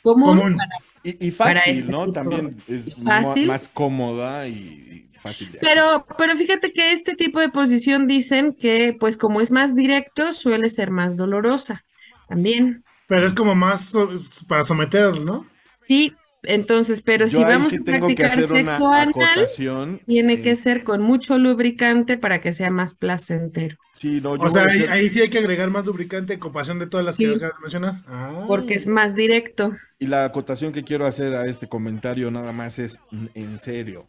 común. 0.03 0.37
Común. 0.37 0.57
Y, 1.03 1.27
y 1.27 1.31
Para 1.31 1.59
fácil, 1.61 1.79
este 1.79 1.91
¿no? 1.91 1.99
tipo- 2.05 2.13
También 2.13 2.57
es 2.67 2.97
más 2.97 3.67
cómoda 3.69 4.47
y, 4.47 5.05
fácil 5.19 5.51
de 5.51 5.57
hacer. 5.59 5.69
Pero, 5.69 6.05
pero 6.17 6.35
fíjate 6.37 6.71
que 6.73 6.91
este 6.91 7.15
tipo 7.15 7.39
de 7.39 7.49
posición 7.49 8.07
dicen 8.07 8.53
que, 8.53 8.95
pues 8.99 9.17
como 9.17 9.41
es 9.41 9.51
más 9.51 9.75
directo, 9.75 10.33
suele 10.33 10.69
ser 10.69 10.91
más 10.91 11.15
dolorosa 11.17 11.83
también. 12.27 12.83
Pero 13.07 13.25
es 13.25 13.33
como 13.33 13.55
más 13.55 13.81
so- 13.85 14.09
para 14.47 14.63
someter, 14.63 15.19
¿no? 15.21 15.45
Sí, 15.85 16.13
entonces, 16.43 17.01
pero 17.01 17.27
Yo 17.27 17.39
si 17.39 17.43
vamos 17.43 17.67
sí 17.69 17.75
a 17.75 17.79
que 17.79 17.83
practicar 17.85 18.25
hacer 18.27 18.45
una 18.51 18.71
sexo 18.77 18.91
anal, 18.91 19.99
tiene 20.05 20.41
que 20.41 20.55
ser 20.55 20.83
con 20.83 21.01
mucho 21.01 21.37
lubricante 21.37 22.17
para 22.17 22.41
que 22.41 22.53
sea 22.53 22.69
más 22.69 22.95
placentero. 22.95 23.77
Sí, 23.91 24.21
no, 24.21 24.35
yo 24.37 24.43
O 24.43 24.49
sea, 24.49 24.63
ahí, 24.63 25.09
sí 25.09 25.21
hay 25.21 25.29
que 25.29 25.39
agregar 25.39 25.69
más 25.69 25.85
lubricante 25.85 26.33
en 26.33 26.39
comparación 26.39 26.79
de 26.79 26.87
todas 26.87 27.05
las 27.05 27.15
Sí. 27.15 27.25
que 27.25 27.35
acabas 27.35 27.55
de 27.57 27.61
mencionar. 27.61 27.95
Ah. 28.07 28.45
porque 28.47 28.75
es 28.75 28.87
más 28.87 29.15
directo. 29.15 29.75
Y 29.99 30.07
la 30.07 30.25
acotación 30.25 30.71
que 30.71 30.83
quiero 30.83 31.05
hacer 31.05 31.35
a 31.35 31.45
este 31.45 31.67
comentario 31.67 32.31
nada 32.31 32.53
más 32.53 32.79
es, 32.79 32.99
en 33.33 33.59
serio, 33.59 34.05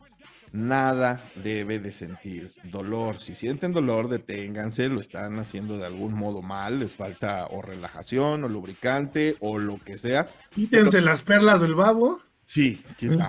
nada 0.52 1.24
debe 1.36 1.78
de 1.78 1.92
sentir 1.92 2.50
dolor. 2.64 3.20
Si 3.20 3.34
sienten 3.34 3.72
dolor, 3.72 4.08
deténganse, 4.08 4.88
lo 4.88 5.00
están 5.00 5.38
haciendo 5.38 5.78
de 5.78 5.86
algún 5.86 6.14
modo 6.14 6.42
mal, 6.42 6.80
les 6.80 6.94
falta 6.94 7.46
o 7.50 7.62
relajación 7.62 8.44
o 8.44 8.48
lubricante 8.48 9.36
o 9.40 9.58
lo 9.58 9.78
que 9.78 9.98
sea. 9.98 10.28
Quítense 10.50 11.00
las 11.00 11.22
perlas 11.22 11.60
del 11.60 11.74
babo. 11.74 12.20
Sí, 12.52 12.82
ajá. 13.16 13.28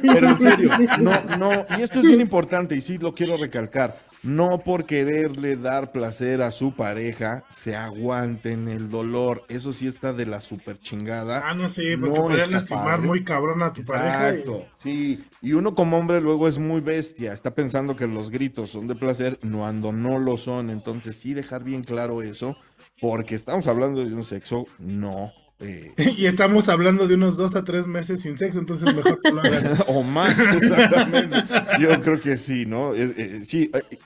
pero 0.00 0.26
en 0.30 0.38
serio, 0.38 0.70
no, 0.98 1.20
no, 1.36 1.66
y 1.76 1.82
esto 1.82 1.98
es 2.00 2.06
bien 2.06 2.22
importante 2.22 2.74
y 2.74 2.80
sí 2.80 2.96
lo 2.96 3.14
quiero 3.14 3.36
recalcar, 3.36 4.00
no 4.22 4.56
por 4.64 4.86
quererle 4.86 5.56
dar 5.56 5.92
placer 5.92 6.40
a 6.40 6.50
su 6.50 6.74
pareja, 6.74 7.44
se 7.50 7.76
aguanten 7.76 8.68
el 8.68 8.88
dolor, 8.88 9.44
eso 9.50 9.74
sí 9.74 9.86
está 9.86 10.14
de 10.14 10.24
la 10.24 10.40
super 10.40 10.78
chingada. 10.80 11.42
Ah, 11.46 11.52
no 11.52 11.68
sé, 11.68 11.98
porque 11.98 12.16
No 12.16 12.22
podrías 12.24 12.50
lastimar 12.50 12.84
padre. 12.96 13.06
muy 13.06 13.22
cabrón 13.22 13.62
a 13.62 13.74
tu 13.74 13.84
pareja. 13.84 14.30
y- 14.32 14.38
Exacto, 14.38 14.66
sí, 14.78 15.24
y 15.42 15.52
uno 15.52 15.74
como 15.74 15.98
hombre 15.98 16.22
luego 16.22 16.48
es 16.48 16.56
muy 16.56 16.80
bestia, 16.80 17.34
está 17.34 17.54
pensando 17.54 17.96
que 17.96 18.06
los 18.06 18.30
gritos 18.30 18.70
son 18.70 18.86
de 18.88 18.94
placer 18.94 19.38
cuando 19.42 19.92
no 19.92 20.18
lo 20.18 20.38
son, 20.38 20.70
entonces 20.70 21.16
sí 21.16 21.34
dejar 21.34 21.64
bien 21.64 21.84
claro 21.84 22.22
eso, 22.22 22.56
porque 22.98 23.34
estamos 23.34 23.66
hablando 23.66 24.02
de 24.02 24.14
un 24.14 24.24
sexo 24.24 24.64
no... 24.78 25.32
eh, 25.64 25.92
Y 26.16 26.26
estamos 26.26 26.68
hablando 26.68 27.06
de 27.08 27.14
unos 27.14 27.36
dos 27.36 27.56
a 27.56 27.64
tres 27.64 27.86
meses 27.86 28.22
sin 28.22 28.36
sexo, 28.38 28.58
entonces 28.58 28.94
mejor 28.94 29.20
que 29.20 29.30
lo 29.30 29.40
hagan. 29.40 29.78
o 29.88 30.02
más, 30.02 30.36
exactamente. 30.60 31.36
Yo 31.80 32.00
creo 32.00 32.20
que 32.20 32.38
sí, 32.38 32.66
¿no? 32.66 32.94
Eh, 32.94 33.14
eh, 33.16 33.40
sí, 33.44 33.70
eh, 33.74 33.98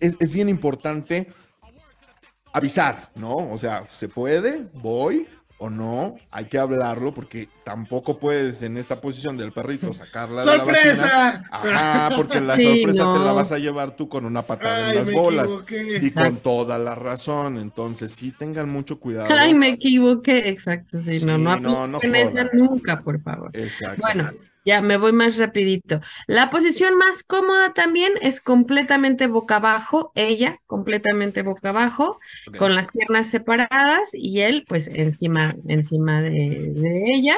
es, 0.00 0.16
es 0.20 0.32
bien 0.32 0.48
importante 0.48 1.28
avisar, 2.52 3.10
¿no? 3.14 3.36
O 3.36 3.58
sea, 3.58 3.86
¿se 3.90 4.08
puede? 4.08 4.66
¿Voy? 4.74 5.26
¿O 5.58 5.70
no? 5.70 6.16
Hay 6.30 6.46
que 6.46 6.58
hablarlo 6.58 7.14
porque 7.14 7.48
tampoco 7.66 8.20
puedes 8.20 8.62
en 8.62 8.76
esta 8.76 9.00
posición 9.00 9.36
del 9.36 9.52
perrito 9.52 9.92
sacarla 9.92 10.46
de 10.46 10.54
la 10.54 10.64
vagina. 10.64 11.10
¡Sorpresa! 11.10 11.46
Ajá, 11.50 12.12
porque 12.14 12.40
la 12.40 12.56
Sí, 12.56 12.62
sorpresa 12.62 13.08
te 13.10 13.18
la 13.18 13.32
no. 13.32 13.34
vas 13.34 13.50
a 13.52 13.58
llevar 13.58 13.96
tú 13.96 14.08
con 14.08 14.24
una 14.24 14.46
patada 14.46 14.86
Ay, 14.86 14.90
en 14.90 14.94
las 14.94 15.10
bolas. 15.10 15.58
equivoqué. 15.58 15.98
Y 15.98 16.12
con 16.12 16.42
toda 16.42 16.78
la 16.78 16.94
razón. 16.94 17.58
Entonces, 17.58 18.12
sí, 18.12 18.32
tengan 18.32 18.68
mucho 18.68 19.00
cuidado. 19.00 19.34
Ay, 19.38 19.54
me 19.54 19.68
equivoqué, 19.70 20.48
exacto, 20.50 20.98
sí, 21.00 21.20
no, 21.20 21.38
Sí, 21.38 21.38
no 21.38 21.56
no, 21.58 21.86
no 21.88 22.00
apliquen 22.00 22.14
esa 22.14 22.44
jodan. 22.44 22.50
nunca, 22.52 23.02
por 23.02 23.20
favor. 23.22 23.54
Exacto. 23.54 24.00
Bueno, 24.00 24.32
ya 24.64 24.82
me 24.82 24.96
voy 24.96 25.12
más 25.12 25.36
rapidito. 25.36 26.00
La 26.26 26.50
posición 26.50 26.96
más 26.98 27.22
cómoda 27.24 27.72
también 27.74 28.12
es 28.22 28.40
completamente 28.40 29.26
boca 29.26 29.56
abajo, 29.56 30.12
ella 30.14 30.58
completamente 30.66 31.42
boca 31.42 31.70
abajo, 31.70 32.18
con 32.58 32.74
las 32.74 32.88
piernas 32.88 33.28
separadas 33.30 34.10
y 34.12 34.40
él 34.40 34.64
pues 34.68 34.88
encima, 34.88 35.54
encima 35.68 36.20
de, 36.22 36.30
de 36.30 37.10
ella. 37.14 37.36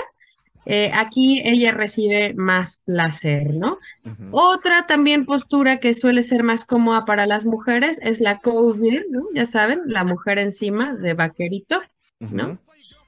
Eh, 0.70 0.90
aquí 0.92 1.40
ella 1.46 1.72
recibe 1.72 2.34
más 2.34 2.82
placer, 2.84 3.54
¿no? 3.54 3.78
Otra 4.32 4.86
también 4.86 5.24
postura 5.24 5.78
que 5.78 5.94
suele 5.94 6.22
ser 6.22 6.42
más 6.42 6.66
cómoda 6.66 7.06
para 7.06 7.26
las 7.26 7.46
mujeres 7.46 7.98
es 8.02 8.20
la 8.20 8.40
cowgirl, 8.40 9.06
¿no? 9.10 9.22
Ya 9.34 9.46
saben, 9.46 9.80
la 9.86 10.04
mujer 10.04 10.38
encima 10.38 10.94
de 10.94 11.14
vaquerito, 11.14 11.80
¿no? 12.20 12.58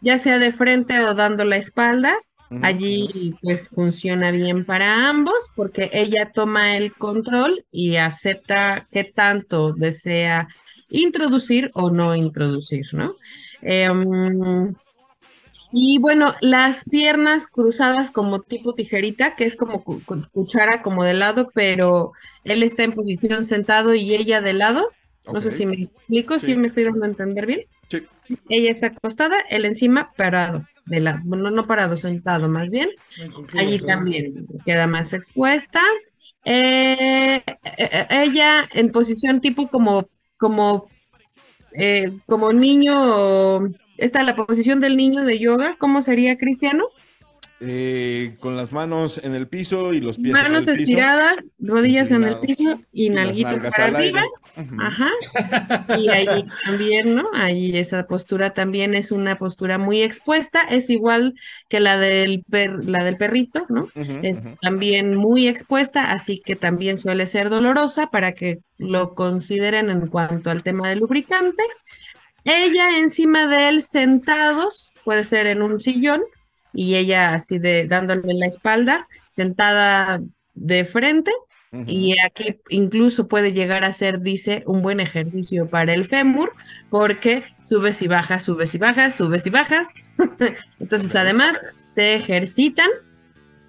Ya 0.00 0.16
sea 0.16 0.38
de 0.38 0.52
frente 0.52 1.00
o 1.00 1.14
dando 1.14 1.44
la 1.44 1.58
espalda. 1.58 2.14
Allí 2.62 3.36
pues 3.42 3.68
funciona 3.68 4.32
bien 4.32 4.64
para 4.64 5.08
ambos 5.08 5.50
porque 5.54 5.90
ella 5.92 6.32
toma 6.34 6.76
el 6.78 6.94
control 6.94 7.64
y 7.70 7.96
acepta 7.96 8.88
qué 8.90 9.04
tanto 9.04 9.72
desea 9.72 10.48
introducir 10.88 11.70
o 11.74 11.90
no 11.90 12.16
introducir, 12.16 12.86
¿no? 12.92 13.14
Em, 13.62 14.74
y 15.72 15.98
bueno, 15.98 16.34
las 16.40 16.84
piernas 16.84 17.47
cruzadas 17.47 18.10
como 18.10 18.40
tipo 18.40 18.74
tijerita, 18.74 19.36
que 19.36 19.44
es 19.44 19.56
como 19.56 19.82
cu- 19.84 20.02
cu- 20.05 20.26
cuchara 20.32 20.82
como 20.82 21.05
de 21.05 21.14
lado, 21.14 21.51
pero 21.55 22.12
él 22.44 22.62
está 22.62 22.82
en 22.84 22.92
posición 22.92 23.44
sentado 23.44 23.94
y 23.94 24.14
ella 24.14 24.40
de 24.40 24.52
lado. 24.52 24.90
No 25.32 25.40
sé 25.40 25.52
si 25.52 25.66
me 25.66 25.74
explico, 25.82 26.38
si 26.38 26.55
me 26.55 26.66
estoy 26.66 26.84
dando 26.84 27.05
a 27.05 27.09
entender 27.09 27.47
bien. 27.47 27.60
Sí. 27.88 28.06
Ella 28.48 28.70
está 28.70 28.88
acostada, 28.88 29.36
él 29.48 29.64
encima 29.64 30.12
parado, 30.16 30.62
de 30.86 31.01
lado, 31.01 31.20
bueno, 31.24 31.51
no 31.51 31.66
parado, 31.66 31.97
sentado 31.97 32.48
más 32.48 32.68
bien. 32.70 32.90
Allí 33.59 33.78
también 33.78 34.47
queda 34.64 34.86
más 34.86 35.12
expuesta. 35.12 35.80
Eh, 36.44 37.34
eh, 37.36 37.42
eh, 37.76 38.06
ella 38.10 38.68
en 38.72 38.90
posición 38.90 39.40
tipo 39.40 39.68
como, 39.68 40.09
como, 40.38 40.88
eh, 41.74 42.18
como 42.26 42.52
niño, 42.52 43.68
esta 44.01 44.22
la 44.22 44.35
posición 44.36 44.81
del 44.81 44.97
niño 44.97 45.24
de 45.24 45.39
yoga, 45.39 45.77
¿cómo 45.78 46.02
sería, 46.02 46.36
Cristiano? 46.39 46.85
eh, 47.62 48.36
con 48.40 48.56
las 48.56 48.72
manos 48.72 49.20
en 49.22 49.35
el 49.35 49.47
piso 49.47 49.93
y 49.93 50.01
los 50.01 50.16
pies 50.16 50.28
en 50.28 50.32
Manos 50.32 50.66
el 50.66 50.77
piso. 50.78 50.93
estiradas, 50.93 51.52
rodillas 51.59 52.10
en 52.10 52.24
el 52.24 52.39
piso 52.40 52.81
y 52.90 53.06
y 53.06 53.10
nalguitas 53.10 53.60
para 53.70 53.85
arriba. 53.98 54.22
Ajá. 54.78 55.10
Y 55.98 56.09
ahí 56.09 56.27
también, 56.64 57.14
¿no? 57.16 57.28
Ahí 57.35 57.77
esa 57.77 58.06
postura 58.06 58.55
también 58.55 58.94
es 58.94 59.12
una 59.12 59.36
postura 59.36 59.77
muy 59.77 60.01
expuesta, 60.02 60.60
es 60.70 60.89
igual 60.89 61.35
que 61.68 61.81
la 61.81 61.98
del 61.98 62.44
per- 62.48 62.82
la 62.86 63.05
del 63.05 63.18
perrito, 63.18 63.66
¿no? 63.68 63.89
Es 64.22 64.48
también 64.62 65.14
muy 65.16 65.47
expuesta, 65.47 66.12
así 66.12 66.40
que 66.43 66.56
también 66.56 66.97
suele 66.97 67.27
ser 67.27 67.51
dolorosa 67.51 68.06
para 68.06 68.32
que 68.32 68.60
lo 68.78 69.14
consideren 69.14 69.90
en 69.90 70.06
cuanto 70.06 70.51
al 70.51 70.62
tema 70.62 70.89
del 70.89 71.01
lubricante. 71.01 71.62
Ella 72.44 72.98
encima 72.98 73.46
de 73.46 73.68
él 73.68 73.82
sentados, 73.82 74.92
puede 75.04 75.24
ser 75.24 75.46
en 75.46 75.62
un 75.62 75.80
sillón, 75.80 76.22
y 76.72 76.96
ella 76.96 77.34
así 77.34 77.58
de 77.58 77.86
dándole 77.86 78.34
la 78.34 78.46
espalda, 78.46 79.06
sentada 79.34 80.20
de 80.54 80.84
frente, 80.84 81.32
y 81.86 82.18
aquí 82.18 82.58
incluso 82.68 83.28
puede 83.28 83.52
llegar 83.52 83.84
a 83.84 83.92
ser, 83.92 84.20
dice, 84.20 84.64
un 84.66 84.82
buen 84.82 84.98
ejercicio 84.98 85.68
para 85.68 85.94
el 85.94 86.04
fémur, 86.04 86.52
porque 86.88 87.44
subes 87.62 88.02
y 88.02 88.08
bajas, 88.08 88.42
subes 88.42 88.74
y 88.74 88.78
bajas, 88.78 89.14
subes 89.14 89.46
y 89.46 89.50
bajas. 89.50 89.86
Entonces, 90.80 91.14
además, 91.14 91.56
se 91.94 92.14
ejercitan 92.14 92.88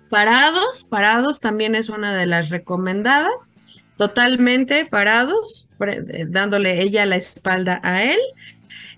parados. 0.10 0.84
Parados 0.90 1.40
también 1.40 1.76
es 1.76 1.90
una 1.90 2.16
de 2.16 2.26
las 2.26 2.50
recomendadas. 2.50 3.54
Totalmente 3.98 4.86
parados, 4.86 5.70
eh, 5.80 6.26
dándole 6.28 6.82
ella 6.82 7.06
la 7.06 7.18
espalda 7.18 7.80
a 7.84 8.04
él. 8.04 8.20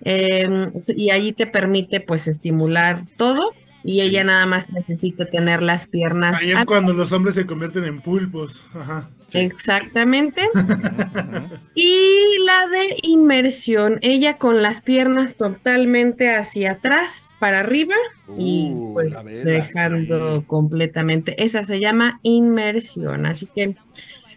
Em, 0.03 0.71
y 0.95 1.09
allí 1.11 1.33
te 1.33 1.47
permite, 1.47 1.99
pues, 1.99 2.27
estimular 2.27 2.99
todo. 3.17 3.53
Y 3.85 3.99
ella 3.99 4.23
nada 4.23 4.45
más 4.45 4.71
necesita 4.71 5.25
tener 5.25 5.61
las 5.61 5.87
piernas 5.87 6.41
Ahí 6.41 6.51
es 6.51 6.63
cuando 6.63 6.93
los 6.93 7.11
hombres 7.11 7.35
se 7.35 7.45
convierten 7.45 7.83
en 7.83 7.99
pulpos. 7.99 8.65
Ajá. 8.73 9.09
Exactamente. 9.33 10.41
Y 11.75 12.19
la 12.45 12.67
de 12.67 12.97
inmersión, 13.01 13.97
ella 14.01 14.37
con 14.37 14.61
las 14.61 14.81
piernas 14.81 15.35
totalmente 15.35 16.33
hacia 16.35 16.73
atrás, 16.73 17.31
para 17.39 17.61
arriba 17.61 17.95
y 18.37 18.69
Uh, 18.73 18.93
pues 18.93 19.13
dejando 19.43 20.39
sí. 20.39 20.45
completamente. 20.45 21.43
Esa 21.43 21.63
se 21.63 21.79
llama 21.79 22.19
inmersión. 22.21 23.25
Así 23.25 23.47
que 23.47 23.75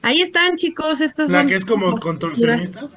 ahí 0.02 0.20
están, 0.22 0.56
chicos. 0.56 1.00
Estas 1.00 1.30
La 1.30 1.40
son 1.40 1.48
que 1.48 1.54
es 1.56 1.64
como 1.64 1.98
contorsionista. 2.00 2.88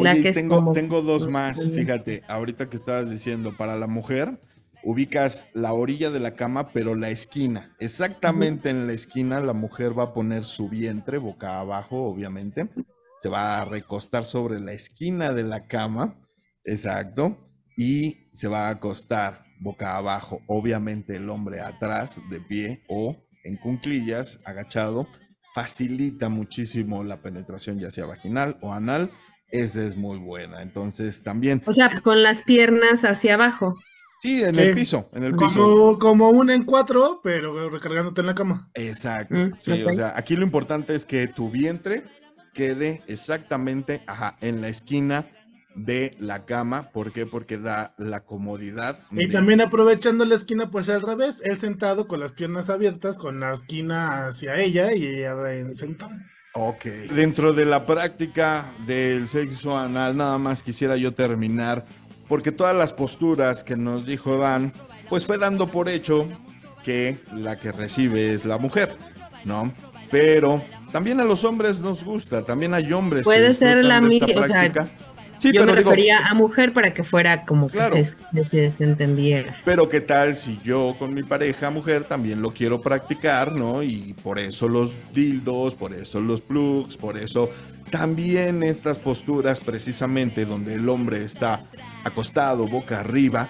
Oye, 0.00 0.32
tengo, 0.32 0.56
como- 0.56 0.72
tengo 0.72 1.02
dos 1.02 1.28
más, 1.28 1.58
fíjate, 1.74 2.22
ahorita 2.28 2.68
que 2.68 2.76
estabas 2.76 3.10
diciendo, 3.10 3.56
para 3.56 3.76
la 3.76 3.86
mujer, 3.86 4.40
ubicas 4.84 5.48
la 5.54 5.72
orilla 5.72 6.10
de 6.10 6.20
la 6.20 6.34
cama, 6.34 6.72
pero 6.72 6.94
la 6.94 7.10
esquina. 7.10 7.74
Exactamente 7.80 8.70
en 8.70 8.86
la 8.86 8.92
esquina 8.92 9.40
la 9.40 9.52
mujer 9.52 9.98
va 9.98 10.04
a 10.04 10.12
poner 10.14 10.44
su 10.44 10.68
vientre 10.68 11.18
boca 11.18 11.58
abajo, 11.58 12.04
obviamente. 12.04 12.68
Se 13.20 13.28
va 13.28 13.60
a 13.60 13.64
recostar 13.64 14.22
sobre 14.24 14.60
la 14.60 14.72
esquina 14.72 15.32
de 15.32 15.42
la 15.42 15.66
cama, 15.66 16.16
exacto, 16.64 17.36
y 17.76 18.28
se 18.32 18.46
va 18.48 18.68
a 18.68 18.70
acostar 18.70 19.44
boca 19.60 19.96
abajo, 19.96 20.40
obviamente 20.46 21.16
el 21.16 21.28
hombre 21.28 21.60
atrás, 21.60 22.20
de 22.30 22.40
pie 22.40 22.82
o 22.88 23.16
en 23.42 23.56
cunclillas, 23.56 24.38
agachado, 24.44 25.08
facilita 25.54 26.28
muchísimo 26.28 27.02
la 27.02 27.20
penetración 27.20 27.80
ya 27.80 27.90
sea 27.90 28.06
vaginal 28.06 28.56
o 28.60 28.72
anal. 28.72 29.10
Esa 29.50 29.82
es 29.82 29.96
muy 29.96 30.18
buena. 30.18 30.62
Entonces 30.62 31.22
también, 31.22 31.62
O 31.66 31.72
sea, 31.72 32.00
con 32.02 32.22
las 32.22 32.42
piernas 32.42 33.04
hacia 33.04 33.34
abajo. 33.34 33.78
sí, 34.20 34.42
en 34.42 34.54
Sí. 34.54 34.60
el 34.62 34.74
piso, 34.74 35.08
en 35.12 35.22
el 35.24 35.32
piso. 35.36 35.54
Como, 35.54 35.98
como 35.98 36.30
una 36.30 36.54
en 36.54 36.64
cuatro, 36.64 37.20
pero 37.22 37.70
recargándote 37.70 38.20
en 38.20 38.26
la 38.26 38.34
cama. 38.34 38.68
Exacto. 38.74 39.34
Mm, 39.34 39.52
sí, 39.60 39.82
o 39.84 39.92
sea, 39.94 40.12
aquí 40.16 40.36
lo 40.36 40.44
importante 40.44 40.94
es 40.94 41.06
que 41.06 41.28
tu 41.28 41.50
vientre 41.50 42.04
quede 42.52 43.02
exactamente 43.06 44.02
ajá, 44.06 44.36
en 44.40 44.60
la 44.60 44.68
esquina 44.68 45.26
de 45.76 46.16
la 46.18 46.44
cama. 46.44 46.90
¿Por 46.90 47.12
qué? 47.12 47.24
Porque 47.24 47.56
da 47.58 47.94
la 47.98 48.24
comodidad. 48.24 48.98
Y 49.12 49.28
de- 49.28 49.32
también 49.32 49.60
aprovechando 49.60 50.24
la 50.24 50.34
esquina, 50.34 50.68
pues 50.70 50.88
al 50.88 51.02
revés, 51.02 51.40
él 51.44 51.56
sentado 51.58 52.08
con 52.08 52.18
las 52.18 52.32
piernas 52.32 52.68
abiertas, 52.68 53.16
con 53.18 53.38
la 53.38 53.52
esquina 53.52 54.26
hacia 54.26 54.58
ella 54.60 54.92
y 54.92 55.06
ella 55.06 55.52
en 55.54 55.76
sentón. 55.76 56.24
Ok. 56.54 56.84
Dentro 57.14 57.52
de 57.52 57.64
la 57.64 57.86
práctica 57.86 58.66
del 58.86 59.28
sexo 59.28 59.76
anal, 59.76 60.16
nada 60.16 60.38
más 60.38 60.62
quisiera 60.62 60.96
yo 60.96 61.12
terminar, 61.14 61.84
porque 62.28 62.52
todas 62.52 62.74
las 62.74 62.92
posturas 62.92 63.62
que 63.64 63.76
nos 63.76 64.04
dijo 64.06 64.36
Dan, 64.38 64.72
pues 65.08 65.24
fue 65.24 65.38
dando 65.38 65.70
por 65.70 65.88
hecho 65.88 66.26
que 66.84 67.18
la 67.32 67.56
que 67.58 67.70
recibe 67.72 68.32
es 68.32 68.44
la 68.44 68.58
mujer, 68.58 68.96
¿no? 69.44 69.72
Pero 70.10 70.62
también 70.90 71.20
a 71.20 71.24
los 71.24 71.44
hombres 71.44 71.80
nos 71.80 72.02
gusta, 72.02 72.42
también 72.44 72.72
hay 72.74 72.92
hombres 72.92 73.24
Puede 73.24 73.48
que 73.48 73.54
ser 73.54 73.84
la 73.84 74.00
de 74.00 74.08
esta 74.08 74.26
mi- 74.26 74.32
o 74.32 74.46
sea. 74.46 74.88
Sí, 75.38 75.52
Yo 75.52 75.60
me 75.60 75.66
pero 75.66 75.78
digo, 75.78 75.90
refería 75.90 76.26
a 76.26 76.34
mujer 76.34 76.72
para 76.72 76.92
que 76.92 77.04
fuera 77.04 77.44
como 77.44 77.68
que 77.68 77.80
se, 77.80 78.14
que 78.34 78.44
se, 78.44 78.70
se 78.70 78.84
entendiera. 78.84 79.56
Pero 79.64 79.88
qué 79.88 80.00
tal 80.00 80.36
si 80.36 80.58
yo 80.64 80.96
con 80.98 81.14
mi 81.14 81.22
pareja 81.22 81.70
mujer 81.70 82.04
también 82.04 82.42
lo 82.42 82.50
quiero 82.50 82.80
practicar, 82.80 83.52
¿no? 83.52 83.82
Y 83.82 84.14
por 84.22 84.38
eso 84.38 84.68
los 84.68 84.94
dildos, 85.14 85.74
por 85.74 85.94
eso 85.94 86.20
los 86.20 86.40
plugs, 86.40 86.96
por 86.96 87.16
eso 87.16 87.50
también 87.90 88.62
estas 88.62 88.98
posturas 88.98 89.60
precisamente 89.60 90.44
donde 90.44 90.74
el 90.74 90.88
hombre 90.88 91.24
está 91.24 91.62
acostado 92.04 92.66
boca 92.66 93.00
arriba, 93.00 93.48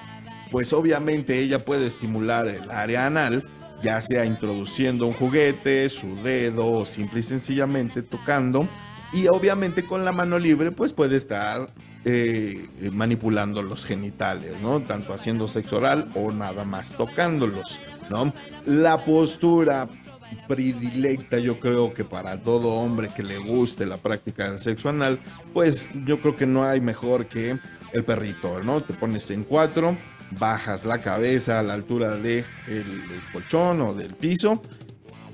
pues 0.50 0.72
obviamente 0.72 1.38
ella 1.38 1.64
puede 1.64 1.86
estimular 1.86 2.46
el 2.46 2.70
área 2.70 3.06
anal, 3.06 3.44
ya 3.82 4.00
sea 4.00 4.24
introduciendo 4.24 5.06
un 5.06 5.14
juguete, 5.14 5.88
su 5.88 6.16
dedo 6.22 6.70
o 6.70 6.84
simple 6.84 7.20
y 7.20 7.22
sencillamente 7.22 8.02
tocando. 8.02 8.66
Y 9.12 9.26
obviamente 9.28 9.84
con 9.84 10.04
la 10.04 10.12
mano 10.12 10.38
libre 10.38 10.70
pues 10.70 10.92
puede 10.92 11.16
estar 11.16 11.70
eh, 12.04 12.68
eh, 12.80 12.90
manipulando 12.90 13.62
los 13.62 13.84
genitales, 13.84 14.60
¿no? 14.60 14.80
Tanto 14.80 15.14
haciendo 15.14 15.48
sexo 15.48 15.78
oral 15.78 16.10
o 16.14 16.30
nada 16.30 16.64
más 16.64 16.92
tocándolos, 16.92 17.80
¿no? 18.10 18.32
La 18.66 19.04
postura 19.04 19.88
predilecta 20.46 21.38
yo 21.38 21.58
creo 21.58 21.94
que 21.94 22.04
para 22.04 22.42
todo 22.42 22.68
hombre 22.68 23.08
que 23.08 23.22
le 23.22 23.38
guste 23.38 23.86
la 23.86 23.96
práctica 23.96 24.50
del 24.50 24.60
sexo 24.60 24.90
anal, 24.90 25.18
pues 25.54 25.88
yo 26.04 26.20
creo 26.20 26.36
que 26.36 26.46
no 26.46 26.64
hay 26.64 26.80
mejor 26.80 27.26
que 27.26 27.58
el 27.92 28.04
perrito, 28.04 28.62
¿no? 28.62 28.82
Te 28.82 28.92
pones 28.92 29.30
en 29.30 29.44
cuatro, 29.44 29.96
bajas 30.32 30.84
la 30.84 30.98
cabeza 30.98 31.58
a 31.58 31.62
la 31.62 31.74
altura 31.74 32.16
del 32.16 32.44
de 32.66 33.20
colchón 33.32 33.80
o 33.80 33.94
del 33.94 34.14
piso, 34.14 34.60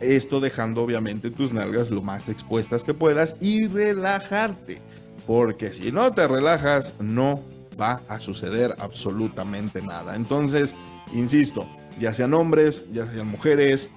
esto 0.04 0.40
dejando 0.40 0.82
obviamente 0.82 1.30
tus 1.30 1.52
nalgas 1.52 1.90
lo 1.90 2.02
más 2.02 2.28
expuestas 2.28 2.84
que 2.84 2.94
puedas 2.94 3.36
y 3.40 3.68
relajarte. 3.68 4.80
Porque 5.26 5.72
si 5.72 5.90
no 5.90 6.12
te 6.12 6.28
relajas, 6.28 6.94
no 7.00 7.40
va 7.80 8.02
a 8.08 8.20
suceder 8.20 8.74
absolutamente 8.78 9.82
nada. 9.82 10.16
Entonces, 10.16 10.74
insisto, 11.12 11.66
ya 11.98 12.12
sean 12.12 12.34
hombres, 12.34 12.84
ya 12.92 13.06
sean 13.10 13.28
mujeres, 13.28 13.88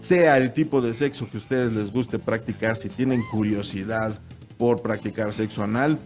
sea 0.00 0.36
el 0.36 0.52
tipo 0.52 0.80
de 0.80 0.92
sexo 0.92 1.28
que 1.30 1.38
ustedes 1.38 1.72
les 1.72 1.92
guste 1.92 2.18
practicar, 2.18 2.76
si 2.76 2.88
tienen 2.88 3.22
curiosidad 3.30 4.20
por 4.58 4.82
practicar 4.82 5.32
sexo 5.32 5.62
anal, 5.62 5.98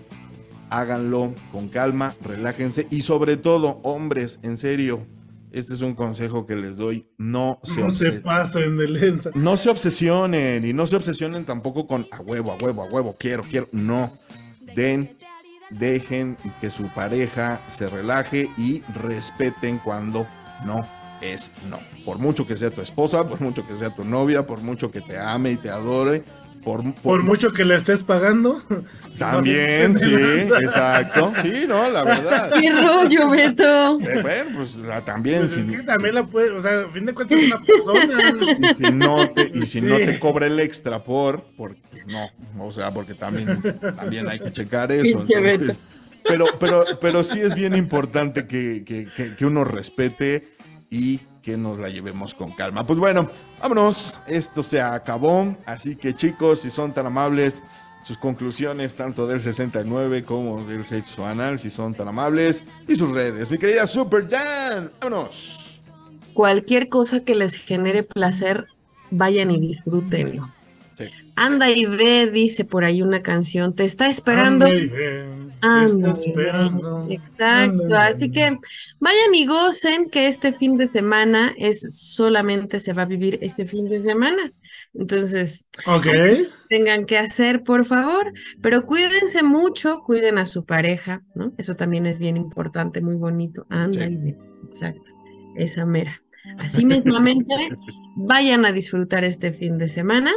háganlo 0.70 1.35
con 1.52 1.68
calma, 1.68 2.14
relájense 2.22 2.86
y 2.90 3.01
sobre 3.02 3.36
todo, 3.36 3.80
hombres, 3.82 4.39
en 4.43 4.56
serio, 4.56 5.06
este 5.53 5.75
es 5.75 5.81
un 5.81 5.95
consejo 5.95 6.47
que 6.47 6.57
les 6.57 6.77
doy, 6.77 7.07
no 7.16 7.61
se, 7.62 7.81
No 7.81 7.91
se 7.91 8.12
pasen 8.20 8.77
de 8.77 8.89
lenza. 8.89 9.31
no 9.35 9.57
se 9.57 9.70
obsesionen 9.70 10.65
y 10.65 10.73
no 10.73 10.87
se 10.87 10.97
obsesionen 10.97 11.45
tampoco 11.45 11.87
con 11.87 12.07
a 12.11 12.20
huevo, 12.20 12.53
a 12.53 12.57
huevo, 12.57 12.83
a 12.83 12.87
huevo, 12.87 13.16
quiero, 13.19 13.43
quiero. 13.43 13.69
No, 13.73 14.12
den, 14.75 15.16
dejen 15.70 16.37
que 16.61 16.70
su 16.70 16.89
pareja 16.89 17.61
se 17.69 17.89
relaje 17.89 18.51
y 18.57 18.83
respeten 19.03 19.79
cuando 19.79 20.27
no 20.65 20.87
es 21.20 21.51
no. 21.69 21.79
Por 22.05 22.19
mucho 22.19 22.47
que 22.47 22.57
sea 22.57 22.70
tu 22.70 22.81
esposa, 22.81 23.29
por 23.29 23.41
mucho 23.41 23.66
que 23.66 23.77
sea 23.77 23.91
tu 23.91 24.05
novia, 24.05 24.45
por 24.45 24.61
mucho 24.61 24.91
que 24.91 25.01
te 25.01 25.19
ame 25.19 25.53
y 25.53 25.57
te 25.57 25.69
adore, 25.70 26.23
por, 26.64 26.82
por- 26.82 26.94
Por 27.02 27.22
mucho 27.22 27.52
que 27.52 27.64
le 27.64 27.74
estés 27.76 28.02
pagando. 28.02 28.60
también, 29.18 29.94
no 29.94 29.98
sí, 29.98 30.14
exacto, 30.62 31.32
sí, 31.43 31.64
no, 31.66 31.89
la 31.90 32.05
verdad. 32.05 32.52
¡Qué 32.60 32.70
rollo, 32.70 33.30
Beto! 33.30 34.01
Eh, 34.01 34.18
bueno, 34.22 34.51
pues 34.56 34.76
la- 34.76 35.01
también, 35.02 35.40
Pues 35.40 35.52
si, 35.55 35.60
es 35.60 35.66
que 35.80 35.82
también 35.82 36.14
la 36.14 36.26
puede, 36.26 36.51
o 36.51 36.60
sea, 36.60 36.82
a 36.82 36.89
fin 36.89 37.06
de 37.06 37.14
cuentas 37.14 37.39
es 37.40 37.47
una 37.52 37.62
persona. 37.64 38.68
y 38.70 38.74
si 38.74 38.93
no 38.93 39.30
te, 39.30 39.51
y 39.55 39.66
si 39.66 39.80
no 39.82 39.97
Sí. 39.97 40.05
te 40.06 40.18
cobra 40.18 40.47
el 40.47 40.60
extra 40.60 41.02
por, 41.02 41.43
porque 41.56 41.80
no, 42.06 42.30
o 42.64 42.70
sea, 42.72 42.93
porque 42.93 43.14
también, 43.14 43.60
también 43.97 44.28
hay 44.28 44.39
que 44.39 44.52
checar 44.52 44.90
eso. 44.93 45.24
Entonces, 45.28 45.76
pero, 46.24 46.47
pero, 46.60 46.85
pero 47.01 47.22
sí 47.24 47.40
es 47.40 47.55
bien 47.55 47.74
importante 47.76 48.47
que, 48.47 48.82
que- 48.86 49.06
que- 49.16 49.35
que 49.35 49.47
uno 49.47 49.64
respete 49.64 50.48
y 50.90 51.20
que 51.49 51.57
nos 51.57 51.79
la 51.79 51.89
llevemos 51.89 52.35
con 52.35 52.51
calma. 52.51 52.85
Pues 52.85 52.99
bueno, 52.99 53.27
vámonos, 53.59 54.20
esto 54.27 54.62
se 54.62 54.83
acabó, 54.83 55.57
así 55.65 55.97
que 55.97 56.15
chicos, 56.15 56.61
si 56.61 56.69
son 56.69 56.93
tan 56.93 57.07
amables, 57.07 57.62
sus 58.05 58.19
conclusiones 58.19 58.95
tanto 58.95 59.27
del 59.27 59.41
69 59.41 60.25
como 60.25 60.62
del 60.65 60.85
sexo 60.85 61.25
anal, 61.25 61.59
si 61.59 61.70
son 61.70 61.95
tan 61.95 62.07
amables, 62.07 62.65
y 62.87 62.97
sus 62.97 63.12
redes. 63.12 63.51
Mi 63.51 63.57
querida 63.57 63.87
Super 63.87 64.29
Dan, 64.29 64.91
vámonos. 65.01 65.81
cualquier 66.35 66.91
cosa 66.91 67.20
que 67.20 67.35
les 67.35 67.55
genere 67.55 68.03
placer, 68.03 68.66
vayan 69.11 69.51
y 69.51 69.59
disfrútenlo. 69.59 70.51
Sí. 70.99 71.07
Anda 71.35 71.70
y 71.70 71.87
ve, 71.87 72.31
dice 72.31 72.66
por 72.66 72.85
ahí 72.85 73.01
una 73.01 73.23
canción, 73.23 73.73
te 73.73 73.87
está 73.87 74.07
esperando. 74.07 74.66
Anda 74.66 74.77
y 74.77 74.87
ven, 74.87 75.38
está 75.62 76.10
esperando. 76.10 77.06
Exacto, 77.10 77.94
así 77.97 78.30
que 78.30 78.59
vayan 79.01 79.35
y 79.35 79.47
gocen 79.47 80.09
que 80.10 80.28
este 80.28 80.52
fin 80.52 80.76
de 80.76 80.86
semana 80.86 81.55
es 81.59 81.86
solamente 81.90 82.78
se 82.80 82.93
va 82.93 83.02
a 83.02 83.06
vivir 83.06 83.39
este 83.43 83.64
fin 83.64 83.89
de 83.89 84.01
semana. 84.01 84.52
Entonces, 84.94 85.66
tengan 86.68 87.05
que 87.06 87.18
hacer, 87.18 87.62
por 87.62 87.85
favor, 87.85 88.32
pero 88.62 88.85
cuídense 88.86 89.43
mucho, 89.43 90.01
cuiden 90.05 90.39
a 90.39 90.47
su 90.47 90.64
pareja, 90.64 91.22
¿no? 91.35 91.52
Eso 91.59 91.76
también 91.76 92.06
es 92.06 92.18
bien 92.18 92.36
importante, 92.36 93.01
muy 93.01 93.16
bonito. 93.16 93.66
Anda 93.68 94.06
Sí. 94.06 94.18
y 94.24 94.66
exacto, 94.66 95.12
esa 95.56 95.85
mera. 95.86 96.22
Así 96.59 96.85
mismamente, 96.85 97.55
vayan 98.16 98.65
a 98.65 98.73
disfrutar 98.73 99.24
este 99.24 99.52
fin 99.52 99.78
de 99.78 99.89
semana 99.89 100.32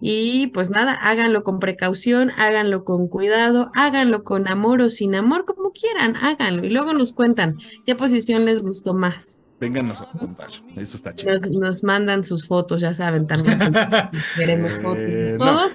y 0.00 0.48
pues 0.48 0.70
nada, 0.70 0.92
háganlo 0.94 1.42
con 1.44 1.58
precaución, 1.58 2.30
háganlo 2.36 2.84
con 2.84 3.08
cuidado, 3.08 3.70
háganlo 3.74 4.24
con 4.24 4.48
amor 4.48 4.80
o 4.80 4.90
sin 4.90 5.14
amor, 5.14 5.44
como 5.44 5.72
quieran, 5.72 6.16
háganlo 6.16 6.64
y 6.64 6.70
luego 6.70 6.92
nos 6.92 7.12
cuentan 7.12 7.56
qué 7.84 7.94
posición 7.94 8.44
les 8.44 8.62
gustó 8.62 8.94
más. 8.94 9.40
Vénganos 9.58 10.02
a 10.02 10.10
contar. 10.10 10.48
Eso 10.76 10.96
está 10.98 11.14
chido. 11.14 11.32
Nos, 11.32 11.48
nos 11.50 11.82
mandan 11.82 12.24
sus 12.24 12.46
fotos, 12.46 12.82
ya 12.82 12.92
saben, 12.92 13.26
también 13.26 13.58
queremos 14.36 14.72
fotos 14.82 14.98
Eh, 14.98 15.32
y 15.34 15.38
no. 15.38 15.44
todo. 15.46 15.70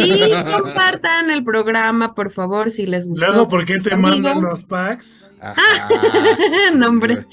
Y 0.00 0.30
compartan 0.54 1.30
el 1.30 1.44
programa, 1.44 2.14
por 2.14 2.30
favor, 2.30 2.70
si 2.70 2.86
les 2.86 3.06
gustó. 3.06 3.26
Luego, 3.26 3.48
¿por 3.48 3.66
qué 3.66 3.78
te 3.78 3.92
Amigos. 3.92 4.10
mandan 4.20 4.42
los 4.42 4.64
packs? 4.64 5.30
Ajá. 5.40 5.60
No, 6.74 6.88
hombre. 6.88 7.26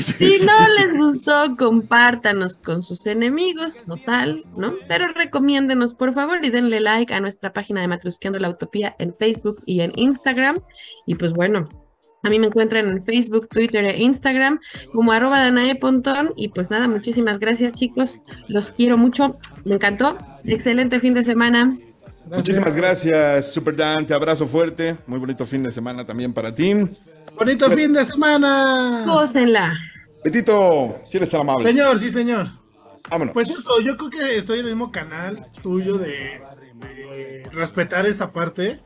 Si 0.00 0.38
no 0.40 0.68
les 0.78 0.94
gustó, 0.96 1.56
compártanos 1.56 2.56
con 2.56 2.82
sus 2.82 3.06
enemigos, 3.06 3.80
total, 3.86 4.42
¿no? 4.56 4.74
Pero 4.88 5.12
recomiéndenos, 5.12 5.94
por 5.94 6.12
favor, 6.14 6.44
y 6.44 6.50
denle 6.50 6.80
like 6.80 7.12
a 7.12 7.20
nuestra 7.20 7.52
página 7.52 7.80
de 7.80 7.88
Matrusqueando 7.88 8.38
la 8.38 8.50
Utopía 8.50 8.94
en 8.98 9.14
Facebook 9.14 9.62
y 9.66 9.80
en 9.80 9.92
Instagram. 9.96 10.60
Y 11.06 11.14
pues 11.14 11.32
bueno, 11.32 11.64
a 12.22 12.30
mí 12.30 12.38
me 12.38 12.46
encuentran 12.46 12.88
en 12.88 13.02
Facebook, 13.02 13.48
Twitter 13.48 13.84
e 13.84 14.02
Instagram 14.02 14.60
como 14.92 15.12
arroba 15.12 15.40
Danae 15.40 15.74
Pontón. 15.74 16.32
Y 16.36 16.48
pues 16.48 16.70
nada, 16.70 16.86
muchísimas 16.86 17.38
gracias, 17.40 17.74
chicos. 17.74 18.20
Los 18.48 18.70
quiero 18.70 18.96
mucho. 18.96 19.38
Me 19.64 19.74
encantó. 19.74 20.16
Excelente 20.44 21.00
fin 21.00 21.14
de 21.14 21.24
semana. 21.24 21.74
Muchísimas 22.26 22.76
gracias, 22.76 23.52
Super 23.52 23.76
Dan. 23.76 24.06
Te 24.06 24.14
abrazo 24.14 24.46
fuerte. 24.46 24.96
Muy 25.06 25.18
bonito 25.18 25.44
fin 25.44 25.64
de 25.64 25.72
semana 25.72 26.06
también 26.06 26.32
para 26.32 26.54
ti. 26.54 26.74
Bonito 27.36 27.70
fin 27.70 27.92
de 27.92 28.04
semana. 28.04 29.04
Gócenla. 29.06 29.74
Betito, 30.24 31.00
si 31.04 31.16
eres 31.16 31.30
tan 31.30 31.40
amable. 31.40 31.66
Señor, 31.66 31.98
sí, 31.98 32.08
señor. 32.08 32.46
Vámonos. 33.10 33.34
Pues 33.34 33.50
eso, 33.50 33.80
yo 33.80 33.96
creo 33.96 34.10
que 34.10 34.36
estoy 34.36 34.60
en 34.60 34.66
el 34.66 34.72
mismo 34.72 34.92
canal 34.92 35.44
tuyo 35.60 35.98
de, 35.98 36.40
de 36.76 37.48
respetar 37.52 38.06
esa 38.06 38.30
parte, 38.32 38.80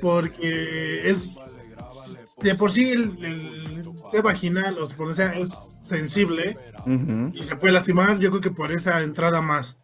porque 0.00 1.08
es 1.08 1.38
de 2.42 2.54
por 2.54 2.72
sí 2.72 2.90
el, 2.90 3.24
el 3.24 3.92
tema 4.10 4.24
vaginal, 4.24 4.78
o 4.78 5.12
sea, 5.14 5.32
es 5.32 5.50
sensible 5.82 6.58
Ujú. 6.86 7.30
y 7.32 7.44
se 7.44 7.56
puede 7.56 7.74
lastimar, 7.74 8.18
yo 8.18 8.30
creo 8.30 8.40
que 8.40 8.50
por 8.50 8.72
esa 8.72 9.02
entrada 9.02 9.40
más. 9.40 9.78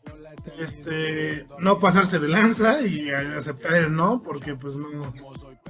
Este, 0.58 1.46
no 1.58 1.78
pasarse 1.78 2.18
de 2.18 2.28
lanza 2.28 2.80
y 2.80 3.10
aceptar 3.10 3.74
el 3.74 3.94
no, 3.94 4.22
porque 4.22 4.54
pues 4.54 4.76
no, 4.76 4.88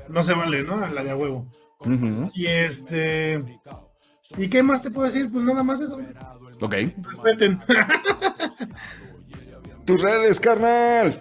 no 0.09 0.23
se 0.23 0.35
vale, 0.35 0.63
¿no? 0.63 0.85
A 0.85 0.91
la 0.91 1.03
de 1.03 1.11
a 1.11 1.17
huevo. 1.17 1.49
Y 2.35 2.47
este, 2.47 3.61
¿y 4.37 4.49
qué 4.49 4.63
más 4.63 4.83
te 4.83 4.91
puedo 4.91 5.07
decir? 5.07 5.29
Pues 5.33 5.45
nada 5.45 5.63
más 5.63 5.81
eso. 5.81 5.99
Ok. 6.61 6.75
Respeten. 7.03 7.59
Tus 9.85 10.03
redes, 10.03 10.39
carnal. 10.39 11.19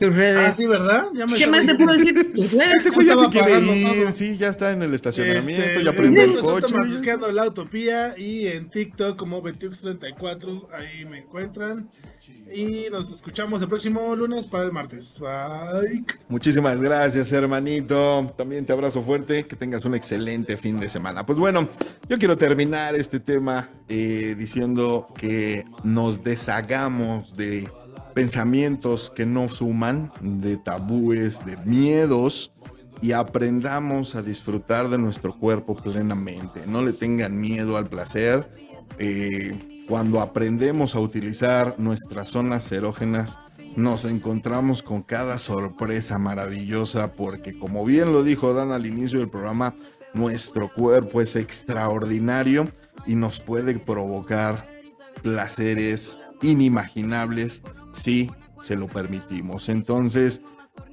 Tus 0.00 0.14
ah, 0.14 0.16
redes. 0.16 0.56
sí, 0.56 0.66
¿verdad? 0.66 1.08
Ya 1.14 1.26
me 1.26 1.36
¿Qué 1.36 1.46
más 1.46 1.66
te 1.66 1.74
puedo 1.74 1.92
decir? 1.92 2.32
Tus 2.34 2.52
redes. 2.52 2.74
Este 2.76 2.90
güey 2.90 3.06
ya 3.06 3.16
se 3.16 3.28
quiere 3.28 3.60
ir. 3.60 3.84
todo. 3.84 4.10
Sí, 4.12 4.38
ya 4.38 4.48
está 4.48 4.72
en 4.72 4.82
el 4.82 4.94
estacionamiento. 4.94 5.62
Este, 5.62 5.84
ya 5.84 5.92
prendió 5.92 6.22
el 6.22 6.38
coche. 6.38 6.66
estamos 6.66 6.90
buscando 6.90 7.30
la 7.30 7.46
utopía 7.46 8.18
y 8.18 8.46
en 8.46 8.70
TikTok 8.70 9.18
como 9.18 9.42
Betux34, 9.42 10.68
ahí 10.72 11.04
me 11.04 11.18
encuentran. 11.18 11.90
Y 12.50 12.88
nos 12.90 13.10
escuchamos 13.10 13.60
el 13.60 13.68
próximo 13.68 14.16
lunes 14.16 14.46
para 14.46 14.64
el 14.64 14.72
martes. 14.72 15.20
Bye. 15.20 16.04
Muchísimas 16.28 16.80
gracias, 16.80 17.30
hermanito. 17.32 18.32
También 18.38 18.64
te 18.64 18.72
abrazo 18.72 19.02
fuerte. 19.02 19.44
Que 19.44 19.54
tengas 19.54 19.84
un 19.84 19.94
excelente 19.94 20.56
fin 20.56 20.80
de 20.80 20.88
semana. 20.88 21.26
Pues 21.26 21.38
bueno, 21.38 21.68
yo 22.08 22.18
quiero 22.18 22.38
terminar 22.38 22.94
este 22.94 23.20
tema 23.20 23.68
eh, 23.88 24.34
diciendo 24.38 25.06
que 25.14 25.64
nos 25.84 26.24
deshagamos 26.24 27.36
de 27.36 27.68
pensamientos 28.14 29.10
que 29.14 29.26
no 29.26 29.48
suman, 29.48 30.12
de 30.20 30.56
tabúes, 30.56 31.44
de 31.44 31.56
miedos 31.58 32.52
y 33.02 33.12
aprendamos 33.12 34.14
a 34.14 34.22
disfrutar 34.22 34.88
de 34.88 34.98
nuestro 34.98 35.38
cuerpo 35.38 35.74
plenamente. 35.74 36.66
No 36.66 36.82
le 36.82 36.92
tengan 36.92 37.38
miedo 37.38 37.76
al 37.76 37.86
placer. 37.86 38.50
Eh, 38.98 39.84
cuando 39.88 40.20
aprendemos 40.20 40.94
a 40.94 41.00
utilizar 41.00 41.74
nuestras 41.78 42.28
zonas 42.28 42.70
erógenas, 42.70 43.38
nos 43.76 44.04
encontramos 44.04 44.82
con 44.82 45.02
cada 45.02 45.38
sorpresa 45.38 46.18
maravillosa 46.18 47.12
porque 47.12 47.58
como 47.58 47.84
bien 47.84 48.12
lo 48.12 48.22
dijo 48.22 48.52
Dan 48.52 48.72
al 48.72 48.86
inicio 48.86 49.20
del 49.20 49.30
programa, 49.30 49.74
nuestro 50.12 50.72
cuerpo 50.72 51.20
es 51.20 51.36
extraordinario 51.36 52.68
y 53.06 53.14
nos 53.14 53.40
puede 53.40 53.78
provocar 53.78 54.66
placeres 55.22 56.18
inimaginables 56.42 57.62
si 57.92 58.30
se 58.60 58.76
lo 58.76 58.86
permitimos. 58.88 59.68
Entonces, 59.68 60.42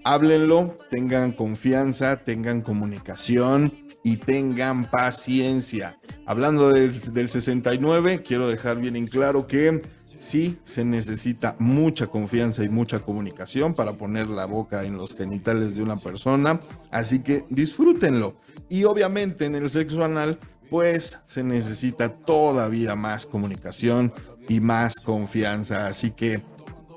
háblenlo, 0.03 0.75
tengan 0.89 1.31
confianza, 1.31 2.17
tengan 2.17 2.61
comunicación 2.61 3.73
y 4.03 4.17
tengan 4.17 4.89
paciencia. 4.89 5.99
Hablando 6.25 6.69
del, 6.69 7.13
del 7.13 7.29
69, 7.29 8.23
quiero 8.23 8.47
dejar 8.47 8.79
bien 8.79 8.95
en 8.95 9.07
claro 9.07 9.47
que 9.47 9.81
sí 10.19 10.59
se 10.63 10.83
necesita 10.83 11.55
mucha 11.59 12.07
confianza 12.07 12.63
y 12.63 12.69
mucha 12.69 12.99
comunicación 12.99 13.73
para 13.73 13.93
poner 13.93 14.27
la 14.27 14.45
boca 14.45 14.83
en 14.83 14.97
los 14.97 15.15
genitales 15.15 15.75
de 15.75 15.83
una 15.83 15.97
persona, 15.97 16.59
así 16.91 17.19
que 17.19 17.45
disfrútenlo. 17.49 18.35
Y 18.69 18.83
obviamente 18.83 19.45
en 19.45 19.55
el 19.55 19.69
sexo 19.69 20.03
anal, 20.03 20.39
pues 20.69 21.19
se 21.25 21.43
necesita 21.43 22.09
todavía 22.09 22.95
más 22.95 23.25
comunicación 23.25 24.13
y 24.49 24.59
más 24.59 24.95
confianza, 24.95 25.87
así 25.87 26.11
que 26.11 26.41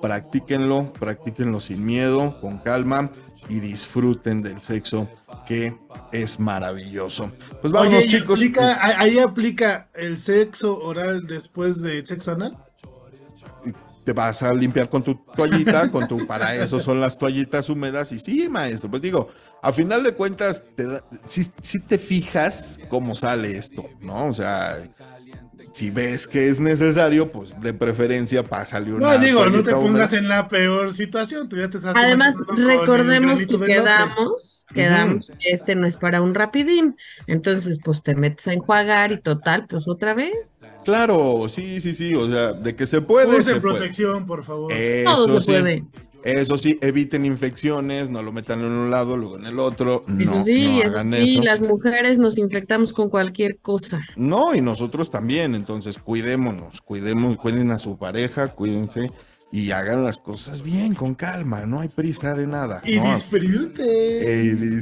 practíquenlo, 0.01 0.93
practíquenlo 0.93 1.61
sin 1.61 1.85
miedo, 1.85 2.41
con 2.41 2.59
calma 2.59 3.11
y 3.49 3.61
disfruten 3.61 4.43
del 4.43 4.63
sexo 4.63 5.09
que 5.47 5.77
es 6.13 6.39
maravilloso. 6.39 7.33
Pues 7.61 7.73
Oye, 7.73 7.99
¿y 7.99 8.07
chicos. 8.09 8.39
aplica- 8.41 8.79
ahí 8.85 8.95
ahí 8.99 9.19
aplica 9.19 9.91
el 9.95 10.17
sexo 10.19 10.79
oral 10.83 11.27
después 11.27 11.81
del 11.83 12.07
sexo 12.07 12.33
anal. 12.33 12.57
te 14.05 14.15
vas 14.15 14.43
a 14.43 14.53
limpiar 14.55 14.89
con 14.89 15.03
tu 15.03 15.15
toallita, 15.37 15.91
con 15.91 16.09
tu, 16.09 16.27
para 16.27 16.55
eso 16.57 16.81
son 16.81 17.01
las 17.01 17.19
toallitas 17.19 17.69
húmedas 17.69 18.11
y 18.13 18.19
sí, 18.19 18.49
maestro, 18.49 18.91
pues 18.91 19.03
digo, 19.03 19.29
a 19.63 19.73
final 19.73 20.03
de 20.03 20.15
cuentas, 20.15 20.63
te 20.75 20.87
da- 20.87 21.05
si, 21.27 21.45
si 21.61 21.81
te 21.81 21.99
fijas 21.99 22.81
cómo 22.89 23.15
sale 23.15 23.57
esto, 23.59 23.85
¿no? 24.01 24.27
O 24.27 24.33
sea, 24.33 24.79
si 25.73 25.91
ves 25.91 26.27
que 26.27 26.49
es 26.49 26.59
necesario, 26.61 27.31
pues 27.31 27.59
de 27.61 27.73
preferencia 27.73 28.43
pásale 28.43 28.93
una 28.93 29.15
No, 29.15 29.19
digo, 29.19 29.47
no 29.47 29.63
te 29.63 29.73
pongas 29.73 30.13
en 30.13 30.29
la 30.29 30.49
peor 30.49 30.93
situación. 30.93 31.49
Tú 31.49 31.57
ya 31.57 31.71
te 31.71 31.77
estás 31.79 31.95
Además, 31.97 32.37
recordemos 32.57 33.41
que 33.41 33.59
quedamos, 33.59 34.67
quedamos 34.75 35.31
que 35.39 35.53
este 35.53 35.77
no 35.77 35.87
es 35.87 35.97
para 35.97 36.21
un 36.21 36.35
rapidín. 36.35 36.97
Entonces, 37.27 37.79
pues 37.85 38.03
te 38.03 38.15
metes 38.15 38.49
a 38.49 38.53
enjuagar 38.53 39.13
y 39.13 39.21
total, 39.21 39.67
pues 39.69 39.87
otra 39.87 40.15
vez. 40.15 40.67
Claro, 40.85 41.47
sí, 41.49 41.81
sí, 41.81 41.95
sí, 41.95 42.15
o 42.15 42.29
sea, 42.29 42.53
de 42.53 42.75
que 42.75 42.87
se 42.87 43.01
puede, 43.01 43.29
Usen 43.29 43.43
se 43.43 43.61
puede. 43.61 43.75
protección, 43.77 44.27
por 44.27 44.43
favor. 44.45 44.73
Eso 44.73 45.15
Todo 45.15 45.41
se 45.41 45.47
sí. 45.47 45.53
puede. 45.53 45.85
Eso 46.25 46.59
sí, 46.59 46.79
eviten 46.83 47.25
infecciones, 47.25 48.11
no 48.11 48.23
lo 48.23 48.33
metan 48.33 48.61
en 48.61 48.73
un 48.73 48.91
lado, 48.91 49.17
luego 49.17 49.39
en 49.39 49.47
el 49.47 49.59
otro. 49.59 50.03
No, 50.07 50.45
sí, 50.45 50.67
no 50.67 50.83
eso 50.83 50.99
hagan 50.99 51.13
sí, 51.13 51.33
eso. 51.35 51.43
las 51.43 51.61
mujeres 51.61 52.19
nos 52.19 52.39
infectamos 52.39 52.93
con 52.93 53.09
cualquier 53.09 53.59
cosa. 53.59 54.01
No, 54.17 54.55
y 54.55 54.61
nosotros 54.61 55.11
también, 55.11 55.55
entonces 55.55 55.99
cuidémonos, 55.99 56.81
cuidemos, 56.81 57.37
cuiden 57.37 57.71
a 57.71 57.79
su 57.79 57.97
pareja, 57.97 58.49
cuídense 58.49 59.11
y 59.53 59.73
hagan 59.73 60.05
las 60.05 60.19
cosas 60.19 60.63
bien, 60.63 60.95
con 60.95 61.15
calma, 61.15 61.67
no 61.67 61.81
hay 61.81 61.89
prisa 61.89 62.35
de 62.35 62.47
nada. 62.47 62.81
y 62.85 63.01
¿no? 63.01 63.13
disfruten. 63.15 64.81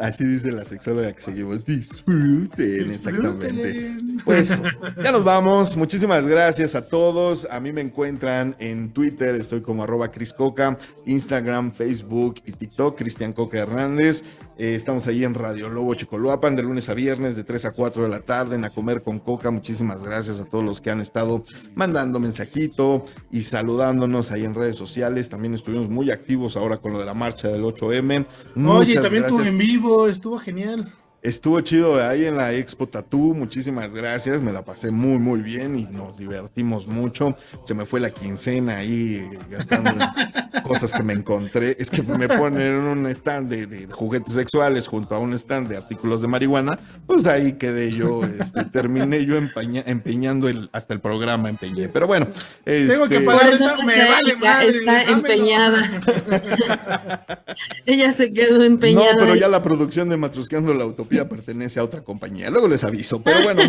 Así 0.00 0.24
dice 0.24 0.52
la 0.52 0.64
sexóloga 0.64 1.10
que 1.12 1.20
seguimos, 1.22 1.64
disfruten, 1.64 2.90
exactamente. 2.90 3.96
Pues 4.24 4.60
ya 5.02 5.12
nos 5.12 5.24
vamos. 5.24 5.76
Muchísimas 5.76 6.26
gracias 6.26 6.74
a 6.74 6.86
todos. 6.86 7.48
A 7.50 7.60
mí 7.60 7.72
me 7.72 7.80
encuentran 7.80 8.56
en 8.58 8.92
Twitter, 8.92 9.34
estoy 9.36 9.62
como 9.62 9.84
arroba 9.84 10.10
Cris 10.10 10.34
Coca, 10.34 10.76
Instagram, 11.06 11.72
Facebook 11.72 12.42
y 12.44 12.52
TikTok, 12.52 12.98
Cristian 12.98 13.32
Coca 13.32 13.58
Hernández. 13.58 14.22
Eh, 14.58 14.74
estamos 14.74 15.06
ahí 15.06 15.24
en 15.24 15.32
Radio 15.32 15.70
Lobo 15.70 15.94
Chicoloapan 15.94 16.54
de 16.54 16.62
lunes 16.62 16.90
a 16.90 16.94
viernes 16.94 17.34
de 17.34 17.44
3 17.44 17.64
a 17.64 17.70
4 17.70 18.02
de 18.02 18.08
la 18.10 18.20
tarde 18.20 18.56
en 18.56 18.64
A 18.66 18.68
Comer 18.68 19.02
con 19.02 19.18
Coca. 19.18 19.50
Muchísimas 19.50 20.04
gracias 20.04 20.38
a 20.38 20.44
todos 20.44 20.62
los 20.62 20.82
que 20.82 20.90
han 20.90 21.00
estado 21.00 21.44
mandando 21.74 22.20
mensajito 22.20 23.04
y 23.30 23.42
saludándonos 23.42 24.09
ahí 24.30 24.44
en 24.44 24.54
redes 24.54 24.76
sociales. 24.76 25.28
También 25.28 25.54
estuvimos 25.54 25.88
muy 25.88 26.10
activos 26.10 26.56
ahora 26.56 26.78
con 26.78 26.92
lo 26.92 26.98
de 26.98 27.06
la 27.06 27.14
marcha 27.14 27.48
del 27.48 27.62
8M. 27.62 28.26
Oye, 28.66 28.94
también 28.94 29.24
gracias. 29.24 29.48
en 29.48 29.58
vivo, 29.58 30.08
estuvo 30.08 30.38
genial. 30.38 30.92
Estuvo 31.22 31.60
chido 31.60 32.02
ahí 32.02 32.24
en 32.24 32.38
la 32.38 32.54
Expo 32.54 32.86
Tatú, 32.86 33.34
muchísimas 33.34 33.92
gracias, 33.94 34.40
me 34.40 34.54
la 34.54 34.62
pasé 34.64 34.90
muy 34.90 35.18
muy 35.18 35.42
bien 35.42 35.78
y 35.78 35.84
nos 35.84 36.16
divertimos 36.16 36.86
mucho. 36.86 37.36
Se 37.64 37.74
me 37.74 37.84
fue 37.84 38.00
la 38.00 38.08
quincena 38.10 38.78
ahí 38.78 39.28
gastando 39.50 39.90
cosas 40.62 40.92
que 40.94 41.02
me 41.02 41.12
encontré. 41.12 41.76
Es 41.78 41.90
que 41.90 42.02
me 42.02 42.26
ponen 42.26 42.62
en 42.62 42.80
un 42.80 43.06
stand 43.08 43.50
de, 43.50 43.66
de 43.66 43.86
juguetes 43.92 44.32
sexuales 44.32 44.88
junto 44.88 45.14
a 45.14 45.18
un 45.18 45.34
stand 45.34 45.68
de 45.68 45.76
artículos 45.76 46.22
de 46.22 46.28
marihuana, 46.28 46.78
pues 47.06 47.26
ahí 47.26 47.52
quedé 47.52 47.92
yo, 47.92 48.22
este, 48.24 48.64
terminé 48.64 49.26
yo 49.26 49.36
empaña- 49.36 49.84
empeñando 49.86 50.48
el, 50.48 50.70
hasta 50.72 50.94
el 50.94 51.00
programa 51.00 51.50
empeñé. 51.50 51.90
Pero 51.90 52.06
bueno, 52.06 52.28
Tengo 52.64 53.08
que 53.08 53.16
este, 53.16 53.26
pagar 53.26 53.48
esta, 53.52 53.76
me 53.84 53.92
está 54.00 54.12
vale 54.14 54.30
Erika, 54.30 54.54
madre. 54.54 54.68
está 54.78 54.92
dámelo. 54.94 55.12
empeñada. 55.18 56.00
Ella 57.84 58.10
se 58.12 58.32
quedó 58.32 58.62
empeñada. 58.64 59.12
No, 59.12 59.18
pero 59.18 59.34
ya 59.34 59.48
la 59.48 59.62
producción 59.62 60.08
de 60.08 60.16
Matrusqueando 60.16 60.72
la 60.72 60.84
Utopía 61.10 61.28
pertenece 61.28 61.80
a 61.80 61.84
otra 61.84 62.02
compañía. 62.02 62.50
Luego 62.50 62.68
les 62.68 62.84
aviso, 62.84 63.20
pero 63.22 63.42
bueno. 63.42 63.62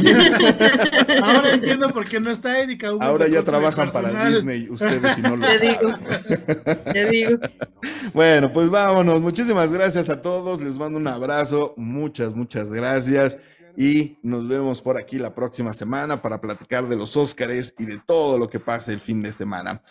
Ahora 1.23 1.53
entiendo 1.53 1.89
por 1.89 2.05
qué 2.05 2.19
no 2.19 2.29
está 2.29 2.59
Erika. 2.59 2.89
Ahora 2.99 3.27
ya 3.27 3.41
trabajan 3.41 3.91
para. 3.91 4.29
Disney, 4.29 4.69
ustedes 4.69 5.15
si 5.15 5.21
no 5.21 5.35
lo 5.37 5.47
Te 5.47 5.57
saben. 5.57 5.77
digo, 5.79 5.93
te 6.91 7.05
digo. 7.09 7.37
Bueno, 8.13 8.53
pues 8.53 8.69
vámonos. 8.69 9.19
Muchísimas 9.21 9.73
gracias 9.73 10.09
a 10.09 10.21
todos. 10.21 10.61
Les 10.61 10.77
mando 10.77 10.99
un 10.99 11.07
abrazo. 11.07 11.73
Muchas, 11.77 12.35
muchas 12.35 12.69
gracias. 12.69 13.37
Y 13.75 14.17
nos 14.21 14.47
vemos 14.47 14.81
por 14.81 14.97
aquí 14.97 15.17
la 15.17 15.33
próxima 15.33 15.73
semana 15.73 16.21
para 16.21 16.41
platicar 16.41 16.87
de 16.87 16.95
los 16.95 17.17
Óscares 17.17 17.73
y 17.79 17.85
de 17.85 17.99
todo 18.05 18.37
lo 18.37 18.49
que 18.49 18.59
pase 18.59 18.93
el 18.93 18.99
fin 18.99 19.21
de 19.23 19.31
semana. 19.33 19.81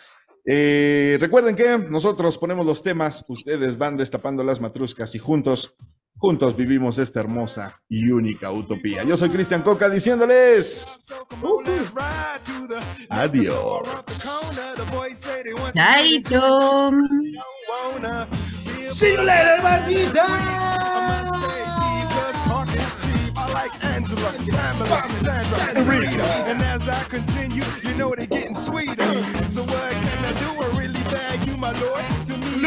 Eh, 0.45 1.17
recuerden 1.19 1.55
que 1.55 1.77
nosotros 1.77 2.37
ponemos 2.37 2.65
los 2.65 2.81
temas, 2.81 3.23
ustedes 3.27 3.77
van 3.77 3.97
destapando 3.97 4.43
las 4.43 4.59
matruscas 4.59 5.13
y 5.13 5.19
juntos, 5.19 5.75
juntos 6.17 6.55
vivimos 6.55 6.97
esta 6.97 7.19
hermosa 7.19 7.75
y 7.89 8.09
única 8.11 8.51
utopía. 8.51 9.03
Yo 9.03 9.17
soy 9.17 9.29
Cristian 9.29 9.61
Coca 9.61 9.89
diciéndoles 9.89 11.09
adiós. 13.09 13.81
Chaito. 15.73 16.91
See 18.91 19.13
you 19.13 19.23
later, 19.23 19.61
bandita. 19.61 20.25
And 26.47 26.61
as 26.61 26.87
I 26.89 27.03
continue, 27.09 27.63
you 27.83 27.95
know 27.97 28.13
they're 28.15 28.27
getting 28.27 28.55
sweeter. 28.55 28.95
So 29.49 29.63
what 29.63 29.93
can 29.93 30.25
I 30.25 30.33
do? 30.33 30.61
I 30.61 30.77
really 30.77 31.01
bag 31.03 31.47
you, 31.47 31.55
my 31.57 31.71
lord. 31.79 32.03
To 32.27 32.37
me, 32.37 32.61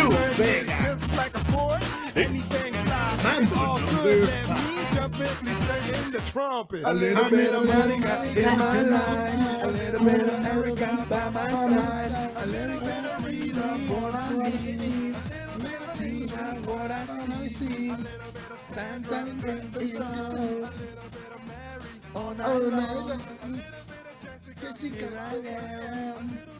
just 0.82 1.16
like 1.16 1.34
a 1.34 1.38
sport. 1.40 2.03
Anything 2.16 2.72
fly, 2.74 3.38
it's 3.40 3.52
all 3.52 3.78
good. 3.78 4.28
Let 4.28 4.48
me 4.48 4.84
jump 4.94 5.20
in, 5.20 5.26
please 5.26 5.56
sing 5.56 6.04
in 6.04 6.10
the 6.12 6.20
trumpet. 6.30 6.82
A 6.84 6.92
little 6.92 7.28
bit 7.28 7.52
of 7.52 7.66
Monica 7.66 8.24
in 8.38 8.58
my 8.58 8.82
life. 8.82 9.64
A 9.64 9.66
little 9.66 10.04
bit 10.04 10.22
of 10.22 10.46
Erica 10.46 11.06
by 11.10 11.30
my 11.30 11.48
side. 11.48 12.32
A 12.36 12.46
little 12.46 12.80
bit 12.80 13.04
of 13.04 13.24
Rita's 13.24 13.86
what 13.88 14.14
I 14.14 14.30
need. 14.30 14.80
A 14.80 15.58
little 15.58 15.58
bit 15.58 15.94
Tina's 15.94 16.60
what 16.60 16.90
I 16.90 17.04
see. 17.48 17.88
A 17.88 17.96
little 17.96 18.32
bit 18.32 18.50
of 18.50 18.58
Santa 18.58 19.18
in 19.26 19.72
the 19.72 19.84
sun. 19.84 20.02
A 20.02 20.40
little 20.40 20.70
bit 21.10 21.30
of 21.34 21.40
Mary 21.48 21.90
all 22.14 22.34
night 22.34 22.46
long. 22.46 23.10
A 23.10 23.48
little 23.48 23.66
bit 23.88 24.06
of 24.06 24.60
Jessica. 24.60 25.06
A 25.06 25.36
little 25.36 26.53